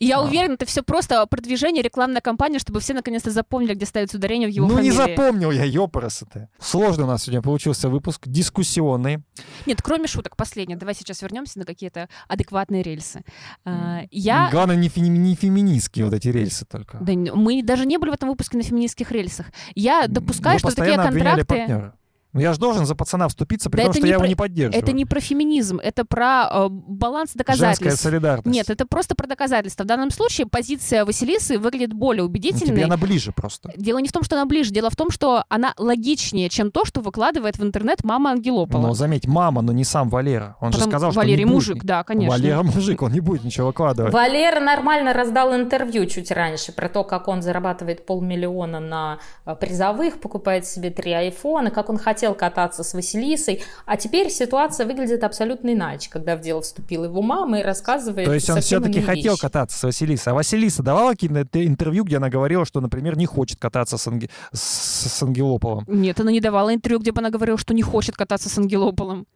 Я 0.00 0.18
А. 0.18 0.22
уверена, 0.24 0.54
это 0.54 0.66
все 0.66 0.82
просто 0.82 1.24
продвижение, 1.26 1.82
рекламная 1.82 2.20
кампания, 2.20 2.58
чтобы 2.58 2.80
все 2.80 2.94
наконец-то 2.94 3.30
запомнили, 3.30 3.74
где 3.74 3.86
ставится 3.86 4.16
ударение 4.16 4.48
в 4.48 4.52
его 4.52 4.66
ну, 4.66 4.74
фамилии. 4.76 4.90
не 4.90 4.96
запомнил 4.96 5.50
я, 5.50 5.64
ёпарасы-то. 5.64 6.48
Сложный 6.60 7.04
у 7.04 7.06
нас 7.06 7.22
сегодня 7.24 7.42
получился 7.42 7.88
выпуск, 7.88 8.22
дискуссионный. 8.26 9.22
Нет, 9.66 9.82
кроме 9.82 10.06
шуток, 10.06 10.36
последнее. 10.36 10.76
Давай 10.78 10.94
сейчас 10.94 11.22
вернемся 11.22 11.58
на 11.58 11.64
какие-то 11.64 12.08
адекватные 12.28 12.82
рельсы. 12.82 13.22
А, 13.64 14.02
Я... 14.10 14.48
Главное, 14.50 14.76
не, 14.76 14.88
феми- 14.88 15.08
не 15.08 15.34
феминистские 15.34 16.04
вот 16.04 16.14
эти 16.14 16.28
рельсы 16.28 16.64
только. 16.64 16.98
Да, 17.00 17.12
мы 17.12 17.62
даже 17.62 17.86
не 17.86 17.98
были 17.98 18.10
в 18.10 18.14
этом 18.14 18.28
выпуске 18.28 18.56
на 18.56 18.62
феминистских 18.62 19.10
рельсах. 19.12 19.46
Я 19.74 20.06
допускаю, 20.08 20.54
Вы 20.62 20.70
что 20.70 20.74
такие 20.76 20.96
контракты... 20.96 21.44
партнера. 21.44 21.94
Ну, 22.34 22.40
я 22.40 22.52
же 22.52 22.58
должен 22.58 22.84
за 22.84 22.94
пацана 22.94 23.26
вступиться, 23.28 23.70
при 23.70 23.78
Да 23.78 23.84
том, 23.84 23.94
что 23.94 24.06
я 24.06 24.12
его 24.12 24.20
про- 24.20 24.28
не 24.28 24.34
поддерживаю. 24.34 24.82
Это 24.82 24.92
не 24.92 25.04
про 25.06 25.18
феминизм, 25.20 25.78
это 25.82 26.04
про 26.04 26.48
э, 26.52 26.68
баланс 26.68 27.30
Женская 27.34 27.44
доказательств. 27.54 28.02
солидарность. 28.02 28.46
Нет, 28.46 28.68
это 28.68 28.86
просто 28.86 29.14
про 29.14 29.26
доказательства. 29.26 29.84
В 29.84 29.86
данном 29.86 30.10
случае 30.10 30.46
позиция 30.46 31.04
Василисы 31.06 31.58
выглядит 31.58 31.94
более 31.94 32.22
Ну, 32.22 32.28
убедительной. 32.28 32.66
тебе 32.74 32.84
она 32.84 32.98
ближе 32.98 33.32
просто. 33.32 33.72
Дело 33.76 33.98
не 33.98 34.08
в 34.08 34.12
том, 34.12 34.22
что 34.24 34.36
она 34.36 34.44
ближе, 34.44 34.70
дело 34.72 34.90
в 34.90 34.96
том, 34.96 35.10
что 35.10 35.44
она 35.48 35.72
логичнее, 35.78 36.50
чем 36.50 36.70
то, 36.70 36.84
что 36.84 37.00
выкладывает 37.00 37.56
в 37.58 37.62
интернет 37.64 38.04
мама 38.04 38.32
Ангелопола. 38.32 38.82
Но 38.88 38.92
заметь, 38.94 39.26
мама, 39.26 39.62
но 39.62 39.72
не 39.72 39.84
сам 39.84 40.10
Валера. 40.10 40.56
Он 40.60 40.70
же 40.72 40.78
Потом 40.78 40.90
сказал, 40.92 41.10
что 41.12 41.20
Валерий 41.20 41.44
не 41.44 41.44
будет 41.46 41.54
мужик, 41.54 41.82
ни- 41.82 41.86
да, 41.86 42.04
конечно. 42.04 42.30
Валера 42.36 42.62
мужик, 42.62 43.00
он 43.02 43.12
не 43.12 43.20
будет 43.20 43.42
ничего 43.44 43.68
выкладывать. 43.68 44.12
Валера 44.12 44.60
нормально 44.60 45.14
раздал 45.14 45.54
интервью 45.54 46.04
чуть 46.06 46.30
раньше 46.30 46.72
про 46.72 46.90
то, 46.90 47.04
как 47.04 47.26
он 47.28 47.40
зарабатывает 47.40 48.04
полмиллиона 48.04 48.80
на 48.80 49.18
э, 49.46 49.56
призовых, 49.56 50.20
покупает 50.20 50.66
себе 50.66 50.90
три 50.90 51.12
айфона, 51.12 51.70
как 51.70 51.88
он 51.88 51.96
хотел 51.96 52.17
кататься 52.34 52.82
с 52.84 52.94
Василисой. 52.94 53.62
А 53.86 53.96
теперь 53.96 54.30
ситуация 54.30 54.86
выглядит 54.86 55.24
абсолютно 55.24 55.72
иначе, 55.72 56.10
когда 56.10 56.36
в 56.36 56.40
дело 56.40 56.60
вступила 56.62 57.04
его 57.04 57.22
мама 57.22 57.60
и 57.60 57.62
рассказывает 57.62 58.26
То 58.26 58.34
есть 58.34 58.50
он 58.50 58.60
все-таки 58.60 59.00
хотел 59.00 59.32
вещи. 59.32 59.40
кататься 59.42 59.78
с 59.78 59.82
Василисой. 59.82 60.32
А 60.32 60.34
Василиса 60.36 60.82
давала 60.82 61.12
какие-то 61.12 61.64
интервью, 61.64 62.04
где 62.04 62.16
она 62.18 62.28
говорила, 62.28 62.64
что, 62.64 62.80
например, 62.80 63.16
не 63.16 63.26
хочет 63.26 63.58
кататься 63.58 63.96
с, 63.98 64.06
Анге- 64.06 64.30
с- 64.52 65.08
с 65.12 65.22
Ангелополом? 65.22 65.84
Нет, 65.86 66.20
она 66.20 66.30
не 66.30 66.40
давала 66.40 66.74
интервью, 66.74 67.00
где 67.00 67.12
бы 67.12 67.20
она 67.20 67.30
говорила, 67.30 67.58
что 67.58 67.74
не 67.74 67.82
хочет 67.82 68.16
кататься 68.16 68.48
с 68.48 68.58
Ангелополом. 68.58 69.26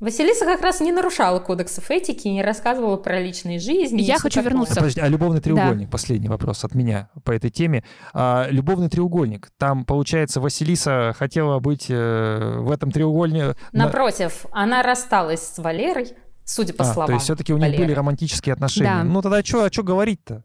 Василиса 0.00 0.44
как 0.44 0.60
раз 0.62 0.80
не 0.80 0.92
нарушала 0.92 1.40
кодексов 1.40 1.90
этики, 1.90 2.28
не 2.28 2.42
рассказывала 2.42 2.96
про 2.96 3.20
личные 3.20 3.58
жизни. 3.58 4.00
Я 4.00 4.18
хочу 4.18 4.36
такое. 4.36 4.50
вернуться. 4.50 4.76
Подожди, 4.76 5.00
а 5.00 5.08
любовный 5.08 5.40
треугольник, 5.40 5.90
последний 5.90 6.28
вопрос 6.28 6.64
от 6.64 6.74
меня 6.74 7.10
по 7.24 7.32
этой 7.32 7.50
теме. 7.50 7.82
А, 8.12 8.46
любовный 8.48 8.88
треугольник, 8.88 9.50
там, 9.58 9.84
получается, 9.84 10.40
Василиса 10.40 11.14
хотела 11.18 11.58
быть 11.58 11.86
э, 11.88 12.58
в 12.58 12.70
этом 12.70 12.92
треугольнике... 12.92 13.56
Напротив, 13.72 14.46
она 14.52 14.82
рассталась 14.82 15.42
с 15.42 15.58
Валерой, 15.58 16.12
судя 16.44 16.74
по 16.74 16.84
а, 16.84 16.92
словам 16.92 17.06
То 17.08 17.12
есть 17.14 17.24
все-таки 17.24 17.52
у 17.52 17.56
них 17.56 17.66
Валеры. 17.66 17.84
были 17.84 17.92
романтические 17.92 18.52
отношения. 18.52 19.02
Да. 19.02 19.04
Ну 19.04 19.20
тогда 19.20 19.42
что, 19.42 19.64
а 19.64 19.72
что 19.72 19.82
говорить-то? 19.82 20.44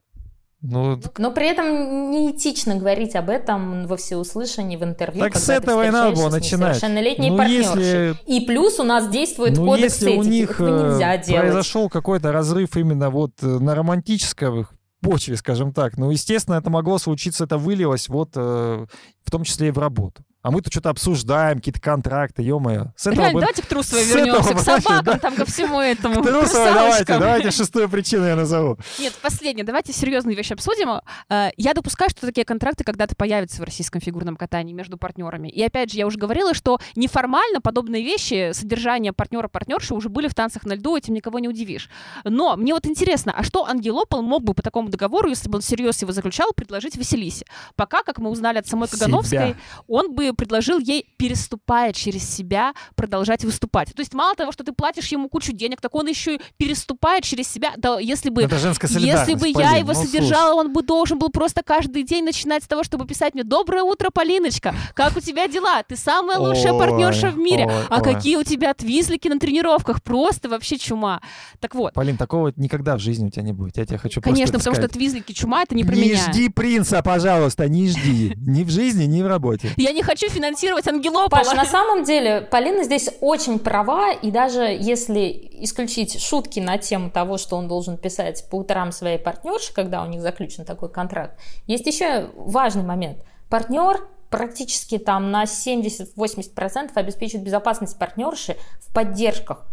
Ну, 0.66 0.98
Но 1.18 1.32
при 1.32 1.48
этом 1.50 2.10
неэтично 2.10 2.76
говорить 2.76 3.16
об 3.18 3.30
этом 3.30 3.86
во 3.86 3.98
всеуслышание 3.98 4.78
в 4.80 4.84
интервью. 4.84 5.22
Так 5.22 5.36
с 5.36 5.50
этого 5.50 5.86
и 5.86 5.90
надо 5.92 6.16
было 6.16 6.30
начинать. 6.30 6.76
несовершеннолетней 6.78 7.30
Ну, 7.32 7.42
если- 7.44 8.16
И 8.26 8.46
плюс 8.46 8.80
у 8.80 8.84
нас 8.84 9.10
действует 9.10 9.58
ну, 9.58 9.66
кодекс 9.66 10.02
если 10.02 10.16
у 10.18 10.22
этики. 10.22 10.30
них 10.32 10.52
Этого 10.52 10.92
нельзя 10.92 11.16
э, 11.16 11.24
делать. 11.26 11.42
произошел 11.42 11.90
какой-то 11.90 12.32
разрыв 12.32 12.78
именно 12.78 13.10
вот 13.10 13.32
э, 13.42 13.46
на 13.46 13.76
романтической 13.76 14.66
почве, 15.02 15.36
скажем 15.36 15.74
так, 15.74 15.98
ну, 15.98 16.12
естественно, 16.12 16.56
это 16.56 16.70
могло 16.70 16.98
случиться, 16.98 17.44
это 17.44 17.58
вылилось 17.58 18.08
вот 18.08 18.30
э, 18.36 18.86
в 19.26 19.32
том 19.32 19.44
числе 19.44 19.68
и 19.68 19.72
в 19.72 19.78
работу. 19.80 20.24
А 20.44 20.52
мы 20.52 20.62
тут 20.62 20.74
что-то 20.74 20.90
обсуждаем, 20.90 21.58
какие-то 21.60 21.80
контракты, 21.80 22.42
ё-моё. 22.44 22.88
С 22.98 23.08
этого 23.08 23.22
Реально, 23.22 23.34
бы- 23.34 23.40
давайте 23.40 23.62
к 23.62 23.66
Трусовой 23.66 24.04
с 24.04 24.12
этого 24.12 24.26
вернемся, 24.26 24.54
к 24.56 24.60
собакам, 24.60 25.06
да. 25.06 25.18
там, 25.18 25.36
ко 25.36 25.46
всему 25.46 25.80
этому. 25.80 26.22
К 26.22 26.26
давайте, 26.26 26.48
русалочкам. 26.52 27.20
давайте 27.20 27.52
шестую 27.52 27.88
причину 27.88 28.26
я 28.28 28.36
назову. 28.36 28.78
Нет, 29.00 29.14
последнее. 29.22 29.64
Давайте 29.66 29.94
серьезные 29.94 30.36
вещи 30.36 30.52
обсудим. 30.52 31.00
Э, 31.30 31.50
Я 31.56 31.74
допускаю, 31.74 32.10
что 32.10 32.28
такие 32.28 32.44
контракты 32.46 32.84
когда-то 32.84 33.16
появятся 33.16 33.62
в 33.62 33.64
российском 33.66 34.02
фигурном 34.02 34.36
катании 34.36 34.74
между 34.74 34.98
партнерами. 34.98 35.48
И 35.48 35.64
опять 35.64 35.92
же, 35.94 35.98
я 35.98 36.06
уже 36.06 36.18
говорила, 36.20 36.54
что 36.54 36.78
неформально 36.96 37.62
подобные 37.62 38.04
вещи, 38.04 38.52
содержание 38.52 39.14
партнера-партнерши 39.14 39.94
уже 39.94 40.10
были 40.10 40.28
в 40.28 40.36
танцах 40.36 40.66
на 40.66 40.74
льду, 40.74 40.98
этим 40.98 41.14
никого 41.14 41.40
не 41.40 41.48
удивишь. 41.48 41.90
Но 42.26 42.58
мне 42.58 42.74
вот 42.74 42.86
интересно, 42.86 43.34
а 43.36 43.44
что 43.44 43.66
Ангелопол 43.66 44.22
мог 44.22 44.44
бы 44.44 44.54
по 44.54 44.62
такому 44.62 44.90
договору, 44.90 45.30
если 45.30 45.48
бы 45.50 45.56
он 45.56 45.62
всерьез 45.62 46.02
его 46.02 46.12
заключал, 46.12 46.52
предложить 46.54 46.98
Василисе? 46.98 47.46
Пока, 47.78 48.04
как 48.04 48.18
мы 48.20 48.30
узнали 48.30 48.58
от 48.58 48.68
самой 48.68 48.90
Кагановской, 48.90 49.30
Себя. 49.30 49.56
он 49.88 50.14
бы 50.14 50.33
предложил 50.36 50.80
ей, 50.80 51.14
переступая 51.18 51.94
через 51.94 52.28
себя, 52.30 52.74
продолжать 52.96 53.44
выступать. 53.44 53.94
То 53.94 54.02
есть 54.02 54.14
мало 54.14 54.36
того, 54.36 54.52
что 54.52 54.64
ты 54.64 54.72
платишь 54.74 55.08
ему 55.08 55.30
кучу 55.30 55.54
денег, 55.54 55.82
так 55.82 55.94
он 55.96 56.08
еще 56.08 56.36
и 56.36 56.42
переступает 56.58 57.24
через 57.24 57.48
себя. 57.48 57.74
Да, 57.78 58.00
если 58.00 58.30
бы 58.30 58.42
если 58.44 59.36
бы 59.36 59.48
я 59.48 59.54
Полин, 59.54 59.76
его 59.78 59.94
ну, 59.94 60.06
содержала, 60.06 60.56
он 60.56 60.74
бы 60.74 60.84
должен 60.84 61.20
был 61.20 61.30
просто 61.30 61.62
каждый 61.64 62.04
день 62.04 62.24
начинать 62.24 62.64
с 62.64 62.68
того, 62.68 62.84
чтобы 62.84 63.06
писать 63.06 63.34
мне 63.34 63.44
«Доброе 63.44 63.84
утро, 63.84 64.10
Полиночка! 64.10 64.76
Как 64.94 65.16
у 65.18 65.20
тебя 65.20 65.48
дела? 65.48 65.84
Ты 65.84 65.96
самая 65.96 66.38
лучшая 66.38 66.74
партнерша 66.74 67.30
в 67.30 67.38
мире! 67.38 67.70
а 67.90 68.02
какие 68.02 68.36
у 68.38 68.44
тебя 68.44 68.74
твизлики 68.74 69.28
на 69.28 69.40
тренировках? 69.40 70.02
Просто 70.04 70.50
вообще 70.50 70.78
чума!» 70.78 71.22
Так 71.60 71.76
вот, 71.76 71.94
Полин, 71.94 72.18
такого 72.18 72.54
никогда 72.56 72.98
в 72.98 73.00
жизни 73.00 73.28
у 73.28 73.30
тебя 73.30 73.44
не 73.44 73.54
будет. 73.54 73.78
Я 73.78 73.86
тебе 73.86 73.98
хочу 73.98 74.22
конечно, 74.22 74.58
потому 74.58 74.76
что 74.76 74.88
твизлики 74.88 75.34
чума— 75.34 75.64
это 75.64 75.76
не 75.76 75.84
про 75.84 75.96
не 75.96 76.10
меня. 76.10 76.32
жди 76.32 76.50
принца, 76.50 77.02
пожалуйста, 77.02 77.68
не 77.68 77.88
жди. 77.88 78.34
Ни 78.38 78.64
в 78.64 78.70
жизни, 78.70 79.06
ни 79.06 79.22
в 79.22 79.28
работе. 79.28 79.72
Я 79.78 79.92
не 79.92 80.04
хочу 80.04 80.23
финансировать 80.30 80.88
Ангелопола. 80.88 81.44
Паша, 81.44 81.56
на 81.56 81.66
самом 81.66 82.04
деле, 82.04 82.42
Полина 82.42 82.84
здесь 82.84 83.10
очень 83.22 83.60
права, 83.60 84.12
и 84.12 84.32
даже 84.32 84.62
если 84.64 85.50
исключить 85.62 86.22
шутки 86.22 86.60
на 86.60 86.78
тему 86.78 87.10
того, 87.10 87.38
что 87.38 87.56
он 87.56 87.68
должен 87.68 87.98
писать 87.98 88.48
по 88.50 88.58
утрам 88.58 88.92
своей 88.92 89.18
партнерши, 89.18 89.74
когда 89.74 90.04
у 90.04 90.08
них 90.08 90.22
заключен 90.22 90.66
такой 90.66 90.90
контракт, 90.90 91.40
есть 91.68 91.86
еще 91.86 92.30
важный 92.36 92.84
момент. 92.84 93.20
Партнер 93.50 94.08
практически 94.30 94.98
там 94.98 95.30
на 95.30 95.44
70-80% 95.44 96.92
обеспечивает 96.96 97.46
безопасность 97.46 98.00
партнерши 98.00 98.58
в 98.80 98.92
поддержках. 98.92 99.68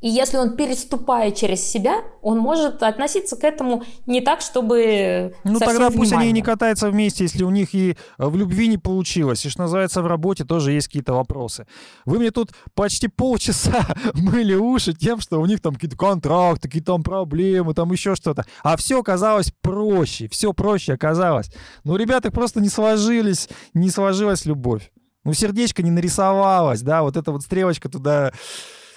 И 0.00 0.08
если 0.08 0.36
он 0.36 0.56
переступая 0.56 1.32
через 1.32 1.60
себя, 1.60 2.02
он 2.22 2.38
может 2.38 2.82
относиться 2.82 3.36
к 3.36 3.42
этому 3.42 3.82
не 4.06 4.20
так, 4.20 4.40
чтобы 4.40 5.34
Ну 5.42 5.58
тогда 5.58 5.90
пусть 5.90 6.12
они 6.12 6.28
и 6.28 6.32
не 6.32 6.42
катаются 6.42 6.88
вместе, 6.88 7.24
если 7.24 7.42
у 7.42 7.50
них 7.50 7.74
и 7.74 7.90
э, 7.90 8.26
в 8.26 8.36
любви 8.36 8.68
не 8.68 8.78
получилось. 8.78 9.44
И 9.44 9.48
что 9.48 9.62
называется, 9.62 10.02
в 10.02 10.06
работе 10.06 10.44
тоже 10.44 10.72
есть 10.72 10.86
какие-то 10.86 11.14
вопросы. 11.14 11.66
Вы 12.04 12.18
мне 12.18 12.30
тут 12.30 12.50
почти 12.74 13.08
полчаса 13.08 13.86
мыли 14.14 14.54
уши 14.54 14.92
тем, 14.92 15.20
что 15.20 15.40
у 15.40 15.46
них 15.46 15.60
там 15.60 15.74
какие-то 15.74 15.96
контракты, 15.96 16.68
какие-то 16.68 16.92
там 16.92 17.02
проблемы, 17.02 17.74
там 17.74 17.90
еще 17.90 18.14
что-то. 18.14 18.46
А 18.62 18.76
все 18.76 19.00
оказалось 19.00 19.52
проще, 19.62 20.28
все 20.28 20.52
проще 20.52 20.92
оказалось. 20.92 21.50
Ну, 21.82 21.96
ребята 21.96 22.30
просто 22.30 22.60
не 22.60 22.68
сложились, 22.68 23.48
не 23.74 23.90
сложилась 23.90 24.44
любовь. 24.44 24.92
Ну, 25.24 25.32
сердечко 25.34 25.82
не 25.82 25.90
нарисовалось, 25.90 26.82
да, 26.82 27.02
вот 27.02 27.16
эта 27.16 27.32
вот 27.32 27.42
стрелочка 27.42 27.88
туда, 27.88 28.32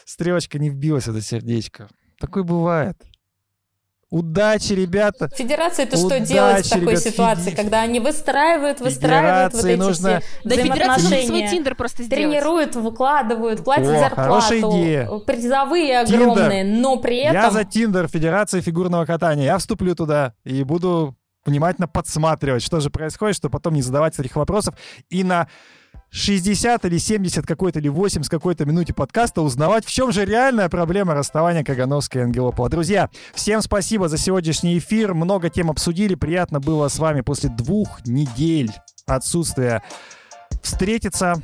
стрелочка 0.05 0.59
не 0.59 0.69
вбилась, 0.69 1.07
это 1.07 1.21
сердечко. 1.21 1.87
Такое 2.19 2.43
бывает. 2.43 2.97
Удачи, 4.09 4.73
ребята. 4.73 5.29
Федерация 5.33 5.85
это 5.85 5.95
что 5.95 6.19
делать 6.19 6.65
в 6.65 6.69
такой 6.69 6.87
ребят, 6.95 6.99
ситуации, 7.01 7.51
феди- 7.51 7.55
когда 7.55 7.81
они 7.81 8.01
выстраивают, 8.01 8.81
выстраивают 8.81 9.53
вот 9.53 9.61
Федерации 9.61 9.73
эти 9.73 9.79
нужно- 9.79 10.19
все 10.19 10.29
Да 10.43 10.55
может 10.57 10.65
свой 10.65 10.97
взаимоотношения, 10.97 11.49
тиндер 11.49 11.75
просто 11.75 12.03
сделать. 12.03 12.29
тренируют, 12.29 12.75
выкладывают, 12.75 13.63
платят 13.63 13.87
О, 13.87 13.99
зарплату, 13.99 14.21
хорошая 14.33 14.59
идея. 14.59 15.07
призовые 15.19 16.05
Тиндер. 16.05 16.21
огромные, 16.29 16.63
но 16.65 16.97
при 16.97 17.19
этом 17.19 17.33
Я 17.35 17.51
за 17.51 17.63
Тиндер 17.63 18.09
Федерации 18.09 18.59
фигурного 18.59 19.05
катания. 19.05 19.45
Я 19.45 19.57
вступлю 19.57 19.95
туда 19.95 20.33
и 20.43 20.65
буду 20.65 21.15
внимательно 21.45 21.87
подсматривать, 21.87 22.63
что 22.63 22.81
же 22.81 22.89
происходит, 22.89 23.37
чтобы 23.37 23.53
потом 23.53 23.75
не 23.75 23.81
задавать 23.81 24.19
этих 24.19 24.35
вопросов. 24.35 24.75
И 25.09 25.23
на 25.23 25.47
60 26.13 26.85
или 26.85 26.97
70 26.97 27.45
какой-то 27.45 27.79
или 27.79 27.87
8 27.87 28.23
с 28.23 28.29
какой-то 28.29 28.65
минуте 28.65 28.93
подкаста 28.93 29.41
узнавать, 29.41 29.85
в 29.85 29.91
чем 29.91 30.11
же 30.11 30.25
реальная 30.25 30.67
проблема 30.67 31.13
расставания 31.13 31.63
Кагановской 31.63 32.21
и 32.21 32.23
Ангелопола. 32.25 32.69
Друзья, 32.69 33.09
всем 33.33 33.61
спасибо 33.61 34.09
за 34.09 34.17
сегодняшний 34.17 34.77
эфир. 34.77 35.13
Много 35.13 35.49
тем 35.49 35.69
обсудили. 35.71 36.15
Приятно 36.15 36.59
было 36.59 36.89
с 36.89 36.99
вами 36.99 37.21
после 37.21 37.49
двух 37.49 38.05
недель 38.05 38.71
отсутствия 39.07 39.83
встретиться. 40.61 41.41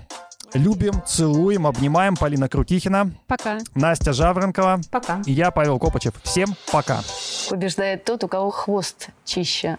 Любим, 0.54 1.02
целуем, 1.06 1.66
обнимаем. 1.68 2.16
Полина 2.16 2.48
Крутихина, 2.50 3.12
Пока. 3.28 3.60
Настя 3.76 4.14
Жаворонкова 4.14 4.80
пока. 4.92 5.22
и 5.26 5.32
я, 5.34 5.52
Павел 5.52 5.78
Копачев. 5.80 6.14
Всем 6.24 6.56
пока. 6.72 7.02
Побеждает 7.50 8.06
тот, 8.06 8.24
у 8.24 8.28
кого 8.28 8.50
хвост 8.52 9.10
чище. 9.26 9.78